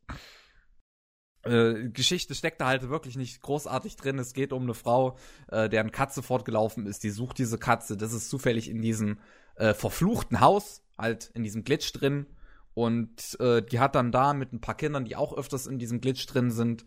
Äh, 1.45 1.89
Geschichte 1.91 2.35
steckt 2.35 2.61
da 2.61 2.67
halt 2.67 2.89
wirklich 2.89 3.17
nicht 3.17 3.41
großartig 3.41 3.97
drin. 3.97 4.19
Es 4.19 4.33
geht 4.33 4.53
um 4.53 4.63
eine 4.63 4.75
Frau, 4.75 5.17
äh, 5.49 5.69
deren 5.69 5.93
Katze 5.93 6.23
fortgelaufen 6.23 6.87
ist. 6.87 7.03
Die 7.05 7.11
sucht 7.11 7.39
diese 7.39 7.59
Katze. 7.59 7.97
Das 7.97 8.13
ist 8.13 8.31
zufällig 8.31 8.69
in 8.71 8.81
diesem 8.81 9.19
äh, 9.57 9.75
verfluchten 9.75 10.41
Haus, 10.41 10.83
halt 10.99 11.31
in 11.35 11.43
diesem 11.43 11.65
Glitch 11.65 11.93
drin. 11.93 12.27
Und 12.75 13.39
äh, 13.41 13.63
die 13.63 13.79
hat 13.79 13.95
dann 13.95 14.11
da 14.11 14.35
mit 14.35 14.53
ein 14.53 14.61
paar 14.61 14.77
Kindern, 14.77 15.05
die 15.05 15.17
auch 15.17 15.37
öfters 15.37 15.67
in 15.67 15.79
diesem 15.79 16.01
Glitch 16.01 16.27
drin 16.27 16.51
sind, 16.51 16.85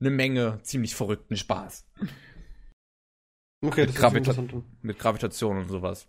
eine 0.00 0.10
Menge 0.10 0.60
ziemlich 0.62 0.94
verrückten 0.94 1.36
Spaß. 1.36 1.86
Okay, 3.64 3.86
das 3.86 3.94
ist 3.94 4.00
Gravita-. 4.00 4.62
Mit 4.82 4.98
Gravitation 4.98 5.58
und 5.58 5.68
sowas. 5.68 6.06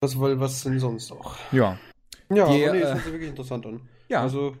Was, 0.00 0.18
was 0.18 0.62
denn 0.62 0.78
sonst 0.78 1.10
auch? 1.12 1.36
Ja. 1.50 1.78
Ja, 2.30 2.46
Die, 2.46 2.58
nee, 2.58 2.80
das 2.80 2.90
äh, 2.90 2.94
hört 2.94 3.04
sich 3.04 3.12
wirklich 3.12 3.30
interessant 3.30 3.66
an. 3.66 3.88
Ja. 4.08 4.20
Also, 4.22 4.56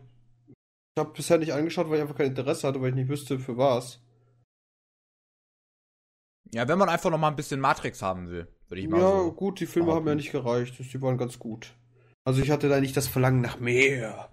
ich 0.96 1.00
habe 1.00 1.12
bisher 1.12 1.38
nicht 1.38 1.52
angeschaut, 1.52 1.88
weil 1.88 1.96
ich 1.96 2.02
einfach 2.02 2.16
kein 2.16 2.28
Interesse 2.28 2.66
hatte, 2.68 2.80
weil 2.80 2.90
ich 2.90 2.94
nicht 2.94 3.08
wüsste, 3.08 3.38
für 3.38 3.56
was. 3.56 4.00
ja, 6.52 6.68
wenn 6.68 6.78
man 6.78 6.88
einfach 6.88 7.10
noch 7.10 7.18
mal 7.18 7.28
ein 7.28 7.36
bisschen 7.36 7.60
Matrix 7.60 8.00
haben 8.02 8.28
will, 8.28 8.46
würde 8.68 8.80
ich 8.80 8.88
mal 8.88 9.00
Ja, 9.00 9.06
so. 9.06 9.32
gut, 9.32 9.58
die 9.60 9.66
Filme 9.66 9.92
haben 9.92 10.06
ja 10.06 10.14
nicht 10.14 10.30
gereicht. 10.30 10.78
Die 10.78 11.02
waren 11.02 11.18
ganz 11.18 11.38
gut. 11.38 11.74
Also, 12.24 12.40
ich 12.42 12.50
hatte 12.50 12.68
da 12.68 12.80
nicht 12.80 12.96
das 12.96 13.08
Verlangen 13.08 13.40
nach 13.40 13.58
mehr. 13.58 14.30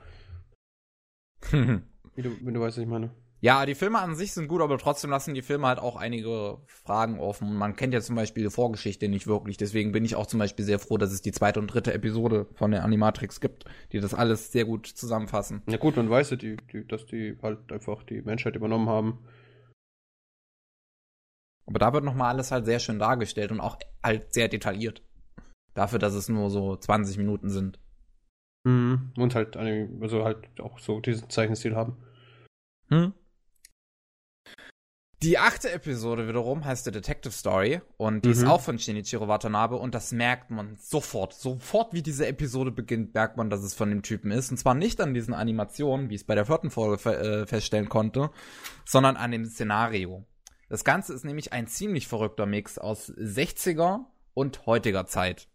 Wie 2.16 2.22
du, 2.22 2.30
wenn 2.46 2.54
du 2.54 2.62
weißt, 2.62 2.78
was 2.78 2.84
ich 2.84 2.88
meine. 2.90 3.12
Ja, 3.44 3.66
die 3.66 3.74
Filme 3.74 3.98
an 3.98 4.16
sich 4.16 4.34
sind 4.34 4.48
gut, 4.48 4.62
aber 4.62 4.78
trotzdem 4.78 5.10
lassen 5.10 5.34
die 5.34 5.42
Filme 5.42 5.66
halt 5.66 5.80
auch 5.80 5.96
einige 5.96 6.60
Fragen 6.68 7.20
offen. 7.20 7.56
Man 7.56 7.76
kennt 7.76 7.92
ja 7.92 8.00
zum 8.00 8.16
Beispiel 8.16 8.44
die 8.44 8.52
Vorgeschichte 8.52 9.10
nicht 9.10 9.26
wirklich. 9.26 9.58
Deswegen 9.58 9.92
bin 9.92 10.06
ich 10.06 10.16
auch 10.16 10.28
zum 10.28 10.38
Beispiel 10.38 10.64
sehr 10.64 10.78
froh, 10.78 11.00
dass 11.00 11.12
es 11.12 11.24
die 11.24 11.32
zweite 11.32 11.60
und 11.60 11.68
dritte 11.68 11.92
Episode 11.92 12.46
von 12.54 12.70
der 12.70 12.84
Animatrix 12.84 13.42
gibt, 13.42 13.66
die 13.92 14.00
das 14.00 14.14
alles 14.14 14.52
sehr 14.52 14.66
gut 14.66 14.86
zusammenfassen. 14.86 15.64
Ja, 15.68 15.78
gut, 15.78 15.98
man 15.98 16.08
weiß 16.08 16.30
ja, 16.30 16.38
die, 16.38 16.58
die, 16.72 16.88
dass 16.88 17.08
die 17.08 17.36
halt 17.42 17.72
einfach 17.72 18.04
die 18.04 18.22
Menschheit 18.22 18.56
übernommen 18.56 18.88
haben. 18.88 19.26
Aber 21.66 21.80
da 21.80 21.94
wird 21.94 22.04
nochmal 22.04 22.30
alles 22.34 22.52
halt 22.52 22.66
sehr 22.66 22.80
schön 22.80 23.00
dargestellt 23.00 23.52
und 23.52 23.60
auch 23.60 23.80
halt 24.04 24.34
sehr 24.36 24.50
detailliert. 24.50 25.02
Dafür, 25.74 25.98
dass 25.98 26.14
es 26.14 26.30
nur 26.30 26.52
so 26.52 26.76
20 26.76 27.18
Minuten 27.18 27.50
sind. 27.50 27.80
Mhm. 28.66 29.14
Und 29.18 29.34
halt, 29.34 29.58
also 29.58 30.26
halt 30.26 30.60
auch 30.60 30.78
so 30.78 31.00
diesen 31.00 31.28
Zeichenstil 31.32 31.76
haben. 31.76 31.98
Hm? 32.90 33.14
Die 35.24 35.38
achte 35.38 35.72
Episode 35.72 36.28
wiederum 36.28 36.66
heißt 36.66 36.86
The 36.86 36.92
Detective 36.92 37.32
Story 37.32 37.80
und 37.98 38.26
die 38.26 38.30
Mhm. 38.30 38.34
ist 38.34 38.46
auch 38.46 38.62
von 38.62 38.80
Shinichiro 38.80 39.28
Watanabe 39.28 39.76
und 39.76 39.94
das 39.94 40.12
merkt 40.12 40.50
man 40.50 40.78
sofort. 40.78 41.34
Sofort 41.34 41.94
wie 41.94 42.02
diese 42.02 42.26
Episode 42.26 42.72
beginnt, 42.72 43.14
merkt 43.14 43.38
man, 43.38 43.52
dass 43.52 43.62
es 43.62 43.76
von 43.76 43.90
dem 43.90 44.02
Typen 44.02 44.32
ist. 44.32 44.50
Und 44.50 44.58
zwar 44.58 44.74
nicht 44.74 45.00
an 45.00 45.14
diesen 45.14 45.36
Animationen, 45.36 46.10
wie 46.10 46.16
ich 46.16 46.22
es 46.22 46.28
bei 46.28 46.34
der 46.34 46.48
vierten 46.48 46.72
Folge 46.72 46.98
fe 46.98 47.18
äh, 47.18 47.46
feststellen 47.46 47.88
konnte, 47.88 48.32
sondern 48.84 49.16
an 49.16 49.30
dem 49.30 49.46
Szenario. 49.46 50.26
Das 50.70 50.84
Ganze 50.84 51.14
ist 51.14 51.24
nämlich 51.24 51.54
ein 51.54 51.68
ziemlich 51.68 52.08
verrückter 52.08 52.48
Mix 52.48 52.80
aus 52.80 53.12
60er 53.12 54.06
und 54.34 54.66
heutiger 54.66 55.06
Zeit. 55.06 55.50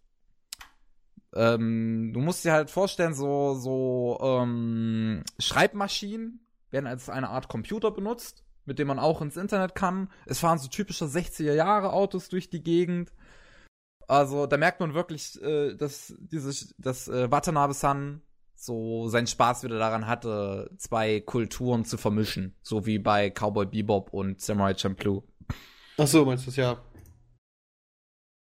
Ähm, 1.34 2.12
du 2.14 2.20
musst 2.20 2.44
dir 2.44 2.52
halt 2.52 2.70
vorstellen, 2.70 3.14
so, 3.14 3.54
so 3.54 4.18
ähm, 4.22 5.24
Schreibmaschinen 5.40 6.46
werden 6.70 6.86
als 6.86 7.08
eine 7.10 7.30
Art 7.30 7.48
Computer 7.48 7.90
benutzt, 7.90 8.44
mit 8.66 8.78
dem 8.78 8.88
man 8.88 8.98
auch 8.98 9.22
ins 9.22 9.36
Internet 9.36 9.74
kann. 9.74 10.10
Es 10.26 10.40
fahren 10.40 10.58
so 10.58 10.68
typische 10.68 11.06
60er 11.06 11.54
Jahre 11.54 11.92
Autos 11.92 12.28
durch 12.28 12.50
die 12.50 12.62
Gegend. 12.62 13.12
Also 14.08 14.46
da 14.46 14.56
merkt 14.56 14.80
man 14.80 14.94
wirklich, 14.94 15.40
äh, 15.42 15.74
dass 15.74 16.14
dieses, 16.18 16.74
dass 16.78 17.08
äh, 17.08 17.30
Watanabe-san 17.30 18.22
so 18.54 19.08
seinen 19.08 19.26
Spaß 19.26 19.64
wieder 19.64 19.78
daran 19.78 20.06
hatte, 20.06 20.70
zwei 20.78 21.20
Kulturen 21.20 21.84
zu 21.84 21.98
vermischen, 21.98 22.54
so 22.62 22.86
wie 22.86 22.98
bei 22.98 23.30
Cowboy 23.30 23.66
Bebop 23.66 24.12
und 24.12 24.40
Samurai 24.40 24.74
Champloo. 24.76 25.22
Ach 25.98 26.06
so, 26.06 26.24
meinst 26.24 26.44
du 26.44 26.50
das 26.50 26.56
ja? 26.56 26.82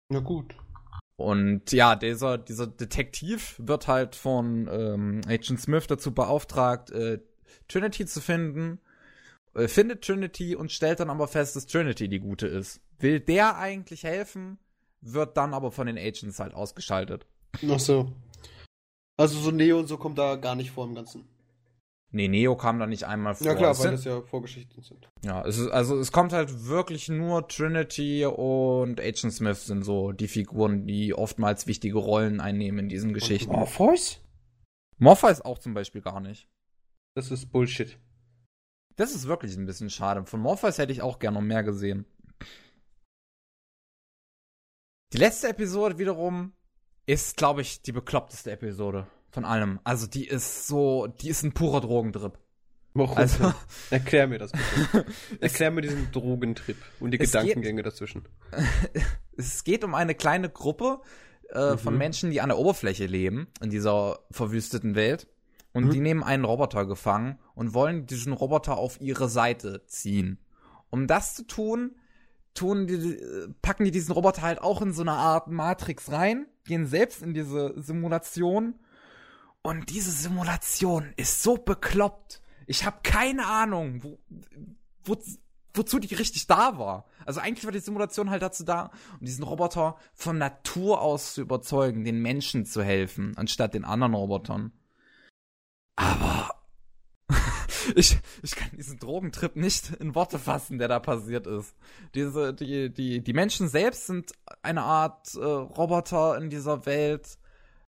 Na 0.09 0.21
gut. 0.21 0.55
Und 1.17 1.71
ja, 1.73 1.97
dieser, 1.97 2.39
dieser 2.39 2.67
Detektiv 2.67 3.57
wird 3.59 3.89
halt 3.89 4.17
von 4.17 4.69
ähm, 4.73 5.21
Agent 5.27 5.61
Smith 5.61 5.87
dazu 5.87 6.13
beauftragt, 6.13 6.91
äh, 6.91 7.21
Trinity 7.69 8.07
zu 8.07 8.21
finden, 8.21 8.81
findet 9.67 10.05
Trinity 10.05 10.55
und 10.57 10.73
stellt 10.73 11.01
dann 11.01 11.11
aber 11.11 11.29
fest, 11.29 11.57
dass 11.57 11.67
Trinity 11.67 12.09
die 12.09 12.21
gute 12.21 12.47
ist. 12.47 12.81
Will 12.99 13.21
der 13.21 13.57
eigentlich 13.57 14.05
helfen, 14.05 14.59
wird 15.01 15.37
dann 15.37 15.55
aber 15.55 15.73
von 15.73 15.87
den 15.87 15.99
Agents 15.99 16.39
halt 16.39 16.55
ausgeschaltet. 16.55 17.27
Ach 17.69 17.81
so. 17.81 18.13
Also 19.17 19.39
so 19.39 19.51
Neo 19.51 19.79
und 19.79 19.87
so 19.87 19.97
kommt 19.99 20.19
da 20.19 20.37
gar 20.37 20.55
nicht 20.55 20.71
vor 20.71 20.87
im 20.87 20.95
Ganzen. 20.95 21.29
Nee, 22.13 22.27
Neo 22.27 22.57
kam 22.57 22.81
da 22.81 22.87
nicht 22.87 23.05
einmal 23.05 23.35
vor. 23.35 23.47
Ja 23.47 23.55
klar, 23.55 23.79
weil 23.79 23.93
das 23.93 24.05
ja 24.05 24.21
Vorgeschichten 24.23 24.83
sind. 24.83 25.09
Ja, 25.25 25.45
es 25.47 25.59
ist, 25.59 25.69
also 25.69 25.97
es 25.99 26.11
kommt 26.11 26.33
halt 26.33 26.67
wirklich 26.67 27.09
nur 27.09 27.47
Trinity 27.47 28.27
und 28.27 28.99
Agent 28.99 29.33
Smith 29.33 29.67
sind 29.67 29.85
so 29.85 30.11
die 30.11 30.27
Figuren, 30.27 30.87
die 30.87 31.15
oftmals 31.15 31.69
wichtige 31.69 31.99
Rollen 31.99 32.41
einnehmen 32.41 32.81
in 32.81 32.89
diesen 32.89 33.13
Geschichten. 33.13 33.51
Und 33.51 33.61
Morpheus? 33.61 34.21
Morpheus 34.99 35.41
auch 35.41 35.59
zum 35.59 35.73
Beispiel 35.75 36.03
gar 36.03 36.21
nicht. 36.21 36.49
Das 37.15 37.31
ist 37.31 37.53
Bullshit. 37.53 37.97
Das 38.97 39.15
ist 39.15 39.27
wirklich 39.27 39.57
ein 39.57 39.67
bisschen 39.67 39.91
schade. 39.91 40.25
Von 40.27 40.41
Morpheus 40.41 40.79
hätte 40.79 40.93
ich 40.93 41.03
auch 41.03 41.19
gerne 41.19 41.39
noch 41.39 41.47
mehr 41.47 41.63
gesehen. 41.63 42.05
Die 45.13 45.19
letzte 45.19 45.49
Episode 45.49 45.99
wiederum 45.99 46.53
ist, 47.07 47.37
glaube 47.37 47.63
ich, 47.63 47.83
die 47.83 47.93
bekloppteste 47.93 48.51
Episode 48.53 49.07
von 49.31 49.45
allem. 49.45 49.81
Also 49.85 50.07
die 50.07 50.27
ist 50.27 50.67
so, 50.67 51.07
die 51.09 51.29
ist 51.29 51.43
ein 51.43 51.53
purer 51.53 51.81
Drogentrip. 51.81 52.39
Warum? 52.95 53.17
Also? 53.17 53.53
Erklär 53.91 54.27
mir 54.27 54.39
das 54.39 54.53
bitte. 54.53 55.07
Erklär 55.41 55.71
mir 55.71 55.81
diesen 55.81 56.11
Drogentrip 56.13 56.77
und 57.01 57.13
die 57.13 57.21
Es 57.21 57.33
geht- 57.33 57.43
Gedankengänge 57.43 57.83
dazwischen. 57.83 58.29
es 59.37 59.65
geht 59.65 59.85
um 59.85 59.95
eine 59.95 60.15
kleine 60.15 60.49
Gruppe 60.51 61.01
äh, 61.51 61.77
von 61.77 61.95
Mhm. 61.95 61.99
Menschen, 61.99 62.31
die 62.31 62.41
an 62.41 62.49
der 62.49 62.59
Oberfläche 62.59 63.07
leben, 63.07 63.49
in 63.61 63.71
dieser 63.71 64.21
verwüsteten 64.31 64.95
Welt. 64.97 65.29
Und 65.73 65.87
Mhm. 65.87 65.91
die 65.91 66.01
nehmen 66.01 66.23
einen 66.23 66.45
Roboter 66.45 66.85
gefangen 66.87 67.39
und 67.55 67.75
wollen 67.75 68.07
diesen 68.07 68.33
Roboter 68.33 68.77
auf 68.77 69.01
ihre 69.01 69.29
Seite 69.29 69.85
ziehen. 69.87 70.39
Um 70.91 71.07
das 71.07 71.35
zu 71.35 71.47
tun, 71.47 71.95
tun 72.55 72.87
die, 72.89 73.17
packen 73.63 73.85
die 73.85 73.93
diesen 73.93 74.13
Roboter 74.13 74.43
halt 74.43 74.61
auch 74.61 74.83
in 74.83 74.93
so 74.93 75.03
eine 75.03 75.13
Art 75.13 75.47
Matrix 75.49 76.11
rein, 76.11 76.47
gehen 76.65 76.87
selbst 76.87 77.23
in 77.23 77.35
diese 77.35 77.73
Simulation. 77.81 78.75
Und 79.63 79.91
diese 79.91 80.11
Simulation 80.11 81.13
ist 81.17 81.43
so 81.43 81.57
bekloppt. 81.57 82.43
Ich 82.67 82.85
habe 82.85 82.99
keine 83.03 83.47
Ahnung, 83.47 84.03
wo, 84.03 84.19
wo, 85.05 85.17
wozu 85.75 85.99
die 86.01 86.15
richtig 86.15 86.47
da 86.49 86.79
war. 86.79 87.05
Also 87.27 87.41
eigentlich 87.41 87.65
war 87.65 87.73
die 87.73 87.79
Simulation 87.79 88.31
halt 88.31 88.43
dazu 88.43 88.65
da, 88.65 88.91
um 89.21 89.27
diesen 89.27 89.45
Roboter 89.45 89.97
von 90.15 90.39
Natur 90.39 91.01
aus 91.01 91.35
zu 91.35 91.43
überzeugen, 91.43 92.03
den 92.05 92.21
Menschen 92.21 92.65
zu 92.67 92.83
helfen, 92.83 93.37
anstatt 93.37 93.75
den 93.75 93.85
anderen 93.85 94.15
Robotern. 94.15 94.73
Aber 96.01 96.55
ich, 97.95 98.19
ich 98.43 98.57
kann 98.57 98.71
diesen 98.77 98.99
Drogentrip 98.99 99.55
nicht 99.57 99.91
in 100.01 100.15
Worte 100.15 100.39
fassen, 100.39 100.79
der 100.79 100.89
da 100.89 100.99
passiert 100.99 101.47
ist. 101.47 101.75
Diese, 102.15 102.55
die, 102.55 102.91
die, 102.93 103.23
die 103.23 103.33
Menschen 103.33 103.69
selbst 103.69 104.07
sind 104.07 104.33
eine 104.63 104.83
Art 104.83 105.35
äh, 105.35 105.45
Roboter 105.45 106.39
in 106.39 106.49
dieser 106.51 106.87
Welt. 106.87 107.39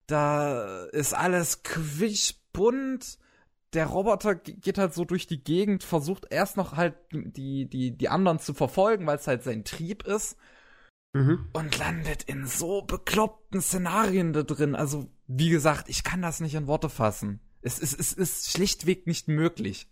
Da 0.06 0.84
ist 0.86 1.12
alles 1.14 1.62
quietschbunt. 1.62 3.18
Der 3.74 3.86
Roboter 3.86 4.34
ge- 4.36 4.54
geht 4.56 4.78
halt 4.78 4.94
so 4.94 5.04
durch 5.04 5.26
die 5.26 5.44
Gegend, 5.44 5.82
versucht 5.84 6.26
erst 6.30 6.56
noch 6.56 6.76
halt 6.76 6.94
die, 7.12 7.68
die, 7.68 7.94
die 7.96 8.09
anderen 8.09 8.38
zu 8.38 8.54
verfolgen, 8.54 9.06
weil 9.06 9.16
es 9.18 9.26
halt 9.26 9.42
sein 9.42 9.64
Trieb 9.64 10.04
ist 10.06 10.36
Mhm. 11.14 11.48
und 11.54 11.78
landet 11.78 12.24
in 12.24 12.46
so 12.46 12.82
bekloppten 12.82 13.62
Szenarien 13.62 14.34
da 14.34 14.42
drin. 14.42 14.74
Also, 14.74 15.11
wie 15.26 15.48
gesagt, 15.48 15.88
ich 15.88 16.04
kann 16.04 16.20
das 16.20 16.40
nicht 16.40 16.54
in 16.54 16.66
Worte 16.66 16.90
fassen. 16.90 17.40
Es 17.61 17.78
ist, 17.78 17.98
es 17.98 18.12
ist 18.12 18.50
schlichtweg 18.50 19.06
nicht 19.06 19.28
möglich. 19.28 19.88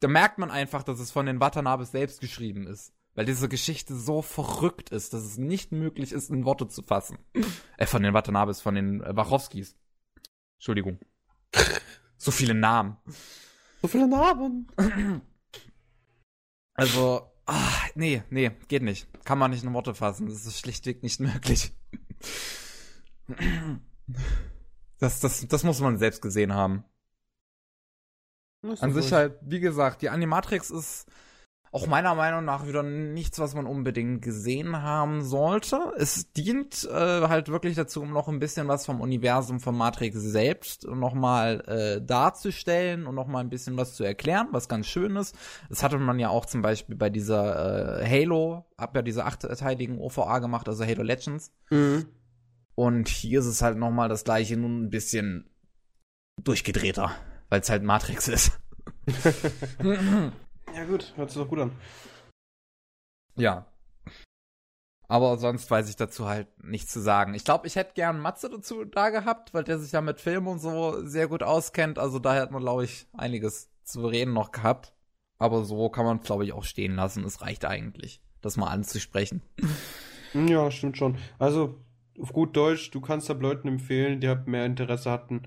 Da 0.00 0.08
merkt 0.08 0.38
man 0.38 0.50
einfach, 0.50 0.82
dass 0.82 1.00
es 1.00 1.10
von 1.10 1.26
den 1.26 1.40
Watanabes 1.40 1.92
selbst 1.92 2.20
geschrieben 2.20 2.66
ist. 2.66 2.92
Weil 3.14 3.26
diese 3.26 3.48
Geschichte 3.48 3.94
so 3.94 4.22
verrückt 4.22 4.90
ist, 4.90 5.12
dass 5.14 5.22
es 5.22 5.38
nicht 5.38 5.70
möglich 5.70 6.12
ist, 6.12 6.30
in 6.30 6.44
Worte 6.44 6.68
zu 6.68 6.82
fassen. 6.82 7.18
Äh, 7.76 7.86
von 7.86 8.04
den 8.04 8.14
Watanabes, 8.14 8.60
von 8.60 8.76
den 8.76 9.02
äh, 9.02 9.16
Wachowskis. 9.16 9.76
Entschuldigung. 10.58 10.98
So 12.16 12.30
viele 12.30 12.54
Namen. 12.54 12.96
So 13.82 13.88
viele 13.88 14.08
Narben. 14.08 14.68
Also, 16.76 17.30
ah, 17.46 17.82
nee, 17.94 18.24
nee, 18.30 18.50
geht 18.66 18.82
nicht. 18.82 19.06
Kann 19.24 19.38
man 19.38 19.52
nicht 19.52 19.62
in 19.62 19.72
Worte 19.72 19.94
fassen. 19.94 20.26
Das 20.26 20.44
ist 20.44 20.58
schlichtweg 20.58 21.04
nicht 21.04 21.20
möglich. 21.20 21.72
Das, 25.04 25.20
das, 25.20 25.46
das 25.46 25.64
muss 25.64 25.80
man 25.80 25.98
selbst 25.98 26.22
gesehen 26.22 26.54
haben. 26.54 26.82
An 28.80 28.94
sich 28.94 29.12
halt, 29.12 29.36
wie 29.42 29.60
gesagt, 29.60 30.00
die 30.00 30.08
Animatrix 30.08 30.70
ist 30.70 31.06
auch 31.72 31.86
meiner 31.86 32.14
Meinung 32.14 32.42
nach 32.42 32.66
wieder 32.66 32.82
nichts, 32.82 33.38
was 33.38 33.54
man 33.54 33.66
unbedingt 33.66 34.22
gesehen 34.22 34.80
haben 34.80 35.22
sollte. 35.22 35.92
Es 35.98 36.32
dient 36.32 36.88
äh, 36.90 37.28
halt 37.28 37.50
wirklich 37.50 37.76
dazu, 37.76 38.00
um 38.00 38.14
noch 38.14 38.28
ein 38.28 38.38
bisschen 38.38 38.66
was 38.66 38.86
vom 38.86 39.02
Universum 39.02 39.60
von 39.60 39.76
Matrix 39.76 40.16
selbst 40.16 40.86
nochmal 40.86 41.60
äh, 41.66 42.00
darzustellen 42.00 43.06
und 43.06 43.14
nochmal 43.14 43.44
ein 43.44 43.50
bisschen 43.50 43.76
was 43.76 43.92
zu 43.92 44.04
erklären, 44.04 44.48
was 44.52 44.70
ganz 44.70 44.86
schön 44.86 45.16
ist. 45.16 45.36
Das 45.68 45.82
hatte 45.82 45.98
man 45.98 46.18
ja 46.18 46.30
auch 46.30 46.46
zum 46.46 46.62
Beispiel 46.62 46.96
bei 46.96 47.10
dieser 47.10 48.00
äh, 48.00 48.08
Halo, 48.08 48.64
hab 48.78 48.96
ja 48.96 49.02
diese 49.02 49.26
achteiligen 49.26 49.98
OVA 49.98 50.38
gemacht, 50.38 50.66
also 50.66 50.82
Halo 50.82 51.02
Legends. 51.02 51.52
Mhm. 51.68 52.06
Und 52.74 53.08
hier 53.08 53.40
ist 53.40 53.46
es 53.46 53.62
halt 53.62 53.78
nochmal 53.78 54.08
das 54.08 54.24
gleiche, 54.24 54.56
nur 54.56 54.70
ein 54.70 54.90
bisschen 54.90 55.48
durchgedrehter, 56.42 57.12
weil 57.48 57.60
es 57.60 57.70
halt 57.70 57.82
Matrix 57.82 58.28
ist. 58.28 58.58
Ja, 60.74 60.84
gut, 60.86 61.12
hört 61.16 61.30
sich 61.30 61.40
doch 61.40 61.48
gut 61.48 61.60
an. 61.60 61.70
Ja. 63.36 63.66
Aber 65.06 65.36
sonst 65.36 65.70
weiß 65.70 65.88
ich 65.88 65.96
dazu 65.96 66.26
halt 66.26 66.48
nichts 66.64 66.92
zu 66.92 67.00
sagen. 67.00 67.34
Ich 67.34 67.44
glaube, 67.44 67.66
ich 67.66 67.76
hätte 67.76 67.94
gern 67.94 68.18
Matze 68.18 68.48
dazu 68.48 68.84
da 68.84 69.10
gehabt, 69.10 69.54
weil 69.54 69.62
der 69.62 69.78
sich 69.78 69.92
ja 69.92 70.00
mit 70.00 70.20
Film 70.20 70.48
und 70.48 70.58
so 70.58 71.06
sehr 71.06 71.28
gut 71.28 71.42
auskennt. 71.44 71.98
Also 71.98 72.18
daher 72.18 72.42
hat 72.42 72.50
man, 72.50 72.62
glaube 72.62 72.84
ich, 72.84 73.06
einiges 73.12 73.70
zu 73.84 74.06
reden 74.06 74.32
noch 74.32 74.50
gehabt. 74.50 74.94
Aber 75.38 75.64
so 75.64 75.88
kann 75.90 76.06
man, 76.06 76.20
glaube 76.20 76.44
ich, 76.44 76.52
auch 76.52 76.64
stehen 76.64 76.96
lassen. 76.96 77.22
Es 77.24 77.40
reicht 77.42 77.64
eigentlich, 77.64 78.20
das 78.40 78.56
mal 78.56 78.70
anzusprechen. 78.70 79.42
Ja, 80.32 80.70
stimmt 80.70 80.96
schon. 80.96 81.18
Also, 81.38 81.78
auf 82.20 82.32
gut 82.32 82.56
Deutsch, 82.56 82.90
du 82.90 83.00
kannst 83.00 83.28
da 83.28 83.34
Leuten 83.34 83.68
empfehlen, 83.68 84.20
die 84.20 84.28
halt 84.28 84.46
mehr 84.46 84.66
Interesse 84.66 85.10
hatten, 85.10 85.42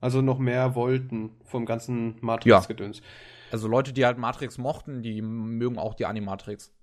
also 0.00 0.20
noch 0.22 0.38
mehr 0.38 0.74
wollten 0.74 1.30
vom 1.44 1.66
ganzen 1.66 2.16
Matrix-Gedöns. 2.20 2.98
Ja. 2.98 3.04
Also 3.50 3.68
Leute, 3.68 3.92
die 3.92 4.04
halt 4.04 4.18
Matrix 4.18 4.58
mochten, 4.58 5.02
die 5.02 5.22
mögen 5.22 5.78
auch 5.78 5.94
die 5.94 6.06
Animatrix. 6.06 6.74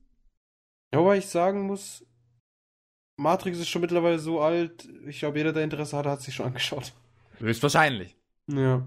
Ja, 0.93 0.99
wobei 0.99 1.17
ich 1.17 1.27
sagen 1.27 1.67
muss, 1.67 2.05
Matrix 3.17 3.59
ist 3.59 3.69
schon 3.69 3.81
mittlerweile 3.81 4.19
so 4.19 4.41
alt, 4.41 4.87
ich 5.05 5.19
glaube, 5.19 5.37
jeder, 5.37 5.53
der 5.53 5.63
Interesse 5.63 5.95
hatte, 5.97 6.09
hat 6.09 6.21
sich 6.21 6.35
schon 6.35 6.45
angeschaut. 6.47 6.93
Höchstwahrscheinlich. 7.39 8.15
Ja. 8.47 8.85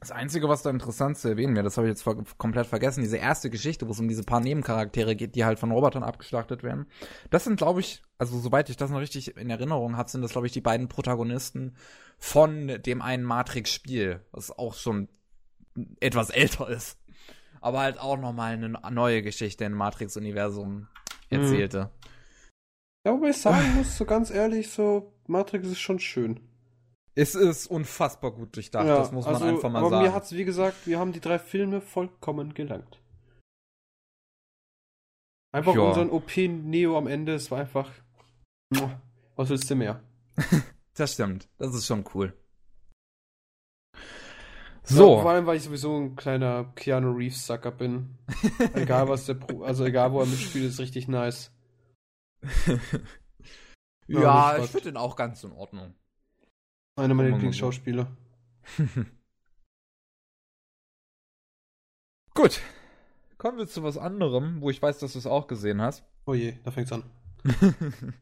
Das 0.00 0.10
Einzige, 0.10 0.48
was 0.48 0.62
da 0.62 0.70
interessant 0.70 1.18
zu 1.18 1.28
erwähnen 1.28 1.54
wäre, 1.54 1.64
das 1.64 1.76
habe 1.76 1.86
ich 1.86 1.90
jetzt 1.90 2.06
komplett 2.38 2.66
vergessen, 2.66 3.02
diese 3.02 3.18
erste 3.18 3.50
Geschichte, 3.50 3.86
wo 3.86 3.92
es 3.92 4.00
um 4.00 4.08
diese 4.08 4.24
paar 4.24 4.40
Nebencharaktere 4.40 5.14
geht, 5.14 5.34
die 5.34 5.44
halt 5.44 5.58
von 5.58 5.70
Robotern 5.70 6.02
abgeschlachtet 6.02 6.62
werden. 6.62 6.86
Das 7.28 7.44
sind, 7.44 7.56
glaube 7.56 7.80
ich, 7.80 8.02
also 8.16 8.38
soweit 8.38 8.70
ich 8.70 8.78
das 8.78 8.90
noch 8.90 9.00
richtig 9.00 9.36
in 9.36 9.50
Erinnerung 9.50 9.98
habe, 9.98 10.08
sind 10.10 10.22
das, 10.22 10.32
glaube 10.32 10.46
ich, 10.46 10.54
die 10.54 10.62
beiden 10.62 10.88
Protagonisten 10.88 11.76
von 12.18 12.80
dem 12.82 13.02
einen 13.02 13.24
Matrix-Spiel, 13.24 14.24
was 14.32 14.50
auch 14.50 14.72
schon 14.72 15.08
etwas 16.00 16.30
älter 16.30 16.68
ist. 16.70 16.98
Aber 17.60 17.80
halt 17.80 18.00
auch 18.00 18.16
nochmal 18.16 18.54
eine 18.54 18.70
neue 18.90 19.22
Geschichte 19.22 19.66
im 19.66 19.74
Matrix-Universum 19.74 20.88
erzählte. 21.28 21.84
Mhm. 21.84 22.08
Ja, 23.04 23.12
wobei 23.12 23.30
ich 23.30 23.38
sagen 23.38 23.76
muss, 23.76 23.98
so 23.98 24.06
ganz 24.06 24.30
ehrlich, 24.30 24.70
so 24.70 25.12
Matrix 25.26 25.68
ist 25.68 25.80
schon 25.80 25.98
schön. 25.98 26.40
Es 27.14 27.34
ist 27.34 27.66
unfassbar 27.66 28.30
gut 28.30 28.54
durchdacht, 28.54 28.86
ja, 28.86 28.96
das 28.96 29.12
muss 29.12 29.24
man 29.24 29.34
also, 29.34 29.46
einfach 29.46 29.70
mal 29.70 29.80
aber 29.80 29.90
sagen. 29.90 30.04
Mir 30.04 30.14
hat's, 30.14 30.32
wie 30.32 30.44
gesagt, 30.44 30.86
wir 30.86 30.98
haben 30.98 31.12
die 31.12 31.20
drei 31.20 31.38
Filme 31.38 31.80
vollkommen 31.80 32.54
gelangt. 32.54 33.00
Einfach 35.52 35.74
ja. 35.74 35.80
unseren 35.80 36.10
OP-Neo 36.10 36.96
am 36.96 37.08
Ende, 37.08 37.34
es 37.34 37.50
war 37.50 37.58
einfach. 37.58 37.90
Was 39.34 39.48
willst 39.48 39.68
du 39.68 39.74
mehr? 39.74 40.02
das 40.94 41.14
stimmt, 41.14 41.48
das 41.58 41.74
ist 41.74 41.86
schon 41.86 42.04
cool. 42.14 42.32
So. 44.84 45.16
Ja, 45.16 45.22
vor 45.22 45.30
allem, 45.30 45.46
weil 45.46 45.56
ich 45.56 45.62
sowieso 45.62 45.96
ein 45.96 46.16
kleiner 46.16 46.72
Keanu 46.74 47.12
Reeves-Sucker 47.12 47.70
bin. 47.70 48.18
egal, 48.74 49.08
was 49.08 49.26
der 49.26 49.34
Pro 49.34 49.62
also 49.62 49.84
egal, 49.84 50.12
wo 50.12 50.20
er 50.20 50.26
mitspielt, 50.26 50.64
ist 50.64 50.80
richtig 50.80 51.06
nice. 51.06 51.52
ja, 54.06 54.20
ja 54.20 54.58
ich 54.58 54.70
finde 54.70 54.90
den 54.90 54.96
auch 54.96 55.16
ganz 55.16 55.44
in 55.44 55.52
Ordnung. 55.52 55.94
Einer 57.00 57.14
meiner 57.14 57.30
Lieblingsschauspieler. 57.30 58.06
Gut. 62.34 62.60
Kommen 63.38 63.58
wir 63.58 63.66
zu 63.66 63.82
was 63.82 63.96
anderem, 63.98 64.60
wo 64.60 64.70
ich 64.70 64.80
weiß, 64.82 64.98
dass 64.98 65.14
du 65.14 65.18
es 65.18 65.26
auch 65.26 65.46
gesehen 65.46 65.80
hast. 65.80 66.04
Oh 66.26 66.34
je, 66.34 66.54
da 66.62 66.70
fängt's 66.70 66.92
an. 66.92 67.04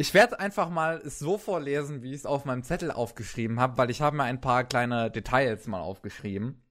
Ich 0.00 0.14
werde 0.14 0.38
einfach 0.38 0.70
mal 0.70 1.02
es 1.04 1.18
so 1.18 1.38
vorlesen, 1.38 2.02
wie 2.04 2.10
ich 2.10 2.18
es 2.18 2.26
auf 2.26 2.44
meinem 2.44 2.62
Zettel 2.62 2.92
aufgeschrieben 2.92 3.58
habe, 3.58 3.78
weil 3.78 3.90
ich 3.90 4.00
habe 4.00 4.16
mir 4.16 4.22
ein 4.22 4.40
paar 4.40 4.62
kleine 4.62 5.10
Details 5.10 5.66
mal 5.66 5.80
aufgeschrieben. 5.80 6.62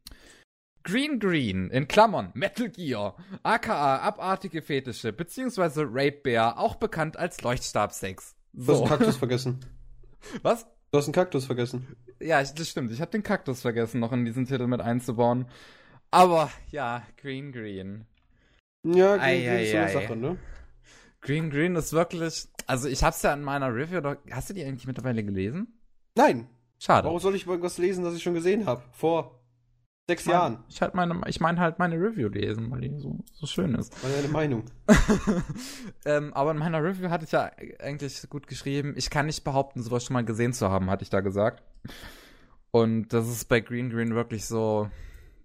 Green 0.84 1.20
Green, 1.20 1.70
in 1.70 1.90
Klammern, 1.90 2.32
Metal 2.36 2.70
Gear, 2.70 3.18
aka 3.44 3.98
abartige 3.98 4.62
Fetische, 4.62 5.12
beziehungsweise 5.12 5.86
Rape 5.92 6.22
Bear, 6.24 6.58
auch 6.58 6.76
bekannt 6.76 7.18
als 7.18 7.42
Leuchtstabsex. 7.42 8.38
So. 8.54 8.74
Du 8.74 8.82
hast 8.84 8.88
Kaktus 8.88 9.18
vergessen. 9.18 9.60
Was? 10.42 10.66
Du 10.92 10.98
hast 10.98 11.06
einen 11.06 11.14
Kaktus 11.14 11.46
vergessen. 11.46 11.96
Ja, 12.20 12.42
das 12.42 12.70
stimmt. 12.70 12.92
Ich 12.92 13.02
habe 13.02 13.12
den 13.12 13.24
Kaktus 13.24 13.62
vergessen, 13.62 14.00
noch 14.00 14.12
in 14.12 14.26
diesen 14.26 14.46
Titel 14.46 14.68
mit 14.68 14.82
einzubauen. 14.82 15.48
Aber 16.12 16.50
ja, 16.72 17.04
Green 17.18 17.52
Green. 17.52 18.06
Ja, 18.84 19.18
Green 19.18 19.44
Green 19.44 19.60
ist 19.60 19.72
so 19.72 19.78
eine 19.78 19.92
Sache, 19.92 20.16
ne? 20.16 20.38
Green 21.22 21.50
Green 21.50 21.76
ist 21.76 21.94
wirklich. 21.94 22.48
Also, 22.68 22.88
ich 22.88 23.04
hab's 23.04 23.22
ja 23.22 23.34
in 23.34 23.44
meiner 23.44 23.74
Review. 23.74 24.02
Doch, 24.02 24.16
hast 24.32 24.50
du 24.50 24.54
die 24.54 24.64
eigentlich 24.64 24.88
mittlerweile 24.88 25.24
gelesen? 25.24 25.68
Nein. 26.16 26.48
Schade. 26.80 27.06
Warum 27.06 27.20
soll 27.20 27.36
ich 27.36 27.48
irgendwas 27.48 27.78
lesen, 27.78 28.04
das 28.04 28.16
ich 28.16 28.24
schon 28.24 28.36
gesehen 28.36 28.66
habe? 28.66 28.84
Vor 28.92 29.37
sechs 30.08 30.22
ich 30.22 30.28
mein, 30.28 30.36
Jahren. 30.36 30.64
Ich 30.70 30.82
halt 30.82 30.94
meine, 30.96 31.22
ich 31.28 31.40
meine 31.40 31.60
halt 31.60 31.80
meine 31.80 31.96
Review 31.96 32.30
lesen, 32.30 32.72
weil 32.72 32.82
die 32.82 32.98
so, 32.98 33.20
so 33.34 33.46
schön 33.46 33.76
ist. 33.76 33.94
Meine 34.02 34.28
Meinung. 34.30 34.64
ähm, 36.06 36.34
aber 36.34 36.52
in 36.52 36.58
meiner 36.58 36.82
Review 36.82 37.10
hatte 37.10 37.26
ich 37.26 37.32
ja 37.34 37.52
eigentlich 37.80 38.28
gut 38.30 38.48
geschrieben, 38.48 38.94
ich 38.96 39.10
kann 39.10 39.26
nicht 39.26 39.44
behaupten, 39.44 39.84
sowas 39.84 40.06
schon 40.06 40.14
mal 40.14 40.26
gesehen 40.26 40.54
zu 40.54 40.70
haben, 40.70 40.90
hatte 40.90 41.04
ich 41.04 41.10
da 41.10 41.20
gesagt. 41.20 41.62
Und 42.72 43.10
das 43.10 43.28
ist 43.28 43.46
bei 43.46 43.60
Green 43.60 43.90
Green 43.90 44.16
wirklich 44.16 44.46
so. 44.46 44.90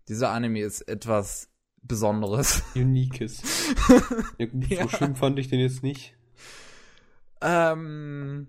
Dieser 0.08 0.30
Anime 0.30 0.60
ist 0.60 0.82
etwas 0.82 1.48
Besonderes. 1.82 2.62
Uniques. 2.74 3.42
ja, 4.38 4.46
gut, 4.46 4.68
ja. 4.68 4.82
so 4.82 4.88
schlimm 4.88 5.16
fand 5.16 5.38
ich 5.38 5.48
den 5.48 5.60
jetzt 5.60 5.82
nicht. 5.82 6.14
Ähm, 7.40 8.48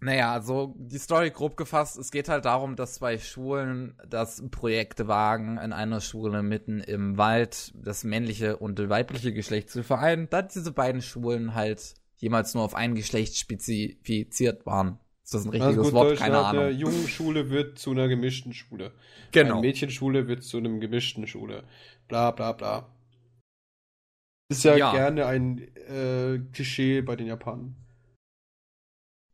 naja, 0.00 0.32
also 0.32 0.74
die 0.76 0.98
Story 0.98 1.30
grob 1.30 1.56
gefasst, 1.56 1.98
es 1.98 2.10
geht 2.10 2.28
halt 2.28 2.44
darum, 2.44 2.76
dass 2.76 2.94
zwei 2.94 3.18
Schulen 3.18 3.98
das 4.06 4.42
Projekt 4.50 5.06
wagen, 5.06 5.58
in 5.58 5.72
einer 5.72 6.00
Schule 6.00 6.42
mitten 6.42 6.80
im 6.80 7.16
Wald 7.16 7.72
das 7.74 8.04
männliche 8.04 8.58
und 8.58 8.78
weibliche 8.88 9.32
Geschlecht 9.32 9.70
zu 9.70 9.82
vereinen, 9.82 10.28
da 10.28 10.42
diese 10.42 10.72
beiden 10.72 11.00
Schulen 11.00 11.54
halt 11.54 11.94
jemals 12.16 12.54
nur 12.54 12.64
auf 12.64 12.74
ein 12.74 12.94
Geschlecht 12.94 13.36
spezifiziert 13.36 14.66
waren. 14.66 14.98
Ist 15.24 15.34
das 15.34 15.44
ein 15.44 15.50
richtiges 15.50 15.78
also 15.78 15.92
Wort? 15.92 16.18
Keine 16.18 16.38
Ahnung. 16.38 16.62
Eine 16.62 16.70
jungen 16.70 17.08
Schule 17.08 17.50
wird 17.50 17.78
zu 17.78 17.90
einer 17.90 18.06
gemischten 18.06 18.52
Schule. 18.52 18.92
Genau. 19.32 19.54
Eine 19.54 19.60
Mädchenschule 19.62 20.28
wird 20.28 20.44
zu 20.44 20.58
einem 20.58 20.78
gemischten 20.78 21.26
Schule. 21.26 21.64
Bla 22.06 22.30
bla 22.30 22.52
bla. 22.52 22.94
Ist 24.48 24.62
ja, 24.62 24.76
ja. 24.76 24.92
gerne 24.92 25.26
ein 25.26 25.58
äh, 25.58 26.38
Klischee 26.52 27.00
bei 27.00 27.16
den 27.16 27.26
Japanern. 27.26 27.74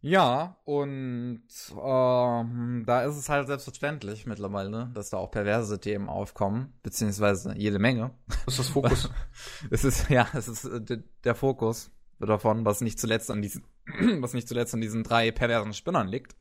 Ja, 0.05 0.57
und 0.65 1.45
ähm, 1.71 2.83
da 2.85 3.03
ist 3.05 3.17
es 3.17 3.29
halt 3.29 3.47
selbstverständlich 3.47 4.27
mittlerweile, 4.27 4.91
dass 4.95 5.11
da 5.11 5.19
auch 5.19 5.31
perverse 5.31 5.79
Themen 5.81 6.09
aufkommen, 6.09 6.73
beziehungsweise 6.83 7.55
jede 7.57 7.79
Menge. 7.79 8.11
Das 8.27 8.55
ist 8.55 8.59
das 8.59 8.69
Fokus. 8.69 9.11
es 9.71 9.85
ist, 9.85 10.11
ja, 10.11 10.27
es 10.35 10.49
ist 10.49 10.65
äh, 10.65 10.99
der 11.23 11.35
Fokus 11.37 11.93
davon, 12.19 12.65
was 12.65 12.81
nicht 12.81 12.99
zuletzt 12.99 13.31
an 13.31 13.43
diesen 13.43 13.65
was 14.21 14.35
nicht 14.35 14.49
zuletzt 14.49 14.75
an 14.75 14.81
diesen 14.81 15.05
drei 15.05 15.31
perversen 15.31 15.73
Spinnern 15.73 16.09
liegt. 16.09 16.35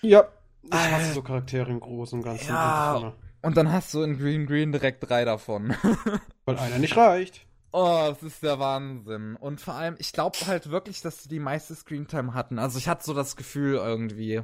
Ja. 0.00 0.24
Ich 0.64 0.72
hasse 0.72 1.12
so 1.12 1.22
Charaktere 1.22 1.70
im 1.70 1.80
Großen 1.80 2.18
und 2.18 2.24
Ganzen. 2.24 2.48
Ja, 2.48 3.14
und 3.42 3.56
dann 3.56 3.72
hast 3.72 3.92
du 3.94 4.02
in 4.02 4.18
Green 4.18 4.46
Green 4.46 4.72
direkt 4.72 5.08
drei 5.08 5.24
davon. 5.24 5.74
Weil 6.44 6.58
einer 6.58 6.78
nicht 6.78 6.96
reicht. 6.96 7.46
Oh, 7.72 8.06
das 8.08 8.22
ist 8.22 8.42
der 8.42 8.58
Wahnsinn. 8.58 9.36
Und 9.36 9.60
vor 9.60 9.74
allem, 9.74 9.96
ich 9.98 10.12
glaube 10.12 10.36
halt 10.46 10.70
wirklich, 10.70 11.02
dass 11.02 11.22
die 11.22 11.28
die 11.28 11.38
meiste 11.38 11.74
Screentime 11.74 12.34
hatten. 12.34 12.58
Also 12.58 12.78
ich 12.78 12.88
hatte 12.88 13.04
so 13.04 13.14
das 13.14 13.36
Gefühl 13.36 13.76
irgendwie. 13.76 14.42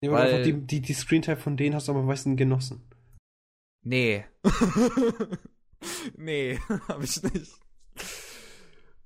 Ja, 0.00 0.12
weil 0.12 0.26
einfach 0.26 0.44
die, 0.44 0.66
die, 0.66 0.80
die 0.80 0.92
Screentime 0.92 1.38
von 1.38 1.56
denen 1.56 1.74
hast 1.74 1.88
du 1.88 1.92
aber 1.92 2.00
am 2.00 2.06
meisten 2.06 2.36
genossen. 2.36 2.86
Nee. 3.82 4.24
nee, 6.16 6.58
hab 6.88 7.02
ich 7.02 7.22
nicht. 7.22 7.52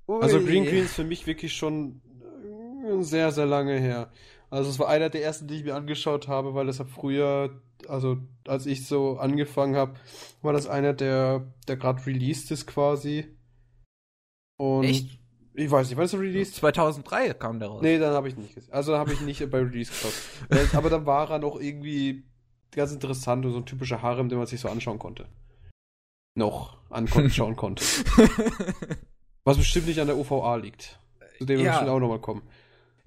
Ui. 0.07 0.21
Also 0.21 0.39
Green 0.41 0.65
Green 0.65 0.85
ist 0.85 0.95
für 0.95 1.03
mich 1.03 1.27
wirklich 1.27 1.53
schon 1.53 2.01
sehr, 3.01 3.31
sehr 3.31 3.45
lange 3.45 3.79
her. 3.79 4.11
Also 4.49 4.69
es 4.69 4.79
war 4.79 4.87
einer 4.87 5.09
der 5.09 5.23
ersten, 5.23 5.47
die 5.47 5.55
ich 5.55 5.63
mir 5.63 5.75
angeschaut 5.75 6.27
habe, 6.27 6.53
weil 6.55 6.65
das 6.65 6.79
ja 6.79 6.85
früher, 6.85 7.61
also 7.87 8.17
als 8.47 8.65
ich 8.65 8.87
so 8.87 9.17
angefangen 9.17 9.75
habe, 9.75 9.93
war 10.41 10.53
das 10.53 10.67
einer 10.67 10.93
der, 10.93 11.53
der 11.67 11.77
gerade 11.77 12.05
released 12.05 12.49
ist 12.51 12.65
quasi. 12.65 13.37
Und 14.57 14.85
Echt? 14.85 15.19
Ich 15.53 15.69
weiß 15.69 15.89
nicht, 15.89 15.97
wann 15.97 16.05
ist 16.05 16.13
der 16.13 16.21
Release? 16.21 16.53
2003 16.53 17.33
kam 17.33 17.59
der 17.59 17.67
raus. 17.69 17.81
Nee, 17.81 17.97
dann 17.99 18.13
habe 18.13 18.29
ich 18.29 18.37
nicht 18.37 18.55
gesehen. 18.55 18.71
Also 18.71 18.91
dann 18.93 19.01
habe 19.01 19.11
ich 19.13 19.19
nicht 19.21 19.39
bei 19.51 19.59
Release 19.59 19.91
geschaut. 19.91 20.13
Aber 20.73 20.89
dann 20.89 21.05
war 21.05 21.29
er 21.29 21.39
noch 21.39 21.59
irgendwie 21.59 22.23
ganz 22.71 22.91
interessant 22.93 23.45
und 23.45 23.51
so 23.51 23.57
ein 23.57 23.65
typischer 23.65 24.01
Harem, 24.01 24.29
den 24.29 24.37
man 24.37 24.47
sich 24.47 24.59
so 24.61 24.69
anschauen 24.69 24.99
konnte. 24.99 25.27
Noch 26.35 26.77
anschauen 26.89 27.55
konnte. 27.57 27.83
Was 29.43 29.57
bestimmt 29.57 29.87
nicht 29.87 29.99
an 29.99 30.07
der 30.07 30.17
OVA 30.17 30.55
liegt. 30.55 30.99
Zu 31.39 31.45
dem 31.45 31.57
wir 31.59 31.65
Ja. 31.65 31.71
bestimmt 31.71 31.89
auch 31.91 31.99
nochmal 31.99 32.21
kommen. 32.21 32.43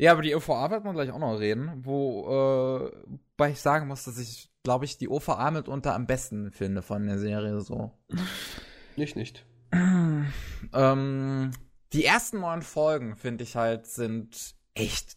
Ja, 0.02 0.10
aber 0.10 0.22
die 0.22 0.34
OVA 0.34 0.68
wird 0.72 0.82
man 0.82 0.96
gleich 0.96 1.12
auch 1.12 1.20
noch 1.20 1.38
reden, 1.38 1.84
wo, 1.84 2.26
äh, 2.26 2.90
wobei 3.36 3.52
ich 3.52 3.60
sagen 3.60 3.86
muss, 3.86 4.02
dass 4.02 4.18
ich, 4.18 4.50
glaube 4.64 4.84
ich, 4.84 4.98
die 4.98 5.08
OVA 5.08 5.48
mitunter 5.52 5.94
am 5.94 6.08
besten 6.08 6.50
finde 6.50 6.82
von 6.82 7.06
der 7.06 7.20
Serie 7.20 7.60
so. 7.60 7.92
Nicht, 8.96 9.14
nicht. 9.14 9.46
ähm, 9.72 11.50
die 11.92 12.04
ersten 12.04 12.40
neun 12.40 12.62
Folgen, 12.62 13.14
finde 13.14 13.44
ich 13.44 13.54
halt, 13.54 13.86
sind 13.86 14.56
echt 14.74 15.16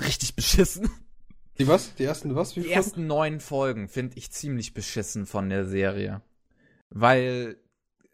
richtig 0.00 0.36
beschissen. 0.36 0.88
Die 1.58 1.66
was? 1.66 1.92
Die 1.96 2.04
ersten 2.04 2.36
was? 2.36 2.54
Wie 2.54 2.60
Die 2.60 2.66
viele 2.66 2.76
ersten 2.76 3.08
neun 3.08 3.40
Folgen 3.40 3.88
finde 3.88 4.16
ich 4.16 4.30
ziemlich 4.30 4.74
beschissen 4.74 5.26
von 5.26 5.50
der 5.50 5.66
Serie. 5.66 6.22
Weil, 6.88 7.56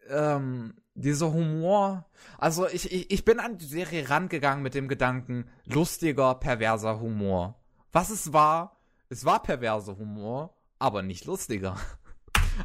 ähm, 0.09 0.73
dieser 0.95 1.31
Humor, 1.31 2.05
also 2.37 2.67
ich, 2.67 2.91
ich, 2.91 3.11
ich 3.11 3.25
bin 3.25 3.39
an 3.39 3.57
die 3.57 3.65
Serie 3.65 4.09
rangegangen 4.09 4.63
mit 4.63 4.73
dem 4.73 4.87
Gedanken, 4.87 5.47
lustiger, 5.65 6.35
perverser 6.35 6.99
Humor. 6.99 7.61
Was 7.91 8.09
es 8.09 8.33
war, 8.33 8.79
es 9.09 9.25
war 9.25 9.43
perverser 9.43 9.97
Humor, 9.97 10.57
aber 10.79 11.01
nicht 11.01 11.25
lustiger. 11.25 11.77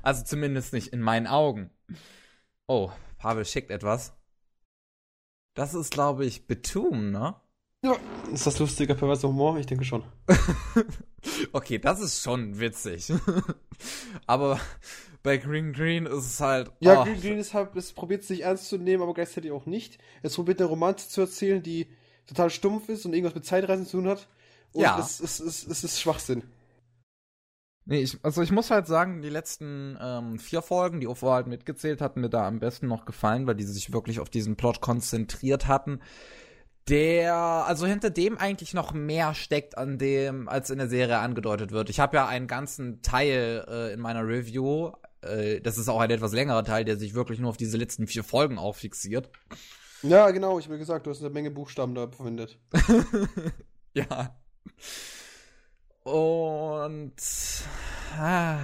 Also 0.03 0.23
zumindest 0.23 0.73
nicht 0.73 0.93
in 0.93 1.01
meinen 1.01 1.27
Augen. 1.27 1.69
Oh, 2.69 2.93
Pavel 3.19 3.45
schickt 3.45 3.73
etwas. 3.73 4.13
Das 5.55 5.75
ist, 5.75 5.93
glaube 5.93 6.25
ich, 6.25 6.47
Betum, 6.47 7.11
ne? 7.11 7.35
Ja. 7.83 7.97
Ist 8.33 8.47
das 8.47 8.61
lustiger 8.61 8.95
perverser 8.95 9.27
Humor? 9.27 9.59
Ich 9.59 9.67
denke 9.67 9.85
schon. 9.85 10.05
Okay, 11.53 11.79
das 11.79 12.01
ist 12.01 12.23
schon 12.23 12.59
witzig. 12.61 13.13
Aber 14.27 14.59
bei 15.23 15.37
Green 15.37 15.73
Green 15.73 16.07
ist 16.07 16.25
es 16.27 16.41
halt. 16.41 16.71
Ja, 16.81 17.01
oh, 17.01 17.05
Green 17.05 17.21
Green 17.21 17.39
ist 17.39 17.55
halt, 17.55 17.75
es 17.77 17.93
probiert 17.93 18.23
es 18.23 18.31
nicht 18.31 18.43
ernst 18.43 18.69
zu 18.69 18.79
nehmen, 18.79 19.03
aber 19.03 19.15
gleichzeitig 19.15 19.51
auch 19.51 19.67
nicht. 19.67 19.99
Es 20.23 20.35
probiert 20.35 20.61
eine 20.61 20.69
Romanze 20.69 21.09
zu 21.09 21.21
erzählen, 21.21 21.63
die 21.63 21.89
total 22.27 22.51
stumpf 22.51 22.89
ist 22.89 23.05
und 23.05 23.13
irgendwas 23.13 23.35
mit 23.35 23.45
Zeitreisen 23.45 23.87
zu 23.87 23.99
tun 23.99 24.09
hat. 24.09 24.29
Und 24.73 24.83
Ja. 24.83 24.99
es, 24.99 25.21
es, 25.21 25.41
es, 25.41 25.67
es 25.67 25.85
ist 25.85 26.01
Schwachsinn. 26.01 26.43
Nee, 27.87 28.03
ich, 28.03 28.19
also 28.23 28.41
ich 28.43 28.53
muss 28.53 28.71
halt 28.71 28.87
sagen, 28.87 29.21
die 29.21 29.31
letzten 29.31 29.99
ähm, 30.01 30.39
vier 30.39 30.63
Folgen, 30.63 31.01
die 31.01 31.09
Ufo 31.09 31.31
halt 31.33 31.49
mitgezählt, 31.49 32.01
hatten 32.01 32.21
mir 32.21 32.31
da 32.31 32.47
am 32.47 32.61
besten 32.61 32.87
noch 32.87 33.05
gefallen, 33.05 33.47
weil 33.47 33.57
die 33.57 33.65
sich 33.65 33.93
wirklich 33.93 34.21
auf 34.21 34.31
diesen 34.31 34.57
Plot 34.57 34.81
konzentriert 34.81 35.67
hatten. 35.67 36.01
Der, 36.89 37.35
also 37.35 37.87
hinter 37.87 38.11
dem 38.11 38.37
eigentlich 38.39 38.75
noch 38.75 38.93
mehr 38.93 39.35
steckt 39.35 39.77
an 39.79 39.99
dem, 39.99 40.49
als 40.49 40.71
in 40.71 40.79
der 40.79 40.89
Serie 40.89 41.19
angedeutet 41.19 41.73
wird. 41.73 41.91
Ich 41.91 42.01
habe 42.01 42.17
ja 42.17 42.27
einen 42.27 42.47
ganzen 42.47 43.03
Teil 43.03 43.65
äh, 43.69 43.93
in 43.93 44.01
meiner 44.01 44.27
Review, 44.27 44.93
äh, 45.23 45.61
das 45.61 45.79
ist 45.79 45.89
auch 45.89 46.01
ein 46.01 46.11
etwas 46.11 46.33
längerer 46.33 46.65
Teil, 46.65 46.85
der 46.85 46.97
sich 46.97 47.15
wirklich 47.15 47.39
nur 47.39 47.51
auf 47.51 47.57
diese 47.57 47.77
letzten 47.77 48.07
vier 48.07 48.25
Folgen 48.25 48.59
auch 48.59 48.77
fixiert. 48.77 49.31
Ja, 50.03 50.31
genau, 50.31 50.59
ich 50.59 50.67
habe 50.67 50.79
gesagt, 50.79 51.07
du 51.07 51.11
hast 51.11 51.21
eine 51.21 51.31
Menge 51.31 51.51
Buchstaben 51.51 51.95
da 51.95 52.09
verwendet. 52.09 52.59
ja. 53.95 54.35
Und. 56.05 57.13
Ah, 58.19 58.61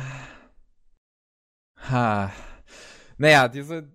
ha. 1.76 2.32
Naja, 3.18 3.48
diese. 3.48 3.88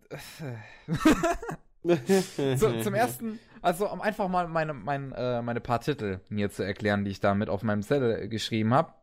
so, 2.56 2.82
zum 2.82 2.94
ersten, 2.94 3.40
also 3.62 3.90
um 3.90 4.02
einfach 4.02 4.28
mal 4.28 4.48
meine, 4.48 4.74
mein, 4.74 5.12
äh, 5.14 5.42
meine 5.42 5.62
paar 5.62 5.82
Titel 5.82 6.20
mir 6.30 6.52
zu 6.52 6.64
erklären, 6.64 7.06
die 7.06 7.12
ich 7.12 7.20
da 7.20 7.34
mit 7.34 7.50
auf 7.50 7.64
meinem 7.64 7.82
Zettel 7.82 8.30
geschrieben 8.30 8.74
habe. 8.74 8.94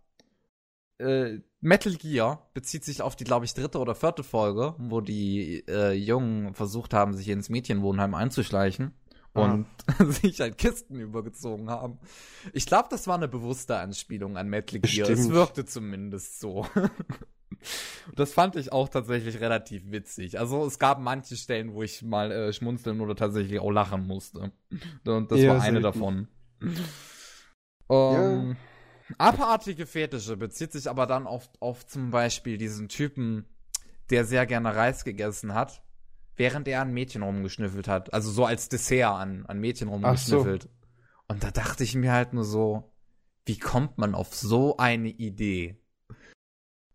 Äh, 0.98 1.40
Metal 1.60 1.94
Gear 1.94 2.48
bezieht 2.54 2.84
sich 2.84 3.02
auf 3.02 3.16
die, 3.16 3.24
glaube 3.24 3.44
ich, 3.44 3.54
dritte 3.54 3.78
oder 3.78 3.94
vierte 3.94 4.22
Folge, 4.24 4.74
wo 4.78 5.00
die 5.00 5.64
äh, 5.68 5.92
Jungen 5.92 6.54
versucht 6.54 6.94
haben, 6.94 7.14
sich 7.14 7.28
ins 7.28 7.48
Mädchenwohnheim 7.48 8.14
einzuschleichen 8.14 8.92
und 9.32 9.66
sich 10.22 10.40
halt 10.40 10.58
Kisten 10.58 10.98
übergezogen 11.00 11.70
haben. 11.70 11.98
Ich 12.52 12.66
glaube, 12.66 12.88
das 12.90 13.06
war 13.06 13.14
eine 13.16 13.28
bewusste 13.28 13.76
Anspielung 13.78 14.36
an 14.36 14.48
Metal 14.48 14.80
Gear. 14.80 15.08
Es 15.08 15.16
Bestimmt. 15.16 15.34
wirkte 15.34 15.64
zumindest 15.64 16.40
so. 16.40 16.66
Das 18.14 18.32
fand 18.34 18.54
ich 18.56 18.72
auch 18.72 18.88
tatsächlich 18.88 19.40
relativ 19.40 19.90
witzig. 19.90 20.38
Also 20.38 20.64
es 20.64 20.78
gab 20.78 21.00
manche 21.00 21.36
Stellen, 21.36 21.72
wo 21.72 21.82
ich 21.82 22.02
mal 22.02 22.30
äh, 22.30 22.52
schmunzeln 22.52 23.00
oder 23.00 23.16
tatsächlich 23.16 23.58
auch 23.58 23.70
lachen 23.72 24.06
musste. 24.06 24.52
Und 25.04 25.32
das 25.32 25.40
Ja, 25.40 25.54
war 25.54 25.60
eine 25.62 25.80
selten. 25.80 25.82
davon. 25.82 26.28
Ähm, 27.90 28.56
Abartige 29.16 29.86
Fetische 29.86 30.36
bezieht 30.36 30.72
sich 30.72 30.88
aber 30.88 31.06
dann 31.06 31.26
auf, 31.26 31.48
auf 31.60 31.86
zum 31.86 32.10
Beispiel 32.10 32.58
diesen 32.58 32.88
Typen, 32.88 33.46
der 34.10 34.24
sehr 34.24 34.46
gerne 34.46 34.74
Reis 34.74 35.04
gegessen 35.04 35.54
hat, 35.54 35.82
während 36.36 36.68
er 36.68 36.82
an 36.82 36.92
Mädchen 36.92 37.22
rumgeschnüffelt 37.22 37.88
hat. 37.88 38.12
Also 38.12 38.30
so 38.30 38.44
als 38.44 38.68
Dessert 38.68 39.14
an, 39.14 39.46
an 39.46 39.58
Mädchen 39.58 39.88
rumgeschnüffelt. 39.88 40.68
Und 41.26 41.42
da 41.42 41.50
dachte 41.50 41.84
ich 41.84 41.94
mir 41.94 42.12
halt 42.12 42.32
nur 42.32 42.44
so, 42.44 42.92
wie 43.46 43.58
kommt 43.58 43.98
man 43.98 44.14
auf 44.14 44.34
so 44.34 44.76
eine 44.76 45.08
Idee? 45.08 45.80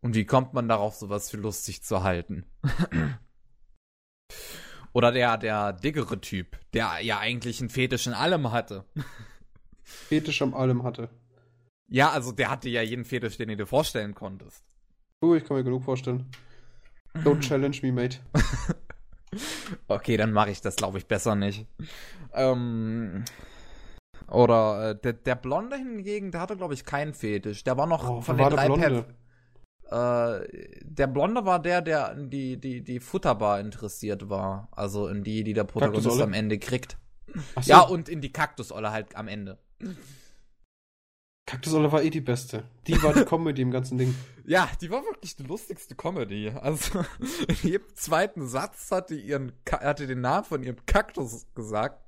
Und 0.01 0.15
wie 0.15 0.25
kommt 0.25 0.53
man 0.53 0.67
darauf, 0.67 0.95
sowas 0.95 1.31
für 1.31 1.37
lustig 1.37 1.83
zu 1.83 2.03
halten? 2.03 2.45
Oder 4.93 5.11
der, 5.11 5.37
der 5.37 5.73
dickere 5.73 6.21
Typ, 6.21 6.59
der 6.73 6.99
ja 7.01 7.19
eigentlich 7.19 7.59
einen 7.59 7.69
Fetisch 7.69 8.05
in 8.05 8.13
allem 8.13 8.51
hatte. 8.51 8.85
Fetisch 9.81 10.41
am 10.41 10.53
allem 10.53 10.83
hatte. 10.83 11.09
Ja, 11.93 12.09
also 12.09 12.31
der 12.31 12.49
hatte 12.49 12.69
ja 12.69 12.81
jeden 12.81 13.05
Fetisch, 13.05 13.37
den 13.37 13.49
du 13.49 13.55
dir 13.55 13.67
vorstellen 13.67 14.15
konntest. 14.15 14.63
Uh, 15.23 15.35
ich 15.35 15.45
kann 15.45 15.57
mir 15.57 15.63
genug 15.63 15.83
vorstellen. 15.83 16.25
Don't 17.17 17.39
challenge 17.47 17.79
me, 17.83 17.91
mate. 17.91 18.17
Okay, 19.87 20.15
dann 20.15 20.31
mache 20.31 20.51
ich 20.51 20.61
das, 20.61 20.75
glaube 20.75 20.99
ich, 20.99 21.07
besser 21.07 21.33
nicht. 21.33 21.65
Ähm, 22.35 23.25
oder 24.27 24.91
äh, 24.91 24.95
der, 24.95 25.13
der 25.13 25.33
Blonde 25.33 25.75
hingegen, 25.75 26.29
der 26.31 26.41
hatte, 26.41 26.55
glaube 26.55 26.75
ich, 26.75 26.85
keinen 26.85 27.15
Fetisch. 27.15 27.63
Der 27.63 27.75
war 27.75 27.87
noch 27.87 28.07
Oh, 28.07 28.21
von 28.21 28.37
den 28.37 28.47
drei 28.51 28.67
der 28.67 28.75
Blonde? 28.75 29.05
Äh, 29.89 30.67
der 30.83 31.07
Blonde 31.07 31.45
war 31.45 31.59
der, 31.59 31.81
der 31.81 32.11
in 32.11 32.29
die, 32.29 32.57
die, 32.57 32.83
die 32.83 32.99
Futterbar 32.99 33.59
interessiert 33.59 34.29
war. 34.29 34.67
Also 34.71 35.07
in 35.07 35.23
die, 35.23 35.43
die 35.43 35.53
der 35.53 35.63
Protagonist 35.63 36.21
am 36.21 36.33
Ende 36.33 36.59
kriegt. 36.59 36.97
Ach 37.55 37.63
so, 37.63 37.71
Ja, 37.71 37.81
und 37.81 38.09
in 38.09 38.21
die 38.21 38.31
Kaktusolle 38.31 38.91
halt 38.91 39.15
am 39.15 39.27
Ende. 39.27 39.57
Kaktusolle 41.45 41.91
war 41.91 42.03
eh 42.03 42.09
die 42.09 42.21
beste. 42.21 42.63
Die 42.87 43.01
war 43.03 43.13
die 43.13 43.25
Comedy 43.25 43.61
im 43.61 43.71
ganzen 43.71 43.97
Ding. 43.97 44.15
Ja, 44.45 44.69
die 44.81 44.89
war 44.89 45.03
wirklich 45.03 45.35
die 45.35 45.43
lustigste 45.43 45.95
Comedy. 45.95 46.49
Also 46.49 46.99
in 47.47 47.55
jedem 47.61 47.95
zweiten 47.95 48.47
Satz 48.47 48.91
hat 48.91 49.09
die 49.09 49.19
ihren 49.19 49.51
hatte 49.69 50.07
den 50.07 50.21
Namen 50.21 50.45
von 50.45 50.63
ihrem 50.63 50.85
Kaktus 50.85 51.45
gesagt. 51.53 52.01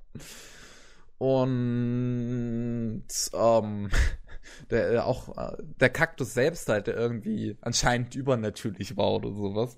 Und 1.17 3.03
ähm, 3.33 3.89
der 4.69 4.93
äh, 4.93 4.97
auch 4.99 5.37
äh, 5.37 5.57
der 5.79 5.89
Kaktus 5.89 6.33
selbst 6.33 6.69
halt, 6.69 6.87
der 6.87 6.95
irgendwie 6.95 7.57
anscheinend 7.61 8.15
übernatürlich 8.15 8.95
war 8.95 9.13
oder 9.13 9.31
sowas. 9.31 9.77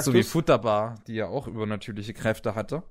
So 0.00 0.12
wie 0.12 0.22
Futterbar, 0.22 0.96
die 1.06 1.14
ja 1.14 1.28
auch 1.28 1.46
übernatürliche 1.46 2.12
Kräfte 2.12 2.54
hatte. 2.54 2.82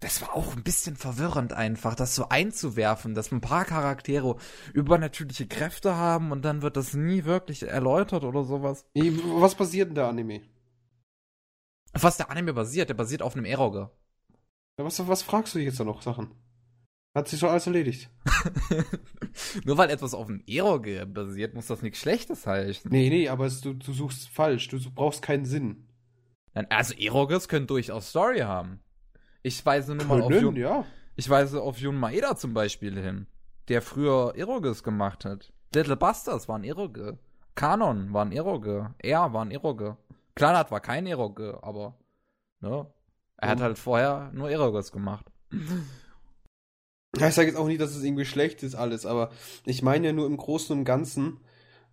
Das 0.00 0.20
war 0.20 0.36
auch 0.36 0.54
ein 0.54 0.62
bisschen 0.62 0.94
verwirrend 0.94 1.54
einfach, 1.54 1.94
das 1.94 2.14
so 2.14 2.28
einzuwerfen, 2.28 3.14
dass 3.14 3.32
ein 3.32 3.40
paar 3.40 3.64
Charaktere 3.64 4.36
übernatürliche 4.74 5.46
Kräfte 5.46 5.96
haben 5.96 6.32
und 6.32 6.44
dann 6.44 6.60
wird 6.60 6.76
das 6.76 6.92
nie 6.92 7.24
wirklich 7.24 7.62
erläutert 7.62 8.24
oder 8.24 8.44
sowas. 8.44 8.84
Was 8.94 9.54
passiert 9.54 9.88
in 9.88 9.94
der 9.94 10.08
Anime? 10.08 10.42
Auf 11.94 12.02
was 12.02 12.18
der 12.18 12.30
Anime 12.30 12.52
basiert, 12.52 12.90
der 12.90 12.94
basiert 12.94 13.22
auf 13.22 13.34
einem 13.34 13.46
Eroge. 13.46 13.90
Ja, 14.78 14.84
Was, 14.84 15.06
was 15.08 15.22
fragst 15.22 15.54
du 15.54 15.60
jetzt 15.60 15.80
da 15.80 15.84
noch 15.84 16.02
Sachen? 16.02 16.34
Hat 17.14 17.28
sich 17.28 17.40
schon 17.40 17.48
alles 17.48 17.66
erledigt. 17.66 18.10
Nur 19.64 19.78
weil 19.78 19.88
etwas 19.88 20.12
auf 20.12 20.28
einem 20.28 20.42
Eroge 20.46 21.06
basiert, 21.06 21.54
muss 21.54 21.66
das 21.68 21.80
nichts 21.80 22.00
Schlechtes 22.00 22.46
heißen. 22.46 22.90
Nee, 22.90 23.08
nee, 23.08 23.30
aber 23.30 23.46
es, 23.46 23.62
du, 23.62 23.72
du 23.72 23.94
suchst 23.94 24.28
falsch. 24.28 24.68
Du 24.68 24.78
brauchst 24.90 25.22
keinen 25.22 25.46
Sinn. 25.46 25.88
Also 26.52 26.92
Eroges 26.94 27.48
können 27.48 27.66
durchaus 27.66 28.10
Story 28.10 28.40
haben. 28.40 28.80
Ich 29.46 29.64
weise 29.64 29.94
nur 29.94 30.06
mal 30.06 30.22
auf 30.22 30.32
Jun, 30.32 30.56
ja. 30.56 30.84
ich 31.14 31.30
weise 31.30 31.62
auf 31.62 31.78
Jun 31.78 31.94
Maeda 31.94 32.34
zum 32.34 32.52
Beispiel 32.52 33.00
hin, 33.00 33.28
der 33.68 33.80
früher 33.80 34.34
Eroges 34.36 34.82
gemacht 34.82 35.24
hat. 35.24 35.52
Little 35.72 35.94
Busters 35.96 36.48
war 36.48 36.58
ein 36.58 36.64
Eroge. 36.64 37.16
Kanon 37.54 38.12
war 38.12 38.24
ein 38.24 38.32
Eroge. 38.32 38.92
Er 38.98 39.32
war 39.32 39.44
ein 39.44 39.52
Eroge. 39.52 39.96
Klanat 40.34 40.72
war 40.72 40.80
kein 40.80 41.06
Eroge, 41.06 41.60
aber 41.62 41.94
ne? 42.60 42.86
Er 43.36 43.48
hat 43.50 43.58
Mhm. 43.58 43.62
halt 43.62 43.78
vorher 43.78 44.32
nur 44.34 44.50
Eroges 44.50 44.90
gemacht. 44.90 45.26
Ja, 47.16 47.28
Ich 47.28 47.34
sage 47.34 47.46
jetzt 47.48 47.56
auch 47.56 47.68
nicht, 47.68 47.80
dass 47.80 47.94
es 47.94 48.02
irgendwie 48.02 48.24
schlecht 48.24 48.64
ist 48.64 48.74
alles, 48.74 49.06
aber 49.06 49.30
ich 49.64 49.80
meine 49.82 50.08
ja 50.08 50.12
nur 50.12 50.26
im 50.26 50.36
Großen 50.36 50.76
und 50.76 50.84
Ganzen, 50.84 51.38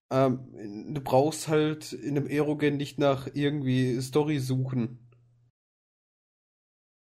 ähm, 0.09 0.93
du 0.93 1.01
brauchst 1.01 1.47
halt 1.49 1.93
in 1.93 2.17
einem 2.17 2.25
Erogen 2.27 2.77
nicht 2.77 2.97
nach 2.97 3.27
irgendwie 3.31 4.01
Story 4.01 4.39
suchen. 4.39 5.02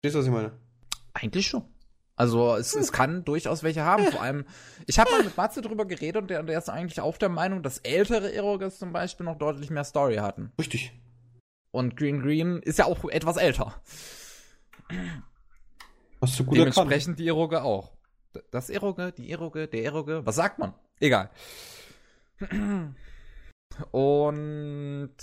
Verstehst 0.06 0.16
du, 0.16 0.20
was 0.20 0.26
ich 0.28 0.32
meine? 0.32 0.52
Eigentlich 1.14 1.48
schon. 1.48 1.64
Also 2.16 2.56
es, 2.56 2.76
es 2.76 2.92
kann 2.92 3.26
durchaus 3.26 3.64
welche 3.64 3.84
haben. 3.84 4.06
Vor 4.06 4.22
allem, 4.22 4.46
ich 4.86 5.00
habe 5.00 5.10
mal 5.10 5.24
mit 5.24 5.36
Matze 5.36 5.62
drüber 5.62 5.86
geredet 5.86 6.22
und 6.22 6.30
der, 6.30 6.44
der 6.44 6.60
ist 6.60 6.70
eigentlich 6.70 7.02
auch 7.02 7.18
der 7.18 7.30
Meinung, 7.30 7.64
dass 7.64 7.80
ältere 7.80 8.32
Erogas 8.32 8.78
zum 8.78 8.94
Beispiel 8.94 9.26
noch 9.26 9.38
deutlich 9.38 9.72
mehr 9.72 9.84
Story 9.84 10.18
hatten. 10.18 10.52
Richtig. 10.60 10.94
Und 11.72 11.98
Green 11.98 12.22
Green 12.22 12.60
ist 12.60 12.78
ja 12.78 12.86
auch 12.86 13.04
etwas 13.06 13.38
älter. 13.38 13.82
Hast 16.22 16.40
du 16.40 16.46
gut 16.46 16.58
Dementsprechend 16.58 17.18
die 17.18 17.28
Eroge 17.28 17.64
auch. 17.64 17.92
Das 18.52 18.70
Eroge, 18.70 19.12
die 19.12 19.32
Eroge, 19.32 19.68
der 19.68 19.86
Eroge, 19.86 20.24
was 20.24 20.36
sagt 20.36 20.60
man? 20.60 20.76
Egal. 21.00 21.32
Und 23.92 25.16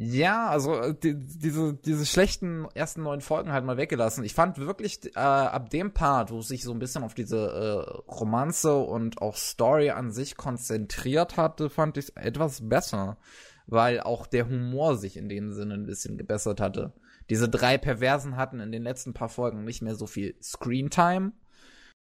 ja, 0.00 0.48
also 0.48 0.80
äh, 0.80 0.94
die, 0.94 1.16
diese, 1.18 1.74
diese 1.74 2.06
schlechten 2.06 2.66
ersten 2.72 3.02
neun 3.02 3.20
Folgen 3.20 3.50
halt 3.50 3.64
mal 3.64 3.76
weggelassen. 3.76 4.22
Ich 4.22 4.32
fand 4.32 4.56
wirklich 4.58 5.04
äh, 5.16 5.18
ab 5.18 5.70
dem 5.70 5.92
Part, 5.92 6.30
wo 6.30 6.38
es 6.38 6.46
sich 6.46 6.62
so 6.62 6.70
ein 6.70 6.78
bisschen 6.78 7.02
auf 7.02 7.14
diese 7.14 7.36
äh, 7.36 8.08
Romanze 8.08 8.76
und 8.76 9.20
auch 9.20 9.34
Story 9.34 9.90
an 9.90 10.12
sich 10.12 10.36
konzentriert 10.36 11.36
hatte, 11.36 11.68
fand 11.68 11.96
ich 11.96 12.04
es 12.04 12.10
etwas 12.10 12.68
besser. 12.68 13.18
Weil 13.66 14.00
auch 14.00 14.28
der 14.28 14.48
Humor 14.48 14.96
sich 14.96 15.16
in 15.16 15.28
dem 15.28 15.52
Sinne 15.52 15.74
ein 15.74 15.86
bisschen 15.86 16.16
gebessert 16.16 16.60
hatte. 16.60 16.92
Diese 17.28 17.48
drei 17.48 17.76
Perversen 17.76 18.36
hatten 18.36 18.60
in 18.60 18.70
den 18.70 18.84
letzten 18.84 19.14
paar 19.14 19.28
Folgen 19.28 19.64
nicht 19.64 19.82
mehr 19.82 19.96
so 19.96 20.06
viel 20.06 20.36
Screentime. 20.40 21.32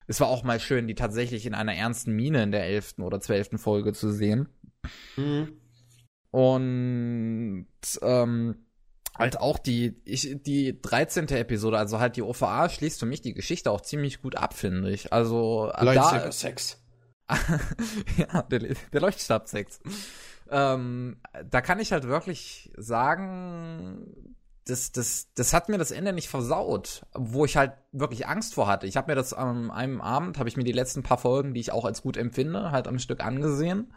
Es 0.05 0.19
war 0.19 0.27
auch 0.27 0.43
mal 0.43 0.59
schön, 0.59 0.87
die 0.87 0.95
tatsächlich 0.95 1.45
in 1.45 1.53
einer 1.53 1.75
ernsten 1.75 2.11
Miene 2.11 2.43
in 2.43 2.51
der 2.51 2.65
elften 2.65 3.03
oder 3.03 3.21
zwölften 3.21 3.57
Folge 3.57 3.93
zu 3.93 4.11
sehen. 4.11 4.49
Mhm. 5.15 5.53
Und 6.31 7.67
ähm, 8.01 8.55
halt 9.15 9.39
auch 9.39 9.59
die, 9.59 10.01
ich, 10.05 10.41
die 10.43 10.81
13. 10.81 11.27
Episode, 11.29 11.77
also 11.77 11.99
halt 11.99 12.15
die 12.15 12.21
OVA, 12.21 12.69
schließt 12.69 12.99
für 12.99 13.05
mich 13.05 13.21
die 13.21 13.33
Geschichte 13.33 13.71
auch 13.71 13.81
ziemlich 13.81 14.21
gut 14.21 14.35
ab, 14.35 14.53
finde 14.53 14.91
ich. 14.91 15.11
Also 15.11 15.71
da, 15.95 16.31
Sex. 16.31 16.81
ja, 18.17 18.41
der, 18.43 18.59
der 18.59 19.01
Leuchtstabsex. 19.01 19.79
Ähm, 20.49 21.17
da 21.45 21.61
kann 21.61 21.79
ich 21.79 21.91
halt 21.91 22.07
wirklich 22.07 22.71
sagen, 22.75 24.33
das, 24.65 24.91
das, 24.91 25.27
das 25.35 25.53
hat 25.53 25.69
mir 25.69 25.77
das 25.77 25.91
Ende 25.91 26.13
nicht 26.13 26.29
versaut, 26.29 27.05
wo 27.13 27.45
ich 27.45 27.57
halt 27.57 27.73
wirklich 27.91 28.27
Angst 28.27 28.53
vor 28.53 28.67
hatte. 28.67 28.87
Ich 28.87 28.97
habe 28.97 29.11
mir 29.11 29.15
das 29.15 29.33
an 29.33 29.69
einem 29.69 30.01
Abend, 30.01 30.37
habe 30.37 30.49
ich 30.49 30.57
mir 30.57 30.63
die 30.63 30.71
letzten 30.71 31.03
paar 31.03 31.17
Folgen, 31.17 31.53
die 31.53 31.59
ich 31.59 31.71
auch 31.71 31.85
als 31.85 32.01
gut 32.01 32.17
empfinde, 32.17 32.71
halt 32.71 32.87
am 32.87 32.99
Stück 32.99 33.23
angesehen. 33.23 33.93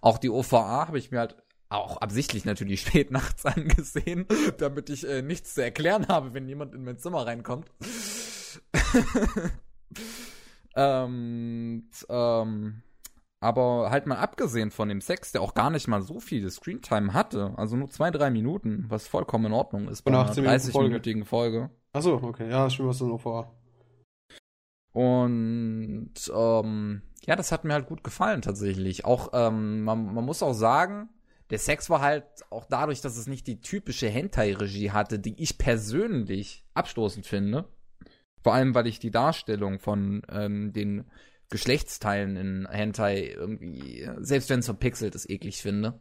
Auch 0.00 0.18
die 0.18 0.30
OVA 0.30 0.86
habe 0.86 0.98
ich 0.98 1.10
mir 1.10 1.20
halt 1.20 1.36
auch 1.68 1.98
absichtlich 1.98 2.44
natürlich 2.44 2.80
spät 2.86 3.10
nachts 3.10 3.44
angesehen, 3.46 4.26
damit 4.58 4.90
ich 4.90 5.06
äh, 5.06 5.22
nichts 5.22 5.54
zu 5.54 5.62
erklären 5.62 6.08
habe, 6.08 6.34
wenn 6.34 6.48
jemand 6.48 6.74
in 6.74 6.84
mein 6.84 6.98
Zimmer 6.98 7.26
reinkommt. 7.26 7.70
ähm, 10.76 11.88
ähm, 12.08 12.82
aber 13.40 13.90
halt 13.90 14.06
mal 14.06 14.18
abgesehen 14.18 14.70
von 14.70 14.88
dem 14.88 15.00
Sex, 15.00 15.32
der 15.32 15.42
auch 15.42 15.54
gar 15.54 15.70
nicht 15.70 15.86
mal 15.86 16.02
so 16.02 16.18
viel 16.18 16.50
Screentime 16.50 17.12
hatte, 17.12 17.54
also 17.56 17.76
nur 17.76 17.88
zwei, 17.88 18.10
drei 18.10 18.30
Minuten, 18.30 18.86
was 18.88 19.06
vollkommen 19.06 19.46
in 19.46 19.52
Ordnung 19.52 19.88
ist 19.88 20.02
bei 20.02 20.10
einer 20.10 20.32
30-minütigen 20.32 21.24
Folge. 21.24 21.70
Achso, 21.92 22.14
okay, 22.14 22.50
ja, 22.50 22.68
stimmt, 22.68 22.88
was 22.88 22.98
dann 22.98 23.08
noch 23.08 23.20
vor. 23.20 23.54
Und 24.92 26.14
ähm, 26.34 27.02
ja, 27.24 27.36
das 27.36 27.52
hat 27.52 27.64
mir 27.64 27.74
halt 27.74 27.86
gut 27.86 28.02
gefallen 28.02 28.42
tatsächlich. 28.42 29.04
Auch, 29.04 29.30
ähm, 29.32 29.84
man, 29.84 30.12
man 30.14 30.24
muss 30.24 30.42
auch 30.42 30.54
sagen, 30.54 31.08
der 31.50 31.58
Sex 31.58 31.88
war 31.88 32.00
halt 32.00 32.24
auch 32.50 32.66
dadurch, 32.66 33.00
dass 33.00 33.16
es 33.16 33.26
nicht 33.26 33.46
die 33.46 33.60
typische 33.60 34.08
Hentai-Regie 34.08 34.90
hatte, 34.90 35.18
die 35.18 35.40
ich 35.42 35.58
persönlich 35.58 36.64
abstoßend 36.74 37.26
finde. 37.26 37.68
Vor 38.42 38.54
allem, 38.54 38.74
weil 38.74 38.86
ich 38.86 38.98
die 38.98 39.10
Darstellung 39.10 39.78
von 39.78 40.22
ähm, 40.30 40.72
den 40.72 41.10
Geschlechtsteilen 41.50 42.36
in 42.36 42.68
Hentai 42.70 43.28
irgendwie, 43.28 44.08
selbst 44.18 44.50
wenn 44.50 44.60
es 44.60 44.66
verpixelt 44.66 45.14
ist, 45.14 45.28
eklig 45.30 45.62
finde. 45.62 45.98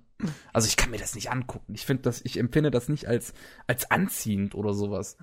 Also 0.52 0.68
ich 0.68 0.76
kann 0.76 0.92
mir 0.92 0.98
das 0.98 1.16
nicht 1.16 1.32
angucken. 1.32 1.74
Ich 1.74 1.86
finde 1.86 2.04
das, 2.04 2.22
ich 2.26 2.38
empfinde 2.38 2.72
das 2.72 2.90
nicht 2.90 3.08
als, 3.08 3.34
als 3.66 3.90
anziehend 3.90 4.56
oder 4.56 4.74
sowas. 4.74 5.18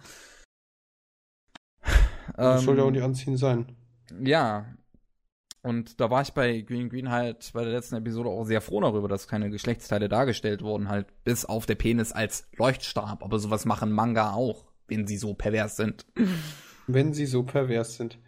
Das 2.36 2.60
ähm, 2.60 2.64
soll 2.64 2.78
ja 2.78 2.84
auch 2.84 2.90
nicht 2.90 3.02
anziehend 3.02 3.38
sein. 3.38 3.76
Ja, 4.20 4.74
und 5.64 5.98
da 5.98 6.10
war 6.10 6.20
ich 6.20 6.34
bei 6.34 6.60
Green 6.60 6.90
Green 6.90 7.10
halt 7.10 7.50
bei 7.54 7.64
der 7.64 7.72
letzten 7.72 7.96
Episode 7.96 8.28
auch 8.28 8.44
sehr 8.44 8.60
froh 8.60 8.82
darüber, 8.82 9.08
dass 9.08 9.26
keine 9.26 9.48
Geschlechtsteile 9.48 10.10
dargestellt 10.10 10.60
wurden, 10.60 10.90
halt 10.90 11.06
bis 11.24 11.46
auf 11.46 11.64
der 11.64 11.74
Penis 11.74 12.12
als 12.12 12.46
Leuchtstab. 12.58 13.24
Aber 13.24 13.38
sowas 13.38 13.64
machen 13.64 13.90
Manga 13.90 14.34
auch, 14.34 14.66
wenn 14.88 15.06
sie 15.06 15.16
so 15.16 15.32
pervers 15.32 15.76
sind. 15.76 16.04
Wenn 16.86 17.14
sie 17.14 17.24
so 17.24 17.44
pervers 17.44 17.96
sind. 17.96 18.18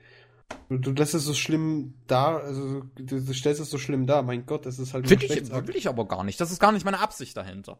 Du 0.70 0.92
lässt 0.92 1.12
es 1.12 1.26
so 1.26 1.34
schlimm 1.34 1.92
da, 2.06 2.38
also 2.38 2.84
du, 2.94 3.32
stellst 3.34 3.60
es 3.60 3.68
so 3.68 3.76
schlimm 3.76 4.06
da, 4.06 4.22
mein 4.22 4.46
Gott, 4.46 4.64
das 4.64 4.78
ist 4.78 4.94
halt 4.94 5.06
Find 5.06 5.22
ich, 5.22 5.30
will 5.30 5.76
ich 5.76 5.88
aber 5.88 6.08
gar 6.08 6.24
nicht. 6.24 6.40
Das 6.40 6.50
ist 6.50 6.58
gar 6.58 6.72
nicht 6.72 6.86
meine 6.86 7.00
Absicht 7.00 7.36
dahinter. 7.36 7.78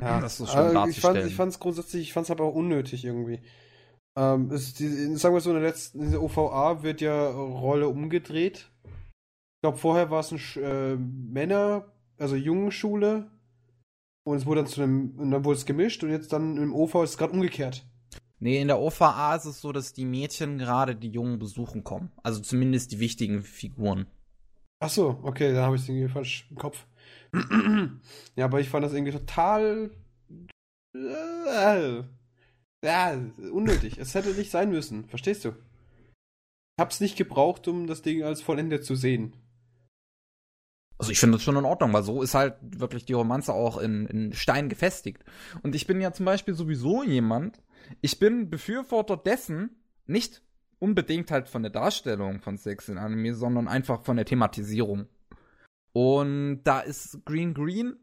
Ja, 0.00 0.18
das 0.18 0.40
ist 0.40 0.50
schon 0.50 0.74
also 0.74 0.88
ich 0.88 1.00
fand 1.00 1.30
fand's 1.32 1.60
grundsätzlich, 1.60 2.04
ich 2.04 2.12
fand's 2.14 2.30
aber 2.30 2.44
auch 2.44 2.54
unnötig 2.54 3.04
irgendwie. 3.04 3.40
Ähm, 4.16 4.50
ist 4.50 4.78
die, 4.78 5.16
sagen 5.16 5.34
wir 5.34 5.40
so, 5.40 5.50
in 5.50 5.56
der 5.60 5.68
letzten 5.68 6.02
in 6.02 6.10
der 6.10 6.22
OVA 6.22 6.82
wird 6.82 7.00
ja 7.00 7.30
Rolle 7.30 7.88
umgedreht. 7.88 8.70
Ich 8.84 9.62
glaube, 9.62 9.78
vorher 9.78 10.10
war 10.10 10.20
es 10.20 10.32
ein 10.32 10.62
äh, 10.62 10.96
Männer, 10.96 11.92
also 12.18 12.36
Jungenschule. 12.36 13.30
Und 14.24 14.36
es 14.36 14.46
wurde 14.46 14.62
dann 14.62 14.70
zu 14.70 14.82
einem, 14.82 15.18
und 15.18 15.30
dann 15.30 15.44
wurde 15.44 15.58
es 15.58 15.66
gemischt 15.66 16.04
und 16.04 16.10
jetzt 16.10 16.32
dann 16.32 16.56
im 16.56 16.74
OV 16.74 16.96
ist 16.96 17.10
es 17.10 17.18
gerade 17.18 17.32
umgekehrt. 17.32 17.84
Nee, 18.38 18.60
in 18.60 18.68
der 18.68 18.80
OVA 18.80 19.36
ist 19.36 19.44
es 19.44 19.60
so, 19.60 19.72
dass 19.72 19.92
die 19.92 20.04
Mädchen 20.04 20.58
gerade 20.58 20.96
die 20.96 21.10
Jungen 21.10 21.38
besuchen 21.38 21.84
kommen. 21.84 22.10
Also 22.22 22.40
zumindest 22.40 22.92
die 22.92 22.98
wichtigen 22.98 23.42
Figuren. 23.42 24.06
Ach 24.80 24.90
so, 24.90 25.20
okay, 25.22 25.52
dann 25.52 25.64
habe 25.64 25.76
ich 25.76 25.82
es 25.82 25.88
irgendwie 25.88 26.08
falsch 26.08 26.48
im 26.50 26.56
Kopf. 26.56 26.86
ja, 28.36 28.44
aber 28.44 28.60
ich 28.60 28.68
fand 28.68 28.84
das 28.84 28.94
irgendwie 28.94 29.12
total. 29.12 29.90
Ja, 32.84 33.16
unnötig. 33.52 33.98
es 33.98 34.14
hätte 34.14 34.30
nicht 34.30 34.50
sein 34.50 34.70
müssen. 34.70 35.04
Verstehst 35.06 35.44
du? 35.44 35.50
Ich 35.50 36.80
hab's 36.80 37.00
nicht 37.00 37.16
gebraucht, 37.16 37.68
um 37.68 37.86
das 37.86 38.02
Ding 38.02 38.22
als 38.22 38.42
vollendet 38.42 38.84
zu 38.84 38.96
sehen. 38.96 39.36
Also 40.98 41.10
ich 41.12 41.18
finde 41.18 41.36
das 41.36 41.42
schon 41.42 41.56
in 41.56 41.64
Ordnung, 41.64 41.92
weil 41.92 42.02
so 42.02 42.22
ist 42.22 42.34
halt 42.34 42.56
wirklich 42.62 43.04
die 43.04 43.12
Romanze 43.12 43.52
auch 43.52 43.78
in, 43.78 44.06
in 44.06 44.32
Stein 44.32 44.68
gefestigt. 44.68 45.24
Und 45.62 45.74
ich 45.74 45.86
bin 45.86 46.00
ja 46.00 46.12
zum 46.12 46.26
Beispiel 46.26 46.54
sowieso 46.54 47.02
jemand, 47.02 47.60
ich 48.00 48.18
bin 48.18 48.50
Befürworter 48.50 49.16
dessen, 49.16 49.70
nicht 50.06 50.42
unbedingt 50.78 51.30
halt 51.30 51.48
von 51.48 51.62
der 51.62 51.70
Darstellung 51.70 52.40
von 52.40 52.56
Sex 52.56 52.88
in 52.88 52.98
Anime, 52.98 53.34
sondern 53.34 53.68
einfach 53.68 54.02
von 54.02 54.16
der 54.16 54.26
Thematisierung. 54.26 55.06
Und 55.92 56.62
da 56.64 56.80
ist 56.80 57.24
Green 57.24 57.54
Green 57.54 57.96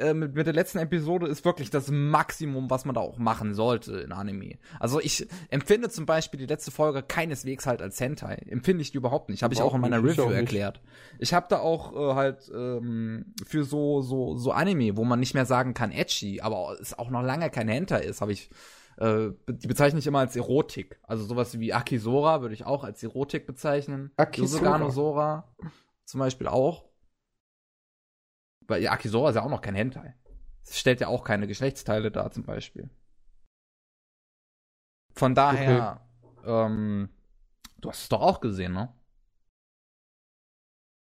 äh, 0.00 0.14
mit, 0.14 0.34
mit 0.34 0.46
der 0.46 0.54
letzten 0.54 0.78
Episode 0.78 1.26
ist 1.26 1.44
wirklich 1.44 1.70
das 1.70 1.90
Maximum, 1.90 2.70
was 2.70 2.84
man 2.84 2.94
da 2.94 3.00
auch 3.00 3.18
machen 3.18 3.54
sollte 3.54 3.98
in 4.00 4.12
Anime. 4.12 4.58
Also 4.78 5.00
ich 5.00 5.28
empfinde 5.48 5.88
zum 5.88 6.06
Beispiel 6.06 6.38
die 6.40 6.46
letzte 6.46 6.70
Folge 6.70 7.02
keineswegs 7.02 7.66
halt 7.66 7.82
als 7.82 8.00
Hentai. 8.00 8.34
Empfinde 8.48 8.82
ich 8.82 8.90
die 8.90 8.96
überhaupt 8.96 9.28
nicht. 9.28 9.42
Habe 9.42 9.54
ich 9.54 9.62
auch 9.62 9.74
in 9.74 9.80
meiner 9.80 10.02
Review 10.02 10.30
erklärt. 10.30 10.80
Ich 11.18 11.34
habe 11.34 11.46
da 11.48 11.58
auch 11.58 11.94
äh, 11.94 12.14
halt 12.14 12.50
ähm, 12.54 13.34
für 13.46 13.64
so 13.64 14.00
so 14.00 14.36
so 14.36 14.52
Anime, 14.52 14.96
wo 14.96 15.04
man 15.04 15.20
nicht 15.20 15.34
mehr 15.34 15.46
sagen 15.46 15.74
kann 15.74 15.92
edgy, 15.92 16.40
aber 16.40 16.76
es 16.80 16.98
auch 16.98 17.10
noch 17.10 17.22
lange 17.22 17.50
kein 17.50 17.68
Hentai 17.68 18.00
ist, 18.00 18.20
habe 18.20 18.32
ich 18.32 18.50
äh, 18.98 19.30
die 19.48 19.68
bezeichne 19.68 19.98
ich 19.98 20.06
immer 20.06 20.20
als 20.20 20.36
Erotik. 20.36 20.98
Also 21.02 21.24
sowas 21.24 21.58
wie 21.58 21.72
Akisora 21.72 22.42
würde 22.42 22.54
ich 22.54 22.64
auch 22.66 22.84
als 22.84 23.02
Erotik 23.02 23.46
bezeichnen. 23.46 24.10
Akisora. 24.16 24.90
Sora 24.90 25.48
zum 26.04 26.20
Beispiel 26.20 26.48
auch. 26.48 26.89
Weil 28.70 28.86
Akisora 28.88 29.30
ist 29.30 29.36
ja 29.36 29.42
auch 29.42 29.50
noch 29.50 29.60
kein 29.60 29.74
Hentai. 29.74 30.14
Es 30.64 30.78
stellt 30.78 31.00
ja 31.00 31.08
auch 31.08 31.24
keine 31.24 31.46
Geschlechtsteile 31.46 32.10
dar, 32.10 32.30
zum 32.30 32.44
Beispiel. 32.44 32.88
Von 35.12 35.34
daher, 35.34 36.00
okay. 36.22 36.66
ähm, 36.66 37.08
du 37.80 37.90
hast 37.90 38.02
es 38.02 38.08
doch 38.08 38.20
auch 38.20 38.40
gesehen, 38.40 38.72
ne? 38.72 38.94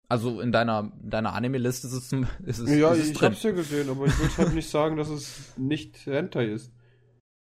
Also 0.08 0.40
in 0.40 0.52
deiner, 0.52 0.90
deiner 1.02 1.34
Anime-Liste 1.34 1.86
ist 1.88 1.92
es, 1.92 2.12
ist 2.46 2.58
es 2.60 2.70
Ja, 2.74 2.92
ist 2.92 3.00
es 3.00 3.10
ich 3.10 3.18
drin. 3.18 3.32
hab's 3.32 3.42
ja 3.42 3.50
gesehen, 3.50 3.90
aber 3.90 4.06
ich 4.06 4.18
würde 4.18 4.36
halt 4.38 4.54
nicht 4.54 4.70
sagen, 4.70 4.96
dass 4.96 5.08
es 5.10 5.56
nicht 5.58 6.06
Hentai 6.06 6.46
ist. 6.46 6.72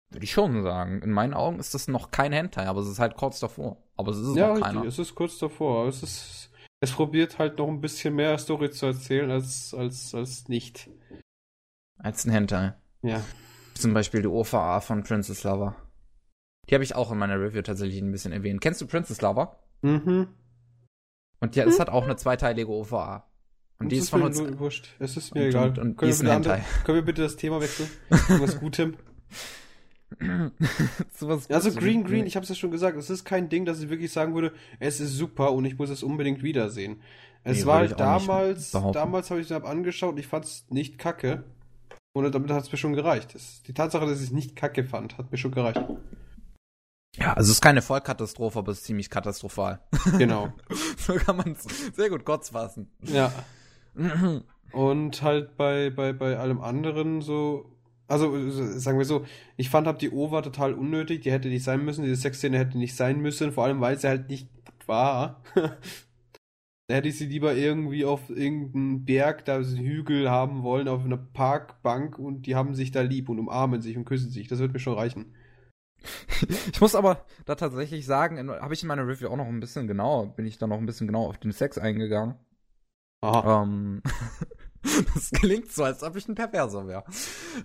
Würde 0.09 0.25
ich 0.25 0.31
schon 0.31 0.61
sagen. 0.61 1.01
In 1.01 1.11
meinen 1.11 1.33
Augen 1.33 1.57
ist 1.59 1.73
das 1.73 1.87
noch 1.87 2.11
kein 2.11 2.33
Hentai, 2.33 2.67
aber 2.67 2.81
es 2.81 2.89
ist 2.89 2.99
halt 2.99 3.15
kurz 3.15 3.39
davor. 3.39 3.77
Aber 3.95 4.11
es 4.11 4.17
ist 4.17 4.35
ja, 4.35 4.47
noch 4.47 4.55
richtig, 4.57 4.73
keiner. 4.73 4.85
es 4.85 4.99
ist 4.99 5.15
kurz 5.15 5.37
davor. 5.37 5.87
Es 5.87 6.03
ist 6.03 6.50
es 6.81 6.91
probiert 6.91 7.37
halt 7.37 7.59
noch 7.59 7.67
ein 7.67 7.79
bisschen 7.79 8.15
mehr 8.15 8.37
Story 8.39 8.71
zu 8.71 8.87
erzählen 8.87 9.29
als, 9.29 9.73
als, 9.73 10.13
als 10.15 10.47
nicht. 10.47 10.89
Als 11.99 12.25
ein 12.25 12.31
Hentai. 12.31 12.73
Ja. 13.03 13.23
Zum 13.75 13.93
Beispiel 13.93 14.23
die 14.23 14.27
OVA 14.27 14.81
von 14.81 15.03
Princess 15.03 15.43
Lover. 15.43 15.75
Die 16.69 16.73
habe 16.73 16.83
ich 16.83 16.95
auch 16.95 17.11
in 17.11 17.19
meiner 17.19 17.39
Review 17.39 17.61
tatsächlich 17.61 18.01
ein 18.01 18.11
bisschen 18.11 18.31
erwähnt. 18.31 18.61
Kennst 18.61 18.81
du 18.81 18.87
Princess 18.87 19.21
Lover? 19.21 19.59
Mhm. 19.83 20.27
Und 21.39 21.55
ja, 21.55 21.65
es 21.65 21.79
hat 21.79 21.89
auch 21.89 22.03
eine 22.03 22.15
zweiteilige 22.15 22.69
OVA. 22.69 23.27
Und, 23.77 23.85
und 23.85 23.91
die 23.91 23.97
ist 23.97 24.09
von 24.09 24.23
uns. 24.23 24.39
Wurscht. 24.59 24.89
Es 24.99 25.17
ist 25.17 25.35
mir 25.35 25.41
und, 25.41 25.49
egal. 25.49 25.69
Und, 25.69 25.79
und, 25.79 26.01
ist 26.03 26.21
ein 26.21 26.27
Hentai. 26.29 26.53
Andere, 26.53 26.83
können 26.83 26.95
wir 26.97 27.05
bitte 27.05 27.21
das 27.21 27.35
Thema 27.35 27.61
wechseln? 27.61 27.89
Was 28.09 28.59
Gutem. 28.59 28.97
Also 31.49 31.71
Green 31.71 32.03
Green, 32.03 32.25
ich 32.25 32.35
habe 32.35 32.43
es 32.43 32.49
ja 32.49 32.55
schon 32.55 32.71
gesagt, 32.71 32.97
es 32.97 33.09
ist 33.09 33.23
kein 33.23 33.49
Ding, 33.49 33.65
dass 33.65 33.81
ich 33.81 33.89
wirklich 33.89 34.11
sagen 34.11 34.35
würde, 34.35 34.53
es 34.79 34.99
ist 34.99 35.13
super 35.13 35.53
und 35.53 35.65
ich 35.65 35.77
muss 35.77 35.89
es 35.89 36.03
unbedingt 36.03 36.43
wiedersehen. 36.43 37.01
Es 37.43 37.61
nee, 37.61 37.65
war 37.65 37.79
halt 37.79 37.99
damals, 37.99 38.71
damals 38.71 39.31
habe 39.31 39.41
ich 39.41 39.49
es 39.49 39.63
angeschaut 39.63 40.13
und 40.13 40.19
ich 40.19 40.27
fand 40.27 40.45
es 40.45 40.65
nicht 40.69 40.97
kacke. 40.97 41.43
Und 42.13 42.29
damit 42.35 42.51
hat 42.51 42.63
es 42.63 42.71
mir 42.71 42.77
schon 42.77 42.93
gereicht. 42.93 43.33
Das, 43.35 43.63
die 43.63 43.73
Tatsache, 43.73 44.05
dass 44.05 44.19
ich 44.19 44.27
es 44.27 44.31
nicht 44.31 44.55
kacke 44.55 44.83
fand, 44.83 45.17
hat 45.17 45.31
mir 45.31 45.37
schon 45.37 45.51
gereicht. 45.51 45.81
Ja, 47.15 47.33
also 47.33 47.49
es 47.49 47.57
ist 47.57 47.61
keine 47.61 47.81
Vollkatastrophe, 47.81 48.59
aber 48.59 48.71
es 48.71 48.79
ist 48.79 48.85
ziemlich 48.85 49.09
katastrophal. 49.09 49.79
Genau. 50.17 50.53
so 50.97 51.13
kann 51.15 51.37
man 51.37 51.53
es 51.53 51.63
sehr 51.95 52.09
gut 52.09 52.25
kurz 52.25 52.49
fassen. 52.49 52.89
Ja. 53.03 53.31
Und 54.71 55.21
halt 55.21 55.57
bei, 55.57 55.89
bei, 55.89 56.13
bei 56.13 56.37
allem 56.37 56.61
anderen 56.61 57.21
so, 57.21 57.65
also 58.11 58.49
sagen 58.77 58.97
wir 58.97 59.05
so, 59.05 59.25
ich 59.57 59.69
fand 59.69 59.87
hab 59.87 59.99
die 59.99 60.11
Ova 60.11 60.41
total 60.41 60.73
unnötig, 60.73 61.21
die 61.21 61.31
hätte 61.31 61.47
nicht 61.47 61.63
sein 61.63 61.83
müssen, 61.83 62.03
diese 62.03 62.17
Sexszene 62.17 62.57
hätte 62.57 62.77
nicht 62.77 62.95
sein 62.95 63.21
müssen, 63.21 63.51
vor 63.51 63.63
allem 63.63 63.81
weil 63.81 63.97
sie 63.97 64.07
halt 64.07 64.29
nicht 64.29 64.49
war. 64.85 65.41
da 65.55 66.95
hätte 66.95 67.07
ich 67.07 67.17
sie 67.17 67.27
lieber 67.27 67.55
irgendwie 67.55 68.03
auf 68.05 68.29
irgendeinem 68.29 69.05
Berg, 69.05 69.45
da 69.45 69.55
einen 69.55 69.77
Hügel 69.77 70.29
haben 70.29 70.63
wollen, 70.63 70.87
auf 70.87 71.05
einer 71.05 71.17
Parkbank 71.17 72.19
und 72.19 72.45
die 72.45 72.55
haben 72.55 72.75
sich 72.75 72.91
da 72.91 73.01
lieb 73.01 73.29
und 73.29 73.39
umarmen 73.39 73.81
sich 73.81 73.97
und 73.97 74.05
küssen 74.05 74.29
sich. 74.29 74.47
Das 74.47 74.59
wird 74.59 74.73
mir 74.73 74.79
schon 74.79 74.97
reichen. 74.97 75.33
Ich 76.73 76.81
muss 76.81 76.95
aber 76.95 77.25
da 77.45 77.53
tatsächlich 77.53 78.07
sagen, 78.07 78.49
habe 78.49 78.73
ich 78.73 78.81
in 78.81 78.87
meiner 78.87 79.07
Review 79.07 79.29
auch 79.29 79.37
noch 79.37 79.45
ein 79.45 79.59
bisschen 79.59 79.87
genau, 79.87 80.25
bin 80.25 80.47
ich 80.47 80.57
da 80.57 80.65
noch 80.65 80.79
ein 80.79 80.87
bisschen 80.87 81.05
genau 81.05 81.27
auf 81.27 81.37
den 81.37 81.51
Sex 81.51 81.77
eingegangen. 81.77 82.35
Aha. 83.21 83.61
Ähm, 83.61 84.01
das 85.13 85.31
klingt 85.31 85.71
so, 85.71 85.83
als 85.83 86.03
ob 86.03 86.15
ich 86.15 86.27
ein 86.27 86.35
Perverser 86.35 86.87
wäre. 86.87 87.03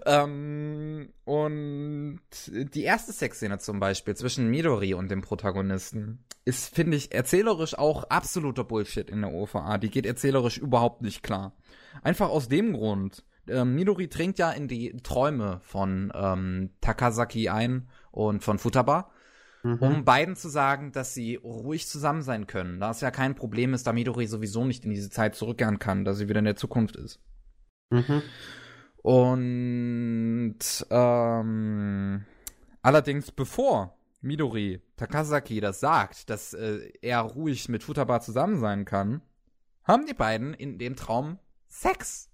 Ähm, 0.04 1.12
und 1.24 2.20
die 2.46 2.82
erste 2.82 3.12
Sexszene 3.12 3.58
zum 3.58 3.80
Beispiel 3.80 4.14
zwischen 4.14 4.50
Midori 4.50 4.94
und 4.94 5.10
dem 5.10 5.22
Protagonisten 5.22 6.24
ist, 6.44 6.74
finde 6.74 6.96
ich, 6.96 7.12
erzählerisch 7.12 7.76
auch 7.76 8.04
absoluter 8.04 8.64
Bullshit 8.64 9.08
in 9.08 9.22
der 9.22 9.32
OVA. 9.32 9.78
Die 9.78 9.90
geht 9.90 10.06
erzählerisch 10.06 10.58
überhaupt 10.58 11.02
nicht 11.02 11.22
klar. 11.22 11.56
Einfach 12.02 12.28
aus 12.28 12.48
dem 12.48 12.74
Grund. 12.74 13.24
Ähm, 13.48 13.74
Midori 13.74 14.08
dringt 14.08 14.38
ja 14.38 14.50
in 14.50 14.68
die 14.68 14.96
Träume 15.02 15.60
von 15.62 16.12
ähm, 16.14 16.70
Takasaki 16.80 17.48
ein 17.48 17.88
und 18.10 18.44
von 18.44 18.58
Futaba 18.58 19.10
mhm. 19.66 19.78
um 19.80 20.04
beiden 20.04 20.36
zu 20.36 20.48
sagen, 20.48 20.92
dass 20.92 21.14
sie 21.14 21.36
ruhig 21.36 21.86
zusammen 21.88 22.22
sein 22.22 22.46
können. 22.46 22.80
Da 22.80 22.90
es 22.90 23.00
ja 23.00 23.10
kein 23.10 23.34
Problem 23.34 23.74
ist, 23.74 23.86
da 23.86 23.92
Midori 23.92 24.26
sowieso 24.26 24.64
nicht 24.64 24.84
in 24.84 24.90
diese 24.90 25.10
Zeit 25.10 25.34
zurückkehren 25.34 25.78
kann, 25.78 26.04
da 26.04 26.14
sie 26.14 26.28
wieder 26.28 26.38
in 26.38 26.44
der 26.44 26.56
Zukunft 26.56 26.96
ist. 26.96 27.20
Mhm. 27.90 28.22
Und 29.02 30.58
ähm, 30.90 32.24
allerdings 32.82 33.32
bevor 33.32 33.96
Midori 34.20 34.80
Takasaki 34.96 35.60
das 35.60 35.80
sagt, 35.80 36.30
dass 36.30 36.54
äh, 36.54 36.90
er 37.02 37.20
ruhig 37.20 37.68
mit 37.68 37.84
Futaba 37.84 38.20
zusammen 38.20 38.58
sein 38.58 38.84
kann, 38.84 39.22
haben 39.84 40.06
die 40.06 40.14
beiden 40.14 40.54
in 40.54 40.78
dem 40.78 40.96
Traum 40.96 41.38
Sex. 41.68 42.30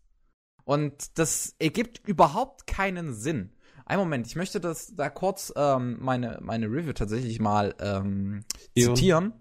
Und 0.64 1.18
das 1.18 1.56
ergibt 1.58 2.06
überhaupt 2.06 2.66
keinen 2.66 3.12
Sinn. 3.12 3.52
Ein 3.92 3.98
Moment, 3.98 4.26
ich 4.26 4.36
möchte 4.36 4.58
das 4.58 4.96
da 4.96 5.10
kurz 5.10 5.52
ähm, 5.54 5.98
meine, 6.00 6.38
meine 6.40 6.64
Review 6.64 6.94
tatsächlich 6.94 7.40
mal 7.40 7.74
ähm, 7.78 8.42
zitieren. 8.74 9.34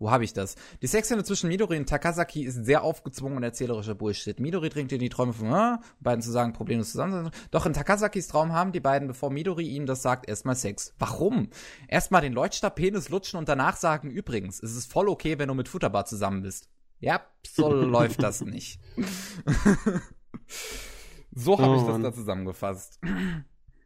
Wo 0.00 0.10
habe 0.10 0.24
ich 0.24 0.32
das? 0.32 0.56
Die 0.82 0.88
Sexszene 0.88 1.22
zwischen 1.22 1.50
Midori 1.50 1.76
und 1.76 1.88
Takasaki 1.88 2.42
ist 2.42 2.64
sehr 2.64 2.82
aufgezwungen 2.82 3.36
und 3.36 3.44
erzählerischer 3.44 3.94
Bullshit. 3.94 4.40
Midori 4.40 4.70
dringt 4.70 4.90
in 4.90 4.98
die 4.98 5.08
Träume 5.08 5.34
von, 5.34 5.52
äh, 5.52 5.76
beiden 6.00 6.20
zu 6.20 6.32
sagen, 6.32 6.52
problemlos 6.52 6.90
zusammen. 6.90 7.30
Doch 7.52 7.64
in 7.64 7.74
Takasakis 7.74 8.26
Traum 8.26 8.52
haben 8.52 8.72
die 8.72 8.80
beiden, 8.80 9.06
bevor 9.06 9.30
Midori 9.30 9.68
ihnen 9.68 9.86
das 9.86 10.02
sagt, 10.02 10.28
erstmal 10.28 10.56
Sex. 10.56 10.94
Warum? 10.98 11.50
Erstmal 11.86 12.22
den 12.22 12.32
Leuchtstab-Penis 12.32 13.08
lutschen 13.08 13.38
und 13.38 13.48
danach 13.48 13.76
sagen, 13.76 14.10
übrigens, 14.10 14.60
es 14.60 14.74
ist 14.74 14.90
voll 14.90 15.08
okay, 15.08 15.38
wenn 15.38 15.46
du 15.46 15.54
mit 15.54 15.68
Futterbar 15.68 16.06
zusammen 16.06 16.42
bist. 16.42 16.68
Ja, 16.98 17.20
so 17.46 17.72
läuft 17.72 18.20
das 18.20 18.40
nicht. 18.40 18.80
So 21.38 21.56
habe 21.56 21.70
oh, 21.70 21.74
ich 21.76 21.82
das 21.82 21.90
Mann. 21.90 22.02
da 22.02 22.12
zusammengefasst. 22.12 22.98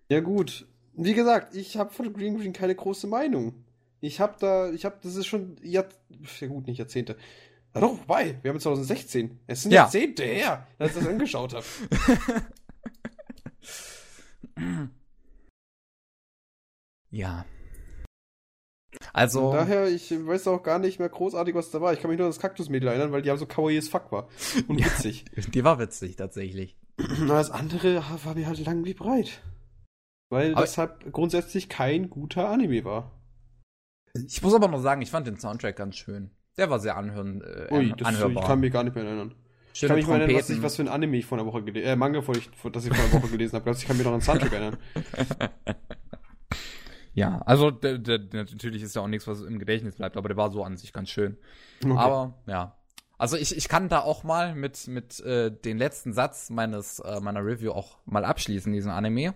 Ja 0.09 0.21
gut. 0.21 0.67
Wie 0.95 1.13
gesagt, 1.13 1.55
ich 1.55 1.77
habe 1.77 1.93
von 1.93 2.13
Green 2.13 2.39
Green 2.39 2.53
keine 2.53 2.75
große 2.75 3.07
Meinung. 3.07 3.65
Ich 4.01 4.21
habe 4.21 4.37
da, 4.41 4.71
ich 4.71 4.85
habe, 4.85 4.97
das 5.03 5.17
ist 5.17 5.27
schon, 5.27 5.57
ja, 5.63 5.85
ja 6.41 6.49
gut, 6.49 6.67
nicht 6.67 6.79
Jahrzehnte. 6.79 7.17
Na 7.75 7.81
doch, 7.81 7.97
vorbei. 7.97 8.39
Wir 8.43 8.51
haben 8.51 8.61
2016. 8.61 9.39
Es 9.47 9.63
sind 9.63 9.73
ja. 9.73 9.83
Jahrzehnte 9.83 10.25
her, 10.25 10.67
dass 10.79 10.91
ich 10.91 10.97
das 10.97 11.07
angeschaut 11.09 11.55
habe. 11.55 11.65
ja. 17.11 17.45
Also. 19.13 19.51
Von 19.51 19.59
daher, 19.59 19.89
ich 19.89 20.11
weiß 20.11 20.49
auch 20.49 20.63
gar 20.63 20.79
nicht 20.79 20.99
mehr 20.99 21.09
großartig, 21.09 21.55
was 21.55 21.71
da 21.71 21.81
war. 21.81 21.93
Ich 21.93 22.01
kann 22.01 22.11
mich 22.11 22.19
nur 22.19 22.27
an 22.27 22.33
das 22.33 22.41
Kaktusmädel 22.41 22.89
erinnern, 22.89 23.13
weil 23.13 23.23
die 23.23 23.29
ja 23.29 23.37
so 23.37 23.47
kawaii 23.47 23.77
as 23.77 23.89
fuck 23.89 24.11
war. 24.11 24.29
Und 24.69 24.79
ja, 24.79 24.87
witzig. 24.87 25.25
Die 25.53 25.65
war 25.65 25.79
witzig, 25.79 26.17
tatsächlich. 26.17 26.77
Das 27.29 27.51
andere 27.51 28.03
war 28.25 28.35
mir 28.35 28.47
halt 28.47 28.65
lang 28.65 28.85
wie 28.85 28.95
breit. 28.95 29.43
Weil 30.31 30.53
aber 30.53 30.63
das 30.63 30.79
halt 30.79 31.13
grundsätzlich 31.13 31.69
kein 31.69 32.09
guter 32.09 32.49
Anime 32.49 32.85
war. 32.85 33.11
Ich 34.15 34.43
muss 34.43 34.55
aber 34.55 34.69
noch 34.69 34.81
sagen, 34.81 35.03
ich 35.03 35.11
fand 35.11 35.27
den 35.27 35.39
Soundtrack 35.39 35.77
ganz 35.77 35.97
schön. 35.97 36.31
Der 36.57 36.71
war 36.71 36.81
sehr 36.81 36.97
anhören, 36.97 37.43
äh, 37.43 37.73
Ui, 37.73 37.95
das, 37.97 38.09
anhörbar. 38.09 38.43
Ich 38.43 38.49
kann 38.49 38.61
mich 38.61 38.73
gar 38.73 38.85
nicht 38.85 38.95
mehr 38.95 39.05
erinnern. 39.05 39.35
Schöne 39.73 39.75
ich 39.75 39.89
kann 39.89 39.97
mich 39.97 40.07
mal 40.07 40.21
erinnern, 40.21 40.39
was, 40.39 40.51
ich, 40.51 40.63
was 40.63 40.77
für 40.77 40.83
ein 40.83 40.89
Anime 40.89 41.17
ich 41.17 41.27
vor 41.27 41.39
einer 41.39 41.47
Woche 41.47 41.63
gelesen 41.63 41.87
äh, 41.87 41.97
Manga, 41.97 42.21
vor 42.21 42.37
ich, 42.37 42.51
das 42.73 42.85
ich 42.85 42.95
vor 42.95 43.05
einer 43.05 43.13
Woche 43.15 43.31
gelesen 43.31 43.57
habe. 43.57 43.71
Ich 43.71 43.87
kann 43.87 43.97
mich 43.97 44.05
noch 44.05 44.13
an 44.13 44.21
den 44.21 44.25
Soundtrack 44.25 44.53
erinnern. 44.53 44.77
Ja, 47.15 47.43
also 47.45 47.71
der, 47.71 47.99
der, 47.99 48.19
natürlich 48.33 48.83
ist 48.83 48.97
ja 48.97 49.03
auch 49.03 49.09
nichts, 49.09 49.27
was 49.27 49.43
im 49.43 49.59
Gedächtnis 49.59 49.97
bleibt, 49.97 50.17
aber 50.17 50.29
der 50.29 50.37
war 50.37 50.51
so 50.51 50.65
an 50.65 50.77
sich 50.77 50.93
ganz 50.93 51.11
schön. 51.11 51.37
Okay. 51.85 51.97
Aber 51.97 52.35
ja, 52.47 52.75
also 53.23 53.37
ich, 53.37 53.57
ich 53.57 53.69
kann 53.69 53.89
da 53.89 54.01
auch 54.01 54.25
mal 54.25 54.55
mit, 54.55 54.89
mit 54.89 55.21
äh, 55.21 55.53
den 55.53 55.79
letzten 55.79 56.13
Satz 56.13 56.51
meines, 56.51 56.99
äh, 56.99 57.21
meiner 57.21 57.45
Review 57.45 57.71
auch 57.71 57.99
mal 58.05 58.25
abschließen, 58.25 58.73
diesen 58.73 58.91
Anime. 58.91 59.35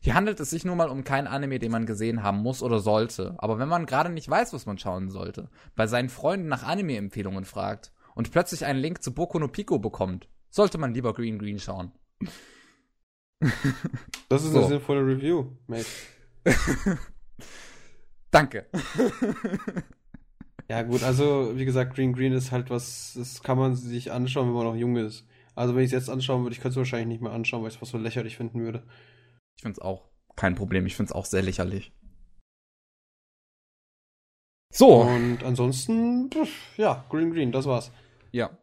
Hier 0.00 0.14
handelt 0.14 0.40
es 0.40 0.48
sich 0.48 0.64
nur 0.64 0.76
mal 0.76 0.88
um 0.88 1.04
keinen 1.04 1.26
Anime, 1.26 1.58
den 1.58 1.70
man 1.70 1.84
gesehen 1.84 2.22
haben 2.22 2.38
muss 2.38 2.62
oder 2.62 2.78
sollte. 2.78 3.34
Aber 3.36 3.58
wenn 3.58 3.68
man 3.68 3.84
gerade 3.84 4.08
nicht 4.08 4.30
weiß, 4.30 4.54
was 4.54 4.64
man 4.64 4.78
schauen 4.78 5.10
sollte, 5.10 5.50
bei 5.76 5.86
seinen 5.86 6.08
Freunden 6.08 6.48
nach 6.48 6.62
Anime-Empfehlungen 6.62 7.44
fragt 7.44 7.92
und 8.14 8.30
plötzlich 8.30 8.64
einen 8.64 8.78
Link 8.78 9.02
zu 9.02 9.12
Boku 9.12 9.38
no 9.38 9.48
Pico 9.48 9.78
bekommt, 9.78 10.28
sollte 10.48 10.78
man 10.78 10.94
lieber 10.94 11.12
Green 11.12 11.38
Green 11.38 11.58
schauen. 11.58 11.92
Das 14.30 14.42
ist 14.42 14.52
so. 14.52 14.58
eine 14.58 14.68
sinnvolle 14.68 15.00
Review, 15.00 15.52
mate. 15.66 15.84
Danke. 18.30 18.66
Ja, 20.68 20.82
gut, 20.82 21.02
also 21.02 21.56
wie 21.56 21.64
gesagt, 21.64 21.94
Green 21.94 22.12
Green 22.12 22.32
ist 22.32 22.52
halt 22.52 22.68
was, 22.68 23.14
das 23.16 23.42
kann 23.42 23.56
man 23.56 23.74
sich 23.74 24.12
anschauen, 24.12 24.48
wenn 24.48 24.54
man 24.54 24.64
noch 24.64 24.76
jung 24.76 24.96
ist. 24.96 25.26
Also 25.54 25.74
wenn 25.74 25.82
ich 25.82 25.88
es 25.88 25.92
jetzt 25.92 26.10
anschauen 26.10 26.42
würde, 26.42 26.54
ich 26.54 26.60
könnte 26.60 26.72
es 26.72 26.76
wahrscheinlich 26.76 27.08
nicht 27.08 27.22
mehr 27.22 27.32
anschauen, 27.32 27.62
weil 27.62 27.70
ich 27.70 27.76
es 27.76 27.82
was 27.82 27.88
so 27.88 27.98
lächerlich 27.98 28.36
finden 28.36 28.60
würde. 28.60 28.84
Ich 29.56 29.62
finde 29.62 29.80
es 29.80 29.82
auch 29.82 30.10
kein 30.36 30.54
Problem, 30.54 30.86
ich 30.86 30.94
finde 30.94 31.10
es 31.10 31.14
auch 31.14 31.24
sehr 31.24 31.42
lächerlich. 31.42 31.92
So. 34.72 35.02
Und 35.02 35.42
ansonsten, 35.42 36.30
ja, 36.76 37.04
Green 37.08 37.32
Green, 37.32 37.50
das 37.50 37.66
war's. 37.66 37.90
Ja. 38.30 38.56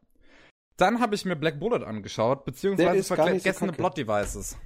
Dann 0.78 1.00
habe 1.00 1.16
ich 1.16 1.26
mir 1.26 1.36
Black 1.36 1.60
Bullet 1.60 1.84
angeschaut, 1.86 2.46
beziehungsweise 2.46 3.16
vergessene 3.16 3.72
so 3.72 3.78
Plot 3.78 3.98
Devices. 3.98 4.58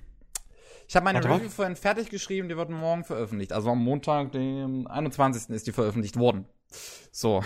Ich 0.90 0.96
habe 0.96 1.04
meine 1.04 1.24
Warte 1.24 1.36
Review 1.36 1.50
vorhin 1.50 1.76
fertig 1.76 2.10
geschrieben, 2.10 2.50
die 2.50 2.58
wird 2.58 2.72
morgen 2.72 3.04
veröffentlicht. 3.04 3.54
Also 3.54 3.70
am 3.70 3.78
Montag, 3.78 4.32
dem 4.32 4.88
21. 4.88 5.52
ist 5.52 5.68
die 5.68 5.72
veröffentlicht 5.72 6.18
worden. 6.18 6.48
So. 7.12 7.44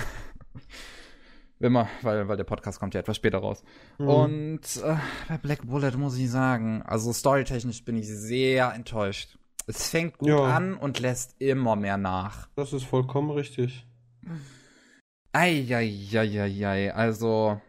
Immer, 1.59 1.89
weil, 2.03 2.29
weil 2.29 2.37
der 2.37 2.45
Podcast 2.45 2.79
kommt 2.79 2.93
ja 2.93 3.01
etwas 3.01 3.17
später 3.17 3.39
raus. 3.39 3.61
Mhm. 3.97 4.07
Und 4.07 4.61
äh, 4.81 4.95
bei 5.27 5.37
Black 5.37 5.67
Bullet 5.67 5.91
muss 5.97 6.17
ich 6.17 6.31
sagen, 6.31 6.83
also 6.83 7.11
storytechnisch 7.11 7.83
bin 7.83 7.97
ich 7.97 8.07
sehr 8.07 8.73
enttäuscht. 8.73 9.37
Es 9.67 9.89
fängt 9.89 10.17
gut 10.19 10.29
ja. 10.29 10.41
an 10.41 10.75
und 10.75 11.01
lässt 11.01 11.35
immer 11.41 11.75
mehr 11.75 11.97
nach. 11.97 12.47
Das 12.55 12.71
ist 12.71 12.85
vollkommen 12.85 13.29
richtig. 13.31 13.85
Eieieiei, 15.33 16.93
also 16.93 17.59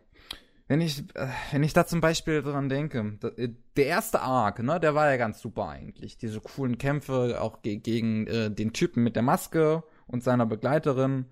wenn 0.68 0.80
ich, 0.80 1.00
äh, 1.16 1.26
wenn 1.50 1.64
ich 1.64 1.72
da 1.72 1.84
zum 1.84 2.00
Beispiel 2.00 2.42
dran 2.42 2.68
denke, 2.68 3.18
äh, 3.36 3.48
der 3.76 3.86
erste 3.86 4.20
Arc, 4.20 4.62
ne, 4.62 4.78
der 4.78 4.94
war 4.94 5.10
ja 5.10 5.16
ganz 5.16 5.40
super 5.40 5.68
eigentlich. 5.68 6.16
Diese 6.16 6.40
coolen 6.40 6.78
Kämpfe 6.78 7.40
auch 7.40 7.62
ge 7.62 7.76
gegen 7.76 8.26
äh, 8.26 8.50
den 8.50 8.72
Typen 8.72 9.02
mit 9.02 9.16
der 9.16 9.22
Maske 9.22 9.82
und 10.06 10.22
seiner 10.22 10.46
Begleiterin. 10.46 11.26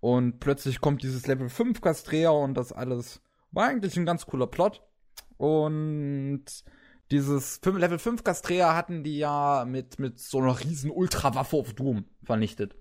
Und 0.00 0.40
plötzlich 0.40 0.80
kommt 0.80 1.02
dieses 1.02 1.26
Level 1.26 1.48
5 1.48 1.80
Castrea 1.80 2.30
und 2.30 2.54
das 2.54 2.72
alles 2.72 3.22
war 3.52 3.68
eigentlich 3.68 3.96
ein 3.96 4.06
ganz 4.06 4.26
cooler 4.26 4.46
Plot. 4.46 4.82
Und 5.36 6.44
dieses 7.10 7.60
Level 7.64 7.98
5 7.98 8.24
Castrea 8.24 8.74
hatten 8.74 9.04
die 9.04 9.18
ja 9.18 9.64
mit, 9.66 9.98
mit 9.98 10.18
so 10.18 10.38
einer 10.38 10.58
riesen 10.60 10.90
Ultrawaffe 10.90 11.56
auf 11.56 11.74
Doom 11.74 12.04
vernichtet. 12.22 12.76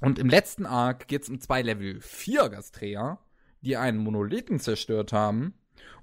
Und 0.00 0.18
im 0.18 0.28
letzten 0.28 0.66
Arc 0.66 1.08
geht's 1.08 1.28
um 1.28 1.40
zwei 1.40 1.62
Level 1.62 2.00
4 2.00 2.50
Castrea 2.50 3.18
die 3.60 3.76
einen 3.76 3.98
Monolithen 3.98 4.60
zerstört 4.60 5.12
haben 5.12 5.54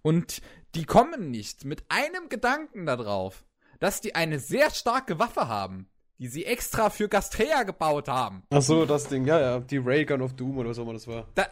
und 0.01 0.41
die 0.75 0.85
kommen 0.85 1.31
nicht 1.31 1.65
mit 1.65 1.83
einem 1.89 2.29
Gedanken 2.29 2.85
darauf, 2.85 3.45
dass 3.79 4.01
die 4.01 4.15
eine 4.15 4.39
sehr 4.39 4.71
starke 4.71 5.19
Waffe 5.19 5.47
haben, 5.47 5.89
die 6.17 6.27
sie 6.27 6.45
extra 6.45 6.89
für 6.89 7.07
Gastrea 7.07 7.63
gebaut 7.63 8.07
haben. 8.07 8.43
Ach 8.49 8.61
so, 8.61 8.85
das 8.85 9.07
Ding, 9.07 9.25
ja, 9.25 9.39
ja, 9.39 9.59
die 9.59 9.77
Raygun 9.77 10.21
of 10.21 10.33
Doom 10.33 10.57
oder 10.57 10.69
was 10.69 10.79
auch 10.79 10.83
immer 10.83 10.93
das 10.93 11.07
war. 11.07 11.27
Da, 11.35 11.47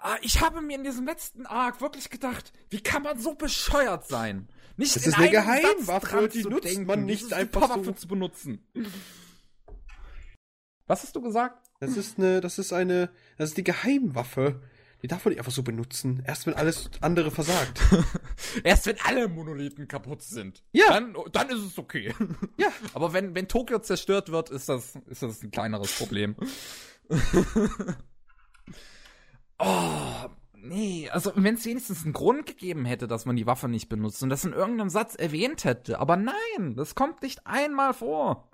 ah, 0.00 0.16
ich 0.22 0.40
habe 0.40 0.60
mir 0.60 0.76
in 0.76 0.84
diesem 0.84 1.06
letzten 1.06 1.46
Arc 1.46 1.80
wirklich 1.80 2.10
gedacht, 2.10 2.52
wie 2.70 2.80
kann 2.80 3.02
man 3.02 3.18
so 3.18 3.34
bescheuert 3.34 4.06
sein? 4.06 4.48
Nicht 4.76 4.96
Das 4.96 5.04
in 5.04 5.10
ist 5.12 5.18
eine 5.18 5.30
Geheimwaffe, 5.30 6.28
die 6.28 6.42
nutzt 6.42 6.64
denken, 6.64 6.86
man 6.86 7.04
nicht 7.04 7.32
einfach 7.32 7.62
Superwaffe 7.62 7.84
so. 7.84 7.92
zu 7.92 8.08
benutzen. 8.08 8.66
Was 10.86 11.02
hast 11.02 11.14
du 11.14 11.20
gesagt? 11.20 11.70
Das 11.80 11.96
ist 11.96 12.18
eine, 12.18 12.40
das 12.40 12.58
ist 12.58 12.72
eine, 12.72 13.10
das 13.38 13.50
ist 13.50 13.58
die 13.58 13.64
Geheimwaffe. 13.64 14.60
Die 15.02 15.06
darf 15.06 15.24
man 15.24 15.30
nicht 15.30 15.38
einfach 15.38 15.52
so 15.52 15.62
benutzen. 15.62 16.22
Erst 16.26 16.46
wenn 16.46 16.54
alles 16.54 16.90
andere 17.00 17.30
versagt. 17.30 17.80
Erst 18.64 18.86
wenn 18.86 19.00
alle 19.04 19.28
Monolithen 19.28 19.88
kaputt 19.88 20.22
sind. 20.22 20.62
Ja. 20.72 20.88
Dann, 20.88 21.16
dann 21.32 21.48
ist 21.48 21.60
es 21.60 21.78
okay. 21.78 22.14
Ja. 22.58 22.68
Aber 22.94 23.12
wenn, 23.12 23.34
wenn 23.34 23.48
Tokio 23.48 23.78
zerstört 23.78 24.30
wird, 24.30 24.50
ist 24.50 24.68
das, 24.68 24.96
ist 25.06 25.22
das 25.22 25.42
ein 25.42 25.50
kleineres 25.50 25.92
Problem. 25.92 26.36
oh, 29.58 30.28
nee. 30.54 31.08
Also, 31.10 31.32
wenn 31.34 31.54
es 31.54 31.64
wenigstens 31.64 32.04
einen 32.04 32.12
Grund 32.12 32.44
gegeben 32.44 32.84
hätte, 32.84 33.08
dass 33.08 33.24
man 33.24 33.36
die 33.36 33.46
Waffe 33.46 33.68
nicht 33.68 33.88
benutzt 33.88 34.22
und 34.22 34.28
das 34.28 34.44
in 34.44 34.52
irgendeinem 34.52 34.90
Satz 34.90 35.14
erwähnt 35.14 35.64
hätte. 35.64 35.98
Aber 35.98 36.16
nein, 36.16 36.74
das 36.76 36.94
kommt 36.94 37.22
nicht 37.22 37.46
einmal 37.46 37.94
vor. 37.94 38.49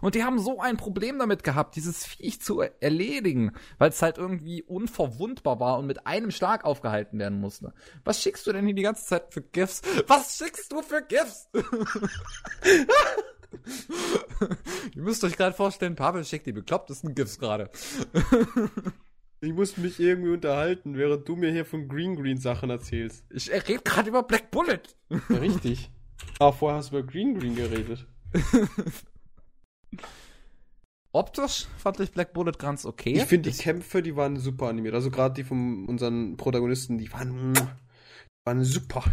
Und 0.00 0.14
die 0.14 0.22
haben 0.22 0.38
so 0.38 0.60
ein 0.60 0.76
Problem 0.76 1.18
damit 1.18 1.42
gehabt, 1.42 1.74
dieses 1.74 2.06
Viech 2.06 2.40
zu 2.40 2.60
erledigen, 2.60 3.52
weil 3.78 3.90
es 3.90 4.02
halt 4.02 4.18
irgendwie 4.18 4.62
unverwundbar 4.62 5.58
war 5.58 5.78
und 5.78 5.86
mit 5.86 6.06
einem 6.06 6.30
Schlag 6.30 6.64
aufgehalten 6.64 7.18
werden 7.18 7.40
musste. 7.40 7.74
Was 8.04 8.22
schickst 8.22 8.46
du 8.46 8.52
denn 8.52 8.66
hier 8.66 8.74
die 8.74 8.82
ganze 8.82 9.04
Zeit 9.04 9.32
für 9.32 9.42
GIFs? 9.42 9.82
Was 10.06 10.38
schickst 10.38 10.70
du 10.70 10.80
für 10.82 11.02
GIFs? 11.02 11.48
Ihr 14.94 15.02
müsst 15.02 15.24
euch 15.24 15.36
gerade 15.36 15.54
vorstellen, 15.56 15.96
Pavel 15.96 16.24
schickt 16.24 16.46
die 16.46 16.52
beklopptesten 16.52 17.14
GIFs 17.14 17.38
gerade. 17.38 17.70
Ich 19.40 19.52
muss 19.52 19.76
mich 19.76 20.00
irgendwie 20.00 20.30
unterhalten, 20.30 20.96
während 20.96 21.28
du 21.28 21.36
mir 21.36 21.52
hier 21.52 21.66
von 21.66 21.86
Green 21.86 22.16
Green 22.16 22.38
Sachen 22.38 22.70
erzählst. 22.70 23.26
Ich 23.28 23.50
rede 23.50 23.82
gerade 23.84 24.08
über 24.08 24.22
Black 24.22 24.50
Bullet. 24.50 24.80
Ja, 25.10 25.36
richtig. 25.36 25.90
Ah, 26.38 26.50
vorher 26.50 26.78
hast 26.78 26.92
du 26.92 26.98
über 26.98 27.06
Green 27.06 27.38
Green 27.38 27.54
geredet. 27.54 28.06
Optisch 31.12 31.66
fand 31.78 32.00
ich 32.00 32.10
Black 32.10 32.32
Bullet 32.32 32.52
ganz 32.58 32.84
okay. 32.84 33.12
Ich 33.12 33.24
finde 33.24 33.50
die 33.50 33.56
Kämpfe, 33.56 34.02
die 34.02 34.16
waren 34.16 34.36
super 34.36 34.66
animiert. 34.68 34.94
Also 34.94 35.10
gerade 35.10 35.34
die 35.34 35.44
von 35.44 35.86
unseren 35.86 36.36
Protagonisten, 36.36 36.98
die 36.98 37.12
waren, 37.12 37.54
die 37.54 38.44
waren 38.44 38.64
super. 38.64 39.04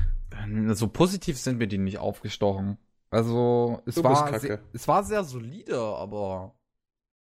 so 0.74 0.88
positiv 0.88 1.38
sind 1.38 1.60
mir 1.60 1.68
die 1.68 1.78
nicht 1.78 2.00
aufgestochen. 2.00 2.78
Also, 3.12 3.82
es 3.86 3.96
Du 3.96 4.04
war, 4.04 4.40
sehr, 4.40 4.62
es 4.74 4.88
war 4.88 5.04
sehr 5.04 5.24
solide, 5.26 5.80
aber 5.80 6.56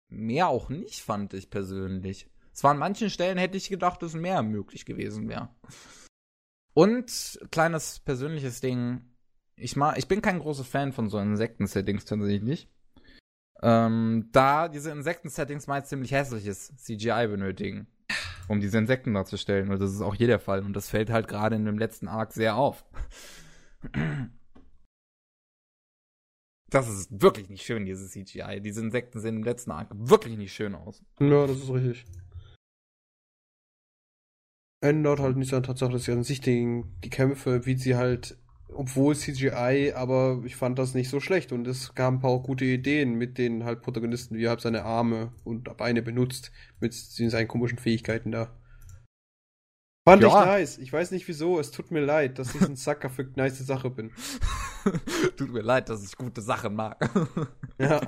mehr 0.10 0.50
auch 0.50 0.70
nicht, 0.70 1.02
fand 1.02 1.34
ich 1.34 1.50
persönlich. 1.50 2.30
Es 2.54 2.64
war 2.64 2.72
an 2.72 2.78
manchen 2.78 3.10
Stellen 3.10 3.38
hätte 3.38 3.58
ich 3.58 3.70
gedacht, 3.70 4.04
dass 4.04 4.14
mehr 4.14 4.44
möglich 4.44 4.86
gewesen 4.86 5.30
wäre. 5.30 5.50
Und 6.74 7.40
kleines 7.52 8.00
persönliches 8.02 8.62
Ding, 8.62 9.02
ich 9.56 9.76
mag, 9.76 9.98
ich 9.98 10.08
bin 10.08 10.22
kein 10.22 10.40
großer 10.40 10.66
Fan 10.66 10.92
von 10.92 11.10
so 11.10 11.18
Insekten-Settings 11.18 12.06
tatsächlich 12.06 12.44
nicht. 12.44 12.70
Ähm, 13.62 14.30
da 14.32 14.68
diese 14.68 14.92
Insekten-Settings 14.92 15.68
meist 15.68 15.90
ziemlich 15.90 16.12
hässliches 16.12 16.76
CGI 16.78 17.28
benötigen, 17.28 17.88
um 18.48 18.60
diese 18.60 18.78
Insekten 18.78 19.14
darzustellen. 19.14 19.72
Und 19.72 19.80
das 19.80 19.92
ist 19.92 20.02
auch 20.02 20.16
hier 20.16 20.28
der 20.28 20.40
Fall. 20.40 20.64
Und 20.64 20.74
das 20.74 20.90
fällt 20.90 21.10
halt 21.10 21.28
gerade 21.28 21.56
in 21.56 21.66
dem 21.66 21.78
letzten 21.78 22.08
Arc 22.08 22.34
sehr 22.34 22.56
auf. 22.56 22.86
Das 26.70 26.90
ist 26.90 27.22
wirklich 27.22 27.50
nicht 27.50 27.64
schön, 27.64 27.86
dieses 27.86 28.12
CGI. 28.12 28.60
Diese 28.62 28.82
Insekten 28.82 29.20
sehen 29.20 29.38
im 29.38 29.44
letzten 29.44 29.72
Arc 29.72 29.88
wirklich 29.94 30.38
nicht 30.38 30.54
schön 30.54 30.76
aus. 30.76 31.02
Ja, 31.20 31.48
das 31.48 31.58
ist 31.58 31.70
richtig. 31.70 32.06
Ändert 34.82 35.20
halt 35.20 35.38
nicht 35.38 35.54
an 35.54 35.64
der 35.64 35.68
Tatsache, 35.68 35.94
dass 35.94 36.04
sie 36.04 36.12
an 36.12 36.24
sich 36.24 36.42
den, 36.42 37.00
die 37.04 37.10
Kämpfe, 37.10 37.66
wie 37.66 37.78
sie 37.78 37.96
halt, 37.96 38.38
obwohl 38.74 39.16
CGI, 39.16 39.94
aber 39.96 40.42
ich 40.46 40.56
fand 40.56 40.78
das 40.78 40.94
nicht 40.94 41.10
so 41.10 41.20
schlecht 41.20 41.52
und 41.52 41.68
es 41.68 41.96
gab 41.96 42.14
ein 42.14 42.20
paar 42.20 42.40
gute 42.40 42.66
Ideen 42.66 43.16
mit 43.16 43.38
den 43.38 43.64
halt 43.64 43.82
Protagonisten, 43.82 44.36
wie 44.38 44.46
er 44.46 44.52
halt 44.52 44.62
seine 44.62 44.84
Arme 44.84 45.32
und 45.44 45.76
Beine 45.78 46.02
benutzt, 46.02 46.52
mit 46.80 46.94
seinen 46.94 47.48
komischen 47.48 47.78
Fähigkeiten 47.80 48.32
da. 48.32 48.54
Fand 50.08 50.22
Ja. 50.24 50.30
ich 50.30 50.46
nice. 50.46 50.78
Ich 50.78 50.94
weiß 50.94 51.12
nicht 51.12 51.28
wieso, 51.28 51.60
es 51.60 51.72
tut 51.72 51.92
mir 51.92 52.00
leid, 52.00 52.40
dass 52.40 52.56
ich 52.56 52.62
ein 52.62 52.76
Sucker 52.78 53.10
für 53.10 53.24
nice 53.36 53.60
Sache 53.60 53.90
bin. 53.90 54.12
Tut 55.36 55.52
mir 55.52 55.62
leid, 55.62 55.90
dass 55.90 56.04
ich 56.06 56.16
gute 56.16 56.42
Sachen 56.42 56.76
mag. 56.76 57.10
Ja. 57.80 58.02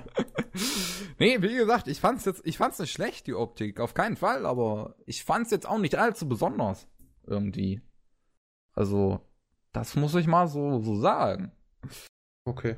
nee, 1.20 1.40
wie 1.44 1.56
gesagt, 1.56 1.88
ich 1.88 2.00
fand's 2.00 2.26
jetzt, 2.26 2.42
ich 2.44 2.58
fand's 2.58 2.80
nicht 2.80 2.92
schlecht, 2.92 3.28
die 3.28 3.36
Optik, 3.36 3.80
auf 3.80 3.94
keinen 3.94 4.16
Fall, 4.18 4.48
aber 4.48 4.96
ich 5.06 5.24
fand's 5.24 5.52
jetzt 5.52 5.68
auch 5.70 5.78
nicht 5.78 5.96
allzu 5.96 6.28
besonders. 6.28 6.88
Irgendwie. 7.28 7.80
Also, 8.74 9.20
das 9.74 9.96
muss 9.96 10.16
ich 10.16 10.28
mal 10.28 10.48
so, 10.48 10.80
so 10.80 11.00
sagen. 11.00 11.52
Okay. 12.46 12.76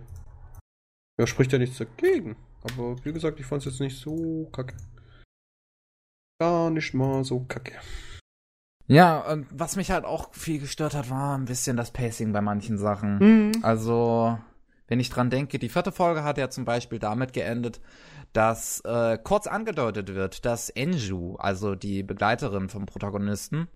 Ja, 1.20 1.28
spricht 1.28 1.52
ja 1.52 1.60
nichts 1.60 1.78
dagegen. 1.78 2.36
Aber 2.64 3.04
wie 3.04 3.14
gesagt, 3.14 3.40
ich 3.40 3.46
fand 3.46 3.62
es 3.66 3.74
jetzt 3.74 3.80
nicht 3.80 4.00
so 4.00 4.50
kacke. 4.52 4.76
Gar 6.40 6.72
nicht 6.72 6.94
mal 6.94 7.24
so 7.24 7.42
kacke. 7.42 7.74
Ja, 8.88 9.20
und 9.20 9.48
was 9.52 9.76
mich 9.76 9.92
halt 9.92 10.04
auch 10.04 10.34
viel 10.34 10.60
gestört 10.60 10.96
hat, 10.96 11.10
war 11.10 11.38
ein 11.38 11.46
bisschen 11.46 11.78
das 11.78 11.92
Pacing 11.92 12.34
bei 12.34 12.42
manchen 12.42 12.78
Sachen. 12.78 13.52
Also, 13.64 14.38
wenn 14.88 15.00
ich 15.00 15.10
dran 15.10 15.30
denke, 15.30 15.60
die 15.60 15.70
vierte 15.70 15.92
Folge 15.92 16.24
hat 16.24 16.38
ja 16.38 16.50
zum 16.50 16.66
Beispiel 16.66 17.00
damit 17.00 17.32
geendet, 17.32 17.80
dass 18.34 18.82
äh, 18.82 19.18
kurz 19.18 19.48
angedeutet 19.48 20.14
wird, 20.14 20.46
dass 20.46 20.70
Enju, 20.70 21.36
also 21.36 21.76
die 21.76 22.04
Begleiterin 22.04 22.70
vom 22.70 22.86
Protagonisten, 22.86 23.68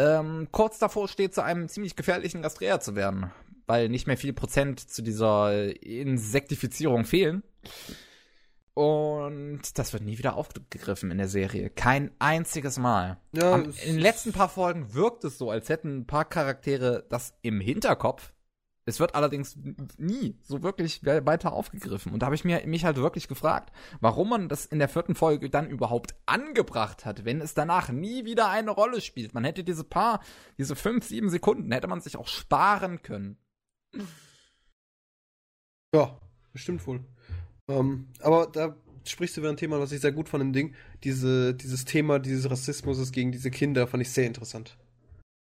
ähm, 0.00 0.48
kurz 0.50 0.78
davor 0.78 1.08
steht, 1.08 1.34
zu 1.34 1.42
einem 1.42 1.68
ziemlich 1.68 1.96
gefährlichen 1.96 2.42
Gastreer 2.42 2.80
zu 2.80 2.96
werden, 2.96 3.30
weil 3.66 3.88
nicht 3.88 4.06
mehr 4.06 4.16
viel 4.16 4.32
Prozent 4.32 4.80
zu 4.80 5.02
dieser 5.02 5.76
Insektifizierung 5.82 7.04
fehlen. 7.04 7.42
Und 8.72 9.60
das 9.78 9.92
wird 9.92 10.04
nie 10.04 10.16
wieder 10.16 10.36
aufgegriffen 10.36 11.10
in 11.10 11.18
der 11.18 11.28
Serie. 11.28 11.68
Kein 11.68 12.12
einziges 12.18 12.78
Mal. 12.78 13.18
Ja, 13.32 13.52
Am, 13.52 13.64
in 13.64 13.94
den 13.94 13.98
letzten 13.98 14.32
paar 14.32 14.48
Folgen 14.48 14.94
wirkt 14.94 15.24
es 15.24 15.36
so, 15.36 15.50
als 15.50 15.68
hätten 15.68 15.98
ein 15.98 16.06
paar 16.06 16.24
Charaktere 16.24 17.04
das 17.10 17.34
im 17.42 17.60
Hinterkopf. 17.60 18.32
Es 18.90 19.00
wird 19.00 19.14
allerdings 19.14 19.56
nie 19.96 20.36
so 20.42 20.62
wirklich 20.62 21.04
we- 21.04 21.24
weiter 21.24 21.52
aufgegriffen. 21.52 22.12
Und 22.12 22.20
da 22.20 22.26
habe 22.26 22.34
ich 22.34 22.44
mir, 22.44 22.66
mich 22.66 22.84
halt 22.84 22.96
wirklich 22.96 23.28
gefragt, 23.28 23.72
warum 24.00 24.28
man 24.28 24.48
das 24.48 24.66
in 24.66 24.78
der 24.78 24.88
vierten 24.88 25.14
Folge 25.14 25.48
dann 25.48 25.70
überhaupt 25.70 26.14
angebracht 26.26 27.04
hat, 27.06 27.24
wenn 27.24 27.40
es 27.40 27.54
danach 27.54 27.88
nie 27.90 28.24
wieder 28.24 28.50
eine 28.50 28.70
Rolle 28.70 29.00
spielt. 29.00 29.32
Man 29.32 29.44
hätte 29.44 29.64
diese 29.64 29.84
paar, 29.84 30.20
diese 30.58 30.76
fünf, 30.76 31.06
sieben 31.06 31.30
Sekunden, 31.30 31.72
hätte 31.72 31.88
man 31.88 32.00
sich 32.00 32.16
auch 32.16 32.28
sparen 32.28 33.00
können. 33.02 33.38
Ja, 35.94 36.18
bestimmt 36.52 36.86
wohl. 36.86 37.00
Ähm, 37.68 38.08
aber 38.20 38.46
da 38.46 38.76
sprichst 39.04 39.36
du 39.36 39.40
wieder 39.40 39.50
ein 39.50 39.56
Thema, 39.56 39.80
was 39.80 39.92
ich 39.92 40.00
sehr 40.00 40.12
gut 40.12 40.28
fand 40.28 40.42
im 40.42 40.52
Ding. 40.52 40.74
Diese, 41.04 41.54
dieses 41.54 41.84
Thema 41.84 42.18
dieses 42.18 42.50
Rassismus 42.50 43.12
gegen 43.12 43.32
diese 43.32 43.50
Kinder 43.50 43.86
fand 43.86 44.02
ich 44.02 44.10
sehr 44.10 44.26
interessant. 44.26 44.76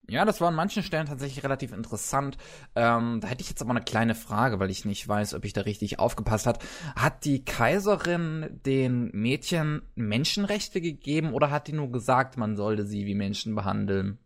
Ja, 0.10 0.24
das 0.24 0.40
war 0.40 0.48
an 0.48 0.56
manchen 0.56 0.84
Stellen 0.84 1.06
tatsächlich 1.06 1.44
relativ 1.44 1.74
interessant. 1.74 2.38
Ähm, 2.76 3.20
da 3.20 3.28
hätte 3.28 3.42
ich 3.42 3.50
jetzt 3.50 3.62
aber 3.62 3.72
eine 3.72 3.82
kleine 3.82 4.16
Frage, 4.16 4.58
weil 4.58 4.72
ich 4.72 4.86
nicht 4.86 5.06
weiß, 5.06 5.34
ob 5.34 5.44
ich 5.44 5.52
da 5.52 5.62
richtig 5.62 6.00
aufgepasst 6.00 6.48
hat. 6.48 6.64
Hat 6.96 7.26
die 7.26 7.44
Kaiserin 7.44 8.62
den 8.66 9.10
Mädchen 9.12 9.82
Menschenrechte 9.96 10.80
gegeben 10.80 11.34
oder 11.34 11.52
hat 11.52 11.68
die 11.68 11.74
nur 11.74 11.92
gesagt, 11.92 12.38
man 12.38 12.56
sollte 12.56 12.86
sie 12.86 13.06
wie 13.06 13.16
Menschen 13.16 13.54
behandeln? 13.54 14.18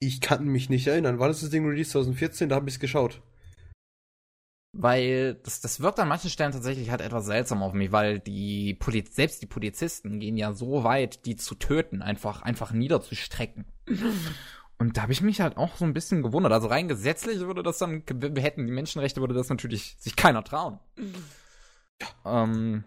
Ich 0.00 0.22
kann 0.22 0.46
mich 0.46 0.70
nicht 0.70 0.86
erinnern. 0.86 1.18
War 1.18 1.28
das 1.28 1.42
das 1.42 1.50
Ding 1.50 1.66
Release 1.66 1.90
2014? 1.90 2.48
Da 2.48 2.56
habe 2.56 2.68
ich 2.68 2.76
es 2.76 2.80
geschaut. 2.80 3.20
Weil 4.74 5.34
das, 5.34 5.60
das 5.60 5.80
wirkt 5.80 6.00
an 6.00 6.08
manchen 6.08 6.30
Stellen 6.30 6.52
tatsächlich 6.52 6.90
halt 6.90 7.02
etwas 7.02 7.26
seltsam 7.26 7.62
auf 7.62 7.74
mich, 7.74 7.92
weil 7.92 8.20
die 8.20 8.72
Poliz 8.72 9.14
selbst 9.14 9.42
die 9.42 9.46
Polizisten 9.46 10.18
gehen 10.18 10.38
ja 10.38 10.54
so 10.54 10.82
weit, 10.82 11.26
die 11.26 11.36
zu 11.36 11.54
töten, 11.56 12.00
einfach, 12.00 12.40
einfach 12.40 12.72
niederzustrecken. 12.72 13.66
Und 14.82 14.96
da 14.96 15.02
habe 15.02 15.12
ich 15.12 15.22
mich 15.22 15.40
halt 15.40 15.58
auch 15.58 15.76
so 15.76 15.84
ein 15.84 15.94
bisschen 15.94 16.22
gewundert. 16.22 16.52
Also 16.52 16.66
rein 16.66 16.88
gesetzlich 16.88 17.38
würde 17.38 17.62
das 17.62 17.78
dann, 17.78 18.02
wir 18.04 18.42
hätten 18.42 18.66
die 18.66 18.72
Menschenrechte, 18.72 19.20
würde 19.20 19.32
das 19.32 19.48
natürlich 19.48 19.94
sich 20.00 20.16
keiner 20.16 20.42
trauen. 20.42 20.80
Ähm, 22.24 22.82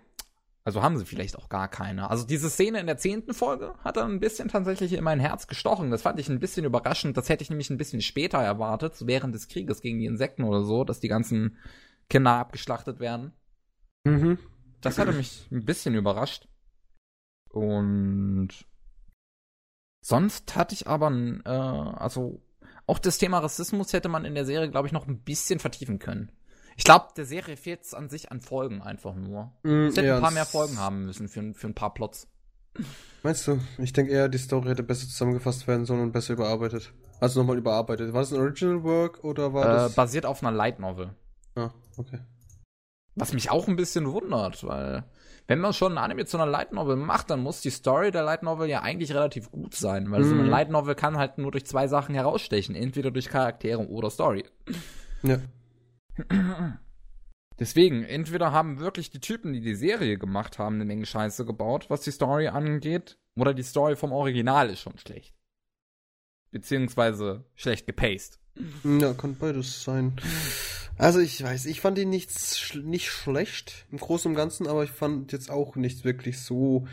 also 0.66 0.84
haben 0.84 0.98
sie 0.98 1.06
vielleicht 1.06 1.38
auch 1.38 1.48
gar 1.48 1.70
keine. 1.70 2.10
Also 2.10 2.28
diese 2.28 2.50
Szene 2.50 2.82
in 2.82 2.88
der 2.88 2.98
zehnten 2.98 3.34
Folge 3.34 3.76
hat 3.82 3.96
dann 3.96 4.12
ein 4.12 4.20
bisschen 4.20 4.50
tatsächlich 4.50 4.92
in 4.92 5.06
mein 5.06 5.22
Herz 5.22 5.48
gestochen. 5.48 5.90
Das 5.90 6.02
fand 6.02 6.20
ich 6.20 6.28
ein 6.28 6.42
bisschen 6.42 6.66
überraschend. 6.66 7.16
Das 7.16 7.30
hätte 7.30 7.44
ich 7.44 7.50
nämlich 7.50 7.70
ein 7.70 7.78
bisschen 7.78 8.02
später 8.02 8.40
erwartet, 8.40 8.94
so 8.98 9.08
während 9.08 9.34
des 9.34 9.48
Krieges 9.48 9.80
gegen 9.80 10.00
die 10.00 10.06
Insekten 10.06 10.44
oder 10.44 10.64
so, 10.66 10.84
dass 10.84 11.00
die 11.00 11.08
ganzen 11.08 11.58
Kinder 12.10 12.32
abgeschlachtet 12.32 13.00
werden. 13.00 13.32
Mhm. 14.04 14.38
Das 14.82 14.98
hatte 14.98 15.14
mich 15.14 15.48
ein 15.50 15.64
bisschen 15.64 15.96
überrascht. 15.96 16.50
Und 17.52 18.50
sonst 20.06 20.56
hatte 20.56 20.76
ich 20.76 20.88
aber, 20.88 21.12
äh, 21.46 21.50
also 21.50 22.42
auch 22.86 23.00
das 23.00 23.18
Thema 23.18 23.40
Rassismus 23.40 23.92
hätte 23.94 24.10
man 24.10 24.26
in 24.26 24.36
der 24.36 24.46
Serie, 24.46 24.70
glaube 24.70 24.88
ich, 24.88 24.94
noch 24.94 25.08
ein 25.08 25.20
bisschen 25.20 25.60
vertiefen 25.60 25.98
können. 26.00 26.32
Ich 26.78 26.84
glaube, 26.84 27.08
der 27.18 27.26
Serie 27.26 27.58
fehlt 27.58 27.82
es 27.84 27.94
an 27.94 28.10
sich 28.10 28.32
an 28.32 28.42
Folgen 28.42 28.82
einfach 28.82 29.16
nur. 29.16 29.52
Mm, 29.64 29.88
Es 29.88 29.98
hätte 29.98 30.08
ja, 30.08 30.16
ein 30.18 30.22
paar 30.22 30.32
mehr 30.32 30.46
Folgen 30.46 30.78
haben 30.78 31.06
müssen 31.06 31.28
für, 31.28 31.54
für 31.54 31.68
ein 31.68 31.74
paar 31.74 31.94
Plots. 31.94 32.28
Meinst 33.24 33.48
du? 33.48 33.60
Ich 33.80 33.94
denke 33.94 34.12
eher, 34.12 34.28
die 34.30 34.38
Story 34.38 34.68
hätte 34.68 34.84
besser 34.84 35.08
zusammengefasst 35.08 35.66
werden 35.68 35.86
sollen 35.86 36.02
und 36.02 36.12
besser 36.12 36.34
überarbeitet. 36.34 36.94
Also 37.22 37.40
nochmal 37.40 37.58
überarbeitet. 37.58 38.14
War 38.14 38.22
das 38.22 38.34
ein 38.34 38.40
Original 38.40 38.84
Work 38.84 39.24
oder 39.24 39.54
war 39.54 39.64
Äh, 39.64 39.68
das. 39.68 39.96
basiert 39.96 40.26
auf 40.26 40.44
einer 40.44 40.52
Light 40.56 40.80
Novel. 40.80 41.16
ah, 41.56 41.72
okay. 41.98 42.20
Was 43.16 43.34
mich 43.34 43.50
auch 43.50 43.68
ein 43.68 43.76
bisschen 43.78 44.12
wundert, 44.12 44.64
weil 44.66 45.06
wenn 45.48 45.60
man 45.60 45.74
schon 45.74 45.94
ein 45.94 45.98
Anime 46.04 46.26
zu 46.26 46.38
einer 46.38 46.50
Light 46.50 46.74
Novel 46.74 46.96
macht, 46.96 47.30
dann 47.30 47.42
muss 47.42 47.62
die 47.62 47.70
Story 47.70 48.12
der 48.12 48.24
Light 48.24 48.44
Novel 48.44 48.68
ja 48.68 48.82
eigentlich 48.82 49.14
relativ 49.14 49.52
gut 49.52 49.76
sein, 49.76 50.12
weil 50.12 50.24
so 50.24 50.34
eine 50.34 50.44
Mhm. 50.44 50.50
Light 50.50 50.70
Novel 50.70 50.96
kann 50.96 51.18
halt 51.18 51.38
nur 51.38 51.52
durch 51.52 51.66
zwei 51.66 51.88
Sachen 51.88 52.16
herausstechen, 52.16 52.76
entweder 52.76 53.12
durch 53.12 53.30
Charaktere 53.30 53.88
oder 53.88 54.10
Story. 54.10 54.44
Ja. 55.24 55.38
Deswegen, 57.60 58.04
entweder 58.04 58.52
haben 58.52 58.80
wirklich 58.80 59.12
die 59.12 59.22
Typen, 59.22 59.54
die 59.54 59.62
die 59.62 59.76
Serie 59.76 60.18
gemacht 60.18 60.60
haben, 60.60 60.76
eine 60.76 60.86
Menge 60.86 61.06
Scheiße 61.06 61.46
gebaut, 61.46 61.86
was 61.90 62.02
die 62.02 62.12
Story 62.12 62.48
angeht, 62.50 63.18
oder 63.38 63.54
die 63.54 63.64
Story 63.64 63.96
vom 63.96 64.12
Original 64.12 64.70
ist 64.70 64.82
schon 64.82 64.98
schlecht. 64.98 65.34
Beziehungsweise 66.52 67.46
schlecht 67.56 67.86
gepaced. 67.86 68.40
Ja, 68.84 69.14
kann 69.14 69.36
beides 69.38 69.84
sein. 69.84 70.16
Also 70.98 71.20
ich 71.20 71.44
weiß, 71.44 71.66
ich 71.66 71.82
fand 71.82 71.98
ihn 71.98 72.10
nicht, 72.10 72.32
sch 72.32 72.76
nicht 72.76 73.10
schlecht 73.10 73.86
im 73.92 73.98
Großen 73.98 74.32
und 74.32 74.36
Ganzen, 74.36 74.68
aber 74.68 74.84
ich 74.84 74.92
fand 74.92 75.32
jetzt 75.32 75.52
auch 75.52 75.76
nicht 75.76 76.06
wirklich 76.06 76.40
so 76.40 76.88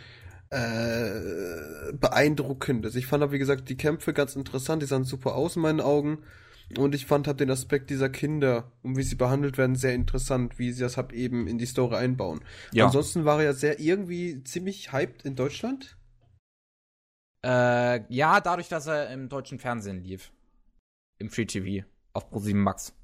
äh, 0.50 1.92
beeindruckend. 1.92 2.84
Also 2.84 2.98
ich 2.98 3.06
fand 3.06 3.22
aber, 3.22 3.32
wie 3.32 3.38
gesagt, 3.38 3.68
die 3.68 3.76
Kämpfe 3.76 4.12
ganz 4.12 4.36
interessant, 4.36 4.82
die 4.82 4.86
sahen 4.86 5.04
super 5.04 5.34
aus 5.34 5.56
in 5.56 5.62
meinen 5.62 5.80
Augen. 5.80 6.18
Und 6.78 6.94
ich 6.94 7.06
fand 7.06 7.26
halt 7.26 7.40
den 7.40 7.50
Aspekt 7.50 7.90
dieser 7.90 8.08
Kinder 8.08 8.72
und 8.82 8.96
wie 8.96 9.02
sie 9.02 9.16
behandelt 9.16 9.58
werden 9.58 9.76
sehr 9.76 9.94
interessant, 9.94 10.58
wie 10.58 10.72
sie 10.72 10.80
das 10.80 10.96
halt 10.96 11.12
eben 11.12 11.46
in 11.46 11.58
die 11.58 11.66
Story 11.66 11.96
einbauen. 11.96 12.42
Ansonsten 12.86 13.24
war 13.24 13.38
er 13.38 13.44
ja 13.44 13.52
sehr 13.52 13.78
irgendwie 13.78 14.42
ziemlich 14.44 14.92
hyped 14.92 15.24
in 15.24 15.36
Deutschland. 15.36 15.96
Äh, 17.44 18.04
ja, 18.12 18.40
dadurch, 18.40 18.68
dass 18.68 18.86
er 18.86 19.10
im 19.10 19.28
deutschen 19.28 19.58
Fernsehen 19.58 20.02
lief. 20.02 20.32
Im 21.18 21.28
Free 21.28 21.46
TV. 21.46 21.84
Auf 22.14 22.32
Pro7 22.32 22.54
Max. 22.54 22.94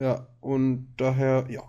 Ja, 0.00 0.28
und 0.40 0.94
daher, 0.96 1.46
ja. 1.48 1.62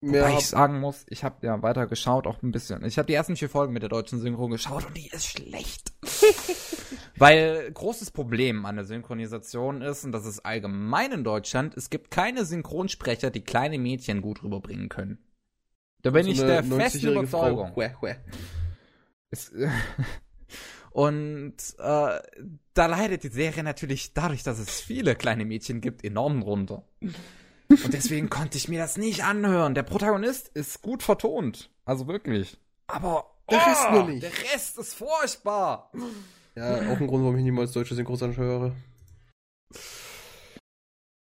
Mehr 0.00 0.22
Wobei 0.22 0.32
hab- 0.34 0.40
ich 0.40 0.46
sagen 0.46 0.78
muss, 0.78 1.04
ich 1.08 1.24
habe 1.24 1.44
ja 1.44 1.60
weiter 1.60 1.86
geschaut, 1.88 2.26
auch 2.28 2.40
ein 2.42 2.52
bisschen. 2.52 2.84
Ich 2.84 2.98
habe 2.98 3.06
die 3.06 3.14
ersten 3.14 3.36
vier 3.36 3.50
Folgen 3.50 3.72
mit 3.72 3.82
der 3.82 3.88
deutschen 3.88 4.20
Synchro 4.20 4.48
geschaut 4.48 4.86
und 4.86 4.96
die 4.96 5.08
ist 5.08 5.26
schlecht. 5.26 5.92
Weil 7.16 7.70
großes 7.72 8.12
Problem 8.12 8.64
an 8.64 8.76
der 8.76 8.84
Synchronisation 8.84 9.82
ist, 9.82 10.04
und 10.04 10.12
das 10.12 10.24
ist 10.24 10.40
allgemein 10.40 11.10
in 11.10 11.24
Deutschland, 11.24 11.76
es 11.76 11.90
gibt 11.90 12.12
keine 12.12 12.44
Synchronsprecher, 12.44 13.30
die 13.30 13.40
kleine 13.40 13.78
Mädchen 13.78 14.22
gut 14.22 14.44
rüberbringen 14.44 14.88
können. 14.88 15.18
Da 16.02 16.10
bin 16.10 16.24
so 16.24 16.30
ich 16.30 16.38
der 16.38 16.62
festen 16.62 16.80
90-jährige 16.80 17.20
Überzeugung. 17.20 17.74
Huä, 17.74 17.90
huä. 18.00 18.14
Es, 19.30 19.52
und 20.92 21.56
äh, 21.78 22.20
da 22.74 22.86
leidet 22.86 23.24
die 23.24 23.28
Serie 23.28 23.64
natürlich 23.64 24.14
dadurch, 24.14 24.44
dass 24.44 24.60
es 24.60 24.80
viele 24.80 25.16
kleine 25.16 25.44
Mädchen 25.44 25.80
gibt, 25.80 26.04
enorm 26.04 26.42
runter. 26.42 26.84
Und 27.68 27.92
deswegen 27.92 28.30
konnte 28.30 28.56
ich 28.56 28.68
mir 28.68 28.80
das 28.80 28.96
nicht 28.96 29.24
anhören. 29.24 29.74
Der 29.74 29.82
Protagonist 29.82 30.48
ist 30.48 30.80
gut 30.80 31.02
vertont. 31.02 31.70
Also 31.84 32.08
wirklich. 32.08 32.58
Aber 32.86 33.36
Der 33.50 33.66
Rest 33.66 33.86
oh, 33.88 33.92
nur 33.92 34.04
nicht. 34.04 34.22
Der 34.22 34.32
Rest 34.52 34.78
ist 34.78 34.94
furchtbar. 34.94 35.90
Ja, 36.54 36.76
auch 36.90 37.00
ein 37.00 37.06
Grund, 37.06 37.22
warum 37.22 37.36
ich 37.36 37.44
niemals 37.44 37.72
deutsche 37.72 37.94
Synchros 37.94 38.22
anhöre. 38.22 38.74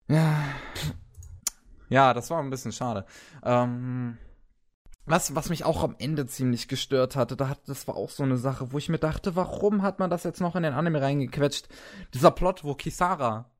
Ja. 0.07 0.43
Ja, 1.89 2.13
das 2.13 2.29
war 2.29 2.39
ein 2.39 2.49
bisschen 2.49 2.71
schade. 2.71 3.05
Ähm, 3.43 4.17
was, 5.05 5.35
was 5.35 5.49
mich 5.49 5.63
auch 5.63 5.83
am 5.83 5.95
Ende 5.99 6.25
ziemlich 6.25 6.67
gestört 6.67 7.15
hatte, 7.15 7.35
da 7.35 7.49
hat, 7.49 7.67
das 7.67 7.87
war 7.87 7.95
auch 7.95 8.09
so 8.09 8.23
eine 8.23 8.37
Sache, 8.37 8.71
wo 8.71 8.77
ich 8.77 8.89
mir 8.89 8.99
dachte, 8.99 9.35
warum 9.35 9.81
hat 9.81 9.99
man 9.99 10.09
das 10.09 10.23
jetzt 10.23 10.41
noch 10.41 10.55
in 10.55 10.63
den 10.63 10.73
Anime 10.73 11.01
reingequetscht? 11.01 11.67
Dieser 12.13 12.31
Plot, 12.31 12.63
wo 12.63 12.75
Kisara 12.75 13.51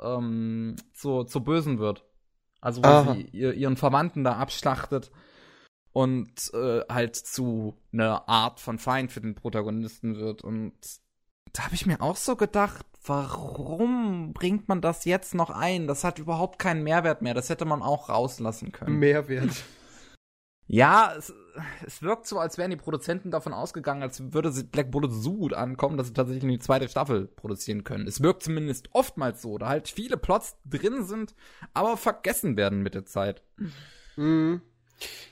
ähm, 0.00 0.76
zur, 0.92 1.26
zur 1.26 1.44
Bösen 1.44 1.78
wird. 1.78 2.04
Also 2.64 2.82
wo 2.82 2.88
Aha. 2.88 3.14
sie 3.14 3.28
ihr, 3.32 3.52
ihren 3.52 3.76
Verwandten 3.76 4.24
da 4.24 4.36
abschlachtet 4.36 5.10
und 5.92 6.52
äh, 6.54 6.80
halt 6.88 7.14
zu 7.14 7.76
einer 7.92 8.28
Art 8.28 8.58
von 8.58 8.78
Feind 8.78 9.12
für 9.12 9.20
den 9.20 9.34
Protagonisten 9.34 10.16
wird. 10.16 10.42
Und 10.42 10.72
da 11.52 11.64
habe 11.66 11.74
ich 11.74 11.84
mir 11.86 12.00
auch 12.00 12.16
so 12.16 12.36
gedacht, 12.36 12.86
warum 13.04 14.32
bringt 14.32 14.66
man 14.68 14.80
das 14.80 15.04
jetzt 15.04 15.34
noch 15.34 15.50
ein? 15.50 15.86
Das 15.86 16.02
hat 16.02 16.18
überhaupt 16.18 16.58
keinen 16.58 16.82
Mehrwert 16.82 17.20
mehr. 17.20 17.34
Das 17.34 17.50
hätte 17.50 17.66
man 17.66 17.82
auch 17.82 18.08
rauslassen 18.08 18.72
können. 18.72 18.98
Mehrwert. 18.98 19.62
Ja, 20.66 21.14
es, 21.16 21.32
es 21.86 22.02
wirkt 22.02 22.26
so, 22.26 22.38
als 22.38 22.56
wären 22.56 22.70
die 22.70 22.76
Produzenten 22.76 23.30
davon 23.30 23.52
ausgegangen, 23.52 24.02
als 24.02 24.32
würde 24.32 24.50
Black 24.64 24.90
Bullet 24.90 25.10
so 25.10 25.34
gut 25.34 25.52
ankommen, 25.52 25.98
dass 25.98 26.06
sie 26.06 26.14
tatsächlich 26.14 26.44
eine 26.44 26.58
zweite 26.58 26.88
Staffel 26.88 27.26
produzieren 27.26 27.84
können. 27.84 28.06
Es 28.06 28.22
wirkt 28.22 28.42
zumindest 28.42 28.88
oftmals 28.92 29.42
so, 29.42 29.58
da 29.58 29.68
halt 29.68 29.88
viele 29.88 30.16
Plots 30.16 30.56
drin 30.64 31.04
sind, 31.04 31.34
aber 31.74 31.96
vergessen 31.96 32.56
werden 32.56 32.82
mit 32.82 32.94
der 32.94 33.04
Zeit. 33.04 33.42
Mhm. 34.16 34.62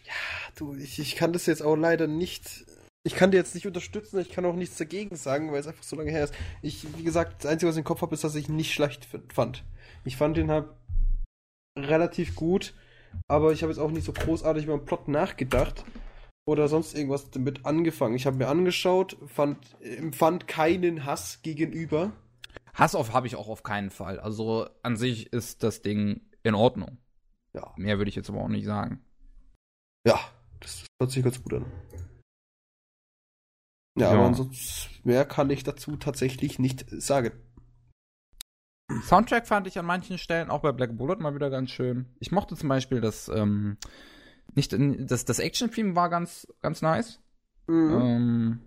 Ja, 0.04 0.12
du, 0.56 0.74
ich, 0.74 0.98
ich 0.98 1.16
kann 1.16 1.32
das 1.32 1.46
jetzt 1.46 1.62
auch 1.62 1.76
leider 1.76 2.06
nicht. 2.06 2.66
Ich 3.04 3.14
kann 3.16 3.30
dir 3.30 3.38
jetzt 3.38 3.54
nicht 3.54 3.66
unterstützen, 3.66 4.20
ich 4.20 4.30
kann 4.30 4.44
auch 4.44 4.54
nichts 4.54 4.76
dagegen 4.76 5.16
sagen, 5.16 5.50
weil 5.50 5.60
es 5.60 5.66
einfach 5.66 5.82
so 5.82 5.96
lange 5.96 6.10
her 6.10 6.24
ist. 6.24 6.34
Ich, 6.60 6.86
wie 6.96 7.02
gesagt, 7.02 7.42
das 7.42 7.50
Einzige, 7.50 7.68
was 7.68 7.76
ich 7.76 7.80
im 7.80 7.84
Kopf 7.84 8.02
habe, 8.02 8.14
ist, 8.14 8.22
dass 8.22 8.34
ich 8.34 8.48
ihn 8.48 8.56
nicht 8.56 8.74
schlecht 8.74 9.08
fand. 9.32 9.64
Ich 10.04 10.16
fand 10.16 10.36
ihn 10.36 10.50
halt 10.50 10.66
relativ 11.76 12.36
gut, 12.36 12.74
aber 13.28 13.52
ich 13.52 13.62
habe 13.62 13.72
jetzt 13.72 13.80
auch 13.80 13.90
nicht 13.90 14.04
so 14.04 14.12
großartig 14.12 14.64
über 14.64 14.76
den 14.76 14.84
Plot 14.84 15.08
nachgedacht 15.08 15.84
oder 16.46 16.68
sonst 16.68 16.94
irgendwas 16.94 17.30
damit 17.30 17.64
angefangen. 17.66 18.14
Ich 18.14 18.26
habe 18.26 18.36
mir 18.36 18.48
angeschaut, 18.48 19.16
fand, 19.26 19.58
empfand 19.80 20.48
keinen 20.48 21.04
Hass 21.04 21.40
gegenüber. 21.42 22.12
Hass 22.74 22.94
auf 22.94 23.12
habe 23.12 23.26
ich 23.26 23.36
auch 23.36 23.48
auf 23.48 23.62
keinen 23.62 23.90
Fall. 23.90 24.18
Also 24.18 24.68
an 24.82 24.96
sich 24.96 25.32
ist 25.32 25.62
das 25.62 25.82
Ding 25.82 26.20
in 26.42 26.54
Ordnung. 26.54 26.98
Ja, 27.54 27.72
Mehr 27.76 27.98
würde 27.98 28.08
ich 28.08 28.16
jetzt 28.16 28.30
aber 28.30 28.40
auch 28.40 28.48
nicht 28.48 28.64
sagen. 28.64 29.04
ja, 30.06 30.18
das 30.60 30.86
hört 31.00 31.10
sich 31.10 31.22
ganz 31.22 31.42
gut 31.42 31.54
an. 31.54 31.66
Ja, 33.98 34.06
Ja. 34.06 34.10
aber 34.12 34.26
ansonsten 34.26 34.90
mehr 35.06 35.24
kann 35.26 35.50
ich 35.50 35.64
dazu 35.64 35.96
tatsächlich 35.96 36.58
nicht 36.58 36.86
sagen. 36.88 37.32
Soundtrack 39.04 39.46
fand 39.46 39.66
ich 39.66 39.78
an 39.78 39.86
manchen 39.86 40.18
Stellen 40.18 40.50
auch 40.50 40.60
bei 40.60 40.72
Black 40.72 40.96
Bullet 40.96 41.16
mal 41.16 41.34
wieder 41.34 41.50
ganz 41.50 41.70
schön. 41.70 42.06
Ich 42.20 42.32
mochte 42.32 42.56
zum 42.56 42.68
Beispiel 42.68 43.00
das, 43.00 43.28
ähm, 43.28 43.76
nicht, 44.54 44.74
das, 44.78 45.24
das 45.24 45.38
Action-Theme 45.38 45.96
war 45.96 46.08
ganz, 46.10 46.46
ganz 46.60 46.82
nice. 46.82 47.20
Ähm, 47.68 48.60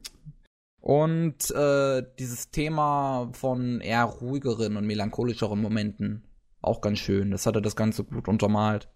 und 0.81 1.52
äh, 1.52 2.03
dieses 2.19 2.52
Thema 2.52 3.30
von 3.34 3.81
eher 3.81 4.03
ruhigeren 4.06 4.77
und 4.77 4.85
melancholischeren 4.85 5.61
Momenten 5.61 6.23
auch 6.61 6.81
ganz 6.81 6.99
schön. 6.99 7.31
Das 7.31 7.45
hatte 7.45 7.61
das 7.61 7.76
Ganze 7.76 8.03
gut 8.03 8.27
untermalt. 8.27 8.89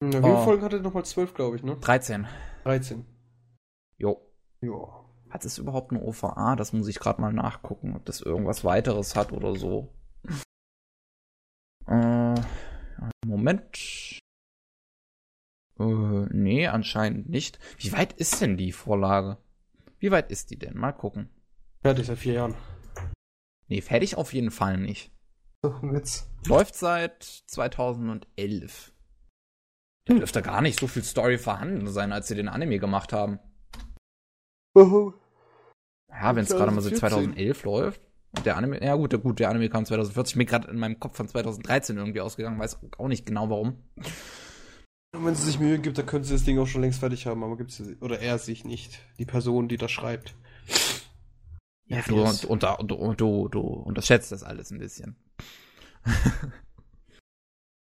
Wie 0.00 0.12
viele 0.12 0.22
Oh. 0.24 0.44
Folgen 0.44 0.62
hatte 0.62 0.80
nochmal 0.80 1.04
zwölf, 1.04 1.34
glaube 1.34 1.56
ich, 1.56 1.62
ne? 1.62 1.76
13. 1.80 2.26
13. 2.64 3.04
Jo. 3.96 4.20
Ja. 4.60 5.04
Hat 5.30 5.44
es 5.44 5.58
überhaupt 5.58 5.92
eine 5.92 6.02
OVA? 6.02 6.56
Das 6.56 6.72
muss 6.72 6.88
ich 6.88 6.98
gerade 6.98 7.20
mal 7.20 7.32
nachgucken, 7.32 7.94
ob 7.94 8.04
das 8.04 8.20
irgendwas 8.20 8.64
weiteres 8.64 9.14
hat 9.14 9.32
oder 9.32 9.54
so. 9.56 9.92
Äh, 11.86 12.34
Moment. 13.26 14.20
Äh, 15.78 15.84
nee, 16.30 16.66
anscheinend 16.66 17.28
nicht. 17.28 17.58
Wie 17.78 17.92
weit 17.92 18.14
ist 18.14 18.40
denn 18.40 18.56
die 18.56 18.72
Vorlage? 18.72 19.38
Wie 19.98 20.10
weit 20.10 20.30
ist 20.30 20.50
die 20.50 20.58
denn? 20.58 20.76
Mal 20.76 20.92
gucken. 20.92 21.28
Fertig 21.82 22.06
seit 22.06 22.18
vier 22.18 22.34
Jahren. 22.34 22.54
Nee, 23.68 23.80
fertig 23.80 24.16
auf 24.16 24.32
jeden 24.32 24.50
Fall 24.50 24.78
nicht. 24.78 25.12
Witz. 25.62 26.30
Läuft 26.46 26.74
seit 26.74 27.22
2011. 27.22 28.92
Da 30.06 30.14
dürfte 30.14 30.40
gar 30.40 30.62
nicht 30.62 30.80
so 30.80 30.86
viel 30.86 31.04
Story 31.04 31.36
vorhanden 31.36 31.86
sein, 31.88 32.12
als 32.12 32.28
sie 32.28 32.34
den 32.34 32.48
Anime 32.48 32.78
gemacht 32.78 33.12
haben. 33.12 33.38
Ja, 36.10 36.34
wenn 36.34 36.44
es 36.44 36.50
gerade 36.50 36.72
mal 36.72 36.80
so 36.80 36.90
2014. 36.90 37.34
2011 37.34 37.64
läuft. 37.64 38.00
Und 38.36 38.46
der 38.46 38.56
Anime, 38.56 38.84
ja 38.84 38.94
gut, 38.94 39.12
der, 39.12 39.18
gut, 39.18 39.38
der 39.38 39.50
Anime 39.50 39.70
kam 39.70 39.84
2040. 39.84 40.36
Mir 40.36 40.44
gerade 40.44 40.70
in 40.70 40.78
meinem 40.78 41.00
Kopf 41.00 41.16
von 41.16 41.28
2013 41.28 41.96
irgendwie 41.96 42.20
ausgegangen, 42.20 42.58
weiß 42.58 42.78
auch 42.98 43.08
nicht 43.08 43.24
genau 43.26 43.48
warum. 43.48 43.78
Und 45.16 45.24
wenn 45.24 45.34
sie 45.34 45.46
sich 45.46 45.58
Mühe 45.58 45.78
gibt, 45.78 45.96
dann 45.96 46.06
können 46.06 46.24
sie 46.24 46.34
das 46.34 46.44
Ding 46.44 46.58
auch 46.58 46.66
schon 46.66 46.82
längst 46.82 47.00
fertig 47.00 47.26
haben, 47.26 47.42
aber 47.42 47.56
gibt 47.56 47.70
sie, 47.70 47.96
oder 48.00 48.20
er 48.20 48.38
sich 48.38 48.64
nicht. 48.64 49.00
Die 49.18 49.24
Person, 49.24 49.68
die 49.68 49.78
das 49.78 49.90
schreibt. 49.90 50.34
Ja, 51.86 52.02
du, 52.06 52.22
und, 52.22 52.44
und, 52.44 52.62
du, 52.90 53.14
du, 53.14 53.48
du 53.48 53.60
unterschätzt 53.60 54.30
das 54.30 54.42
alles 54.42 54.70
ein 54.70 54.78
bisschen. 54.78 55.16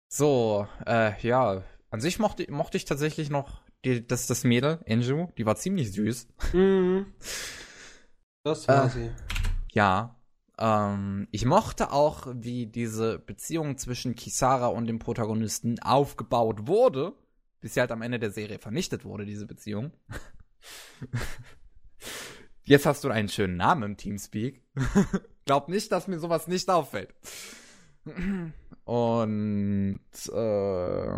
so, 0.09 0.67
äh, 0.87 1.21
ja. 1.21 1.63
An 1.91 2.01
sich 2.01 2.19
mochte, 2.19 2.51
mochte 2.51 2.79
ich 2.79 2.87
tatsächlich 2.87 3.29
noch 3.29 3.61
die, 3.85 4.07
das, 4.07 4.27
das 4.27 4.45
Mädel, 4.45 4.81
Enju, 4.85 5.29
die 5.39 5.47
war 5.47 5.57
ziemlich 5.57 5.93
süß. 5.93 6.29
Mhm. 6.53 7.07
Das 8.45 8.67
war 8.69 8.87
Äh. 8.87 8.91
sie. 8.91 9.11
Ja. 9.73 10.17
Ähm, 10.59 11.29
ich 11.31 11.45
mochte 11.45 11.93
auch, 11.93 12.27
wie 12.35 12.67
diese 12.67 13.19
Beziehung 13.19 13.79
zwischen 13.79 14.15
Kisara 14.15 14.67
und 14.67 14.87
dem 14.87 14.99
Protagonisten 14.99 15.81
aufgebaut 15.81 16.67
wurde, 16.67 17.15
bis 17.61 17.75
sie 17.75 17.81
halt 17.81 17.91
am 17.93 18.03
Ende 18.03 18.19
der 18.19 18.31
Serie 18.31 18.59
vernichtet 18.59 19.05
wurde, 19.05 19.25
diese 19.25 19.47
Beziehung. 19.47 19.93
Jetzt 22.65 22.87
hast 22.87 23.03
du 23.05 23.09
einen 23.11 23.29
schönen 23.29 23.57
Namen 23.57 23.83
im 23.83 23.97
Teamspeak. 23.97 24.63
Glaub 25.47 25.69
nicht, 25.69 25.91
dass 25.91 26.07
mir 26.07 26.21
sowas 26.21 26.47
nicht 26.47 26.69
auffällt. 26.71 27.13
Und 28.85 30.01
äh, 30.33 31.09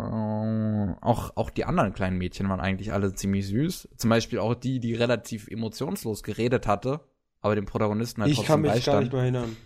auch, 1.01 1.35
auch 1.35 1.49
die 1.49 1.65
anderen 1.65 1.93
kleinen 1.93 2.17
Mädchen 2.17 2.47
waren 2.49 2.59
eigentlich 2.59 2.93
alle 2.93 3.13
ziemlich 3.15 3.47
süß. 3.47 3.89
Zum 3.97 4.09
Beispiel 4.09 4.39
auch 4.39 4.53
die, 4.53 4.79
die 4.79 4.93
relativ 4.93 5.47
emotionslos 5.47 6.21
geredet 6.23 6.67
hatte, 6.67 7.01
aber 7.41 7.55
dem 7.55 7.65
Protagonisten 7.65 8.21
halt 8.21 8.31
ich 8.31 8.37
trotzdem 8.37 8.51
kann 8.53 8.61
mich 8.61 8.71
beistand. 8.71 8.95
gar 8.95 9.01
nicht 9.01 9.13
mehr 9.13 9.21
erinnern. 9.23 9.57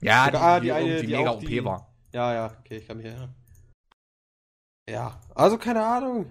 Ja, 0.00 0.30
die, 0.30 0.36
Ah, 0.36 0.60
die, 0.60 0.66
die 0.66 0.72
eine, 0.72 0.86
irgendwie 0.88 1.06
die 1.08 1.16
mega 1.16 1.30
OP 1.32 1.40
die- 1.40 1.64
war. 1.64 1.88
Ja, 2.12 2.32
ja, 2.34 2.56
okay, 2.60 2.76
ich 2.76 2.86
kann 2.86 2.98
mich 2.98 3.06
erinnern. 3.06 3.34
Ja, 4.88 5.20
also 5.34 5.58
keine 5.58 5.84
Ahnung. 5.84 6.26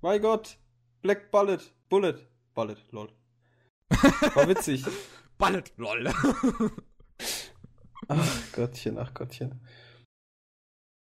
Mein 0.00 0.20
Gott. 0.20 0.58
Black 1.00 1.30
Bullet. 1.30 1.58
Bullet. 1.88 2.14
Bullet, 2.54 2.76
lol. 2.90 3.08
War 4.34 4.48
witzig. 4.48 4.84
Ballet, 5.38 5.72
lol. 5.76 6.08
Ach 8.20 8.52
Gottchen, 8.52 8.98
ach 8.98 9.14
Gottchen. 9.14 9.60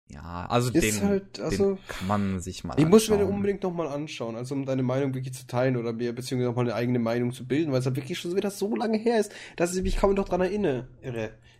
ja, 0.09 0.45
also 0.47 0.71
Ist 0.71 0.99
den, 0.99 1.07
halt, 1.07 1.39
also. 1.39 1.75
den 1.75 1.87
kann 1.87 2.07
man 2.07 2.39
sich 2.41 2.63
mal 2.63 2.77
Ich 2.79 2.85
muss 2.85 3.07
mir 3.09 3.15
den 3.15 3.21
anschauen. 3.23 3.35
unbedingt 3.35 3.63
nochmal 3.63 3.87
anschauen, 3.87 4.35
also 4.35 4.55
um 4.55 4.65
deine 4.65 4.83
Meinung 4.83 5.13
wirklich 5.13 5.33
zu 5.33 5.47
teilen 5.47 5.77
oder 5.77 5.93
mir 5.93 6.13
beziehungsweise 6.13 6.49
nochmal 6.49 6.65
eine 6.65 6.75
eigene 6.75 6.99
Meinung 6.99 7.31
zu 7.31 7.47
bilden, 7.47 7.71
weil 7.71 7.79
es 7.79 7.85
halt 7.85 7.95
wirklich 7.95 8.19
schon 8.19 8.35
wieder 8.35 8.51
so 8.51 8.75
lange 8.75 8.97
her 8.97 9.19
ist, 9.19 9.31
dass 9.55 9.75
ich 9.75 9.83
mich 9.83 9.97
kaum 9.97 10.13
noch 10.13 10.27
dran 10.27 10.41
erinnere. 10.41 10.87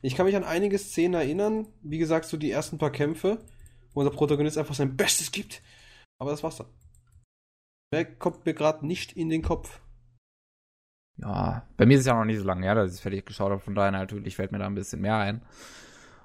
Ich 0.01 0.15
kann 0.15 0.25
mich 0.25 0.35
an 0.35 0.43
einige 0.43 0.77
Szenen 0.77 1.13
erinnern, 1.13 1.67
wie 1.81 1.97
gesagt, 1.97 2.25
so 2.25 2.37
die 2.37 2.51
ersten 2.51 2.77
paar 2.77 2.91
Kämpfe, 2.91 3.39
wo 3.93 4.01
unser 4.01 4.11
Protagonist 4.13 4.57
einfach 4.57 4.75
sein 4.75 4.97
Bestes 4.97 5.31
gibt. 5.31 5.61
Aber 6.19 6.31
das 6.31 6.43
war's 6.43 6.57
dann. 6.57 6.67
Mehr 7.93 8.05
kommt 8.05 8.45
mir 8.45 8.53
gerade 8.53 8.85
nicht 8.85 9.13
in 9.13 9.29
den 9.29 9.41
Kopf. 9.41 9.80
Ja, 11.21 11.67
bei 11.77 11.85
mir 11.85 11.95
ist 11.95 12.01
es 12.01 12.07
ja 12.07 12.15
noch 12.15 12.25
nicht 12.25 12.39
so 12.39 12.45
lange 12.45 12.65
her, 12.65 12.73
dass 12.73 12.89
ich 12.89 12.95
es 12.95 13.01
fertig 13.01 13.25
geschaut 13.25 13.51
habe, 13.51 13.61
von 13.61 13.75
daher 13.75 13.91
natürlich 13.91 14.35
fällt 14.35 14.51
mir 14.51 14.57
da 14.57 14.65
ein 14.65 14.75
bisschen 14.75 15.01
mehr 15.01 15.17
ein. 15.17 15.45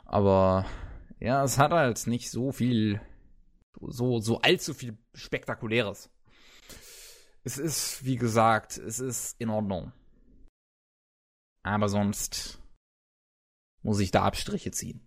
Aber 0.06 0.64
ja, 1.20 1.44
es 1.44 1.59
hat 1.59 1.73
halt 1.73 2.06
nicht 2.06 2.31
so 2.31 2.51
viel, 2.51 3.01
so, 3.81 4.20
so 4.20 4.40
allzu 4.40 4.73
viel 4.73 4.97
Spektakuläres. 5.12 6.10
Es 7.44 7.59
ist, 7.59 8.05
wie 8.05 8.16
gesagt, 8.16 8.78
es 8.78 8.98
ist 8.98 9.39
in 9.39 9.51
Ordnung. 9.51 9.93
Aber 11.62 11.89
sonst 11.89 12.60
muss 13.82 14.01
ich 14.01 14.10
da 14.10 14.24
Abstriche 14.24 14.70
ziehen. 14.70 15.06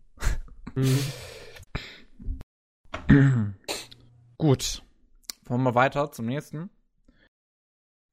Gut. 4.37 4.83
Wollen 5.45 5.63
wir 5.63 5.73
weiter 5.73 6.11
zum 6.11 6.27
nächsten? 6.27 6.69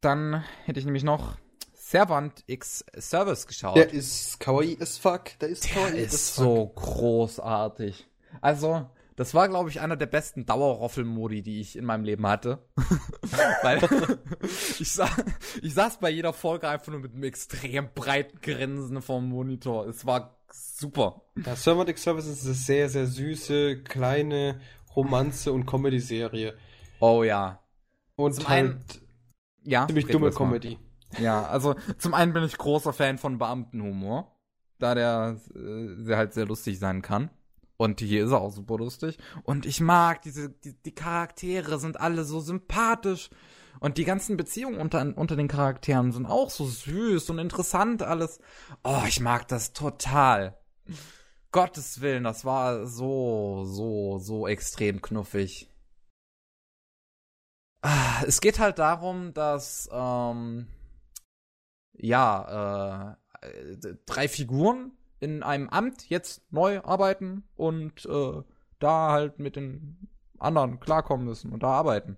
Dann 0.01 0.43
hätte 0.65 0.81
ich 0.81 0.87
nämlich 0.87 1.05
noch 1.05 1.37
Servant 1.91 2.43
X 2.49 2.85
Service 2.99 3.47
geschaut. 3.47 3.77
Der 3.77 3.93
ist 3.93 4.41
kawaii 4.41 4.77
as 4.81 4.99
fuck. 4.99 5.39
Der 5.41 5.49
ist 5.51 5.65
Der 5.67 5.71
kawaii 5.73 6.01
ist 6.03 6.15
as 6.15 6.31
fuck. 6.31 6.45
so 6.45 6.67
großartig. 6.75 8.09
Also, 8.41 8.91
das 9.15 9.35
war, 9.35 9.49
glaube 9.49 9.71
ich, 9.71 9.81
einer 9.81 9.97
der 9.97 10.07
besten 10.07 10.47
Dauerroffel-Modi, 10.47 11.43
die 11.43 11.61
ich 11.61 11.77
in 11.77 11.85
meinem 11.85 12.03
Leben 12.05 12.27
hatte. 12.27 12.59
Weil 13.63 13.79
ich, 14.81 14.91
sa 14.93 15.09
ich 15.63 15.75
saß 15.75 15.99
bei 16.01 16.11
jeder 16.11 16.33
Folge 16.33 16.69
einfach 16.69 16.91
nur 16.93 17.01
mit 17.01 17.15
einem 17.15 17.23
extrem 17.23 17.89
breiten 17.95 18.41
Grinsen 18.41 19.01
vorm 19.01 19.29
Monitor. 19.29 19.87
Es 19.87 20.05
war 20.05 20.37
super. 20.53 21.23
Ja, 21.45 21.55
Servant 21.57 21.89
X 21.89 22.03
Service 22.03 22.27
ist 22.27 22.45
eine 22.45 22.55
sehr, 22.55 22.89
sehr 22.89 23.07
süße, 23.07 23.83
kleine 23.85 24.61
Romanze- 24.95 25.53
und 25.53 25.67
Comedy-Serie. 25.67 26.57
Oh 27.01 27.23
ja. 27.23 27.63
Und 28.17 28.35
Zum 28.35 28.49
halt 28.49 28.59
einen- 28.71 28.85
Ja. 29.63 29.87
ziemlich 29.87 30.07
dumme 30.07 30.25
du 30.25 30.27
erst 30.27 30.41
mal. 30.41 30.47
Ja, 31.19 31.47
also 31.47 31.75
zum 31.99 32.15
einen 32.15 32.33
bin 32.33 32.45
ich 32.45 32.59
großer 32.59 32.93
Fan 32.93 33.19
von 33.19 33.39
Beamtenhumor, 33.39 34.37
da 34.79 34.95
der 34.95 35.37
äh, 35.55 36.03
sehr 36.03 36.17
halt 36.17 36.35
sehr 36.35 36.47
lustig 36.47 36.79
sein 36.79 37.03
kann. 37.03 37.31
Und 37.79 38.01
hier 38.01 38.25
ist 38.25 38.31
er 38.33 38.41
auch 38.41 38.53
super 38.53 38.79
lustig. 38.79 39.19
Und 39.43 39.67
ich 39.67 39.81
mag 39.81 40.23
diese, 40.23 40.49
die, 40.49 40.75
die 40.83 40.95
Charaktere 40.95 41.79
sind 41.79 42.01
alle 42.01 42.25
so 42.25 42.41
sympathisch. 42.41 43.31
Und 43.81 43.99
die 43.99 44.05
ganzen 44.05 44.39
Beziehungen 44.39 44.79
unter, 44.81 45.13
unter 45.17 45.37
den 45.37 45.49
Charakteren 45.49 46.11
sind 46.11 46.25
auch 46.25 46.49
so 46.49 46.65
süß 46.65 47.29
und 47.29 47.39
interessant 47.39 48.03
alles. 48.03 48.41
Oh, 48.83 49.03
ich 49.07 49.21
mag 49.21 49.47
das 49.49 49.75
total. 49.75 50.57
Gottes 51.53 52.01
Willen, 52.01 52.25
das 52.25 52.47
war 52.47 52.87
so, 52.87 53.65
so, 53.65 54.19
so 54.19 54.47
extrem 54.49 55.03
knuffig. 55.03 55.71
Ah, 57.83 58.23
Es 58.27 58.41
geht 58.41 58.59
halt 58.59 58.79
darum, 58.79 59.35
dass 59.35 59.89
ähm, 59.93 60.67
ja 61.99 63.17
äh, 63.43 63.77
drei 64.07 64.29
Figuren 64.29 64.93
in 65.21 65.43
einem 65.43 65.69
Amt 65.69 66.09
jetzt 66.09 66.51
neu 66.53 66.81
arbeiten 66.83 67.45
und 67.57 68.05
äh, 68.07 68.43
da 68.79 69.11
halt 69.13 69.39
mit 69.39 69.57
den 69.57 70.09
anderen 70.39 70.81
klarkommen 70.81 71.27
müssen 71.27 71.53
und 71.53 71.63
da 71.63 71.69
arbeiten. 71.69 72.17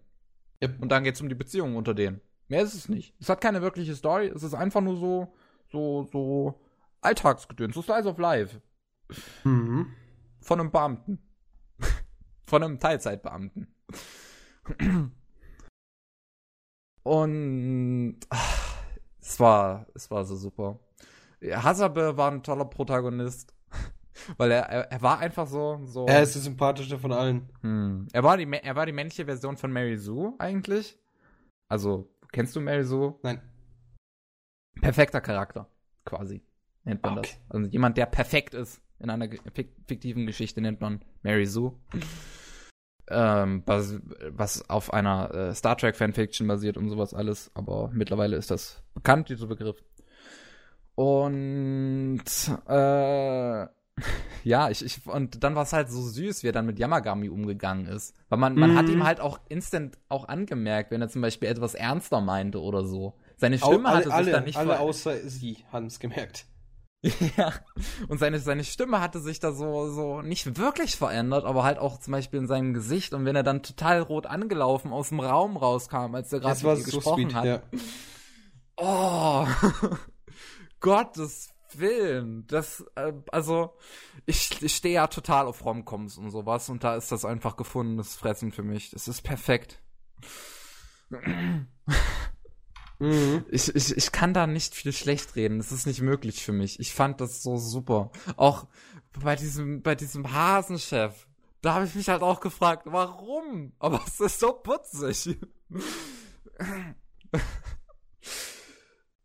Yep. 0.63 0.83
Und 0.83 0.89
dann 0.91 1.05
geht's 1.05 1.21
um 1.21 1.29
die 1.29 1.35
Beziehungen 1.37 1.77
unter 1.77 1.95
denen. 1.95 2.21
Mehr 2.49 2.63
ist 2.63 2.75
es 2.75 2.89
nicht. 2.89 3.15
Es 3.21 3.29
hat 3.29 3.41
keine 3.41 3.63
wirkliche 3.63 3.95
Story. 3.95 4.27
Es 4.27 4.43
ist 4.43 4.55
einfach 4.55 4.81
nur 4.81 4.97
so 4.97 5.35
so 5.71 6.09
so 6.11 6.61
Alltagsgedöns, 7.01 7.75
so 7.75 7.83
Slice 7.83 8.09
of 8.09 8.19
Life 8.19 8.61
Mhm. 9.45 9.95
von 10.41 10.61
einem 10.61 10.71
Beamten. 10.71 11.19
Von 12.47 12.63
einem 12.63 12.79
Teilzeitbeamten. 12.81 13.75
Und 17.03 18.19
ach, 18.31 18.68
es 19.29 19.39
war, 19.41 19.87
es 19.95 20.11
war 20.11 20.25
so 20.25 20.37
super. 20.37 20.79
Hasabe 21.43 22.17
war 22.17 22.31
ein 22.31 22.43
toller 22.43 22.65
Protagonist. 22.65 23.55
Weil 24.37 24.51
er, 24.51 24.63
er, 24.65 24.91
er 24.91 25.03
war 25.03 25.19
einfach 25.21 25.47
so, 25.47 25.81
so. 25.85 26.07
Er 26.07 26.23
ist 26.23 26.35
der 26.35 26.43
sympathischste 26.43 26.99
von 26.99 27.13
allen. 27.13 27.49
hm, 27.61 28.09
er, 28.13 28.25
war 28.25 28.37
die, 28.37 28.51
er 28.51 28.75
war 28.75 28.87
die 28.87 28.93
männliche 28.93 29.27
Version 29.27 29.57
von 29.57 29.71
Mary 29.71 29.97
Sue 29.97 30.33
eigentlich. 30.39 30.99
Also, 31.69 32.09
kennst 32.33 32.57
du 32.57 32.61
Mary 32.61 32.85
Sue? 32.85 33.15
Nein. 33.23 33.41
Perfekter 34.81 35.21
Charakter, 35.21 35.69
quasi. 36.05 36.43
Nennt 36.85 37.03
man 37.03 37.19
Okay. 37.19 37.29
das. 37.49 37.55
Also 37.55 37.71
jemand, 37.71 37.97
der 37.99 38.07
perfekt 38.07 38.55
ist. 38.55 38.81
In 39.01 39.11
einer 39.11 39.29
fiktiven 39.87 40.27
Geschichte 40.27 40.61
nennt 40.61 40.81
man 40.81 41.05
Mary 41.23 41.47
Sue. 41.47 41.73
Ähm, 43.11 43.63
was, 43.67 43.95
was 44.31 44.69
auf 44.71 44.93
einer 44.93 45.35
äh, 45.35 45.55
Star 45.55 45.77
Trek 45.77 45.97
Fanfiction 45.97 46.47
basiert 46.47 46.77
und 46.77 46.89
sowas 46.89 47.15
alles. 47.15 47.51
Aber 47.55 47.91
mittlerweile 47.93 48.37
ist 48.37 48.51
das 48.51 48.83
bekannt, 48.95 49.29
dieser 49.29 49.47
Begriff. 49.47 49.83
Und 50.95 52.23
äh, 52.69 53.67
ja, 54.45 54.71
ich, 54.71 54.85
ich 54.85 55.07
und 55.07 55.43
dann 55.45 55.55
war 55.55 55.63
es 55.63 55.73
halt 55.73 55.91
so 55.91 56.01
süß, 56.03 56.43
wie 56.43 56.49
er 56.49 56.53
dann 56.53 56.67
mit 56.67 56.79
Yamagami 56.79 57.29
umgegangen 57.29 57.87
ist. 57.87 58.15
Weil 58.29 58.39
man, 58.39 58.55
man 58.57 58.75
hat 58.75 58.87
Mhm. 58.89 58.95
ihm 58.95 59.05
halt 59.05 59.21
auch 59.21 59.39
instant 59.49 59.97
auch 60.09 60.29
angemerkt, 60.29 60.91
wenn 60.91 61.01
er 61.01 61.09
zum 61.09 61.23
Beispiel 61.23 61.49
etwas 61.49 61.75
ernster 61.75 62.21
meinte 62.21 62.61
oder 62.61 62.85
so. 62.85 63.15
Seine 63.37 63.59
Stimme 63.59 63.89
Au- 63.89 63.95
hatte 63.95 64.11
alle, 64.13 64.25
sich 64.25 64.33
dann 64.33 64.41
alle, 64.43 64.47
nicht 64.47 64.57
alle 64.59 64.79
außer 64.81 65.17
sie 65.29 65.59
haben 65.73 65.87
es 65.87 66.01
gemerkt. 66.01 66.47
ja. 67.37 67.53
Und 68.09 68.19
seine, 68.19 68.41
seine 68.41 68.65
Stimme 68.65 69.01
hatte 69.01 69.21
sich 69.21 69.39
da 69.39 69.53
so, 69.53 69.91
so 69.93 70.21
nicht 70.23 70.57
wirklich 70.57 70.97
verändert, 70.97 71.45
aber 71.45 71.63
halt 71.63 71.79
auch 71.79 71.99
zum 71.99 72.13
Beispiel 72.13 72.41
in 72.41 72.49
seinem 72.49 72.75
Gesicht. 72.75 73.15
Und 73.15 73.25
wenn 73.25 73.37
er 73.37 73.45
dann 73.45 73.63
total 73.63 74.01
rot 74.01 74.27
angelaufen 74.27 74.93
aus 74.93 75.11
dem 75.11 75.21
Raum 75.21 75.57
rauskam, 75.57 76.15
als 76.15 76.33
er 76.33 76.41
gerade 76.41 76.67
mit 76.67 76.79
so 76.79 76.85
gesprochen 76.85 77.31
sweet, 77.31 77.35
hat. 77.35 77.45
ja. 77.45 77.63
Oh, 78.81 79.45
Gottes 80.81 81.53
Willen. 81.73 82.47
Das, 82.47 82.85
äh, 82.95 83.13
also, 83.33 83.77
ich, 84.25 84.63
ich 84.63 84.77
stehe 84.77 84.95
ja 84.95 85.09
total 85.09 85.47
auf 85.47 85.65
Romcoms 85.65 86.17
und 86.17 86.31
sowas 86.31 86.69
und 86.69 86.85
da 86.85 86.95
ist 86.95 87.11
das 87.11 87.25
einfach 87.25 87.57
gefundenes 87.57 88.15
Fressen 88.15 88.53
für 88.53 88.63
mich. 88.63 88.91
Das 88.93 89.09
ist 89.09 89.23
perfekt. 89.23 89.83
Mhm. 92.99 93.45
Ich, 93.51 93.75
ich, 93.75 93.97
ich 93.97 94.13
kann 94.13 94.35
da 94.35 94.47
nicht 94.47 94.75
viel 94.75 94.93
schlecht 94.93 95.37
reden. 95.37 95.59
Das 95.59 95.73
ist 95.73 95.87
nicht 95.87 96.01
möglich 96.01 96.45
für 96.45 96.53
mich. 96.53 96.81
Ich 96.81 96.93
fand 96.93 97.21
das 97.21 97.43
so 97.43 97.57
super. 97.57 98.11
Auch 98.37 98.67
bei 99.23 99.37
diesem, 99.37 99.83
bei 99.83 99.95
diesem 99.95 100.33
Hasenchef. 100.33 101.27
Da 101.61 101.75
habe 101.75 101.85
ich 101.87 101.95
mich 101.95 102.09
halt 102.09 102.23
auch 102.23 102.41
gefragt, 102.41 102.83
warum? 102.87 103.73
Aber 103.79 104.01
es 104.07 104.21
ist 104.21 104.41
so 104.41 104.53
putzig. 104.53 105.37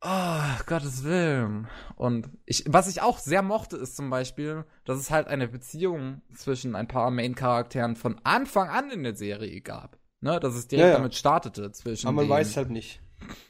Oh, 0.05 0.41
Gottes 0.65 1.05
Willen. 1.05 1.67
Und 1.95 2.27
ich, 2.45 2.65
was 2.67 2.89
ich 2.89 3.01
auch 3.01 3.19
sehr 3.19 3.41
mochte, 3.41 3.77
ist 3.77 3.95
zum 3.95 4.09
Beispiel, 4.09 4.65
dass 4.83 4.99
es 4.99 5.09
halt 5.11 5.27
eine 5.27 5.47
Beziehung 5.47 6.21
zwischen 6.35 6.75
ein 6.75 6.89
paar 6.89 7.09
Main-Charakteren 7.09 7.95
von 7.95 8.19
Anfang 8.25 8.67
an 8.67 8.91
in 8.91 9.03
der 9.03 9.15
Serie 9.15 9.61
gab. 9.61 9.97
Ne, 10.19 10.39
dass 10.41 10.55
es 10.55 10.67
direkt 10.67 10.87
Ja, 10.87 10.91
ja. 10.91 10.97
damit 10.97 11.15
startete 11.15 11.71
zwischen 11.71 12.07
Aber 12.07 12.17
man 12.21 12.29
weiß 12.29 12.57
halt 12.57 12.69
nicht. 12.69 13.01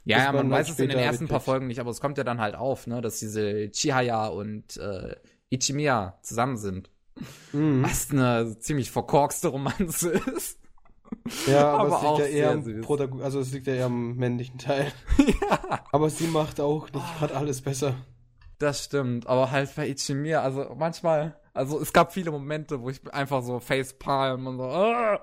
Ja, 0.06 0.18
ja, 0.20 0.32
man 0.32 0.50
weiß 0.50 0.70
es 0.70 0.80
in 0.80 0.90
den 0.90 1.00
ersten 1.00 1.28
paar. 1.28 1.40
Folgen 1.40 1.68
nicht, 1.68 1.80
aber 1.80 1.90
es 1.92 2.02
kommt 2.02 2.18
ja 2.18 2.24
dann 2.24 2.40
halt 2.42 2.56
auf, 2.56 2.88
ne, 2.88 3.02
dass 3.02 3.20
diese 3.20 3.70
Chihaya 3.72 4.28
und 4.28 4.78
äh, 4.78 5.16
Ichimiya 5.50 6.20
zusammen 6.22 6.58
sind. 6.58 6.90
Mhm. 7.52 7.84
Was 7.84 8.10
eine 8.12 8.58
ziemlich 8.60 8.92
verkorkste 8.92 9.50
Romanze 9.50 10.10
ist. 10.36 10.60
Ja, 11.48 11.74
aber, 11.74 11.80
Aber 11.80 11.88
es 11.88 12.02
liegt 12.02 12.06
auch 12.06 12.20
ja 12.20 12.26
eher 12.26 12.52
am. 12.52 12.82
Protagon 12.82 13.22
also 13.22 13.40
es 13.40 13.52
liegt 13.52 13.68
ja 13.68 13.76
eher 13.76 13.86
am 13.86 14.16
männlichen 14.16 14.58
Teil. 14.58 14.92
ja. 15.18 15.84
Aber 15.92 16.10
sie 16.10 16.28
macht 16.28 16.60
auch 16.60 16.92
nicht 16.92 17.20
gerade 17.20 17.36
alles 17.36 17.62
besser. 17.62 17.94
Das 18.58 18.84
stimmt, 18.86 19.28
aber 19.28 19.52
halt 19.52 19.76
bei 19.76 19.88
Ichimiya, 19.90 20.42
also 20.42 20.74
manchmal, 20.78 21.38
also 21.54 21.80
es 21.82 21.92
gab 21.94 22.14
viele 22.14 22.32
Momente, 22.32 22.82
wo 22.82 22.90
ich 22.90 23.02
einfach 23.14 23.44
so 23.44 23.60
facepalm 23.60 24.48
und 24.48 24.58
so, 24.58 24.64
ah, 24.64 25.20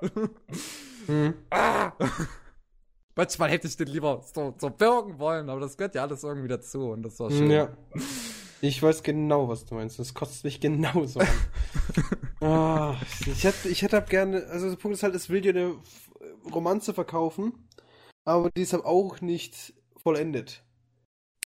Mhm. 1.07 1.35
ah. 1.51 1.93
Manchmal 3.17 3.51
hätte 3.51 3.67
ich 3.67 3.77
den 3.77 3.89
lieber 3.89 4.23
so, 4.33 4.55
so 4.59 4.71
birgen 4.71 5.19
wollen, 5.19 5.51
aber 5.51 5.61
das 5.61 5.77
gehört 5.77 5.95
ja 5.95 6.03
alles 6.03 6.23
irgendwie 6.23 6.49
dazu 6.49 6.91
und 6.91 7.03
das 7.03 7.19
war 7.21 7.31
schön. 7.31 7.51
Ja. 7.51 7.69
Ich 8.63 8.83
weiß 8.83 9.03
genau, 9.03 9.49
was 9.49 9.65
du 9.65 9.75
meinst. 9.75 9.99
Das 9.99 10.15
kotzt 10.15 10.45
mich 10.45 10.61
genauso 10.61 11.21
an. 11.21 11.29
Ah, 12.43 12.97
ich 13.27 13.45
hätte, 13.45 13.69
ich 13.69 13.83
hätte 13.83 13.99
halt 13.99 14.09
gerne, 14.09 14.47
also 14.47 14.71
der 14.71 14.77
Punkt 14.77 14.97
ist 14.97 15.03
halt, 15.03 15.15
es 15.15 15.29
will 15.29 15.43
dir 15.43 15.51
eine 15.51 15.75
Romanze 16.51 16.95
verkaufen, 16.95 17.69
aber 18.25 18.49
die 18.57 18.63
ist 18.63 18.73
halt 18.73 18.87
auch 18.87 19.21
nicht 19.21 19.75
vollendet. 19.99 20.65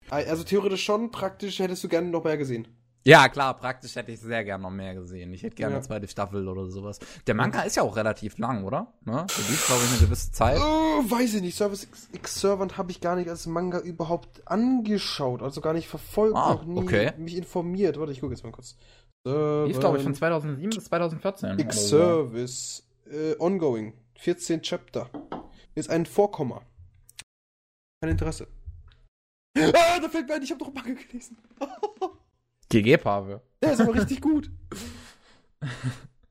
Also 0.09 0.45
theoretisch 0.45 0.85
schon, 0.85 1.11
praktisch 1.11 1.59
hättest 1.59 1.83
du 1.83 1.89
gerne 1.89 2.07
noch 2.07 2.23
mehr 2.23 2.37
gesehen. 2.37 2.69
Ja, 3.05 3.29
klar, 3.29 3.53
praktisch 3.57 3.95
hätte 3.95 4.11
ich 4.11 4.19
sehr 4.19 4.43
gern 4.43 4.61
noch 4.61 4.69
mehr 4.69 4.93
gesehen. 4.93 5.31
Ich 5.31 5.41
hätte 5.41 5.55
gerne 5.55 5.71
Ja. 5.73 5.77
eine 5.77 5.85
zweite 5.85 6.07
Staffel 6.09 6.45
oder 6.47 6.65
sowas. 6.69 6.99
Der 7.25 7.35
Manga 7.35 7.61
ist 7.61 7.77
ja 7.77 7.83
auch 7.83 7.95
relativ 7.95 8.37
lang, 8.37 8.65
oder? 8.65 8.91
Ne? 9.05 9.25
Der 9.29 9.45
lief, 9.49 9.65
glaube 9.65 9.81
ich, 9.85 9.91
eine 9.91 9.99
gewisse 10.01 10.31
Zeit. 10.33 10.57
Oh, 10.59 11.03
weiß 11.09 11.35
ich 11.35 11.41
nicht. 11.41 11.55
Service 11.57 11.87
X, 12.11 12.41
Servant 12.41 12.77
habe 12.77 12.91
ich 12.91 12.99
gar 12.99 13.15
nicht 13.15 13.29
als 13.29 13.45
Manga 13.47 13.79
überhaupt 13.79 14.45
angeschaut, 14.47 15.41
also 15.41 15.61
gar 15.61 15.71
nicht 15.73 15.87
verfolgt, 15.87 16.35
Ah, 16.35 16.55
noch 16.55 16.65
nie 16.65 16.79
okay. 16.79 17.13
mich 17.17 17.37
informiert. 17.37 17.97
Warte, 17.97 18.11
ich 18.11 18.19
gucke 18.19 18.33
jetzt 18.33 18.43
mal 18.43 18.51
kurz. 18.51 18.75
Lief, 19.25 19.79
glaube 19.79 19.97
ich, 19.97 20.03
von 20.03 20.13
2007 20.13 20.69
bis 20.69 20.85
2014. 20.85 21.49
oder 21.49 21.57
so. 21.59 21.63
X-Service, 21.65 22.83
äh, 23.09 23.35
ongoing, 23.39 23.93
14 24.15 24.61
Chapter. 24.61 25.09
Ist 25.75 25.89
ein 25.89 26.05
Vorkomma. 26.05 26.61
Kein 28.01 28.11
Interesse. 28.11 28.47
Ah, 29.57 29.99
da 30.01 30.07
fällt 30.09 30.27
mir 30.27 30.35
ein, 30.35 30.43
ich 30.43 30.51
habe 30.51 30.59
doch 30.63 30.73
Manga 30.73 30.93
gelesen. 30.93 31.37
GG, 32.69 32.97
Pavel. 32.97 33.41
Der 33.61 33.73
ist 33.73 33.81
aber 33.81 33.93
richtig 33.95 34.21
gut. 34.21 34.51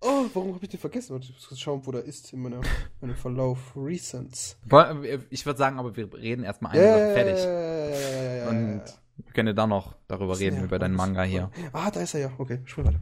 Oh, 0.09 0.27
warum 0.35 0.55
habe 0.55 0.65
ich 0.65 0.69
den 0.71 0.79
vergessen? 0.79 1.15
Warte, 1.15 1.27
Ich 1.37 1.51
muss 1.51 1.59
schauen, 1.59 1.85
wo 1.85 1.91
der 1.91 2.05
ist 2.05 2.33
in 2.33 2.41
meiner, 2.43 2.61
meinem 3.01 3.17
Verlauf. 3.17 3.73
Recents. 3.75 4.57
Woll- 4.67 5.25
Ich 5.31 5.45
würde 5.47 5.59
sagen, 5.59 5.81
aber 5.81 5.97
wir 5.97 6.13
reden 6.15 6.45
erstmal 6.45 6.73
eine 6.73 6.83
Sache 6.83 7.13
fertig. 7.15 8.49
Und 8.49 8.83
wir 9.25 9.33
können 9.33 9.49
ja 9.49 9.53
dann 9.55 9.71
noch 9.71 9.97
darüber 10.07 10.39
reden, 10.39 10.63
über 10.63 10.79
deinen 10.79 10.95
Manga 10.95 11.23
hier. 11.25 11.51
Ah, 11.73 11.91
da 11.91 12.01
ist 12.03 12.15
er 12.15 12.21
ja. 12.21 12.31
Okay, 12.39 12.61
sprich 12.67 12.87
weiter. 12.87 13.01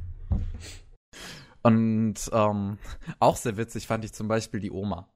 Und 1.62 2.14
ähm, 2.32 2.78
auch 3.18 3.36
sehr 3.36 3.56
witzig 3.58 3.86
fand 3.86 4.04
ich 4.04 4.12
zum 4.14 4.28
Beispiel 4.28 4.60
die 4.60 4.70
Oma. 4.70 5.12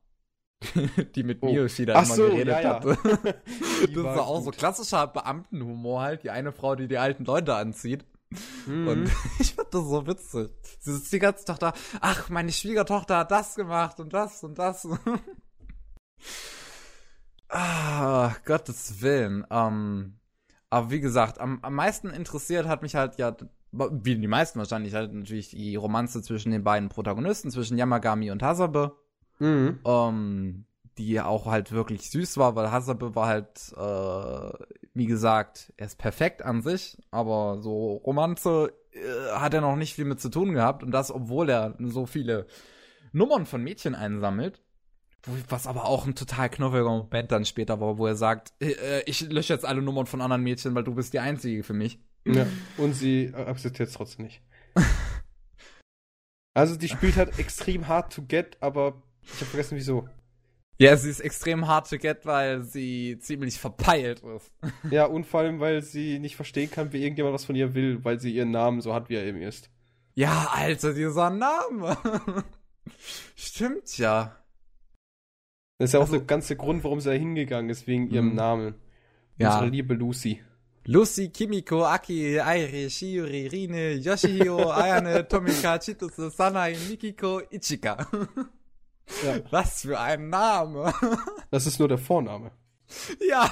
die 1.14 1.22
mit 1.22 1.42
Oh. 1.42 1.46
Miyoshi 1.46 1.86
da 1.86 1.94
Ach 1.96 2.04
immer 2.04 2.14
so, 2.14 2.26
geredet 2.26 2.48
ja, 2.48 2.60
ja. 2.60 2.74
hatte. 2.74 2.98
Das 3.80 3.90
ist 3.90 4.04
auch 4.04 4.38
so 4.40 4.44
gut. 4.46 4.58
klassischer 4.58 5.06
Beamtenhumor 5.06 6.02
halt. 6.02 6.24
Die 6.24 6.30
eine 6.30 6.52
Frau, 6.52 6.74
die 6.74 6.88
die 6.88 6.98
alten 6.98 7.24
Leute 7.24 7.54
anzieht. 7.54 8.04
Mhm. 8.66 8.88
Und 8.88 9.10
ich 9.38 9.54
fand 9.54 9.72
das 9.72 9.84
so 9.84 10.06
witzig. 10.06 10.50
Sie 10.80 10.92
sitzt 10.92 11.12
die 11.12 11.18
ganze 11.18 11.44
da, 11.44 11.72
ach, 12.00 12.28
meine 12.28 12.52
Schwiegertochter 12.52 13.18
hat 13.18 13.30
das 13.30 13.54
gemacht 13.54 14.00
und 14.00 14.12
das 14.12 14.42
und 14.42 14.58
das. 14.58 14.86
ah, 17.48 18.34
Gottes 18.44 19.00
Willen. 19.00 19.46
Ähm, 19.50 20.18
aber 20.70 20.90
wie 20.90 21.00
gesagt, 21.00 21.40
am, 21.40 21.60
am 21.62 21.74
meisten 21.74 22.10
interessiert 22.10 22.66
hat 22.66 22.82
mich 22.82 22.94
halt 22.94 23.16
ja, 23.18 23.34
wie 23.72 24.16
die 24.16 24.26
meisten 24.26 24.58
wahrscheinlich, 24.58 24.94
halt 24.94 25.12
natürlich 25.12 25.50
die 25.50 25.76
Romanze 25.76 26.22
zwischen 26.22 26.50
den 26.50 26.64
beiden 26.64 26.88
Protagonisten, 26.88 27.50
zwischen 27.50 27.78
Yamagami 27.78 28.30
und 28.30 28.42
Hasabe. 28.42 28.96
Mhm. 29.38 29.80
Ähm, 29.84 30.64
die 30.98 31.20
auch 31.20 31.46
halt 31.46 31.72
wirklich 31.72 32.10
süß 32.10 32.36
war, 32.38 32.56
weil 32.56 32.72
Hasabe 32.72 33.14
war 33.14 33.28
halt, 33.28 33.72
äh, 33.76 34.64
wie 34.94 35.06
gesagt, 35.06 35.72
er 35.76 35.86
ist 35.86 35.98
perfekt 35.98 36.42
an 36.42 36.60
sich, 36.60 36.98
aber 37.10 37.58
so 37.62 37.96
Romanze 38.04 38.72
äh, 38.92 39.32
hat 39.32 39.54
er 39.54 39.60
noch 39.60 39.76
nicht 39.76 39.94
viel 39.94 40.04
mit 40.04 40.20
zu 40.20 40.28
tun 40.28 40.52
gehabt 40.54 40.82
und 40.82 40.90
das, 40.90 41.12
obwohl 41.12 41.48
er 41.48 41.76
so 41.78 42.06
viele 42.06 42.46
Nummern 43.12 43.46
von 43.46 43.62
Mädchen 43.62 43.94
einsammelt. 43.94 44.60
Was 45.48 45.66
aber 45.66 45.84
auch 45.84 46.06
ein 46.06 46.14
total 46.14 46.48
knuffiger 46.48 46.84
Moment 46.84 47.32
dann 47.32 47.44
später 47.44 47.80
war, 47.80 47.98
wo 47.98 48.06
er 48.06 48.14
sagt, 48.14 48.52
äh, 48.60 48.70
äh, 48.70 49.02
ich 49.06 49.20
lösche 49.20 49.52
jetzt 49.52 49.64
alle 49.64 49.82
Nummern 49.82 50.06
von 50.06 50.20
anderen 50.20 50.42
Mädchen, 50.42 50.74
weil 50.74 50.84
du 50.84 50.94
bist 50.94 51.12
die 51.12 51.18
Einzige 51.18 51.62
für 51.62 51.74
mich. 51.74 52.00
Ja. 52.24 52.46
Und 52.76 52.94
sie 52.94 53.32
akzeptiert 53.34 53.88
es 53.88 53.94
trotzdem 53.94 54.26
nicht. 54.26 54.42
Also 56.54 56.74
die 56.74 56.88
spielt 56.88 57.16
halt 57.16 57.38
extrem 57.38 57.86
hard 57.86 58.12
to 58.12 58.22
get, 58.22 58.56
aber 58.60 59.00
ich 59.32 59.40
habe 59.40 59.46
vergessen 59.50 59.76
wieso. 59.76 60.08
Ja, 60.80 60.96
sie 60.96 61.10
ist 61.10 61.20
extrem 61.20 61.66
hard 61.66 61.90
to 61.90 61.98
get, 61.98 62.24
weil 62.24 62.62
sie 62.62 63.18
ziemlich 63.20 63.58
verpeilt 63.58 64.22
ist. 64.22 64.52
Ja, 64.92 65.06
und 65.06 65.26
vor 65.26 65.40
allem, 65.40 65.58
weil 65.60 65.82
sie 65.82 66.18
nicht 66.20 66.36
verstehen 66.36 66.70
kann, 66.70 66.92
wie 66.92 67.02
irgendjemand 67.02 67.34
was 67.34 67.44
von 67.44 67.56
ihr 67.56 67.74
will, 67.74 68.04
weil 68.04 68.20
sie 68.20 68.32
ihren 68.32 68.52
Namen 68.52 68.80
so 68.80 68.94
hat, 68.94 69.08
wie 69.08 69.16
er 69.16 69.24
eben 69.24 69.42
ist. 69.42 69.70
Ja, 70.14 70.48
Alter, 70.52 70.94
dieser 70.94 71.30
Name. 71.30 71.96
Stimmt 73.36 73.98
ja. 73.98 74.36
Das 75.78 75.90
ist 75.90 75.94
ja 75.94 76.00
auch 76.00 76.04
Also- 76.04 76.16
der 76.18 76.26
ganze 76.26 76.56
Grund, 76.56 76.82
warum 76.84 77.00
sie 77.00 77.10
da 77.10 77.14
hingegangen 77.16 77.70
ist, 77.70 77.86
wegen 77.86 78.08
ihrem 78.10 78.30
Mhm. 78.30 78.34
Namen. 78.34 78.74
Ja. 79.36 79.54
Unsere 79.54 79.70
liebe 79.70 79.94
Lucy. 79.94 80.42
Lucy, 80.84 81.28
Kimiko, 81.28 81.84
Aki, 81.84 82.40
Airi, 82.40 82.88
Shiori, 82.88 83.46
Rine, 83.48 83.92
Yoshihiro, 83.94 84.70
Ayane, 84.70 85.26
Tomika, 85.28 85.78
Chitose, 85.78 86.30
Sanae, 86.30 86.76
Mikiko, 86.88 87.42
Ichika. 87.50 88.06
Ja. 89.24 89.38
Was 89.50 89.82
für 89.82 89.98
ein 89.98 90.28
Name. 90.30 90.92
Das 91.50 91.66
ist 91.66 91.78
nur 91.78 91.88
der 91.88 91.96
Vorname. 91.98 92.50
ja. 93.26 93.50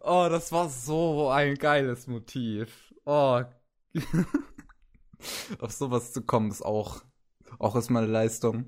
Oh, 0.00 0.26
das 0.30 0.52
war 0.52 0.68
so 0.70 1.28
ein 1.28 1.54
geiles 1.56 2.06
Motiv. 2.06 2.94
Oh. 3.04 3.42
Auf 5.60 5.72
sowas 5.72 6.12
zu 6.12 6.22
kommen 6.22 6.50
ist 6.50 6.62
auch, 6.64 7.02
auch 7.58 7.74
ist 7.76 7.90
meine 7.90 8.06
Leistung. 8.06 8.66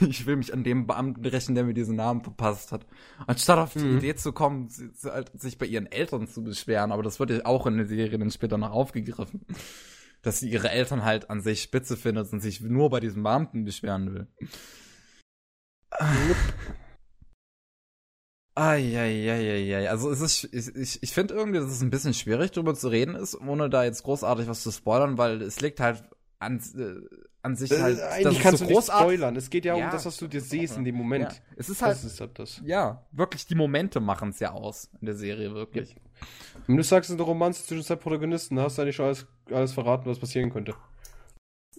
Ich 0.00 0.26
will 0.26 0.36
mich 0.36 0.52
an 0.54 0.64
dem 0.64 0.86
Beamten 0.86 1.24
rächen, 1.26 1.54
der 1.54 1.64
mir 1.64 1.74
diesen 1.74 1.96
Namen 1.96 2.22
verpasst 2.22 2.72
hat. 2.72 2.86
Anstatt 3.26 3.58
auf 3.58 3.72
die 3.74 3.80
Mhm. 3.80 3.98
Idee 3.98 4.14
zu 4.14 4.32
kommen, 4.32 4.68
sich 4.68 5.58
bei 5.58 5.66
ihren 5.66 5.86
Eltern 5.86 6.26
zu 6.26 6.42
beschweren, 6.42 6.90
aber 6.92 7.02
das 7.02 7.20
wird 7.20 7.30
ja 7.30 7.44
auch 7.44 7.66
in 7.66 7.76
der 7.76 7.86
Serie 7.86 8.18
dann 8.18 8.30
später 8.30 8.58
noch 8.58 8.70
aufgegriffen. 8.72 9.44
Dass 10.22 10.40
sie 10.40 10.50
ihre 10.50 10.70
Eltern 10.70 11.04
halt 11.04 11.30
an 11.30 11.40
sich 11.40 11.62
spitze 11.62 11.96
findet 11.96 12.32
und 12.32 12.40
sich 12.40 12.60
nur 12.60 12.90
bei 12.90 13.00
diesem 13.00 13.22
Beamten 13.22 13.64
beschweren 13.64 14.12
will. 14.14 14.26
Eieieiei. 18.54 19.88
Also 19.88 20.10
es 20.10 20.20
ist, 20.20 20.44
ich, 20.52 20.74
ich, 20.74 21.02
ich 21.02 21.12
finde 21.12 21.34
irgendwie, 21.34 21.58
dass 21.60 21.70
es 21.70 21.80
ein 21.80 21.90
bisschen 21.90 22.14
schwierig 22.14 22.50
drüber 22.50 22.74
zu 22.74 22.88
reden 22.88 23.14
ist, 23.14 23.36
ohne 23.40 23.70
da 23.70 23.84
jetzt 23.84 24.02
großartig 24.02 24.48
was 24.48 24.62
zu 24.62 24.72
spoilern, 24.72 25.16
weil 25.16 25.40
es 25.42 25.60
liegt 25.60 25.78
halt 25.78 26.02
an, 26.40 26.58
äh, 26.76 27.16
an 27.42 27.54
sich 27.54 27.70
halt, 27.70 27.98
Äh, 27.98 28.02
eigentlich 28.02 28.38
es 28.38 28.42
kannst 28.42 28.58
so 28.58 28.64
du 28.64 28.70
nicht 28.70 28.78
großartig- 28.80 29.00
spoilern. 29.02 29.36
Es 29.36 29.50
geht 29.50 29.64
ja, 29.64 29.76
Ja, 29.76 29.86
um 29.86 29.90
das, 29.92 30.06
was 30.06 30.16
du 30.16 30.26
dir 30.26 30.40
siehst 30.40 30.76
in 30.76 30.84
dem 30.84 30.96
Moment. 30.96 31.32
Ja, 31.32 31.38
es 31.56 31.68
ist 31.68 31.82
halt, 31.82 31.94
Das 31.94 32.04
ist 32.04 32.20
halt 32.20 32.36
das. 32.38 32.60
ja, 32.64 33.06
wirklich 33.12 33.46
die 33.46 33.54
Momente 33.54 34.00
machen 34.00 34.30
es 34.30 34.40
ja 34.40 34.50
aus 34.50 34.90
in 35.00 35.06
der 35.06 35.14
Serie, 35.14 35.54
wirklich. 35.54 35.94
Wenn 36.66 36.76
du 36.76 36.82
sagst, 36.82 37.08
es 37.08 37.14
ist 37.14 37.20
eine 37.20 37.26
Romanze 37.26 37.64
zwischen 37.64 37.82
zwei 37.82 37.96
Protagonisten, 37.96 38.60
hast 38.60 38.78
du 38.78 38.82
eigentlich 38.82 38.96
schon 38.96 39.06
alles, 39.06 39.26
alles 39.50 39.72
verraten, 39.72 40.08
was 40.08 40.18
passieren 40.18 40.50
könnte. 40.50 40.74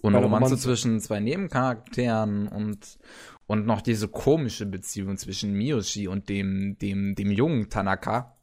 Und 0.02 0.12
Bei 0.12 0.18
eine 0.18 0.26
Romanze 0.26 0.46
Romanze. 0.46 0.64
zwischen 0.64 1.00
zwei 1.00 1.20
Nebencharakteren 1.20 2.48
und, 2.48 2.98
und 3.46 3.66
noch 3.66 3.82
diese 3.82 4.08
komische 4.08 4.66
Beziehung 4.66 5.16
zwischen 5.16 5.52
Miyoshi 5.52 6.08
und 6.08 6.28
dem, 6.28 6.76
dem, 6.78 7.14
dem 7.14 7.30
jungen 7.30 7.68
Tanaka. 7.68 8.36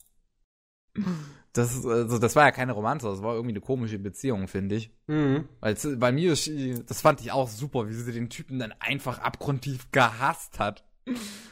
Das, 1.54 1.86
also, 1.86 2.20
das 2.20 2.36
war 2.36 2.46
ja 2.46 2.52
keine 2.52 2.74
Romanze, 2.74 3.08
das 3.08 3.24
war 3.24 3.34
irgendwie 3.34 3.54
eine 3.54 3.62
komische 3.62 3.98
Beziehung, 3.98 4.48
finde 4.48 4.76
ich. 4.76 4.92
Mhm. 5.08 5.50
Weil, 5.60 5.76
weil 6.00 6.14
Miyoshi, 6.14 6.84
das 6.86 7.02
fand 7.02 7.22
ich 7.22 7.32
auch 7.32 7.50
super, 7.50 7.90
wie 7.90 7.94
sie 7.94 8.12
den 8.12 8.30
Typen 8.30 8.60
dann 8.60 8.74
einfach 8.80 9.20
abgrundtief 9.20 9.92
gehasst 9.92 10.60
hat. 10.60 10.86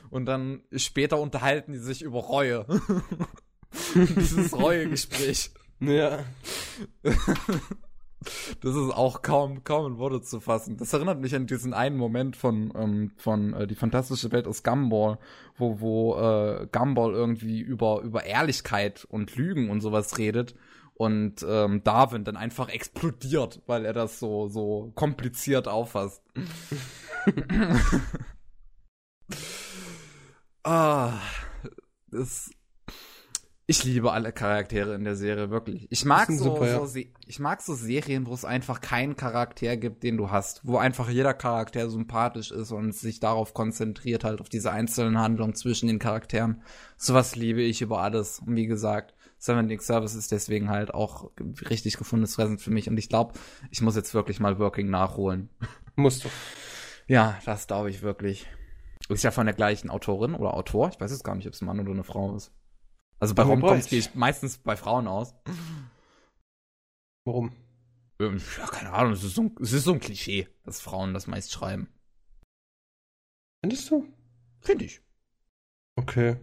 Und 0.10 0.26
dann 0.26 0.62
später 0.76 1.20
unterhalten 1.20 1.72
die 1.72 1.80
sich 1.80 2.02
über 2.04 2.20
Reue. 2.20 2.66
Dieses 3.96 4.54
Reue-Gespräch. 4.54 5.52
Ja. 5.80 6.20
Das 8.62 8.76
ist 8.76 8.92
auch 8.92 9.22
kaum, 9.22 9.64
kaum 9.64 9.94
in 9.94 9.98
Worte 10.00 10.20
zu 10.20 10.40
fassen. 10.40 10.78
Das 10.78 10.92
erinnert 10.94 11.22
mich 11.22 11.36
an 11.36 11.46
diesen 11.46 11.76
einen 11.76 11.96
Moment 11.96 12.36
von, 12.36 12.74
ähm, 12.76 13.12
von 13.18 13.54
äh, 13.54 13.68
Die 13.68 13.76
fantastische 13.76 14.32
Welt 14.32 14.48
aus 14.48 14.64
Gumball, 14.64 15.20
wo, 15.58 15.80
wo 15.80 16.16
äh, 16.16 16.68
Gumball 16.72 17.14
irgendwie 17.14 17.60
über, 17.60 18.02
über 18.02 18.26
Ehrlichkeit 18.26 19.06
und 19.06 19.36
Lügen 19.36 19.70
und 19.70 19.82
sowas 19.82 20.18
redet 20.18 20.56
und 20.96 21.46
ähm, 21.48 21.84
Darwin 21.84 22.24
dann 22.24 22.38
einfach 22.38 22.70
explodiert, 22.70 23.62
weil 23.68 23.86
er 23.86 23.94
das 23.94 24.18
so, 24.20 24.48
so 24.48 24.92
kompliziert 24.96 25.68
auffasst. 25.68 26.24
Ah, 30.68 31.20
das, 32.10 32.50
ich 33.68 33.84
liebe 33.84 34.12
alle 34.12 34.32
Charaktere 34.32 34.94
in 34.94 35.04
der 35.04 35.16
Serie, 35.16 35.50
wirklich. 35.50 35.88
Ich 35.90 36.06
mag 36.06 36.28
so, 36.30 36.44
super, 36.44 36.68
ja. 36.68 36.86
so 36.86 37.00
ich 37.26 37.40
mag 37.40 37.62
so 37.62 37.74
Serien, 37.74 38.28
wo 38.28 38.34
es 38.34 38.46
einfach 38.46 38.80
keinen 38.80 39.16
Charakter 39.16 39.76
gibt, 39.76 40.04
den 40.04 40.18
du 40.18 40.30
hast, 40.30 40.62
wo 40.64 40.78
einfach 40.78 41.10
jeder 41.10 41.34
Charakter 41.34 41.90
sympathisch 41.90 42.52
ist 42.52 42.72
und 42.72 42.94
sich 42.94 43.20
darauf 43.20 43.56
konzentriert 43.56 44.24
halt 44.24 44.40
auf 44.40 44.50
diese 44.50 44.72
einzelnen 44.72 45.18
Handlungen 45.18 45.56
zwischen 45.56 45.88
den 45.88 45.98
Charakteren. 45.98 46.62
Sowas 46.98 47.36
liebe 47.36 47.64
ich 47.64 47.82
über 47.82 48.02
alles. 48.02 48.40
Und 48.46 48.56
wie 48.56 48.68
gesagt, 48.68 49.16
Seven 49.40 49.68
Dick 49.68 49.82
Service 49.82 50.14
ist 50.14 50.32
deswegen 50.32 50.70
halt 50.70 50.94
auch 50.94 51.32
richtig 51.70 51.98
gefundenes 51.98 52.36
Fressen 52.36 52.60
für 52.60 52.72
mich 52.72 52.88
und 52.88 52.98
ich 52.98 53.10
glaube, 53.10 53.34
ich 53.72 53.82
muss 53.82 53.96
jetzt 53.96 54.14
wirklich 54.14 54.40
mal 54.40 54.60
Working 54.60 54.90
nachholen. 54.90 55.50
Musst 55.96 56.24
du. 56.24 56.30
Ja, 57.08 57.40
das 57.46 57.66
glaube 57.66 57.90
ich 57.90 58.04
wirklich. 58.04 58.48
Ist 59.10 59.24
ja 59.24 59.32
von 59.32 59.46
der 59.46 59.56
gleichen 59.56 59.90
Autorin 59.90 60.34
oder 60.34 60.56
Autor. 60.56 60.90
Ich 60.90 61.00
weiß 61.00 61.12
jetzt 61.12 61.24
gar 61.24 61.36
nicht, 61.36 61.48
ob 61.48 61.54
es 61.54 61.62
ein 61.62 61.66
Mann 61.66 61.80
oder 61.80 61.92
eine 61.92 62.04
Frau 62.04 62.36
ist. 62.36 62.52
Also 63.20 63.34
bei 63.34 63.44
Romcoms 63.44 63.88
gehe 63.88 64.00
ich 64.00 64.14
meistens 64.16 64.58
bei 64.58 64.76
Frauen 64.76 65.08
aus. 65.08 65.34
Warum? 67.26 67.56
Ja, 68.20 68.30
keine 68.68 68.92
Ahnung, 68.94 69.14
es 69.14 69.24
ist, 69.24 69.36
so 69.36 69.44
ein, 69.44 69.56
es 69.62 69.74
ist 69.74 69.84
so 69.84 69.94
ein 69.94 70.00
Klischee, 70.00 70.48
dass 70.64 70.80
Frauen 70.82 71.14
das 71.14 71.28
meist 71.28 71.52
schreiben. 71.52 71.90
Findest 73.62 73.90
du? 73.90 74.08
Finde 74.62 74.86
ich. 74.86 75.02
Okay. 75.98 76.38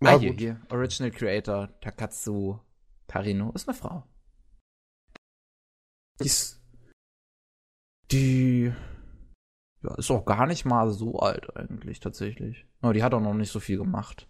Na 0.00 0.18
hier, 0.18 0.30
gut. 0.30 0.40
hier. 0.40 0.60
Original 0.70 1.10
Creator 1.10 1.80
Takatsu 1.80 2.58
Tarino 3.06 3.52
ist 3.52 3.68
eine 3.68 3.76
Frau. 3.76 4.04
Die 6.20 6.26
ist. 6.26 6.60
Die. 8.10 8.72
Ja, 9.86 9.94
ist 9.96 10.10
auch 10.10 10.24
gar 10.24 10.46
nicht 10.46 10.64
mal 10.64 10.90
so 10.90 11.18
alt 11.18 11.56
eigentlich, 11.56 12.00
tatsächlich. 12.00 12.66
Aber 12.80 12.92
die 12.92 13.02
hat 13.02 13.14
auch 13.14 13.20
noch 13.20 13.34
nicht 13.34 13.50
so 13.50 13.60
viel 13.60 13.78
gemacht. 13.78 14.28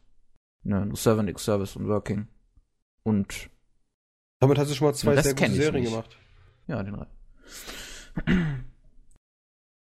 Ne, 0.62 0.84
nur 0.84 0.96
Servant 0.96 1.30
X 1.30 1.44
Service 1.44 1.76
und 1.76 1.88
Working. 1.88 2.28
Und, 3.04 3.50
Damit 4.40 4.58
hast 4.58 4.70
du 4.70 4.74
schon 4.74 4.88
mal 4.88 4.94
zwei 4.94 5.20
sehr 5.22 5.34
gute 5.34 5.50
Serien 5.52 5.82
nicht. 5.82 5.92
gemacht. 5.92 6.16
ja, 6.66 6.82
den 6.82 6.94
Rest. 6.94 7.10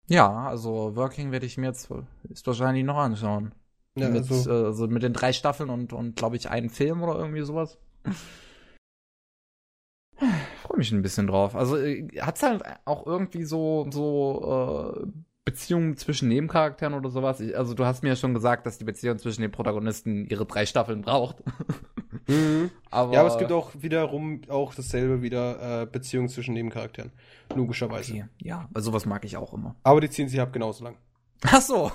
Ja, 0.08 0.48
also 0.48 0.96
Working 0.96 1.32
werde 1.32 1.46
ich 1.46 1.58
mir 1.58 1.68
jetzt 1.68 1.92
ist 2.30 2.48
wahrscheinlich 2.48 2.84
noch 2.84 2.98
anschauen. 2.98 3.54
Ja, 3.96 4.10
mit, 4.10 4.30
also, 4.30 4.50
äh, 4.50 4.66
also 4.66 4.88
mit 4.88 5.04
den 5.04 5.14
drei 5.14 5.34
Staffeln 5.34 5.70
und, 5.70 5.94
und 5.94 6.16
glaube 6.16 6.36
ich, 6.36 6.50
einen 6.50 6.70
Film 6.70 7.04
oder 7.04 7.20
irgendwie 7.20 7.44
sowas. 7.44 7.78
Freue 10.64 10.78
mich 10.78 10.92
ein 10.92 11.02
bisschen 11.02 11.28
drauf. 11.28 11.56
Also 11.56 11.76
hat 11.76 12.38
es 12.38 12.44
halt 12.44 12.64
auch 12.86 13.06
irgendwie 13.06 13.44
so, 13.44 13.88
so 13.92 15.04
äh, 15.06 15.08
Beziehungen 15.50 15.98
zwischen 15.98 16.30
Nebencharakteren 16.30 16.94
oder 16.94 17.10
sowas. 17.10 17.40
Ich, 17.40 17.58
also 17.58 17.74
du 17.74 17.84
hast 17.84 18.04
mir 18.04 18.10
ja 18.10 18.16
schon 18.16 18.36
gesagt, 18.36 18.68
dass 18.68 18.78
die 18.78 18.84
Beziehung 18.84 19.18
zwischen 19.18 19.42
den 19.42 19.50
Protagonisten 19.50 20.28
ihre 20.28 20.46
drei 20.46 20.68
Staffeln 20.68 21.02
braucht. 21.02 21.38
mhm. 22.28 22.70
aber, 22.92 23.14
Ja, 23.14 23.22
aber 23.22 23.30
es 23.30 23.40
gibt 23.40 23.52
auch 23.52 23.72
wiederum 23.80 24.42
auch 24.48 24.76
dasselbe 24.76 25.24
wieder 25.24 25.82
äh, 25.82 25.86
Beziehungen 25.88 26.30
zwischen 26.30 26.54
Nebencharakteren. 26.54 27.12
Logischerweise. 27.56 28.14
Okay, 28.14 28.26
ja, 28.44 28.70
also 28.76 28.92
sowas 28.92 29.08
mag 29.08 29.26
ich 29.26 29.38
auch 29.38 29.54
immer. 29.56 29.76
Aber 29.82 30.02
die 30.02 30.10
ziehen 30.12 30.30
sich 30.30 30.40
ab 30.40 30.54
genauso 30.54 30.84
lang. 30.84 30.98
Ach 31.42 31.62
so. 31.62 31.92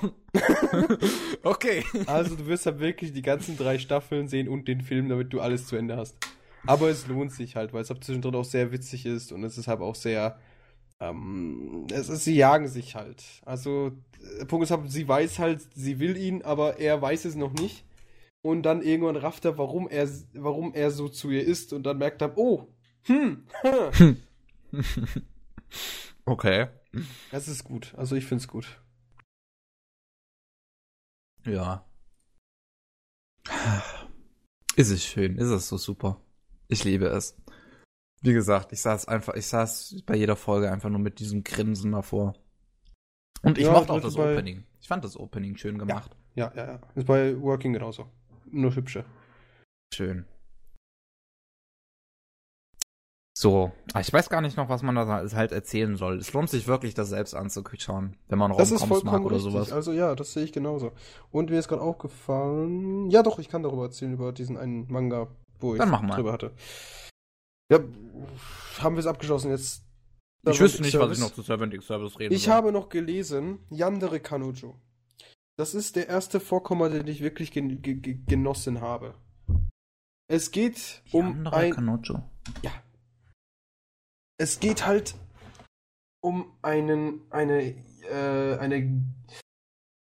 okay. 1.44 1.84
Also 2.06 2.34
du 2.34 2.46
wirst 2.46 2.66
halt 2.66 2.80
wirklich 2.80 3.12
die 3.12 3.22
ganzen 3.22 3.56
drei 3.56 3.78
Staffeln 3.78 4.26
sehen 4.26 4.48
und 4.48 4.66
den 4.66 4.80
Film, 4.80 5.08
damit 5.08 5.32
du 5.32 5.40
alles 5.40 5.66
zu 5.68 5.76
Ende 5.76 5.96
hast. 5.96 6.16
Aber 6.66 6.88
es 6.88 7.06
lohnt 7.06 7.30
sich 7.30 7.54
halt, 7.54 7.72
weil 7.72 7.82
es 7.82 7.90
ab 7.90 8.02
zwischendrin 8.02 8.34
auch 8.34 8.44
sehr 8.44 8.72
witzig 8.72 9.06
ist 9.06 9.32
und 9.32 9.44
es 9.44 9.58
ist 9.58 9.68
halt 9.68 9.80
auch 9.80 9.94
sehr. 9.94 10.38
Ähm, 11.00 11.86
es 11.90 12.08
ist, 12.08 12.24
sie 12.24 12.36
jagen 12.36 12.68
sich 12.68 12.94
halt. 12.94 13.24
Also, 13.44 13.92
der 14.38 14.44
Punkt 14.46 14.64
ist 14.64 14.70
halt, 14.70 14.90
sie 14.90 15.06
weiß 15.06 15.38
halt, 15.38 15.66
sie 15.74 15.98
will 15.98 16.16
ihn, 16.16 16.42
aber 16.42 16.78
er 16.78 17.00
weiß 17.00 17.24
es 17.24 17.34
noch 17.34 17.52
nicht. 17.52 17.84
Und 18.42 18.62
dann 18.62 18.82
irgendwann 18.82 19.16
rafft 19.16 19.44
er, 19.44 19.56
warum 19.58 19.88
er, 19.88 20.08
warum 20.34 20.74
er 20.74 20.90
so 20.90 21.08
zu 21.08 21.30
ihr 21.30 21.44
ist 21.44 21.72
und 21.72 21.84
dann 21.84 21.98
merkt 21.98 22.20
er, 22.20 22.36
oh, 22.36 22.68
hm, 23.04 23.46
hm. 23.62 24.22
okay. 26.26 26.68
Das 27.30 27.48
ist 27.48 27.64
gut. 27.64 27.94
Also 27.96 28.16
ich 28.16 28.26
find's 28.26 28.48
gut. 28.48 28.80
Ja. 31.44 31.86
Ist 34.76 34.90
es 34.90 35.04
schön, 35.04 35.36
ist 35.36 35.48
es 35.48 35.68
so 35.68 35.76
super. 35.76 36.20
Ich 36.68 36.84
liebe 36.84 37.06
es. 37.06 37.36
Wie 38.24 38.32
gesagt, 38.32 38.72
ich 38.72 38.80
saß 38.80 39.06
einfach, 39.06 39.34
ich 39.34 39.46
saß 39.46 40.02
bei 40.06 40.16
jeder 40.16 40.34
Folge 40.36 40.70
einfach 40.72 40.88
nur 40.88 40.98
mit 40.98 41.18
diesem 41.18 41.44
Grinsen 41.44 41.92
davor. 41.92 42.32
Und 43.42 43.58
ich 43.58 43.64
Ja, 43.66 43.72
mochte 43.72 43.92
auch 43.92 44.00
das 44.00 44.14
bei- 44.14 44.32
Opening. 44.32 44.64
Ich 44.80 44.88
fand 44.88 45.04
das 45.04 45.18
Opening 45.18 45.56
schön 45.58 45.78
gemacht. 45.78 46.16
Ja, 46.34 46.50
ja, 46.56 46.66
ja. 46.66 46.80
Ist 46.94 47.06
bei 47.06 47.38
Working 47.40 47.74
genauso. 47.74 48.06
Nur 48.46 48.74
hübsche. 48.74 49.04
Schön. 49.92 50.24
So, 53.36 53.72
ah, 53.92 54.00
ich 54.00 54.12
weiß 54.12 54.30
gar 54.30 54.40
nicht 54.40 54.56
noch, 54.56 54.68
was 54.68 54.82
man 54.82 54.94
da 54.94 55.06
halt 55.34 55.52
erzählen 55.52 55.96
soll. 55.96 56.18
Es 56.18 56.32
lohnt 56.32 56.48
sich 56.48 56.66
wirklich, 56.68 56.94
das 56.94 57.08
selbst 57.08 57.34
anzuschauen, 57.34 58.16
wenn 58.28 58.38
man 58.38 58.52
Romcoms 58.52 59.02
mag 59.04 59.22
oder 59.22 59.36
richtig. 59.36 59.52
sowas. 59.52 59.72
Also 59.72 59.92
ja, 59.92 60.14
das 60.14 60.32
sehe 60.32 60.44
ich 60.44 60.52
genauso. 60.52 60.92
Und 61.32 61.50
mir 61.50 61.58
ist 61.58 61.68
gerade 61.68 61.82
aufgefallen. 61.82 63.10
Ja, 63.10 63.22
doch, 63.24 63.38
ich 63.40 63.48
kann 63.48 63.62
darüber 63.64 63.82
erzählen, 63.84 64.12
über 64.14 64.32
diesen 64.32 64.56
einen 64.56 64.90
Manga, 64.90 65.26
wo 65.58 65.74
ich 65.74 65.78
Dann 65.80 65.90
mach 65.90 66.00
mal. 66.02 66.14
drüber 66.14 66.32
hatte. 66.32 66.52
Ja, 67.70 67.78
haben 68.78 68.96
wir 68.96 69.00
es 69.00 69.06
abgeschlossen 69.06 69.50
jetzt. 69.50 69.82
Ich 70.46 70.60
wüsste 70.60 70.82
nicht, 70.82 70.98
was 70.98 71.16
ich 71.16 71.24
noch 71.24 71.32
zu 71.32 71.40
Servant 71.42 71.72
X 71.72 71.86
Service 71.86 72.18
reden 72.18 72.34
Ich 72.34 72.44
soll. 72.44 72.54
habe 72.54 72.72
noch 72.72 72.90
gelesen, 72.90 73.60
Yandere 73.70 74.20
Kanojo. 74.20 74.78
Das 75.56 75.74
ist 75.74 75.96
der 75.96 76.08
erste 76.08 76.40
Vorkommer, 76.40 76.90
den 76.90 77.06
ich 77.06 77.22
wirklich 77.22 77.50
gen 77.50 77.80
ge 77.80 77.94
ge 77.94 78.18
genossen 78.26 78.80
habe. 78.80 79.14
Es 80.28 80.50
geht 80.50 81.02
um 81.12 81.26
Andere 81.26 81.56
ein 81.56 81.72
Kanojo. 81.72 82.22
es 84.38 84.60
geht 84.60 84.84
halt 84.84 85.14
um 86.22 86.52
einen, 86.62 87.20
eine, 87.30 87.62
äh, 88.02 88.58
eine 88.58 89.02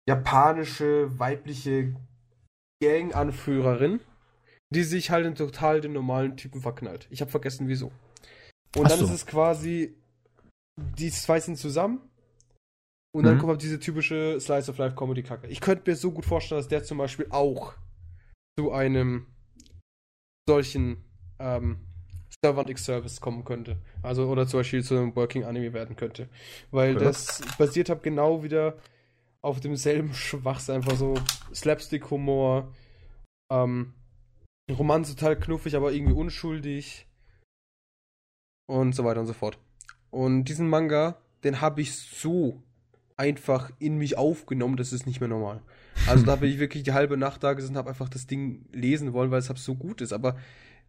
japanische 0.09 1.17
weibliche 1.19 1.95
Gang-Anführerin, 2.83 4.01
die 4.70 4.82
sich 4.85 5.11
halt 5.11 5.27
in 5.27 5.35
total 5.35 5.81
den 5.81 5.93
normalen 5.93 6.36
Typen 6.36 6.61
verknallt. 6.61 7.07
Ich 7.11 7.20
habe 7.20 7.31
vergessen, 7.31 7.69
wieso. 7.69 7.93
Und 8.77 8.86
Ach 8.86 8.89
dann 8.89 8.99
so. 8.99 9.05
ist 9.07 9.11
es 9.12 9.27
quasi, 9.27 9.95
die 10.99 11.11
zwei 11.11 11.41
sind 11.41 11.57
zusammen. 11.57 12.01
Und 13.15 13.24
dann 13.24 13.36
Mhm. 13.36 13.39
kommt 13.39 13.51
halt 13.51 13.62
diese 13.62 13.78
typische 13.78 14.41
Slice 14.41 14.70
of 14.70 14.78
Life 14.78 14.97
Comedy 14.97 15.23
Kacke. 15.23 15.47
Ich 15.47 15.61
könnte 15.61 15.89
mir 15.89 15.97
so 15.97 16.11
gut 16.11 16.24
vorstellen, 16.24 16.59
dass 16.61 16.69
der 16.69 16.82
zum 16.82 16.99
Beispiel 16.99 17.27
auch 17.31 17.74
zu 18.59 18.73
einem 18.73 19.27
solchen 20.49 21.05
ähm, 21.39 21.78
Servant 22.45 22.69
X 22.70 22.85
Service 22.85 23.20
kommen 23.20 23.45
könnte. 23.45 23.77
Also, 24.03 24.28
oder 24.28 24.47
zum 24.49 24.61
Beispiel 24.61 24.82
zu 24.82 24.97
einem 24.97 25.15
Working 25.15 25.45
Anime 25.45 25.73
werden 25.73 25.95
könnte. 25.97 26.28
Weil 26.73 26.97
Okay. 26.97 27.05
das 27.05 27.41
basiert 27.57 27.89
halt 27.89 28.03
genau 28.03 28.43
wieder 28.43 28.77
auf 29.43 29.61
demselben 29.61 30.12
Schwachs, 30.15 30.69
einfach 30.69 30.97
so 30.97 31.15
Slapstick-Humor, 31.55 32.73
ähm, 33.53 33.95
Roman 34.70 35.05
total 35.05 35.39
knuffig, 35.39 35.77
aber 35.77 35.93
irgendwie 35.93 36.15
unschuldig 36.15 37.07
und 38.66 38.95
so 38.95 39.05
weiter 39.05 39.20
und 39.20 39.27
so 39.27 39.35
fort. 39.35 39.59
Und 40.11 40.45
diesen 40.45 40.69
Manga, 40.69 41.20
den 41.43 41.61
habe 41.61 41.81
ich 41.82 41.95
so 41.95 42.62
einfach 43.16 43.70
in 43.78 43.99
mich 43.99 44.16
aufgenommen, 44.16 44.77
das 44.77 44.93
ist 44.93 45.07
nicht 45.07 45.20
mehr 45.20 45.28
normal. 45.28 45.62
Also 46.07 46.24
da 46.24 46.36
bin 46.36 46.51
ich 46.51 46.59
wirklich 46.59 46.82
die 46.82 46.93
halbe 46.93 47.16
Nacht 47.16 47.43
da 47.43 47.53
gesessen 47.53 47.74
und 47.74 47.78
habe 47.78 47.91
einfach 47.91 48.09
das 48.09 48.27
Ding 48.27 48.66
lesen 48.73 49.12
wollen, 49.12 49.31
weil 49.31 49.39
es 49.39 49.49
halt 49.49 49.59
so 49.59 49.74
gut 49.74 50.01
ist. 50.01 50.12
Aber 50.12 50.36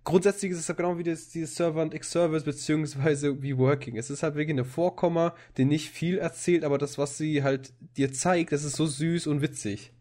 grundsätzlich 0.03 0.51
ist 0.51 0.59
es 0.59 0.69
halt 0.69 0.77
genau 0.77 0.97
wie 0.97 1.03
das, 1.03 1.29
dieses 1.29 1.55
Servant 1.55 1.93
X 1.93 2.11
Service 2.11 2.43
beziehungsweise 2.43 3.41
wie 3.41 3.57
Working. 3.57 3.97
Es 3.97 4.09
ist 4.09 4.23
halt 4.23 4.35
wirklich 4.35 4.55
eine 4.55 4.65
Vorkomma, 4.65 5.35
die 5.57 5.65
nicht 5.65 5.89
viel 5.89 6.17
erzählt, 6.17 6.63
aber 6.63 6.77
das, 6.77 6.97
was 6.97 7.17
sie 7.17 7.43
halt 7.43 7.73
dir 7.97 8.11
zeigt, 8.11 8.51
das 8.51 8.63
ist 8.63 8.75
so 8.75 8.85
süß 8.85 9.27
und 9.27 9.41
witzig. 9.41 9.91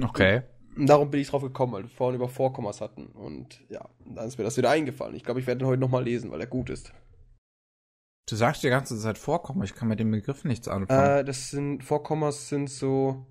Okay. 0.00 0.42
Und 0.80 0.86
darum 0.86 1.10
bin 1.10 1.20
ich 1.20 1.28
drauf 1.28 1.42
gekommen, 1.42 1.74
weil 1.74 1.82
wir 1.82 1.88
vorhin 1.90 2.16
über 2.16 2.30
Vorkommas 2.30 2.80
hatten. 2.80 3.08
Und 3.08 3.60
ja, 3.68 3.86
dann 4.06 4.26
ist 4.26 4.38
mir 4.38 4.44
das 4.44 4.56
wieder 4.56 4.70
eingefallen. 4.70 5.14
Ich 5.14 5.24
glaube, 5.24 5.38
ich 5.38 5.46
werde 5.46 5.62
ihn 5.62 5.68
heute 5.68 5.78
nochmal 5.78 6.04
lesen, 6.04 6.30
weil 6.30 6.40
er 6.40 6.46
gut 6.46 6.70
ist. 6.70 6.94
Du 8.26 8.34
sagst 8.34 8.62
die 8.62 8.70
ganze 8.70 8.98
Zeit 8.98 9.18
vorkommen, 9.18 9.62
ich 9.62 9.74
kann 9.74 9.88
mit 9.88 10.00
dem 10.00 10.10
Begriff 10.10 10.44
nichts 10.44 10.68
anfangen. 10.68 11.18
Äh, 11.18 11.24
das 11.24 11.50
sind 11.50 11.84
Vorkommas 11.84 12.48
sind 12.48 12.70
so. 12.70 13.26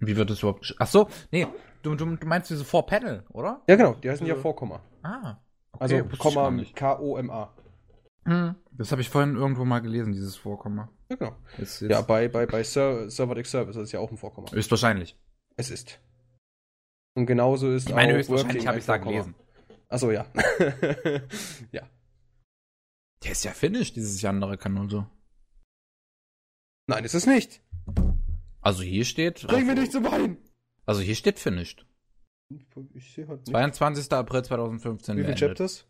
Wie 0.00 0.16
wird 0.16 0.28
das 0.28 0.40
überhaupt 0.40 0.74
Ach 0.78 0.86
so, 0.86 1.08
nee, 1.30 1.46
du, 1.82 1.94
du, 1.94 2.14
du 2.16 2.26
meinst 2.26 2.50
diese 2.50 2.64
Four-Panel, 2.66 3.24
oder? 3.30 3.62
Ja, 3.66 3.76
genau, 3.76 3.94
die 3.94 4.10
heißen 4.10 4.26
ja. 4.26 4.36
Vorkomma. 4.36 4.82
Ah. 5.02 5.36
Okay, 5.72 6.02
Also 6.02 6.16
Komma 6.18 6.50
mit. 6.50 6.76
K-O-M-A. 6.76 7.54
Hm, 8.26 8.54
Das 8.72 8.92
habe 8.92 9.00
ich 9.00 9.08
vorhin 9.08 9.34
irgendwo 9.34 9.64
mal 9.64 9.78
gelesen, 9.80 10.12
dieses 10.12 10.36
Vorkommen. 10.36 10.76
Ja, 11.08 11.16
genau. 11.16 11.36
Jetzt, 11.56 11.80
jetzt. 11.80 11.90
Ja, 11.90 12.02
bei, 12.02 12.28
bei, 12.28 12.44
bei 12.44 12.62
Ser 12.64 13.08
Server 13.08 13.42
Service 13.44 13.76
das 13.76 13.84
ist 13.84 13.92
ja 13.92 14.00
auch 14.00 14.10
ein 14.10 14.18
Vorkomma. 14.18 14.52
Höchstwahrscheinlich. 14.52 15.16
Es 15.60 15.70
ist. 15.70 16.00
Und 17.14 17.26
genauso 17.26 17.70
ist 17.70 17.88
Ich 17.88 17.94
meine, 17.94 18.14
auch 18.14 18.16
höchstwahrscheinlich 18.16 18.66
habe 18.66 18.78
ich 18.78 18.86
da 18.86 18.96
gelesen. 18.96 19.34
Achso, 19.88 20.10
ja. 20.10 20.24
ja. 21.72 21.82
Der 23.22 23.32
ist 23.32 23.44
ja 23.44 23.52
finnisch, 23.52 23.92
dieses 23.92 24.24
andere 24.24 24.56
Kanojo. 24.56 25.06
Nein, 26.86 27.04
ist 27.04 27.14
es 27.14 27.26
nicht. 27.26 27.62
Also 28.62 28.82
hier 28.82 29.04
steht. 29.04 29.46
Bring 29.46 29.66
mir 29.66 29.74
nicht 29.74 29.92
zum 29.92 30.04
Wein. 30.04 30.38
Also 30.86 31.02
hier 31.02 31.14
steht 31.14 31.38
finished. 31.38 31.86
Ich 32.94 33.12
sehe 33.12 33.28
halt 33.28 33.40
nicht. 33.40 33.50
22. 33.50 34.10
April 34.12 34.42
2015 34.42 35.18
Wie 35.18 35.24
viele. 35.24 35.34
Chapters? 35.34 35.86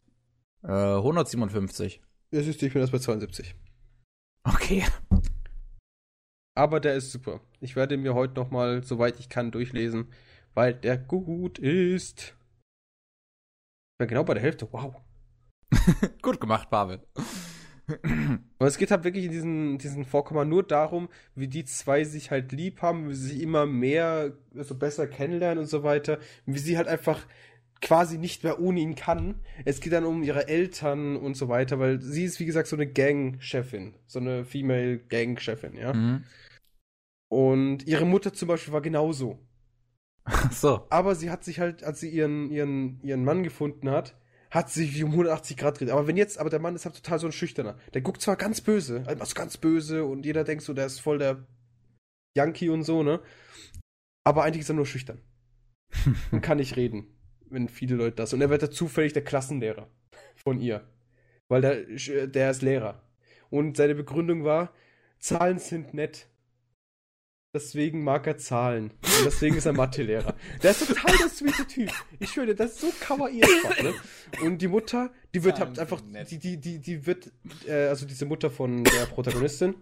Äh, 0.64 0.72
157. 0.72 2.00
Ja, 2.32 2.42
siehst 2.42 2.60
du, 2.60 2.66
ich 2.66 2.72
bin 2.72 2.82
erst 2.82 2.92
bei 2.92 2.98
72. 2.98 3.54
Okay. 4.42 4.84
Aber 6.54 6.80
der 6.80 6.94
ist 6.94 7.12
super. 7.12 7.40
Ich 7.60 7.76
werde 7.76 7.96
mir 7.96 8.14
heute 8.14 8.34
nochmal, 8.34 8.82
soweit 8.82 9.18
ich 9.20 9.28
kann, 9.28 9.50
durchlesen, 9.50 10.08
weil 10.54 10.74
der 10.74 10.98
gut 10.98 11.58
ist. 11.58 12.36
Ich 13.92 13.98
bin 13.98 14.08
genau 14.08 14.24
bei 14.24 14.34
der 14.34 14.42
Hälfte. 14.42 14.68
Wow. 14.72 14.96
Gut 16.22 16.40
gemacht, 16.40 16.70
Pavel. 16.70 17.00
Aber 18.58 18.68
es 18.68 18.78
geht 18.78 18.90
halt 18.90 19.04
wirklich 19.04 19.24
in 19.24 19.30
diesen, 19.30 19.78
diesen 19.78 20.04
Vorkommen 20.04 20.48
nur 20.48 20.62
darum, 20.62 21.08
wie 21.34 21.48
die 21.48 21.64
zwei 21.64 22.04
sich 22.04 22.30
halt 22.30 22.52
lieb 22.52 22.82
haben, 22.82 23.08
wie 23.08 23.14
sie 23.14 23.28
sich 23.28 23.42
immer 23.42 23.66
mehr, 23.66 24.32
also 24.56 24.74
besser 24.74 25.06
kennenlernen 25.06 25.58
und 25.58 25.66
so 25.66 25.82
weiter. 25.82 26.18
Wie 26.46 26.58
sie 26.58 26.76
halt 26.76 26.88
einfach 26.88 27.26
quasi 27.80 28.18
nicht 28.18 28.44
mehr 28.44 28.60
ohne 28.60 28.80
ihn 28.80 28.94
kann. 28.94 29.42
Es 29.64 29.80
geht 29.80 29.92
dann 29.92 30.04
um 30.04 30.22
ihre 30.22 30.48
Eltern 30.48 31.16
und 31.16 31.36
so 31.36 31.48
weiter, 31.48 31.78
weil 31.78 32.00
sie 32.00 32.24
ist, 32.24 32.40
wie 32.40 32.46
gesagt, 32.46 32.68
so 32.68 32.76
eine 32.76 32.86
Gang-Chefin. 32.86 33.94
So 34.06 34.18
eine 34.18 34.44
Female 34.44 34.98
Gang-Chefin, 34.98 35.76
ja. 35.76 35.92
Mhm. 35.92 36.24
Und 37.30 37.86
ihre 37.86 38.04
Mutter 38.04 38.32
zum 38.32 38.48
Beispiel 38.48 38.72
war 38.72 38.82
genauso. 38.82 39.38
Ach 40.24 40.52
so. 40.52 40.86
Aber 40.90 41.14
sie 41.14 41.30
hat 41.30 41.44
sich 41.44 41.60
halt, 41.60 41.82
als 41.82 42.00
sie 42.00 42.10
ihren, 42.10 42.50
ihren, 42.50 43.00
ihren 43.02 43.24
Mann 43.24 43.42
gefunden 43.42 43.88
hat, 43.90 44.16
hat 44.50 44.68
sie 44.68 44.84
sich 44.84 44.94
wie 44.96 45.04
um 45.04 45.12
180 45.12 45.56
Grad 45.56 45.78
gedreht. 45.78 45.94
Aber 45.94 46.06
wenn 46.06 46.16
jetzt, 46.16 46.38
aber 46.38 46.50
der 46.50 46.58
Mann 46.58 46.74
ist 46.74 46.84
halt 46.84 46.96
total 46.96 47.18
so 47.18 47.26
ein 47.26 47.32
Schüchterner. 47.32 47.78
Der 47.94 48.02
guckt 48.02 48.20
zwar 48.20 48.36
ganz 48.36 48.60
böse, 48.60 49.04
also 49.06 49.34
ganz 49.34 49.56
böse 49.56 50.04
und 50.04 50.26
jeder 50.26 50.44
denkt 50.44 50.64
so, 50.64 50.74
der 50.74 50.86
ist 50.86 51.00
voll 51.00 51.18
der 51.18 51.46
Yankee 52.36 52.68
und 52.68 52.82
so, 52.82 53.02
ne? 53.02 53.20
Aber 54.24 54.42
eigentlich 54.42 54.62
ist 54.62 54.70
er 54.70 54.74
nur 54.74 54.86
schüchtern. 54.86 55.20
und 56.30 56.40
kann 56.40 56.58
nicht 56.58 56.76
reden, 56.76 57.19
wenn 57.50 57.68
viele 57.68 57.96
Leute 57.96 58.16
das. 58.16 58.32
Und 58.32 58.40
er 58.40 58.50
wird 58.50 58.62
da 58.62 58.70
zufällig 58.70 59.12
der 59.12 59.24
Klassenlehrer 59.24 59.88
von 60.34 60.60
ihr. 60.60 60.86
Weil 61.48 61.60
der, 61.60 62.26
der 62.26 62.50
ist 62.50 62.62
Lehrer. 62.62 63.02
Und 63.50 63.76
seine 63.76 63.94
Begründung 63.94 64.44
war, 64.44 64.72
Zahlen 65.18 65.58
sind 65.58 65.92
nett. 65.94 66.28
Deswegen 67.52 68.04
mag 68.04 68.28
er 68.28 68.38
Zahlen. 68.38 68.92
Und 69.02 69.24
deswegen 69.24 69.56
ist 69.56 69.66
er 69.66 69.72
Mathelehrer. 69.72 70.36
Der 70.62 70.70
ist 70.70 70.86
total 70.86 71.16
der 71.18 71.28
sweete 71.28 71.66
Typ. 71.66 71.90
Ich 72.20 72.30
schwöre, 72.30 72.54
das 72.54 72.72
ist 72.72 72.80
so 72.80 72.92
kawaii 73.00 73.42
einfach, 73.42 73.82
ne? 73.82 73.94
Und 74.42 74.62
die 74.62 74.68
Mutter, 74.68 75.12
die 75.34 75.42
wird 75.42 75.58
halt 75.58 75.76
einfach, 75.80 76.00
die, 76.30 76.38
die, 76.38 76.56
die, 76.58 76.78
die 76.78 77.06
wird, 77.06 77.32
äh, 77.66 77.88
also 77.88 78.06
diese 78.06 78.24
Mutter 78.24 78.50
von 78.50 78.84
der 78.84 79.06
Protagonistin, 79.06 79.74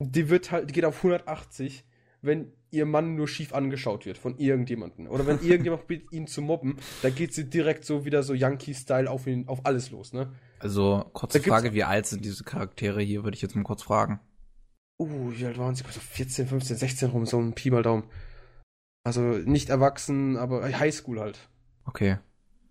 die 0.00 0.28
wird 0.28 0.50
halt, 0.50 0.68
die 0.68 0.72
geht 0.74 0.84
auf 0.84 0.96
180, 0.96 1.84
wenn 2.22 2.52
ihr 2.70 2.86
Mann 2.86 3.14
nur 3.14 3.28
schief 3.28 3.54
angeschaut 3.54 4.04
wird 4.06 4.18
von 4.18 4.36
irgendjemandem. 4.38 5.08
Oder 5.08 5.26
wenn 5.26 5.40
irgendjemand 5.42 5.82
probiert, 5.82 6.12
ihn 6.12 6.26
zu 6.26 6.42
mobben, 6.42 6.76
dann 7.02 7.14
geht 7.14 7.32
sie 7.34 7.48
direkt 7.48 7.84
so 7.84 8.04
wieder 8.04 8.22
so 8.22 8.34
Yankee-Style 8.34 9.10
auf 9.10 9.26
ihn, 9.26 9.48
auf 9.48 9.64
alles 9.64 9.90
los, 9.90 10.12
ne? 10.12 10.32
Also, 10.58 11.04
kurze 11.12 11.40
Da 11.40 11.48
Frage, 11.48 11.72
wie 11.72 11.84
alt 11.84 12.06
sind 12.06 12.24
diese 12.24 12.44
Charaktere 12.44 13.00
hier, 13.00 13.24
würde 13.24 13.36
ich 13.36 13.42
jetzt 13.42 13.54
mal 13.54 13.62
kurz 13.62 13.82
fragen. 13.82 14.20
Uh, 14.98 15.32
wie 15.32 15.46
alt 15.46 15.58
waren 15.58 15.74
sie? 15.74 15.84
So 15.88 16.00
14, 16.00 16.48
15, 16.48 16.76
16 16.76 17.10
rum, 17.10 17.24
so 17.24 17.38
ein 17.38 17.54
Pi 17.54 17.70
mal 17.70 17.82
Daumen. 17.82 18.04
Also 19.04 19.20
nicht 19.20 19.70
erwachsen, 19.70 20.36
aber 20.36 20.64
Highschool 20.64 21.20
halt. 21.20 21.38
Okay. 21.84 22.18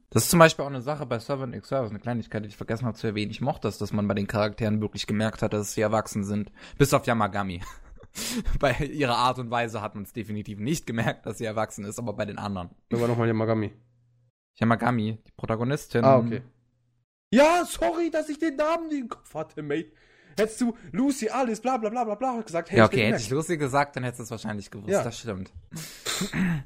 Das 0.09 0.23
ist 0.23 0.29
zum 0.29 0.39
Beispiel 0.39 0.63
auch 0.63 0.69
eine 0.69 0.81
Sache 0.81 1.05
bei 1.05 1.19
Servant 1.19 1.55
X 1.55 1.67
Service, 1.69 1.89
eine 1.89 1.99
Kleinigkeit, 1.99 2.43
die 2.43 2.47
ich 2.47 2.57
vergessen 2.57 2.85
habe 2.85 2.97
zu 2.97 3.07
erwähnen. 3.07 3.31
Ich 3.31 3.41
mochte 3.41 3.67
das, 3.67 3.77
dass 3.77 3.91
man 3.91 4.07
bei 4.07 4.13
den 4.13 4.27
Charakteren 4.27 4.79
wirklich 4.79 5.07
gemerkt 5.07 5.41
hat, 5.41 5.53
dass 5.53 5.73
sie 5.73 5.81
erwachsen 5.81 6.23
sind. 6.23 6.51
Bis 6.77 6.93
auf 6.93 7.05
Yamagami. 7.05 7.61
bei 8.59 8.73
ihrer 8.73 9.15
Art 9.17 9.39
und 9.39 9.51
Weise 9.51 9.81
hat 9.81 9.95
man 9.95 10.03
es 10.03 10.13
definitiv 10.13 10.59
nicht 10.59 10.85
gemerkt, 10.85 11.25
dass 11.25 11.37
sie 11.37 11.45
erwachsen 11.45 11.85
ist, 11.85 11.99
aber 11.99 12.13
bei 12.13 12.25
den 12.25 12.37
anderen. 12.37 12.69
Da 12.89 12.99
war 12.99 13.07
nochmal 13.07 13.27
Yamagami. 13.27 13.73
Yamagami, 14.55 15.19
die 15.25 15.31
Protagonistin. 15.37 16.03
Ah, 16.03 16.17
okay. 16.17 16.41
Ja, 17.31 17.65
sorry, 17.65 18.09
dass 18.09 18.29
ich 18.29 18.39
den 18.39 18.55
Namen 18.55 18.87
nicht 18.87 19.01
im 19.01 19.09
Kopf 19.09 19.33
hatte, 19.33 19.61
Mate. 19.61 19.91
Hättest 20.37 20.61
du 20.61 20.77
Lucy, 20.91 21.29
Alice, 21.29 21.61
bla 21.61 21.77
bla 21.77 21.89
bla 21.89 22.03
bla 22.03 22.15
bla 22.15 22.41
gesagt, 22.41 22.69
hätte 22.69 22.77
Ja, 22.77 22.85
ich 22.85 22.89
okay, 22.89 22.97
nicht 23.05 23.13
hätte 23.13 23.23
ich. 23.23 23.29
Lucy 23.31 23.57
gesagt, 23.57 23.95
dann 23.95 24.03
hättest 24.03 24.19
du 24.19 24.23
es 24.25 24.31
wahrscheinlich 24.31 24.69
gewusst. 24.69 24.89
Ja. 24.89 25.03
Das 25.03 25.17
stimmt. 25.19 25.51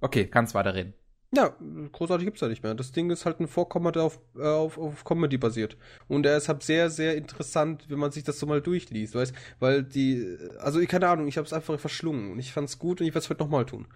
okay, 0.00 0.28
kannst 0.28 0.54
weiterreden. 0.54 0.94
Ja, 1.36 1.54
großartig 1.92 2.24
gibt's 2.26 2.40
da 2.40 2.48
nicht 2.48 2.62
mehr. 2.62 2.74
Das 2.74 2.92
Ding 2.92 3.10
ist 3.10 3.24
halt 3.26 3.38
ein 3.40 3.46
Vorkommen, 3.48 3.92
der 3.92 4.02
auf, 4.04 4.18
äh, 4.36 4.42
auf, 4.42 4.78
auf 4.78 5.04
Comedy 5.04 5.36
basiert. 5.38 5.76
Und 6.08 6.26
er 6.26 6.36
ist 6.36 6.48
halt 6.48 6.62
sehr, 6.62 6.90
sehr 6.90 7.16
interessant, 7.16 7.84
wenn 7.88 7.98
man 7.98 8.10
sich 8.10 8.24
das 8.24 8.38
so 8.38 8.46
mal 8.46 8.60
durchliest, 8.62 9.14
weißt 9.14 9.34
Weil 9.60 9.82
die, 9.84 10.36
also 10.58 10.80
ich 10.80 10.88
keine 10.88 11.08
Ahnung, 11.08 11.28
ich 11.28 11.36
habe 11.36 11.46
es 11.46 11.52
einfach 11.52 11.78
verschlungen 11.78 12.32
und 12.32 12.38
ich 12.38 12.52
fand's 12.52 12.78
gut 12.78 13.00
und 13.00 13.06
ich 13.06 13.14
werde 13.14 13.24
es 13.24 13.30
heute 13.30 13.42
nochmal 13.42 13.66
tun. 13.66 13.86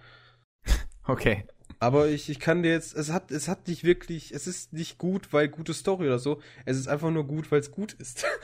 Okay. 1.07 1.45
Aber 1.79 2.09
ich, 2.09 2.29
ich 2.29 2.39
kann 2.41 2.63
dir 2.63 2.71
jetzt, 2.73 2.95
es 2.95 3.11
hat, 3.11 3.31
es 3.31 3.49
hat 3.49 3.67
nicht 3.67 3.85
wirklich, 3.85 4.33
es 4.33 4.47
ist 4.47 4.73
nicht 4.75 4.99
gut, 4.99 5.33
weil 5.33 5.49
gute 5.49 5.73
Story 5.73 6.07
oder 6.07 6.19
so. 6.19 6.41
Es 6.67 6.77
ist 6.77 6.89
einfach 6.89 7.11
nur 7.11 7.27
gut, 7.27 7.51
weil 7.51 7.61
es 7.61 7.71
gut 7.71 7.95
ist. 7.95 8.25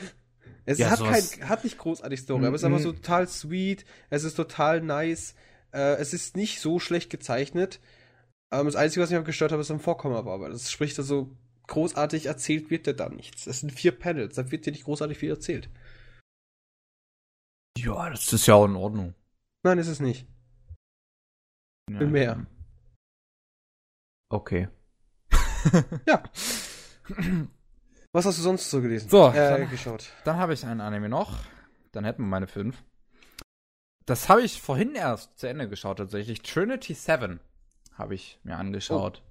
Es 0.69 0.79
Ja, 0.79 0.89
hat 0.89 0.99
sowas- 0.99 1.31
kein, 1.31 1.47
hat 1.47 1.63
nicht 1.63 1.77
großartig 1.77 2.19
Story, 2.19 2.45
aber 2.45 2.55
es 2.55 2.61
ist 2.61 2.65
einfach 2.65 2.79
Mhm. 2.79 2.83
so 2.83 2.91
total 2.91 3.25
sweet. 3.29 3.85
Es 4.09 4.25
ist 4.25 4.33
total 4.35 4.81
nice. 4.81 5.33
Äh, 5.71 5.93
es 5.95 6.13
ist 6.13 6.35
nicht 6.35 6.59
so 6.59 6.79
schlecht 6.79 7.09
gezeichnet. 7.09 7.79
Ähm, 8.51 8.65
das 8.65 8.75
Einzige, 8.75 9.01
was 9.01 9.09
mich 9.09 9.17
aber 9.17 9.25
gestört 9.25 9.51
hat, 9.51 9.59
ist 9.59 9.71
am 9.71 9.79
Vorkommen 9.79 10.13
war. 10.15 10.33
Aber 10.33 10.49
das 10.49 10.71
spricht 10.71 10.97
also 10.99 11.35
großartig 11.67 12.27
erzählt 12.27 12.69
wird 12.69 12.87
dir 12.87 12.93
da 12.93 13.09
nichts. 13.09 13.45
Es 13.47 13.59
sind 13.59 13.71
vier 13.71 13.91
Panels, 13.97 14.35
da 14.35 14.51
wird 14.51 14.65
dir 14.65 14.71
nicht 14.71 14.85
großartig 14.85 15.17
viel 15.17 15.29
erzählt. 15.29 15.69
Ja, 17.77 18.09
das 18.09 18.31
ist 18.33 18.47
ja 18.47 18.55
auch 18.55 18.65
in 18.65 18.75
Ordnung. 18.75 19.13
Nein, 19.63 19.77
ist 19.77 19.87
es 19.87 19.99
nicht. 19.99 20.25
Ja, 21.91 21.97
Viel 21.99 22.07
mehr. 22.07 22.45
Okay. 24.29 24.67
Ja. 26.05 26.23
Was 28.13 28.25
hast 28.25 28.37
du 28.39 28.41
sonst 28.41 28.69
so 28.69 28.81
gelesen? 28.81 29.09
So, 29.09 29.27
äh, 29.29 29.59
dann- 29.59 29.69
geschaut. 29.69 30.11
Dann 30.23 30.37
habe 30.37 30.53
ich 30.53 30.65
einen 30.65 30.81
Anime 30.81 31.09
noch. 31.09 31.39
Dann 31.91 32.03
hätten 32.05 32.23
wir 32.23 32.27
meine 32.27 32.47
fünf. 32.47 32.83
Das 34.05 34.29
habe 34.29 34.41
ich 34.41 34.61
vorhin 34.61 34.95
erst 34.95 35.37
zu 35.37 35.47
Ende 35.47 35.67
geschaut, 35.67 35.97
tatsächlich. 35.97 36.41
Trinity 36.41 36.93
7 36.93 37.39
habe 37.97 38.15
ich 38.15 38.39
mir 38.43 38.57
angeschaut. 38.57 39.23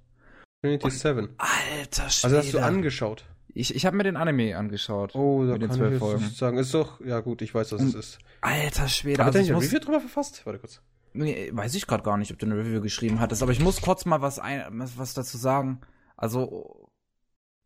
Trinity 0.61 0.89
7. 0.89 1.29
Alter 1.37 2.09
Schwede. 2.09 2.25
Also 2.35 2.37
hast 2.37 2.53
du 2.53 2.59
angeschaut. 2.59 3.25
Ich, 3.53 3.73
ich 3.75 3.85
habe 3.85 3.95
mir 3.97 4.03
den 4.03 4.17
Anime 4.17 4.55
angeschaut. 4.57 5.15
Oh, 5.15 5.43
da 5.45 5.53
Mit 5.53 5.63
den 5.63 5.69
kann 5.69 5.77
zwölf 5.77 5.93
ich 5.93 5.99
Folgen. 5.99 6.29
sagen. 6.29 6.57
Ist 6.57 6.73
doch, 6.73 6.99
ja 7.01 7.19
gut, 7.21 7.41
ich 7.41 7.53
weiß, 7.55 7.71
was 7.71 7.81
es 7.81 7.95
ist. 7.95 8.19
Alter 8.41 8.87
Schwede. 8.87 9.23
Hat 9.23 9.27
Also 9.27 9.39
er 9.39 9.41
ich 9.41 9.47
nicht 9.47 9.51
ein 9.51 9.55
muss, 9.55 9.65
Review 9.65 9.79
drüber 9.79 9.99
verfasst? 9.99 10.45
Warte 10.45 10.59
kurz. 10.59 10.81
nee, 11.13 11.49
weiß 11.53 11.73
ich 11.75 11.87
gerade 11.87 12.03
gar 12.03 12.17
nicht, 12.17 12.31
ob 12.31 12.37
du 12.39 12.45
eine 12.45 12.55
Review 12.57 12.81
geschrieben 12.81 13.19
hattest, 13.19 13.41
aber 13.41 13.51
ich 13.51 13.59
muss 13.59 13.81
kurz 13.81 14.05
mal 14.05 14.21
was, 14.21 14.37
ein, 14.39 14.63
was 14.97 15.13
dazu 15.15 15.37
sagen. 15.37 15.81
Also, 16.15 16.87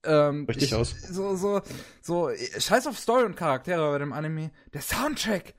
ähm, 0.03 0.45
Richtig 0.47 0.69
ich, 0.71 0.75
aus. 0.75 0.91
So, 1.09 1.35
so, 1.35 1.61
so, 2.01 2.29
scheiß 2.57 2.87
auf 2.87 2.97
Story 2.97 3.25
und 3.25 3.35
Charaktere 3.35 3.91
bei 3.91 3.97
dem 3.99 4.13
Anime. 4.13 4.51
Der 4.73 4.81
Soundtrack 4.81 5.55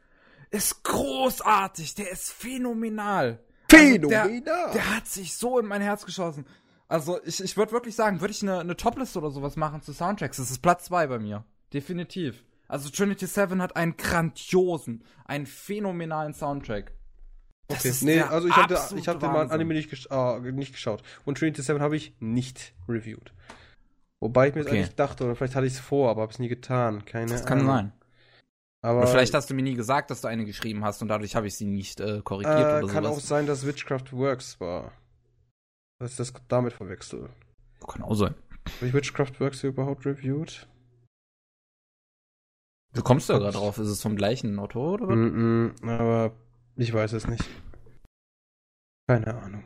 ist 0.50 0.82
großartig, 0.84 1.94
der 1.94 2.10
ist 2.10 2.30
phänomenal. 2.32 3.38
Also 3.72 4.08
der, 4.08 4.28
der 4.72 4.96
hat 4.96 5.06
sich 5.06 5.34
so 5.34 5.58
in 5.58 5.66
mein 5.66 5.82
Herz 5.82 6.04
geschossen. 6.04 6.46
Also 6.88 7.18
ich, 7.24 7.42
ich 7.42 7.56
würde 7.56 7.72
wirklich 7.72 7.94
sagen, 7.96 8.20
würde 8.20 8.32
ich 8.32 8.42
eine, 8.42 8.60
eine 8.60 8.76
Topliste 8.76 9.18
oder 9.18 9.30
sowas 9.30 9.56
machen 9.56 9.80
zu 9.82 9.92
Soundtracks, 9.92 10.36
das 10.36 10.50
ist 10.50 10.58
Platz 10.60 10.84
2 10.84 11.06
bei 11.06 11.18
mir. 11.18 11.44
Definitiv. 11.72 12.44
Also 12.68 12.90
Trinity 12.90 13.26
7 13.26 13.60
hat 13.62 13.76
einen 13.76 13.96
grandiosen, 13.96 15.04
einen 15.24 15.46
phänomenalen 15.46 16.34
Soundtrack. 16.34 16.92
Das 17.68 17.84
Okay. 17.84 17.94
Nee, 18.02 18.20
also 18.20 18.48
ich 18.48 18.56
hatte, 18.56 18.76
absolute 18.76 19.00
ich 19.16 19.22
mal 19.22 19.34
Wahnsinn. 19.34 19.54
Anime 19.54 19.74
nicht, 19.74 19.90
gesch 19.90 20.10
ah, 20.10 20.38
nicht 20.42 20.72
geschaut. 20.72 21.02
Und 21.24 21.38
Trinity 21.38 21.62
7 21.62 21.80
habe 21.80 21.96
ich 21.96 22.14
nicht 22.20 22.74
reviewed. 22.88 23.32
Wobei 24.20 24.48
ich 24.48 24.54
mir 24.54 24.62
Okay. 24.62 24.76
eigentlich 24.78 24.94
dachte, 24.94 25.24
oder 25.24 25.34
vielleicht 25.34 25.54
hatte 25.54 25.66
ich 25.66 25.74
es 25.74 25.80
vor, 25.80 26.10
aber 26.10 26.22
habe 26.22 26.32
es 26.32 26.38
nie 26.38 26.48
getan. 26.48 27.04
Keine 27.04 27.32
Das 27.32 27.44
kann 27.44 27.60
Ahnung. 27.60 27.74
sein. 27.74 27.92
Aber 28.84 29.00
Oder 29.02 29.06
vielleicht 29.08 29.32
hast 29.34 29.48
du 29.48 29.54
mir 29.54 29.62
nie 29.62 29.74
gesagt, 29.74 30.10
dass 30.10 30.22
du 30.22 30.28
eine 30.28 30.44
geschrieben 30.44 30.84
hast 30.84 31.02
und 31.02 31.08
dadurch 31.08 31.36
habe 31.36 31.46
ich 31.46 31.54
sie 31.56 31.66
nicht 31.66 32.00
äh, 32.00 32.20
korrigiert 32.24 32.56
äh, 32.80 32.84
oder 32.84 32.92
kann 32.92 33.06
auch 33.06 33.12
sowas. 33.12 33.28
sein, 33.28 33.46
dass 33.46 33.64
Witchcraft 33.64 34.12
Works 34.12 34.58
war. 34.58 34.92
Dass 36.00 36.10
ich 36.12 36.16
das 36.16 36.32
damit 36.48 36.72
verwechsel. 36.72 37.30
Kann 37.86 38.02
auch 38.02 38.14
sein. 38.14 38.34
Habe 38.76 38.86
ich 38.88 38.92
Witchcraft 38.92 39.38
Works 39.38 39.60
hier 39.60 39.70
überhaupt 39.70 40.04
reviewed? 40.04 40.68
Du 42.94 43.02
kommst 43.02 43.28
da 43.30 43.34
Gott. 43.34 43.42
gerade 43.42 43.56
drauf. 43.58 43.78
Ist 43.78 43.88
es 43.88 44.02
vom 44.02 44.16
gleichen 44.16 44.58
Autor 44.58 44.94
oder 44.94 45.08
was? 45.08 45.16
Mm 45.16 45.72
-mm, 45.78 45.88
aber 45.88 46.34
ich 46.76 46.92
weiß 46.92 47.12
es 47.12 47.26
nicht. 47.28 47.44
Keine 49.08 49.34
Ahnung. 49.42 49.64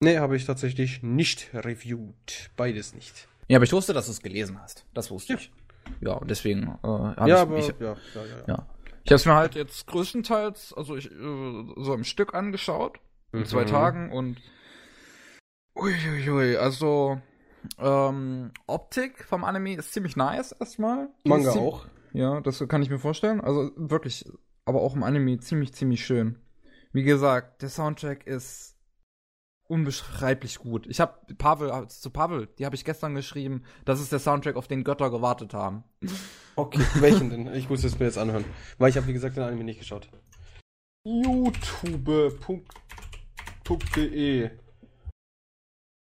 Nee, 0.00 0.18
habe 0.18 0.36
ich 0.36 0.44
tatsächlich 0.44 1.02
nicht 1.02 1.52
reviewed. 1.54 2.50
Beides 2.56 2.94
nicht. 2.94 3.28
Ja, 3.48 3.58
aber 3.58 3.64
ich 3.64 3.72
wusste, 3.72 3.92
dass 3.92 4.06
du 4.06 4.12
es 4.12 4.20
gelesen 4.20 4.60
hast. 4.60 4.86
Das 4.94 5.10
wusste 5.10 5.34
Ja. 5.34 5.38
ich. 5.38 5.52
Ja, 6.00 6.12
und 6.14 6.30
deswegen 6.30 6.62
äh, 6.82 6.86
habe 6.86 7.28
Ja, 7.30 7.36
ich, 7.36 7.42
aber 7.42 7.58
ich, 7.58 7.68
ja, 7.68 7.74
ja, 7.80 7.96
ja, 8.14 8.24
ja. 8.24 8.44
ja. 8.46 8.66
Ich 9.04 9.12
habe 9.12 9.16
es 9.16 9.26
mir 9.26 9.34
halt 9.34 9.54
jetzt 9.54 9.86
größtenteils, 9.86 10.74
also 10.76 10.96
ich, 10.96 11.10
äh, 11.10 11.64
so 11.76 11.94
im 11.94 12.04
Stück 12.04 12.34
angeschaut, 12.34 13.00
in 13.32 13.44
zwei 13.46 13.64
Mhm. 13.64 13.68
Tagen 13.68 14.12
und 14.12 14.38
uiuiui, 15.76 16.56
also 16.56 17.20
ähm, 17.78 18.52
Optik 18.66 19.24
vom 19.24 19.44
Anime 19.44 19.74
ist 19.76 19.92
ziemlich 19.92 20.16
nice 20.16 20.52
erstmal. 20.52 21.08
Manga 21.24 21.52
auch. 21.52 21.86
Ja, 22.12 22.40
das 22.40 22.66
kann 22.68 22.82
ich 22.82 22.90
mir 22.90 22.98
vorstellen. 22.98 23.40
Also 23.40 23.70
wirklich, 23.76 24.24
aber 24.64 24.80
auch 24.80 24.94
im 24.94 25.02
Anime 25.02 25.38
ziemlich, 25.40 25.72
ziemlich 25.74 26.04
schön. 26.04 26.38
Wie 26.92 27.02
gesagt, 27.02 27.62
der 27.62 27.68
Soundtrack 27.68 28.26
ist 28.26 28.76
unbeschreiblich 29.68 30.58
gut. 30.58 30.86
Ich 30.88 30.98
habe 31.00 31.14
Pavel 31.36 31.86
zu 31.88 32.10
Pavel, 32.10 32.48
die 32.58 32.66
habe 32.66 32.74
ich 32.74 32.84
gestern 32.84 33.14
geschrieben. 33.14 33.62
Das 33.84 34.00
ist 34.00 34.10
der 34.10 34.18
Soundtrack, 34.18 34.56
auf 34.56 34.66
den 34.66 34.82
Götter 34.82 35.10
gewartet 35.10 35.54
haben. 35.54 35.84
Okay, 36.56 36.80
welchen 36.94 37.30
denn? 37.30 37.54
Ich 37.54 37.70
muss 37.70 37.84
es 37.84 37.98
mir 37.98 38.06
jetzt 38.06 38.18
anhören, 38.18 38.44
weil 38.78 38.90
ich 38.90 38.96
habe 38.96 39.06
wie 39.06 39.12
gesagt 39.12 39.36
den 39.36 39.44
Anime 39.44 39.64
nicht 39.64 39.78
geschaut. 39.78 40.08
youtube.de 41.04 42.50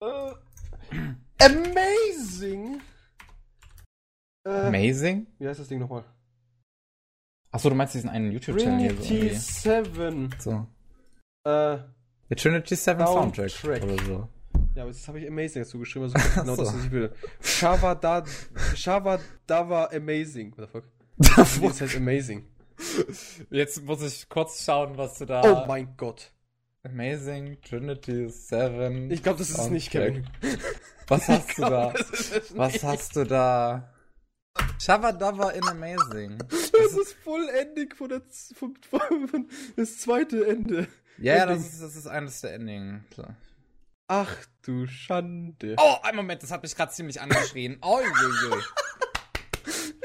äh, 0.02 0.32
Amazing. 1.38 2.80
Äh, 4.44 4.50
Amazing? 4.50 5.26
Wie 5.38 5.46
heißt 5.46 5.60
das 5.60 5.68
Ding 5.68 5.78
nochmal? 5.78 6.04
Achso, 7.50 7.68
du 7.68 7.74
meinst 7.74 7.94
diesen 7.94 8.08
einen 8.08 8.32
YouTube-Channel 8.32 8.80
hier 8.80 8.96
so. 8.96 9.02
Trinity 9.02 9.34
7. 9.34 10.34
So. 10.38 10.66
Äh. 11.44 11.78
Trinity 12.36 12.76
7 12.76 13.06
Soundtrack. 13.06 13.50
Soundtrack. 13.50 13.82
Oder 13.82 14.04
so. 14.04 14.28
Ja, 14.74 14.82
aber 14.82 14.92
jetzt 14.92 15.06
habe 15.08 15.18
ich 15.20 15.28
Amazing 15.28 15.62
dazu 15.62 15.78
geschrieben, 15.78 16.04
also 16.04 16.18
genau 16.40 16.54
so. 16.54 16.64
das, 16.64 16.74
was 16.74 16.84
ich 16.84 16.90
will. 16.90 17.12
Shavada, 17.40 18.24
Shavadava 18.74 19.86
Amazing. 19.92 20.52
What 20.56 20.68
the 20.68 20.80
fuck? 20.80 20.84
Das 21.68 21.80
heißt 21.80 21.96
Amazing. 21.96 22.46
Jetzt 23.50 23.84
muss 23.84 24.02
ich 24.02 24.28
kurz 24.28 24.64
schauen, 24.64 24.96
was 24.96 25.18
du 25.18 25.26
da. 25.26 25.42
Oh 25.42 25.66
mein 25.66 25.96
Gott. 25.96 26.32
Amazing 26.82 27.60
Trinity 27.60 28.28
7. 28.28 29.10
Ich 29.10 29.22
glaube, 29.22 29.38
das 29.38 29.50
ist 29.50 29.58
es 29.58 29.70
nicht, 29.70 29.90
Kevin. 29.90 30.26
Was 31.08 31.28
hast 31.28 31.58
du 31.58 31.62
da? 31.62 31.92
Was 32.54 32.72
nicht. 32.72 32.84
hast 32.84 33.16
du 33.16 33.24
da? 33.24 33.92
Shabadava 34.78 35.50
in 35.50 35.64
Amazing. 35.68 36.38
Das, 36.48 36.70
das 36.70 36.92
ist 36.92 37.12
Full 37.22 37.48
Ending 37.50 37.94
von 37.94 38.08
der, 38.08 38.22
vom, 38.54 38.74
vom, 38.76 39.48
das 39.76 39.98
zweite 39.98 40.46
Ende. 40.46 40.88
Ja, 41.20 41.36
ja, 41.36 41.46
das 41.46 41.60
ist, 41.60 41.82
das 41.82 41.96
ist 41.96 42.06
eines 42.06 42.40
der 42.40 42.54
Ending. 42.54 43.04
Klar. 43.10 43.36
Ach 44.08 44.34
du 44.62 44.86
Schande. 44.86 45.76
Oh, 45.78 45.96
ein 46.02 46.16
Moment, 46.16 46.42
das 46.42 46.50
hat 46.50 46.62
mich 46.62 46.74
gerade 46.74 46.90
ziemlich 46.92 47.20
angeschrien. 47.20 47.78
Oh, 47.82 48.00
je, 48.00 48.48
je. 48.48 48.62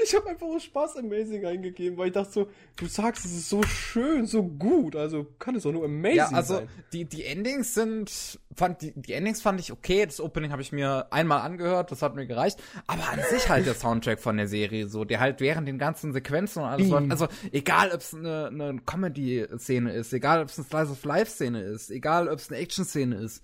Ich 0.05 0.13
habe 0.13 0.29
einfach 0.29 0.45
aus 0.45 0.63
Spaß 0.63 0.97
Amazing 0.97 1.45
eingegeben, 1.47 1.97
weil 1.97 2.07
ich 2.07 2.13
dachte 2.13 2.31
so, 2.31 2.47
du 2.75 2.85
sagst, 2.85 3.25
es 3.25 3.31
ist 3.31 3.49
so 3.49 3.63
schön, 3.63 4.27
so 4.27 4.43
gut, 4.43 4.95
also 4.95 5.25
kann 5.39 5.55
es 5.55 5.65
auch 5.65 5.71
nur 5.71 5.85
Amazing 5.85 6.17
ja, 6.17 6.27
also 6.27 6.57
sein. 6.57 6.69
Die, 6.93 7.05
die 7.05 7.25
Endings 7.25 7.73
sind, 7.73 8.39
fand, 8.55 8.83
die, 8.83 8.93
die 8.95 9.13
Endings 9.13 9.41
fand 9.41 9.59
ich 9.59 9.71
okay, 9.71 10.05
das 10.05 10.21
Opening 10.21 10.51
habe 10.51 10.61
ich 10.61 10.71
mir 10.71 11.07
einmal 11.11 11.41
angehört, 11.41 11.91
das 11.91 12.03
hat 12.03 12.13
mir 12.15 12.27
gereicht, 12.27 12.61
aber 12.85 13.09
an 13.09 13.19
sich 13.31 13.49
halt 13.49 13.65
der 13.65 13.73
Soundtrack 13.73 14.19
von 14.19 14.37
der 14.37 14.47
Serie 14.47 14.87
so, 14.87 15.05
der 15.05 15.19
halt 15.19 15.39
während 15.39 15.67
den 15.67 15.79
ganzen 15.79 16.13
Sequenzen 16.13 16.61
und 16.61 16.69
alles, 16.69 16.87
mhm. 16.87 17.09
also 17.09 17.27
egal 17.51 17.91
ob 17.91 18.01
es 18.01 18.13
eine, 18.13 18.47
eine 18.47 18.79
Comedy-Szene 18.85 19.91
ist, 19.91 20.13
egal 20.13 20.41
ob 20.43 20.49
es 20.49 20.59
eine 20.59 20.67
Slice-of-Life-Szene 20.67 21.61
ist, 21.61 21.89
egal 21.89 22.27
ob 22.29 22.37
es 22.37 22.51
eine 22.51 22.59
Action-Szene 22.59 23.15
ist, 23.15 23.43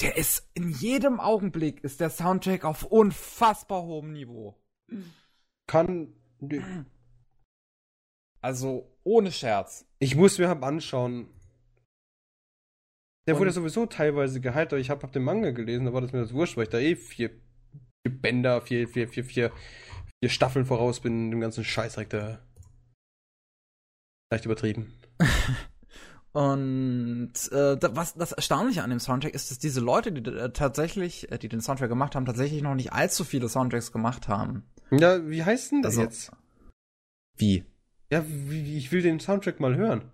der 0.00 0.16
ist 0.16 0.48
in 0.54 0.70
jedem 0.70 1.18
Augenblick 1.18 1.82
ist 1.82 1.98
der 1.98 2.10
Soundtrack 2.10 2.64
auf 2.64 2.84
unfassbar 2.84 3.82
hohem 3.82 4.12
Niveau. 4.12 4.54
Kann. 5.66 6.12
Also, 8.40 8.90
ohne 9.02 9.32
Scherz. 9.32 9.86
Ich 9.98 10.14
muss 10.14 10.38
mir 10.38 10.48
halt 10.48 10.62
anschauen. 10.62 11.28
Der 13.26 13.34
Und 13.34 13.40
wurde 13.40 13.50
sowieso 13.50 13.86
teilweise 13.86 14.40
gehypt, 14.40 14.72
aber 14.72 14.78
ich 14.78 14.90
habe 14.90 15.02
hab 15.02 15.12
den 15.12 15.24
Manga 15.24 15.50
gelesen, 15.50 15.86
da 15.86 15.92
war 15.92 16.00
das 16.00 16.12
mir 16.12 16.20
das 16.20 16.32
wurscht, 16.32 16.56
weil 16.56 16.64
ich 16.64 16.70
da 16.70 16.78
eh 16.78 16.94
vier, 16.94 17.30
vier 17.30 18.20
Bänder, 18.20 18.60
vier, 18.60 18.86
vier, 18.86 19.08
vier, 19.08 19.24
vier, 19.24 19.52
vier 20.22 20.30
Staffeln 20.30 20.64
voraus 20.64 21.00
bin, 21.00 21.30
dem 21.30 21.40
ganzen 21.40 21.64
Scheißdreck 21.64 22.10
da. 22.10 22.38
Leicht 24.30 24.44
übertrieben. 24.44 24.92
Und 26.32 27.32
äh, 27.50 27.78
was 27.80 28.14
das 28.14 28.32
Erstaunliche 28.32 28.82
an 28.82 28.90
dem 28.90 29.00
Soundtrack 29.00 29.32
ist, 29.32 29.50
dass 29.50 29.58
diese 29.58 29.80
Leute, 29.80 30.12
die 30.12 30.30
äh, 30.30 30.50
tatsächlich, 30.52 31.32
äh, 31.32 31.38
die 31.38 31.48
den 31.48 31.62
Soundtrack 31.62 31.88
gemacht 31.88 32.14
haben, 32.14 32.26
tatsächlich 32.26 32.60
noch 32.60 32.74
nicht 32.74 32.92
allzu 32.92 33.24
viele 33.24 33.48
Soundtracks 33.48 33.90
gemacht 33.90 34.28
haben. 34.28 34.64
Ja, 34.90 35.28
wie 35.28 35.44
heißt 35.44 35.72
denn 35.72 35.82
das 35.82 35.98
also, 35.98 36.02
jetzt? 36.02 36.32
Wie? 37.36 37.64
Ja, 38.10 38.24
wie, 38.26 38.76
ich 38.76 38.92
will 38.92 39.02
den 39.02 39.20
Soundtrack 39.20 39.60
mal 39.60 39.76
hören. 39.76 40.10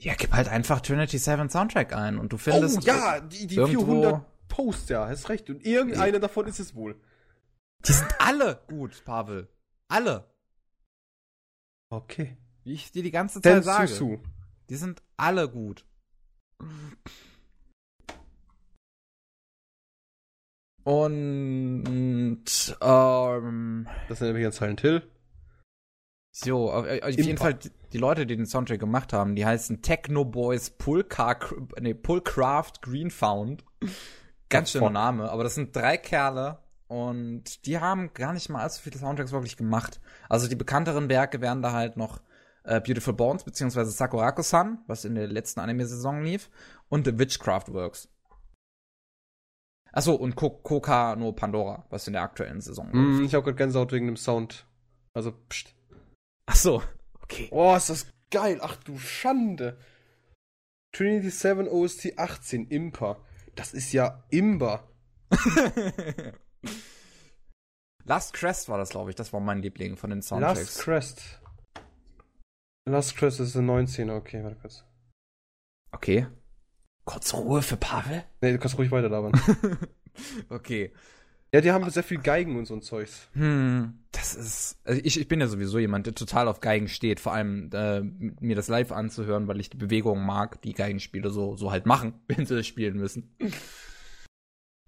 Ja, 0.00 0.14
gib 0.14 0.32
halt 0.32 0.48
einfach 0.48 0.80
Trinity 0.80 1.18
7 1.18 1.50
Soundtrack 1.50 1.92
ein 1.92 2.18
und 2.18 2.32
du 2.32 2.38
findest. 2.38 2.78
Oh 2.78 2.80
ja, 2.86 3.20
die, 3.20 3.48
die 3.48 3.56
400 3.56 4.24
Posts, 4.48 4.88
ja, 4.90 5.08
hast 5.08 5.28
recht. 5.28 5.50
Und 5.50 5.66
irgendeiner 5.66 6.14
ja. 6.14 6.18
davon 6.20 6.46
ist 6.46 6.60
es 6.60 6.74
wohl. 6.74 7.00
Die 7.84 7.92
sind 7.92 8.08
alle 8.20 8.62
gut, 8.68 9.04
Pavel. 9.04 9.48
Alle. 9.88 10.32
Okay. 11.90 12.36
Wie 12.64 12.74
ich 12.74 12.92
dir 12.92 13.02
die 13.02 13.10
ganze 13.10 13.40
Zeit 13.40 13.64
sage. 13.64 13.88
Susu. 13.88 14.18
Die 14.68 14.76
sind 14.76 15.02
alle 15.16 15.48
gut. 15.48 15.84
Und 20.88 22.44
ähm, 22.80 23.86
das 24.08 24.18
sind 24.18 24.30
übrigens 24.30 24.56
Silent 24.56 24.80
Hill. 24.80 25.02
So, 26.30 26.70
auf, 26.72 26.86
auf 26.86 27.10
jeden 27.10 27.36
Fall 27.36 27.58
die 27.92 27.98
Leute, 27.98 28.24
die 28.24 28.36
den 28.36 28.46
Soundtrack 28.46 28.80
gemacht 28.80 29.12
haben, 29.12 29.36
die 29.36 29.44
heißen 29.44 29.82
Techno 29.82 30.24
Boys 30.24 30.70
Pullcar, 30.70 31.40
nee, 31.78 31.92
Pullcraft 31.92 32.80
Greenfound. 32.80 33.66
Ganz 34.48 34.70
schöner 34.70 34.88
Name, 34.88 35.30
aber 35.30 35.44
das 35.44 35.56
sind 35.56 35.76
drei 35.76 35.98
Kerle 35.98 36.56
und 36.86 37.66
die 37.66 37.78
haben 37.80 38.14
gar 38.14 38.32
nicht 38.32 38.48
mal 38.48 38.62
allzu 38.62 38.80
viele 38.80 38.96
Soundtracks 38.96 39.32
wirklich 39.32 39.58
gemacht. 39.58 40.00
Also 40.30 40.48
die 40.48 40.56
bekannteren 40.56 41.10
Werke 41.10 41.42
wären 41.42 41.60
da 41.60 41.72
halt 41.72 41.98
noch 41.98 42.22
äh, 42.64 42.80
Beautiful 42.80 43.12
Bones 43.12 43.44
beziehungsweise 43.44 43.90
Sakurako-san, 43.90 44.78
was 44.86 45.04
in 45.04 45.16
der 45.16 45.26
letzten 45.26 45.60
Anime-Saison 45.60 46.22
lief, 46.22 46.48
und 46.88 47.04
The 47.04 47.18
Witchcraft 47.18 47.74
Works. 47.74 48.08
Achso, 49.92 50.14
und 50.14 50.36
Koka 50.36 51.16
no 51.16 51.32
Pandora, 51.32 51.86
was 51.90 52.06
in 52.06 52.12
der 52.12 52.22
aktuellen 52.22 52.60
Saison 52.60 52.90
mm, 52.92 53.24
Ich 53.24 53.34
habe 53.34 53.44
gerade 53.44 53.56
Gänsehaut 53.56 53.92
wegen 53.92 54.06
dem 54.06 54.16
Sound. 54.16 54.66
Also, 55.14 55.32
pst. 55.48 55.74
Achso, 56.46 56.82
okay. 57.22 57.48
Oh, 57.50 57.74
ist 57.74 57.90
das 57.90 58.06
geil. 58.30 58.58
Ach 58.62 58.76
du 58.76 58.98
Schande. 58.98 59.78
Trinity 60.92 61.30
7 61.30 61.68
OST 61.68 62.18
18, 62.18 62.68
Imper. 62.68 63.20
Das 63.54 63.74
ist 63.74 63.92
ja 63.92 64.24
Imber. 64.30 64.88
Last 68.04 68.32
Crest 68.32 68.68
war 68.68 68.78
das, 68.78 68.90
glaube 68.90 69.10
ich. 69.10 69.16
Das 69.16 69.32
war 69.32 69.40
mein 69.40 69.60
Liebling 69.60 69.96
von 69.96 70.10
den 70.10 70.22
Soundtracks. 70.22 70.60
Last 70.60 70.78
Crest. 70.80 71.40
Last 72.86 73.16
Crest 73.16 73.40
ist 73.40 73.54
ein 73.54 73.66
19, 73.66 74.10
okay, 74.10 74.42
warte 74.42 74.56
kurz. 74.56 74.84
Okay. 75.90 76.26
Kurz 77.08 77.32
Ruhe 77.32 77.62
für 77.62 77.78
Pavel? 77.78 78.22
Nee, 78.42 78.52
du 78.52 78.58
kannst 78.58 78.76
ruhig 78.76 78.90
weiter 78.90 79.08
labern. 79.08 79.32
okay. 80.50 80.92
Ja, 81.54 81.62
die 81.62 81.72
haben 81.72 81.88
sehr 81.88 82.02
viel 82.02 82.18
Geigen 82.18 82.58
und 82.58 82.66
so 82.66 82.74
ein 82.74 82.82
Zeugs. 82.82 83.30
Hm, 83.32 83.94
das 84.12 84.34
ist. 84.34 84.78
Also 84.84 85.00
ich, 85.02 85.18
ich 85.18 85.26
bin 85.26 85.40
ja 85.40 85.46
sowieso 85.46 85.78
jemand, 85.78 86.04
der 86.04 86.14
total 86.14 86.48
auf 86.48 86.60
Geigen 86.60 86.86
steht. 86.86 87.18
Vor 87.18 87.32
allem 87.32 87.70
äh, 87.72 88.02
mir 88.02 88.54
das 88.54 88.68
live 88.68 88.92
anzuhören, 88.92 89.48
weil 89.48 89.58
ich 89.58 89.70
die 89.70 89.78
Bewegungen 89.78 90.26
mag, 90.26 90.60
die 90.60 90.74
Geigenspieler 90.74 91.30
so, 91.30 91.56
so 91.56 91.70
halt 91.70 91.86
machen, 91.86 92.12
wenn 92.28 92.44
sie 92.44 92.56
das 92.56 92.66
spielen 92.66 92.98
müssen. 92.98 93.34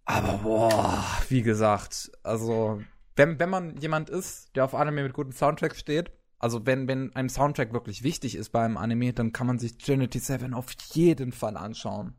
Aber 0.05 0.41
boah, 0.43 1.03
wie 1.31 1.41
gesagt, 1.41 2.13
also 2.23 2.83
wenn, 3.17 3.39
wenn 3.39 3.49
man 3.49 3.79
jemand 3.79 4.11
ist, 4.11 4.55
der 4.57 4.67
auf 4.67 4.75
Anime 4.75 5.05
mit 5.05 5.15
guten 5.15 5.33
Soundtracks 5.33 5.81
steht, 5.81 6.13
also 6.41 6.65
wenn, 6.65 6.89
wenn 6.89 7.15
einem 7.15 7.29
Soundtrack 7.29 7.73
wirklich 7.73 8.03
wichtig 8.03 8.35
ist 8.35 8.49
beim 8.49 8.77
Anime, 8.79 9.13
dann 9.13 9.33
kann 9.33 9.47
man 9.47 9.59
sich 9.59 9.77
Trinity 9.77 10.19
7 10.19 10.55
auf 10.55 10.73
jeden 10.95 11.33
Fall 11.33 11.57
anschauen. 11.57 12.15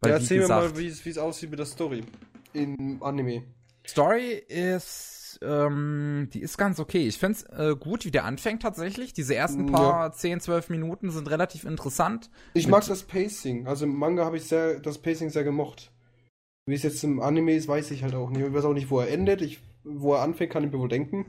Weil, 0.00 0.12
ja, 0.12 0.16
erzähl 0.16 0.40
gesagt, 0.40 0.62
mir 0.62 0.70
mal, 0.70 0.78
wie 1.04 1.10
es 1.10 1.18
aussieht 1.18 1.50
mit 1.50 1.58
der 1.58 1.66
Story 1.66 2.02
im 2.54 3.02
Anime. 3.02 3.44
Story 3.86 4.42
ist, 4.48 5.38
ähm, 5.42 6.30
die 6.32 6.40
ist 6.40 6.56
ganz 6.56 6.80
okay. 6.80 7.06
Ich 7.06 7.18
find's 7.18 7.42
äh, 7.42 7.76
gut, 7.78 8.06
wie 8.06 8.10
der 8.10 8.24
anfängt 8.24 8.62
tatsächlich. 8.62 9.12
Diese 9.12 9.34
ersten 9.34 9.66
paar 9.70 10.06
ja. 10.06 10.12
10, 10.12 10.40
12 10.40 10.70
Minuten 10.70 11.10
sind 11.10 11.30
relativ 11.30 11.64
interessant. 11.64 12.30
Ich 12.54 12.66
mag 12.66 12.86
das 12.86 13.02
Pacing. 13.02 13.66
Also 13.66 13.84
im 13.84 13.94
Manga 13.94 14.24
habe 14.24 14.38
ich 14.38 14.44
sehr, 14.44 14.80
das 14.80 14.98
Pacing 14.98 15.28
sehr 15.28 15.44
gemocht. 15.44 15.92
Wie 16.66 16.74
es 16.74 16.82
jetzt 16.82 17.04
im 17.04 17.20
Anime 17.20 17.54
ist, 17.54 17.68
weiß 17.68 17.90
ich 17.90 18.02
halt 18.02 18.14
auch 18.14 18.30
nicht. 18.30 18.40
Ich 18.40 18.54
weiß 18.54 18.64
auch 18.64 18.72
nicht, 18.72 18.90
wo 18.90 19.00
er 19.00 19.10
endet. 19.10 19.42
Ich, 19.42 19.60
wo 19.84 20.14
er 20.14 20.22
anfängt, 20.22 20.50
kann 20.50 20.64
ich 20.64 20.72
mir 20.72 20.78
wohl 20.78 20.88
denken. 20.88 21.26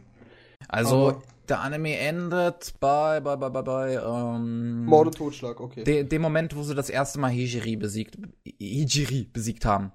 Also, 0.69 1.09
Aber 1.09 1.21
der 1.49 1.61
Anime 1.61 1.97
endet 1.97 2.73
bei, 2.79 3.19
bei, 3.19 3.35
bei, 3.35 3.49
bei, 3.49 3.61
bei, 3.61 3.93
ähm. 3.93 4.85
Mord 4.85 5.07
und 5.07 5.15
Totschlag, 5.17 5.59
okay. 5.59 5.83
De, 5.83 6.03
dem 6.03 6.21
Moment, 6.21 6.55
wo 6.55 6.63
sie 6.63 6.75
das 6.75 6.89
erste 6.89 7.19
Mal 7.19 7.31
Hijiri 7.31 7.75
besiegt, 7.75 8.17
Hijiri 8.59 9.29
besiegt 9.31 9.65
haben. 9.65 9.91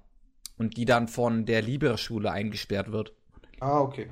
Und 0.56 0.76
die 0.76 0.84
dann 0.84 1.08
von 1.08 1.46
der 1.46 1.62
Libera-Schule 1.62 2.30
eingesperrt 2.30 2.92
wird. 2.92 3.14
Ah, 3.60 3.80
okay. 3.80 4.10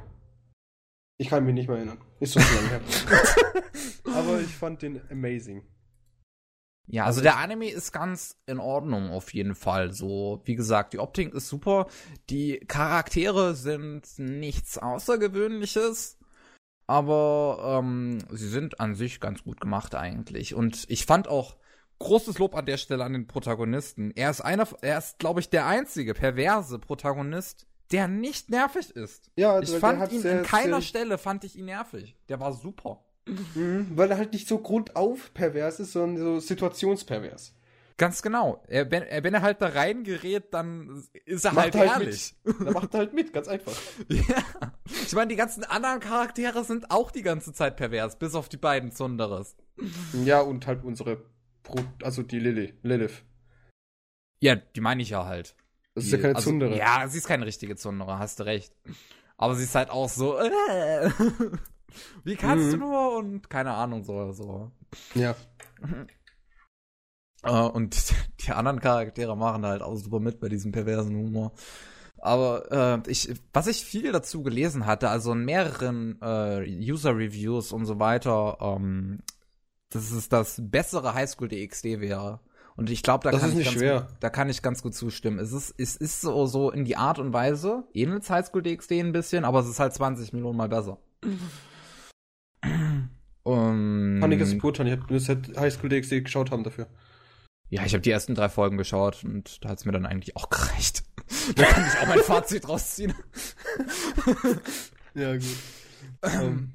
Ich 1.18 1.28
kann 1.28 1.44
mich 1.44 1.54
nicht 1.54 1.68
mehr 1.68 1.76
erinnern. 1.76 1.98
Ist 2.20 2.34
so 2.34 2.40
lange 2.40 2.68
her. 2.68 2.80
Aber 4.14 4.40
ich 4.40 4.54
fand 4.54 4.82
den 4.82 5.00
amazing. 5.10 5.62
Ja, 6.90 7.04
also 7.04 7.20
der 7.20 7.36
Anime 7.36 7.68
ist 7.68 7.92
ganz 7.92 8.36
in 8.46 8.58
Ordnung 8.58 9.10
auf 9.10 9.34
jeden 9.34 9.54
Fall. 9.54 9.92
So, 9.92 10.40
wie 10.44 10.54
gesagt, 10.54 10.94
die 10.94 10.98
Optik 10.98 11.34
ist 11.34 11.48
super. 11.48 11.86
Die 12.30 12.60
Charaktere 12.60 13.54
sind 13.54 14.06
nichts 14.18 14.78
Außergewöhnliches. 14.78 16.17
Aber 16.88 17.80
ähm, 17.80 18.18
sie 18.30 18.48
sind 18.48 18.80
an 18.80 18.94
sich 18.96 19.20
ganz 19.20 19.44
gut 19.44 19.60
gemacht 19.60 19.94
eigentlich. 19.94 20.54
Und 20.54 20.86
ich 20.88 21.06
fand 21.06 21.28
auch 21.28 21.56
großes 21.98 22.38
Lob 22.38 22.56
an 22.56 22.64
der 22.66 22.78
Stelle 22.78 23.04
an 23.04 23.12
den 23.12 23.26
Protagonisten. 23.26 24.10
Er 24.16 24.30
ist 24.30 24.40
einer, 24.40 24.66
er 24.80 24.98
ist, 24.98 25.18
glaube 25.18 25.40
ich, 25.40 25.50
der 25.50 25.66
einzige 25.66 26.14
perverse 26.14 26.78
Protagonist, 26.78 27.66
der 27.92 28.08
nicht 28.08 28.50
nervig 28.50 28.90
ist. 28.90 29.30
Ja, 29.36 29.60
Ich 29.60 29.70
fand 29.70 30.10
ihn 30.12 30.26
an 30.26 30.42
keiner 30.42 30.80
Stelle 30.80 31.18
fand 31.18 31.44
ich 31.44 31.56
ihn 31.56 31.66
nervig. 31.66 32.16
Der 32.28 32.40
war 32.40 32.52
super. 32.54 33.04
Mhm, 33.26 33.88
weil 33.94 34.10
er 34.10 34.16
halt 34.16 34.32
nicht 34.32 34.48
so 34.48 34.58
grundauf 34.58 35.32
pervers 35.34 35.80
ist, 35.80 35.92
sondern 35.92 36.16
so 36.22 36.40
situationspervers. 36.40 37.54
Ganz 37.98 38.22
genau. 38.22 38.62
Er, 38.68 38.90
wenn, 38.90 39.02
er, 39.02 39.22
wenn 39.24 39.34
er 39.34 39.42
halt 39.42 39.60
da 39.60 39.68
reingerät, 39.68 40.54
dann 40.54 41.04
ist 41.26 41.44
er 41.44 41.52
Macht 41.52 41.74
halt, 41.74 41.90
halt 41.90 42.00
ehrlich. 42.02 42.34
Da 42.44 42.70
macht 42.70 42.94
er 42.94 43.00
halt 43.00 43.12
mit, 43.12 43.32
ganz 43.32 43.48
einfach. 43.48 43.72
ja. 44.08 44.42
Ich 44.86 45.12
meine, 45.14 45.28
die 45.28 45.36
ganzen 45.36 45.64
anderen 45.64 45.98
Charaktere 46.00 46.64
sind 46.64 46.90
auch 46.90 47.10
die 47.10 47.22
ganze 47.22 47.52
Zeit 47.52 47.76
pervers, 47.76 48.16
bis 48.16 48.34
auf 48.36 48.48
die 48.48 48.56
beiden 48.56 48.92
Zunderes. 48.92 49.56
Ja, 50.24 50.40
und 50.40 50.66
halt 50.66 50.84
unsere, 50.84 51.24
Pro 51.64 51.76
also 52.02 52.22
die 52.22 52.38
Lilly, 52.38 52.72
Lilith. 52.82 53.24
Ja, 54.40 54.54
die 54.54 54.80
meine 54.80 55.02
ich 55.02 55.10
ja 55.10 55.26
halt. 55.26 55.56
Das 55.94 56.04
ist 56.04 56.12
Die- 56.12 56.16
ja 56.16 56.22
keine 56.22 56.36
also, 56.36 56.50
Zundere. 56.50 56.78
Ja, 56.78 57.08
sie 57.08 57.18
ist 57.18 57.26
keine 57.26 57.46
richtige 57.46 57.74
Zundere, 57.74 58.18
hast 58.20 58.38
du 58.38 58.44
recht. 58.44 58.72
Aber 59.36 59.56
sie 59.56 59.64
ist 59.64 59.74
halt 59.74 59.90
auch 59.90 60.08
so, 60.08 60.38
äh, 60.38 61.10
wie 62.24 62.36
kannst 62.36 62.66
Mhm. 62.66 62.70
du 62.70 62.76
nur 62.76 63.16
und 63.16 63.50
keine 63.50 63.72
Ahnung, 63.72 64.04
so, 64.04 64.30
so. 64.30 64.70
ja. 65.16 65.34
Äh, 67.42 67.50
und 67.50 67.96
die 68.46 68.52
anderen 68.52 68.80
Charaktere 68.80 69.36
machen 69.36 69.64
halt 69.64 69.82
auch 69.82 69.96
super 69.96 70.20
mit 70.20 70.40
bei 70.40 70.48
diesem 70.48 70.72
perversen 70.72 71.16
Humor. 71.16 71.52
Aber 72.20 73.02
äh, 73.06 73.10
ich, 73.10 73.32
was 73.52 73.68
ich 73.68 73.84
viel 73.84 74.10
dazu 74.10 74.42
gelesen 74.42 74.86
hatte, 74.86 75.08
also 75.08 75.32
in 75.32 75.44
mehreren 75.44 76.20
äh, 76.20 76.64
User-Reviews 76.66 77.72
und 77.72 77.86
so 77.86 78.00
weiter, 78.00 78.58
ähm, 78.60 79.20
dass 79.90 80.10
es 80.10 80.28
das 80.28 80.60
bessere 80.62 81.14
Highschool 81.14 81.48
DxD 81.48 82.00
wäre. 82.00 82.40
Und 82.76 82.90
ich 82.90 83.02
glaube, 83.02 83.24
da 83.24 83.30
Das 83.30 83.40
kann 83.40 83.52
ist 83.52 83.58
ich 83.58 83.78
ganz. 83.78 84.02
Gut, 84.02 84.16
da 84.20 84.30
kann 84.30 84.48
ich 84.48 84.62
ganz 84.62 84.82
gut 84.82 84.94
zustimmen. 84.94 85.38
Es 85.38 85.52
ist, 85.52 85.74
es 85.78 85.96
ist 85.96 86.20
so, 86.20 86.46
so 86.46 86.70
in 86.70 86.84
die 86.84 86.96
Art 86.96 87.18
und 87.18 87.32
Weise, 87.32 87.84
ähnelt 87.92 88.28
Highschool 88.28 88.62
DxD 88.62 89.00
ein 89.00 89.12
bisschen, 89.12 89.44
aber 89.44 89.60
es 89.60 89.68
ist 89.68 89.80
halt 89.80 89.94
20 89.94 90.32
Millionen 90.32 90.56
mal 90.56 90.68
besser. 90.68 90.98
Und 93.42 94.20
Kann 94.20 94.32
ich 94.32 94.38
das 94.38 94.56
beurteilen. 94.58 94.92
Ich 94.92 95.00
hab 95.00 95.10
nur 95.10 95.20
seit 95.20 95.56
Highschool 95.56 95.88
DxD 95.88 96.20
geschaut 96.22 96.50
haben 96.50 96.64
dafür. 96.64 96.86
Ja, 97.70 97.84
ich 97.84 97.92
habe 97.94 98.00
die 98.02 98.10
ersten 98.10 98.34
drei 98.34 98.48
Folgen 98.48 98.76
geschaut 98.78 99.24
und 99.24 99.64
da 99.64 99.68
hat's 99.70 99.84
mir 99.84 99.92
dann 99.92 100.06
eigentlich 100.06 100.36
auch 100.36 100.48
gereicht. 100.50 101.02
da 101.56 101.64
kann 101.64 101.86
ich 101.86 101.98
auch 102.02 102.06
mein 102.08 102.20
Fazit 102.20 102.68
rausziehen. 102.68 103.14
Ja, 105.14 105.34
gut. 105.36 105.44
ähm, 106.22 106.72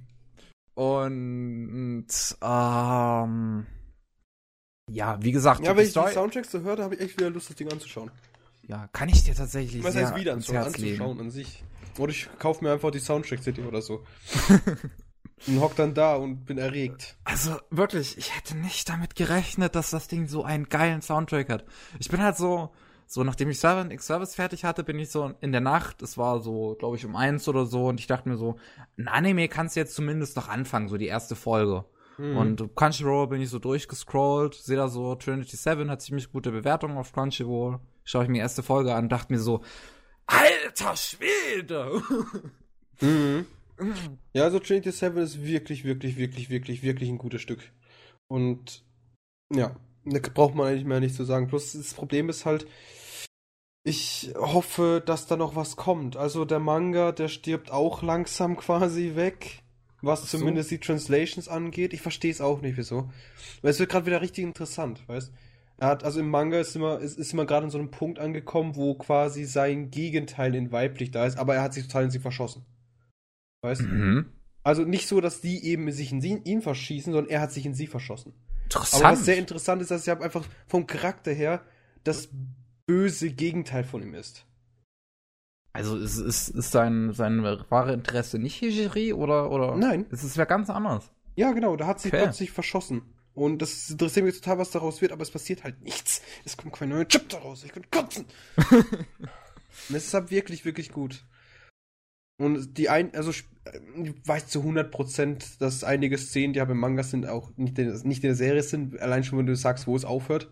Und 0.75 2.07
ähm, 2.41 3.65
ja, 4.91 5.17
wie 5.23 5.31
gesagt, 5.31 5.63
ja, 5.63 5.75
wenn 5.77 5.85
ich 5.85 5.93
die 5.93 6.11
Soundtracks 6.13 6.51
so 6.51 6.61
höre, 6.61 6.83
habe 6.83 6.95
ich 6.95 7.01
echt 7.01 7.17
wieder 7.19 7.29
Lust, 7.29 7.49
das 7.49 7.55
Ding 7.55 7.71
anzuschauen. 7.71 8.11
ja, 8.67 8.87
kann 8.91 9.09
ich 9.09 9.23
dir 9.23 9.33
tatsächlich 9.35 9.83
Was 9.83 9.93
sehr 9.93 10.07
heißt 10.07 10.15
wieder 10.19 10.31
ans 10.31 10.49
anzuschauen? 10.49 10.83
Legen. 11.17 11.19
An 11.21 11.31
sich. 11.31 11.63
Oder 11.97 12.11
ich 12.11 12.27
kaufe 12.39 12.63
mir 12.63 12.73
einfach 12.73 12.91
die 12.91 12.99
Soundtrack-CD 12.99 13.61
oder 13.63 13.81
so. 13.81 14.03
und 15.47 15.59
hock 15.59 15.75
dann 15.75 15.93
da 15.93 16.15
und 16.15 16.45
bin 16.45 16.57
erregt. 16.57 17.17
Also 17.23 17.57
wirklich, 17.69 18.17
ich 18.17 18.35
hätte 18.35 18.57
nicht 18.57 18.87
damit 18.89 19.15
gerechnet, 19.15 19.75
dass 19.75 19.89
das 19.89 20.07
Ding 20.07 20.27
so 20.27 20.43
einen 20.43 20.69
geilen 20.69 21.01
Soundtrack 21.01 21.49
hat. 21.49 21.65
Ich 21.99 22.09
bin 22.09 22.21
halt 22.21 22.37
so, 22.37 22.71
so 23.07 23.23
nachdem 23.23 23.49
ich 23.49 23.59
Seven 23.59 23.91
X 23.91 24.07
Service 24.07 24.35
fertig 24.35 24.63
hatte, 24.63 24.83
bin 24.83 24.99
ich 24.99 25.11
so 25.11 25.33
in 25.41 25.51
der 25.51 25.61
Nacht, 25.61 26.01
es 26.01 26.17
war 26.17 26.39
so, 26.39 26.75
glaube 26.79 26.97
ich, 26.97 27.05
um 27.05 27.15
eins 27.15 27.47
oder 27.47 27.65
so, 27.65 27.87
und 27.87 27.99
ich 27.99 28.07
dachte 28.07 28.29
mir 28.29 28.37
so, 28.37 28.55
ein 28.97 29.07
Anime 29.07 29.47
kannst 29.47 29.75
du 29.75 29.81
jetzt 29.81 29.95
zumindest 29.95 30.35
noch 30.35 30.47
anfangen, 30.49 30.87
so 30.87 30.97
die 30.97 31.07
erste 31.07 31.35
Folge. 31.35 31.85
Mhm. 32.17 32.37
Und 32.37 32.75
Crunchyroll 32.75 33.27
bin 33.27 33.41
ich 33.41 33.49
so 33.49 33.59
durchgescrollt, 33.59 34.55
sehe 34.55 34.77
da 34.77 34.87
so, 34.87 35.15
Trinity 35.15 35.55
7 35.55 35.89
hat 35.89 36.01
ziemlich 36.01 36.31
gute 36.31 36.51
Bewertungen 36.51 36.97
auf 36.97 37.11
Crunchyroll. 37.11 37.79
Schaue 38.03 38.23
ich 38.23 38.29
mir 38.29 38.35
die 38.35 38.41
erste 38.41 38.63
Folge 38.63 38.93
an, 38.93 39.09
dachte 39.09 39.33
mir 39.33 39.39
so, 39.39 39.61
alter 40.25 40.95
Schwede! 40.95 42.01
Mhm. 43.01 43.47
Ja, 44.33 44.43
also 44.43 44.59
Trinity 44.59 44.91
7 44.91 45.17
ist 45.17 45.43
wirklich, 45.43 45.83
wirklich, 45.83 46.17
wirklich, 46.17 46.49
wirklich, 46.49 46.83
wirklich 46.83 47.09
ein 47.09 47.17
gutes 47.17 47.41
Stück. 47.41 47.71
Und 48.27 48.83
ja, 49.53 49.75
da 50.05 50.19
braucht 50.33 50.55
man 50.55 50.67
eigentlich 50.67 50.85
mehr 50.85 50.99
nicht 50.99 51.15
zu 51.15 51.23
sagen. 51.23 51.47
Plus 51.47 51.73
das 51.73 51.93
Problem 51.93 52.29
ist 52.29 52.45
halt, 52.45 52.67
ich 53.83 54.31
hoffe, 54.35 55.01
dass 55.05 55.27
da 55.27 55.35
noch 55.35 55.55
was 55.55 55.75
kommt. 55.75 56.15
Also 56.15 56.45
der 56.45 56.59
Manga, 56.59 57.11
der 57.11 57.27
stirbt 57.27 57.71
auch 57.71 58.01
langsam 58.01 58.55
quasi 58.57 59.15
weg, 59.15 59.63
was 60.01 60.29
so. 60.29 60.37
zumindest 60.37 60.71
die 60.71 60.79
Translations 60.79 61.47
angeht. 61.47 61.93
Ich 61.93 62.01
verstehe 62.01 62.31
es 62.31 62.41
auch 62.41 62.61
nicht, 62.61 62.77
wieso. 62.77 63.09
Weil 63.61 63.71
es 63.71 63.79
wird 63.79 63.89
gerade 63.89 64.05
wieder 64.05 64.21
richtig 64.21 64.43
interessant, 64.43 65.07
weißt 65.07 65.31
er 65.77 65.87
hat, 65.87 66.03
also 66.03 66.19
im 66.19 66.29
Manga 66.29 66.59
ist 66.59 66.75
immer, 66.75 66.99
ist, 66.99 67.17
ist 67.17 67.33
immer 67.33 67.45
gerade 67.45 67.65
an 67.65 67.71
so 67.71 67.77
einem 67.77 67.91
Punkt 67.91 68.19
angekommen, 68.19 68.75
wo 68.75 68.93
quasi 68.95 69.45
sein 69.45 69.91
Gegenteil 69.91 70.55
in 70.55 70.71
weiblich 70.71 71.11
da 71.11 71.25
ist, 71.25 71.37
aber 71.37 71.55
er 71.55 71.61
hat 71.63 71.73
sich 71.73 71.87
total 71.87 72.05
in 72.05 72.11
sie 72.11 72.19
verschossen. 72.19 72.65
Weißt 73.63 73.81
du? 73.81 73.85
Mhm. 73.85 74.25
Also 74.61 74.83
nicht 74.83 75.07
so, 75.07 75.19
dass 75.21 75.41
die 75.41 75.65
eben 75.65 75.91
sich 75.91 76.11
in 76.11 76.21
sie, 76.21 76.35
ihn 76.43 76.61
verschießen, 76.61 77.11
sondern 77.11 77.31
er 77.31 77.41
hat 77.41 77.51
sich 77.51 77.65
in 77.65 77.73
sie 77.73 77.87
verschossen. 77.87 78.33
Interessant. 78.65 79.03
Aber 79.03 79.13
was 79.13 79.25
sehr 79.25 79.37
interessant 79.37 79.81
ist, 79.81 79.91
dass 79.91 80.07
er 80.07 80.21
einfach 80.21 80.45
vom 80.67 80.85
Charakter 80.85 81.31
her 81.31 81.65
das 82.03 82.29
böse 82.85 83.31
Gegenteil 83.31 83.83
von 83.83 84.01
ihm 84.01 84.13
ist. 84.13 84.45
Also 85.71 85.97
ist, 85.97 86.17
ist, 86.17 86.49
ist 86.49 86.71
sein, 86.71 87.13
sein 87.13 87.43
wahre 87.43 87.93
Interesse 87.93 88.37
nicht 88.37 88.55
Hijiri 88.57 89.13
oder, 89.13 89.49
oder? 89.49 89.75
Nein. 89.75 90.05
Es 90.11 90.23
ist 90.23 90.37
ja 90.37 90.45
ganz 90.45 90.69
anders. 90.69 91.11
Ja, 91.35 91.51
genau, 91.51 91.75
da 91.75 91.87
hat 91.87 91.99
sich 91.99 92.13
Okay. 92.13 92.23
plötzlich 92.23 92.51
verschossen. 92.51 93.01
Und 93.33 93.63
das 93.63 93.89
interessiert 93.89 94.25
mich 94.25 94.35
total, 94.35 94.59
was 94.59 94.69
daraus 94.69 95.01
wird, 95.01 95.11
aber 95.11 95.23
es 95.23 95.31
passiert 95.31 95.63
halt 95.63 95.81
nichts. 95.81 96.21
Es 96.45 96.55
kommt 96.55 96.73
kein 96.73 96.89
neuer 96.89 97.07
Chip 97.07 97.27
daraus. 97.29 97.63
Ich 97.63 97.71
kann 97.71 97.89
kotzen. 97.89 98.25
Und 99.89 99.95
es 99.95 100.05
ist 100.05 100.13
halt 100.13 100.29
wirklich, 100.29 100.65
wirklich 100.65 100.91
gut. 100.91 101.25
Und 102.37 102.77
die 102.77 102.89
ein, 102.89 103.13
also 103.15 103.31
ich 104.03 104.13
weiß 104.25 104.47
zu 104.47 104.61
100%, 104.61 105.59
dass 105.59 105.83
einige 105.83 106.17
Szenen, 106.17 106.53
die 106.53 106.61
aber 106.61 106.73
im 106.73 106.79
Manga 106.79 107.03
sind, 107.03 107.27
auch 107.27 107.51
nicht 107.55 107.77
in, 107.79 107.91
nicht 108.03 108.23
in 108.23 108.29
der 108.29 108.35
Serie 108.35 108.63
sind, 108.63 108.99
allein 108.99 109.23
schon, 109.23 109.39
wenn 109.39 109.45
du 109.45 109.55
sagst, 109.55 109.87
wo 109.87 109.95
es 109.95 110.05
aufhört. 110.05 110.51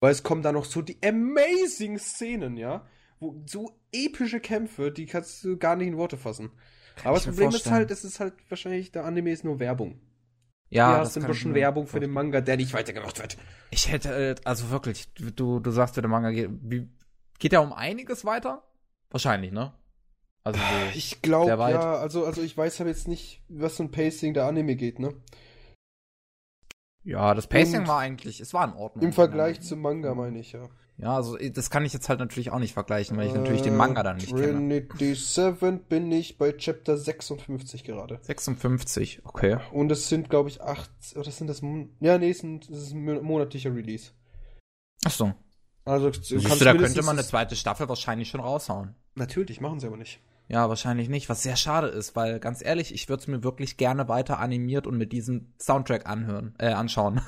Weil 0.00 0.12
es 0.12 0.22
kommen 0.22 0.42
da 0.42 0.52
noch 0.52 0.64
so 0.64 0.82
die 0.82 0.98
amazing 1.04 1.98
Szenen, 1.98 2.56
ja? 2.56 2.86
Wo, 3.20 3.40
so 3.46 3.78
epische 3.92 4.40
Kämpfe, 4.40 4.90
die 4.90 5.06
kannst 5.06 5.44
du 5.44 5.56
gar 5.56 5.76
nicht 5.76 5.88
in 5.88 5.96
Worte 5.96 6.16
fassen. 6.16 6.50
aber 7.04 7.14
das 7.14 7.24
Problem 7.24 7.48
ist 7.48 7.54
vorstellen. 7.54 7.76
halt, 7.76 7.90
es 7.90 8.04
ist 8.04 8.20
halt 8.20 8.34
wahrscheinlich, 8.48 8.90
der 8.90 9.04
Anime 9.04 9.30
ist 9.30 9.44
nur 9.44 9.60
Werbung. 9.60 10.00
Ja, 10.68 10.92
Ja, 10.92 10.98
das 11.00 11.14
sind 11.14 11.24
kann 11.24 11.34
schon 11.34 11.54
Werbung 11.54 11.86
für 11.86 12.00
den. 12.00 12.10
Manga, 12.10 12.40
der 12.40 12.56
nicht 12.56 12.72
weitergemacht 12.72 13.20
wird. 13.20 13.36
Ich 13.70 13.90
hätte, 13.90 14.12
äh, 14.14 14.34
also 14.44 14.70
wirklich, 14.70 15.12
du, 15.14 15.60
du 15.60 15.70
sagst, 15.70 15.96
der 15.96 16.08
Manga 16.08 16.30
geht, 16.30 16.50
geht 17.38 17.52
ja 17.52 17.60
um 17.60 17.72
einiges 17.72 18.24
weiter? 18.24 18.62
Wahrscheinlich, 19.10 19.52
ne? 19.52 19.72
Also 20.44 20.58
so, 20.58 20.98
Ich 20.98 21.22
glaube, 21.22 21.50
ja, 21.50 21.96
also, 21.96 22.24
also 22.24 22.42
ich 22.42 22.56
weiß 22.56 22.80
halt 22.80 22.88
jetzt 22.88 23.06
nicht, 23.06 23.42
was 23.48 23.76
so 23.76 23.84
ein 23.84 23.90
Pacing 23.90 24.34
der 24.34 24.46
Anime 24.46 24.76
geht, 24.76 24.98
ne? 24.98 25.14
ja, 27.04 27.34
das 27.34 27.46
Pacing 27.46 27.80
und 27.80 27.88
war 27.88 27.98
eigentlich, 27.98 28.40
es 28.40 28.54
war 28.54 28.64
in 28.64 28.74
Ordnung. 28.74 29.04
Im 29.04 29.12
Vergleich 29.12 29.60
zum 29.60 29.80
Manga, 29.80 30.14
meine 30.14 30.38
ich, 30.38 30.52
ja. 30.52 30.68
Ja, 30.98 31.16
also 31.16 31.36
das 31.36 31.70
kann 31.70 31.84
ich 31.84 31.92
jetzt 31.92 32.08
halt 32.08 32.20
natürlich 32.20 32.50
auch 32.50 32.58
nicht 32.58 32.74
vergleichen, 32.74 33.16
weil 33.16 33.26
ich 33.26 33.34
natürlich 33.34 33.62
den 33.62 33.76
Manga 33.76 34.02
dann 34.02 34.18
nicht 34.18 34.28
kenne. 34.28 34.86
Trinity 34.86 35.14
7 35.14 35.80
bin 35.84 36.12
ich 36.12 36.38
bei 36.38 36.52
Chapter 36.52 36.96
56 36.96 37.82
gerade. 37.82 38.20
56, 38.22 39.22
okay. 39.24 39.58
Und 39.72 39.90
es 39.90 40.08
sind, 40.08 40.30
glaube 40.30 40.48
ich, 40.48 40.60
acht, 40.60 40.90
oder 41.16 41.30
sind 41.30 41.48
das, 41.48 41.60
ja, 42.00 42.18
nee, 42.18 42.30
es 42.30 42.40
sind, 42.40 42.70
das 42.70 42.78
ist 42.78 42.92
ein 42.92 43.22
monatlicher 43.22 43.74
Release. 43.74 44.12
Ach 45.04 45.10
so. 45.10 45.32
Also, 45.84 46.10
du 46.10 46.22
Siehst 46.22 46.60
du, 46.60 46.64
da 46.64 46.74
könnte 46.74 47.02
man 47.02 47.18
eine 47.18 47.26
zweite 47.26 47.56
Staffel 47.56 47.88
wahrscheinlich 47.88 48.28
schon 48.28 48.40
raushauen. 48.40 48.94
Natürlich, 49.16 49.60
machen 49.60 49.80
sie 49.80 49.88
aber 49.88 49.96
nicht. 49.96 50.20
Ja, 50.48 50.68
wahrscheinlich 50.68 51.08
nicht, 51.08 51.28
was 51.28 51.42
sehr 51.42 51.56
schade 51.56 51.86
ist, 51.86 52.14
weil 52.14 52.38
ganz 52.38 52.62
ehrlich, 52.62 52.92
ich 52.92 53.08
würde 53.08 53.22
es 53.22 53.26
mir 53.26 53.42
wirklich 53.42 53.76
gerne 53.78 54.08
weiter 54.08 54.38
animiert 54.38 54.86
und 54.86 54.98
mit 54.98 55.12
diesem 55.12 55.52
Soundtrack 55.58 56.06
anhören, 56.06 56.54
äh, 56.58 56.68
anschauen. 56.72 57.20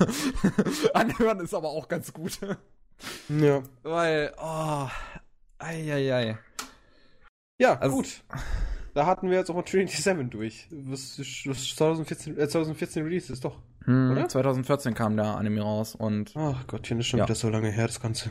anhören 0.93 1.39
ist 1.39 1.53
aber 1.53 1.69
auch 1.69 1.87
ganz 1.87 2.13
gut. 2.13 2.39
Ja. 3.29 3.63
weil, 3.83 4.31
oh, 4.41 4.87
eieiei. 5.59 6.37
Ja, 7.59 7.79
Also- 7.79 7.95
gut. 7.97 8.23
Da 8.93 9.05
hatten 9.05 9.29
wir 9.29 9.37
jetzt 9.37 9.49
auch 9.51 9.55
mal 9.55 9.63
Trinity 9.63 10.01
7 10.01 10.29
durch. 10.29 10.67
Was, 10.71 11.19
was 11.19 11.75
2014, 11.75 12.37
äh, 12.37 12.47
2014 12.47 13.03
Release 13.03 13.33
ist, 13.33 13.43
doch. 13.43 13.59
Hm, 13.83 14.11
Oder? 14.11 14.29
2014 14.29 14.93
kam 14.93 15.17
der 15.17 15.35
Anime 15.35 15.61
raus 15.61 15.95
und 15.95 16.31
Ach 16.37 16.65
Gottchen, 16.67 16.97
das 16.99 17.05
ist 17.05 17.09
schon 17.09 17.19
Ja. 17.19 17.25
wieder 17.25 17.35
so 17.35 17.49
lange 17.49 17.69
her, 17.71 17.87
das 17.87 17.99
Ganze. 17.99 18.29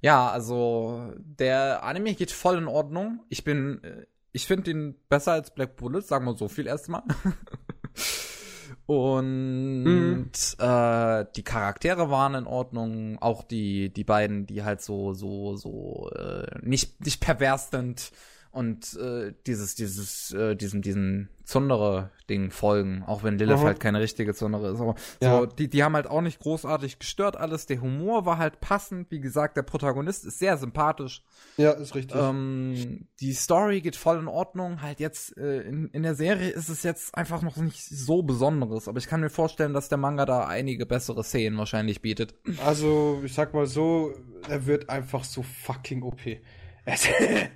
Ja, 0.00 0.30
also 0.30 1.12
der 1.18 1.82
Anime 1.82 2.14
geht 2.14 2.30
voll 2.30 2.58
in 2.58 2.68
Ordnung. 2.68 3.20
Ich 3.28 3.44
bin, 3.44 3.82
äh, 3.84 4.06
ich 4.32 4.46
finde 4.46 4.70
ihn 4.70 4.94
besser 5.08 5.32
als 5.32 5.52
Black 5.54 5.76
Bullet, 5.76 6.00
sagen 6.02 6.24
wir 6.24 6.36
so 6.36 6.48
viel 6.48 6.66
erstmal. 6.66 7.02
Und 8.86 9.84
Mhm. 9.84 10.30
äh, 10.58 11.24
die 11.36 11.42
Charaktere 11.44 12.10
waren 12.10 12.34
in 12.34 12.46
Ordnung, 12.46 13.18
auch 13.20 13.42
die 13.44 13.92
die 13.92 14.04
beiden, 14.04 14.46
die 14.46 14.64
halt 14.64 14.80
so 14.82 15.12
so 15.12 15.56
so 15.56 16.10
äh, 16.16 16.58
nicht 16.62 17.04
nicht 17.04 17.20
pervers 17.20 17.70
sind 17.70 18.10
und 18.52 18.96
äh, 18.96 19.32
dieses, 19.46 19.74
dieses, 19.76 20.32
äh, 20.32 20.56
diesen, 20.56 20.82
diesen 20.82 21.28
Zundere-Ding 21.44 22.50
folgen, 22.50 23.02
auch 23.06 23.22
wenn 23.22 23.38
Lilith 23.38 23.58
Aha. 23.58 23.64
halt 23.66 23.80
keine 23.80 24.00
richtige 24.00 24.34
Zundere 24.34 24.70
ist. 24.72 24.80
Aber 24.80 24.94
Ja. 25.22 25.38
so, 25.40 25.46
die, 25.46 25.68
die 25.68 25.82
haben 25.84 25.94
halt 25.94 26.06
auch 26.06 26.20
nicht 26.20 26.38
großartig 26.40 26.98
gestört 26.98 27.36
alles. 27.36 27.66
Der 27.66 27.80
Humor 27.80 28.24
war 28.26 28.38
halt 28.38 28.60
passend. 28.60 29.10
Wie 29.10 29.20
gesagt, 29.20 29.56
der 29.56 29.62
Protagonist 29.62 30.24
ist 30.24 30.38
sehr 30.38 30.56
sympathisch. 30.58 31.22
Ja, 31.56 31.72
ist 31.72 31.94
richtig. 31.94 32.16
Ähm, 32.20 33.06
die 33.20 33.32
Story 33.32 33.80
geht 33.80 33.96
voll 33.96 34.18
in 34.18 34.28
Ordnung. 34.28 34.80
Halt 34.82 35.00
jetzt 35.00 35.36
äh, 35.36 35.62
in, 35.62 35.88
in 35.88 36.02
der 36.02 36.14
Serie 36.14 36.50
ist 36.50 36.68
es 36.68 36.82
jetzt 36.82 37.14
einfach 37.16 37.42
noch 37.42 37.56
nicht 37.56 37.84
so 37.84 38.22
Besonderes. 38.22 38.86
Aber 38.88 38.98
ich 38.98 39.06
kann 39.06 39.20
mir 39.20 39.30
vorstellen, 39.30 39.74
dass 39.74 39.88
der 39.88 39.98
Manga 39.98 40.24
da 40.26 40.46
einige 40.46 40.86
bessere 40.86 41.24
Szenen 41.24 41.58
wahrscheinlich 41.58 42.00
bietet. 42.02 42.34
Also, 42.64 43.20
ich 43.24 43.34
sag 43.34 43.54
mal 43.54 43.66
so, 43.66 44.12
er 44.48 44.66
wird 44.66 44.88
einfach 44.88 45.24
so 45.24 45.42
fucking 45.42 46.02
OP. 46.02 46.20
Es- 46.26 46.38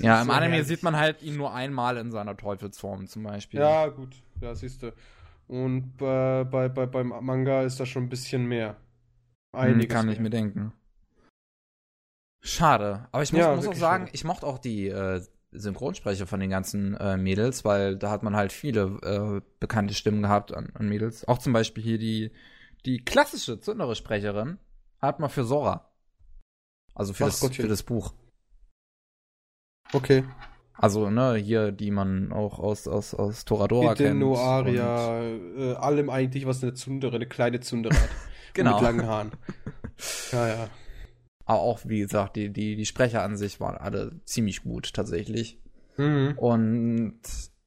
Ja, 0.00 0.22
im 0.22 0.26
So 0.28 0.32
Anime 0.32 0.52
herrlich. 0.54 0.66
sieht 0.68 0.82
man 0.82 0.96
halt 0.96 1.22
ihn 1.22 1.36
nur 1.36 1.52
einmal 1.54 1.96
in 1.98 2.10
seiner 2.10 2.36
Teufelsform 2.36 3.06
zum 3.06 3.22
Beispiel. 3.24 3.60
Ja, 3.60 3.88
gut. 3.88 4.14
Ja, 4.40 4.54
siehst 4.54 4.82
du. 4.82 4.92
Und 5.48 5.96
bei, 5.98 6.44
bei, 6.44 6.68
bei, 6.68 6.86
beim 6.86 7.08
Manga 7.08 7.62
ist 7.62 7.78
da 7.78 7.86
schon 7.86 8.04
ein 8.04 8.08
bisschen 8.08 8.46
mehr. 8.46 8.76
Hm, 9.54 9.60
Einiges 9.60 9.94
kann 9.94 10.08
ich 10.08 10.14
mehr. 10.16 10.22
mir 10.24 10.30
denken. 10.30 10.72
Schade. 12.40 13.06
Aber 13.12 13.22
ich 13.22 13.32
muss, 13.32 13.40
Ja, 13.40 13.54
muss 13.54 13.66
auch 13.68 13.74
sagen, 13.74 14.04
schade. 14.06 14.14
ich 14.14 14.24
mochte 14.24 14.46
auch 14.46 14.58
die 14.58 14.88
äh, 14.88 15.20
Synchronsprecher 15.52 16.26
von 16.26 16.40
den 16.40 16.50
ganzen 16.50 16.94
äh, 16.96 17.16
Mädels, 17.16 17.64
weil 17.64 17.96
da 17.96 18.10
hat 18.10 18.22
man 18.22 18.34
halt 18.34 18.52
viele 18.52 18.98
äh, 19.02 19.42
bekannte 19.60 19.94
Stimmen 19.94 20.22
gehabt 20.22 20.52
an, 20.54 20.70
an 20.74 20.88
Mädels. 20.88 21.28
Auch 21.28 21.38
zum 21.38 21.52
Beispiel 21.52 21.84
hier 21.84 21.98
die, 21.98 22.32
die 22.86 23.04
klassische 23.04 23.60
Zundere-Sprecherin 23.60 24.58
hat 25.00 25.20
man 25.20 25.30
für 25.30 25.44
Sora. 25.44 25.91
Also 26.94 27.12
für, 27.12 27.24
Ach 27.24 27.28
das, 27.28 27.40
Gottchen. 27.40 27.62
für 27.62 27.68
das 27.68 27.82
Buch. 27.82 28.12
Okay. 29.92 30.24
Also, 30.74 31.10
ne, 31.10 31.34
hier, 31.36 31.70
die 31.70 31.90
man 31.90 32.32
auch 32.32 32.58
aus, 32.58 32.88
aus, 32.88 33.14
aus 33.14 33.44
Toradora 33.44 33.90
Mit 33.90 34.00
den 34.00 34.06
kennt. 34.06 34.20
Noaria, 34.20 35.22
äh, 35.22 35.74
allem 35.74 36.10
eigentlich, 36.10 36.46
was 36.46 36.62
eine 36.62 36.74
Zundere, 36.74 37.16
eine 37.16 37.26
kleine 37.26 37.60
Zundere 37.60 37.94
hat. 37.94 38.08
Genau. 38.54 38.74
Mit 38.74 38.82
langen 38.82 39.06
Haaren. 39.06 39.32
Ja, 40.32 40.48
ja. 40.48 40.68
Aber 41.44 41.60
auch, 41.60 41.80
wie 41.84 42.00
gesagt, 42.00 42.36
die, 42.36 42.52
die, 42.52 42.76
die 42.76 42.86
Sprecher 42.86 43.22
an 43.22 43.36
sich 43.36 43.60
waren 43.60 43.76
alle 43.76 44.20
ziemlich 44.24 44.62
gut, 44.62 44.92
tatsächlich. 44.92 45.58
Mhm. 45.96 46.34
Und 46.36 47.20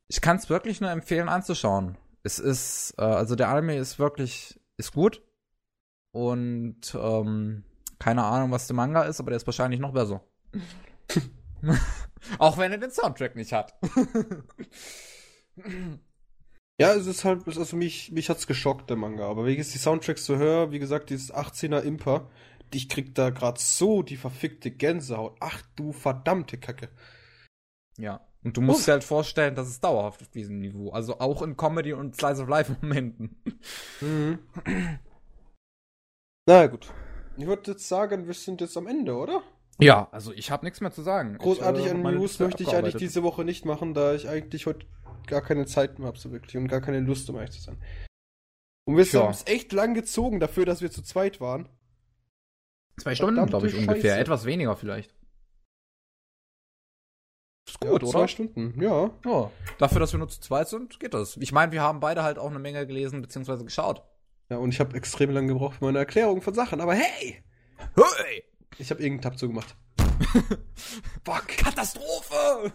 ich 0.07 0.21
kann 0.21 0.37
es 0.37 0.49
wirklich 0.49 0.81
nur 0.81 0.91
empfehlen 0.91 1.29
anzuschauen. 1.29 1.97
Es 2.23 2.39
ist, 2.39 2.93
äh, 2.97 3.03
also 3.03 3.35
der 3.35 3.49
Anime 3.49 3.77
ist 3.77 3.99
wirklich, 3.99 4.59
ist 4.77 4.91
gut. 4.91 5.21
Und 6.11 6.95
ähm, 6.95 7.63
keine 8.05 8.23
Ahnung, 8.23 8.51
was 8.51 8.67
der 8.67 8.75
Manga 8.75 9.01
ist, 9.01 9.19
aber 9.19 9.31
der 9.31 9.37
ist 9.37 9.47
wahrscheinlich 9.47 9.79
noch 9.79 9.91
besser. 9.91 10.23
Auch 12.37 12.55
wenn 12.59 12.71
er 12.71 12.77
den 12.77 12.91
Soundtrack 12.91 13.35
nicht 13.35 13.51
hat. 13.51 13.73
Ja, 16.77 16.93
es 16.93 17.07
ist 17.07 17.23
halt, 17.23 17.47
also 17.47 17.77
mich, 17.77 18.11
mich 18.11 18.29
hat's 18.29 18.47
geschockt, 18.47 18.89
der 18.89 18.97
Manga. 18.97 19.29
Aber 19.29 19.47
jetzt 19.47 19.73
die 19.73 19.77
Soundtracks 19.77 20.25
so 20.25 20.35
höre, 20.35 20.73
wie 20.73 20.79
gesagt, 20.79 21.09
dieses 21.09 21.33
18er 21.33 21.79
Imper, 21.79 22.29
ich 22.73 22.89
krieg 22.89 23.15
da 23.15 23.29
grad 23.29 23.59
so 23.59 24.03
die 24.03 24.17
verfickte 24.17 24.71
Gänsehaut. 24.71 25.37
Ach 25.39 25.61
du 25.77 25.93
verdammte 25.93 26.57
Kacke. 26.57 26.89
ja. 27.97 28.27
Und 28.43 28.57
du 28.57 28.61
musst 28.61 28.89
dir 28.89 28.91
halt 28.91 29.05
vorstellen, 29.05 29.55
das 29.55 29.69
ist 29.69 29.85
dauerhaft 29.85 30.21
auf 30.21 30.27
diesem 30.27 30.59
Niveau. 30.59 30.91
Also 30.91 31.19
auch 31.19 31.41
in 31.41 31.55
Comedy 31.55 31.93
und 31.93 32.17
Slice 32.17 32.41
of 32.41 32.49
Life 32.49 32.75
Momenten. 32.81 33.41
Mhm. 34.01 34.39
Na 36.45 36.67
gut. 36.67 36.91
Ich 37.37 37.45
würde 37.45 37.71
jetzt 37.71 37.87
sagen, 37.87 38.27
wir 38.27 38.33
sind 38.33 38.61
jetzt 38.61 38.77
am 38.77 38.87
Ende, 38.87 39.15
oder? 39.15 39.43
Ja, 39.79 40.07
also 40.11 40.31
ich 40.31 40.51
habe 40.51 40.65
nichts 40.65 40.79
mehr 40.79 40.91
zu 40.91 41.01
sagen. 41.01 41.37
Großartig 41.37 41.85
ich, 41.85 41.91
äh, 41.91 41.95
an 41.95 42.01
News 42.01 42.39
möchte 42.39 42.63
ich 42.63 42.73
eigentlich 42.73 42.95
diese 42.95 43.23
Woche 43.23 43.43
nicht 43.43 43.65
machen, 43.65 43.93
da 43.93 44.13
ich 44.13 44.29
eigentlich 44.29 44.65
heute 44.65 44.85
gar 45.27 45.41
keine 45.41 45.65
Zeit 45.65 45.99
mehr 45.99 46.07
habe, 46.07 46.17
so 46.17 46.31
wirklich, 46.31 46.55
und 46.55 46.67
gar 46.67 46.81
keine 46.81 46.99
Lust, 46.99 47.29
um 47.29 47.35
ehrlich 47.35 47.51
zu 47.51 47.61
sein. 47.61 47.77
Und 48.87 48.97
wir 48.97 49.05
haben 49.05 49.31
es 49.31 49.45
echt 49.47 49.73
lang 49.73 49.95
gezogen 49.95 50.39
dafür, 50.39 50.65
dass 50.65 50.81
wir 50.81 50.91
zu 50.91 51.01
zweit 51.01 51.41
waren. 51.41 51.67
Zwei 52.97 53.15
Stunden, 53.15 53.45
glaube 53.47 53.67
ich, 53.67 53.75
ungefähr. 53.75 54.01
Scheiße. 54.01 54.19
Etwas 54.19 54.45
weniger 54.45 54.75
vielleicht. 54.75 55.13
Ist 57.67 57.83
Ja, 57.83 57.89
gut, 57.89 58.07
zwei 58.07 58.19
oder? 58.19 58.27
Stunden, 58.27 58.81
ja. 58.81 59.09
Ja. 59.25 59.51
Dafür, 59.79 59.99
dass 59.99 60.13
wir 60.13 60.19
nur 60.19 60.29
zu 60.29 60.39
zweit 60.39 60.69
sind, 60.69 60.99
geht 60.99 61.13
das. 61.13 61.35
Ich 61.37 61.51
meine, 61.51 61.71
wir 61.71 61.81
haben 61.81 61.99
beide 61.99 62.23
halt 62.23 62.37
auch 62.37 62.49
eine 62.49 62.59
Menge 62.59 62.85
gelesen 62.87 63.21
bzw. 63.21 63.63
geschaut. 63.63 64.03
Ja, 64.49 64.57
und 64.57 64.69
ich 64.73 64.79
habe 64.79 64.95
extrem 64.95 65.31
lange 65.31 65.47
gebraucht 65.47 65.77
für 65.79 65.85
meine 65.85 65.99
Erklärung 65.99 66.41
von 66.41 66.53
Sachen, 66.53 66.79
aber 66.81 66.93
hey! 66.95 67.43
Hey! 67.77 68.43
Ich 68.77 68.89
habe 68.91 69.01
irgendeinen 69.01 69.21
Tab 69.31 69.39
zugemacht. 69.39 69.75
Fuck! 71.25 71.47
Katastrophe! 71.57 72.71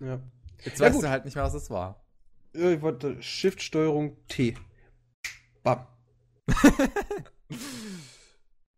Ja. 0.00 0.20
Jetzt 0.64 0.78
Ja, 0.80 0.86
weißt 0.86 0.94
gut. 0.96 1.04
du 1.04 1.08
halt 1.10 1.24
nicht 1.24 1.34
mehr, 1.36 1.44
was 1.44 1.54
es 1.54 1.70
war. 1.70 2.04
Ja, 2.54 2.70
Ich 2.70 2.82
wollte 2.82 3.22
Shift-Steuerung 3.22 4.16
T. 4.28 4.56
Bam. 5.62 5.86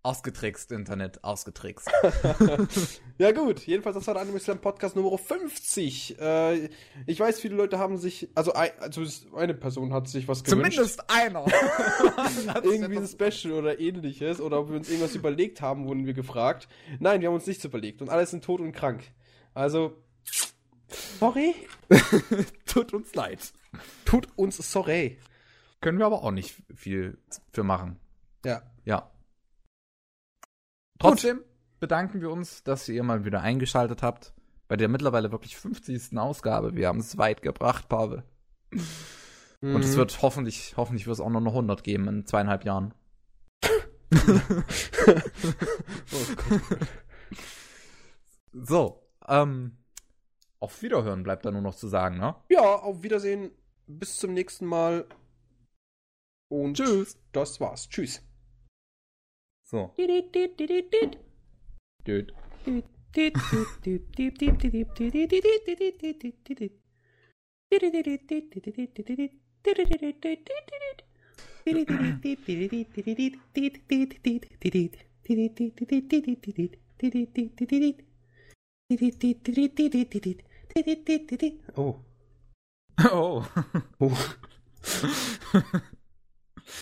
Ausgetrickst, 0.02 0.70
Internet, 0.72 1.24
ausgetrickst. 1.24 1.90
Ja 3.18 3.32
gut, 3.32 3.66
jedenfalls 3.66 3.96
das 3.96 4.06
war 4.06 4.14
der 4.14 4.22
Anime 4.22 4.38
Slam 4.38 4.60
Podcast 4.60 4.94
Nummer 4.94 5.18
50. 5.18 6.20
Äh, 6.20 6.70
ich 7.04 7.18
weiß, 7.18 7.40
viele 7.40 7.56
Leute 7.56 7.80
haben 7.80 7.98
sich, 7.98 8.28
also, 8.36 8.52
ein, 8.52 8.70
also 8.78 9.02
eine 9.34 9.54
Person 9.54 9.92
hat 9.92 10.06
sich 10.06 10.28
was 10.28 10.44
gewünscht. 10.44 10.76
Zumindest 10.76 11.10
einer. 11.10 11.44
Irgendwie 12.62 12.98
ein 12.98 13.08
Special 13.08 13.54
oder 13.54 13.80
ähnliches 13.80 14.40
oder 14.40 14.60
ob 14.60 14.68
wir 14.68 14.76
uns 14.76 14.88
irgendwas 14.88 15.16
überlegt 15.16 15.60
haben, 15.60 15.88
wurden 15.88 16.06
wir 16.06 16.14
gefragt. 16.14 16.68
Nein, 17.00 17.20
wir 17.20 17.28
haben 17.28 17.34
uns 17.34 17.48
nichts 17.48 17.64
überlegt 17.64 18.02
und 18.02 18.08
alle 18.08 18.24
sind 18.24 18.44
tot 18.44 18.60
und 18.60 18.70
krank. 18.70 19.02
Also, 19.52 19.96
sorry? 21.18 21.56
Tut 22.66 22.94
uns 22.94 23.12
leid. 23.16 23.52
Tut 24.04 24.28
uns 24.36 24.58
sorry. 24.58 25.18
Können 25.80 25.98
wir 25.98 26.06
aber 26.06 26.22
auch 26.22 26.30
nicht 26.30 26.54
viel 26.72 27.18
für 27.52 27.64
machen. 27.64 27.98
Ja. 28.44 28.62
Ja. 28.84 29.10
Trotzdem 30.98 31.40
bedanken 31.80 32.20
wir 32.20 32.30
uns, 32.30 32.62
dass 32.64 32.88
ihr 32.88 33.02
mal 33.02 33.24
wieder 33.24 33.40
eingeschaltet 33.40 34.02
habt. 34.02 34.32
Bei 34.66 34.76
der 34.76 34.88
mittlerweile 34.88 35.32
wirklich 35.32 35.56
50. 35.56 36.18
Ausgabe. 36.18 36.74
Wir 36.74 36.88
haben 36.88 36.98
es 37.00 37.16
weit 37.18 37.42
gebracht, 37.42 37.88
Pavel. 37.88 38.24
Und 39.60 39.80
es 39.84 39.92
Mhm. 39.92 39.96
wird 39.96 40.22
hoffentlich, 40.22 40.74
hoffentlich 40.76 41.06
wird 41.06 41.14
es 41.14 41.20
auch 41.20 41.30
noch 41.30 41.40
eine 41.40 41.52
100 41.52 41.82
geben 41.82 42.06
in 42.08 42.26
zweieinhalb 42.26 42.64
Jahren. 42.64 42.94
Oh. 43.62 44.10
So, 48.52 49.02
ähm, 49.28 49.76
auf 50.58 50.82
Wiederhören 50.82 51.22
bleibt 51.22 51.44
da 51.44 51.50
nur 51.50 51.60
noch 51.60 51.74
zu 51.76 51.86
sagen, 51.86 52.18
ne? 52.18 52.34
Ja, 52.48 52.76
auf 52.76 53.02
Wiedersehen. 53.02 53.50
Bis 53.86 54.16
zum 54.16 54.32
nächsten 54.34 54.66
Mal. 54.66 55.06
Und 56.50 56.76
Tschüss. 56.78 57.18
das 57.32 57.60
war's. 57.60 57.88
Tschüss. 57.88 58.22
So. 59.70 59.92
Dude. 62.02 62.32
Oh. 81.76 82.00
Oh. 83.04 83.46
Oh. 84.00 84.34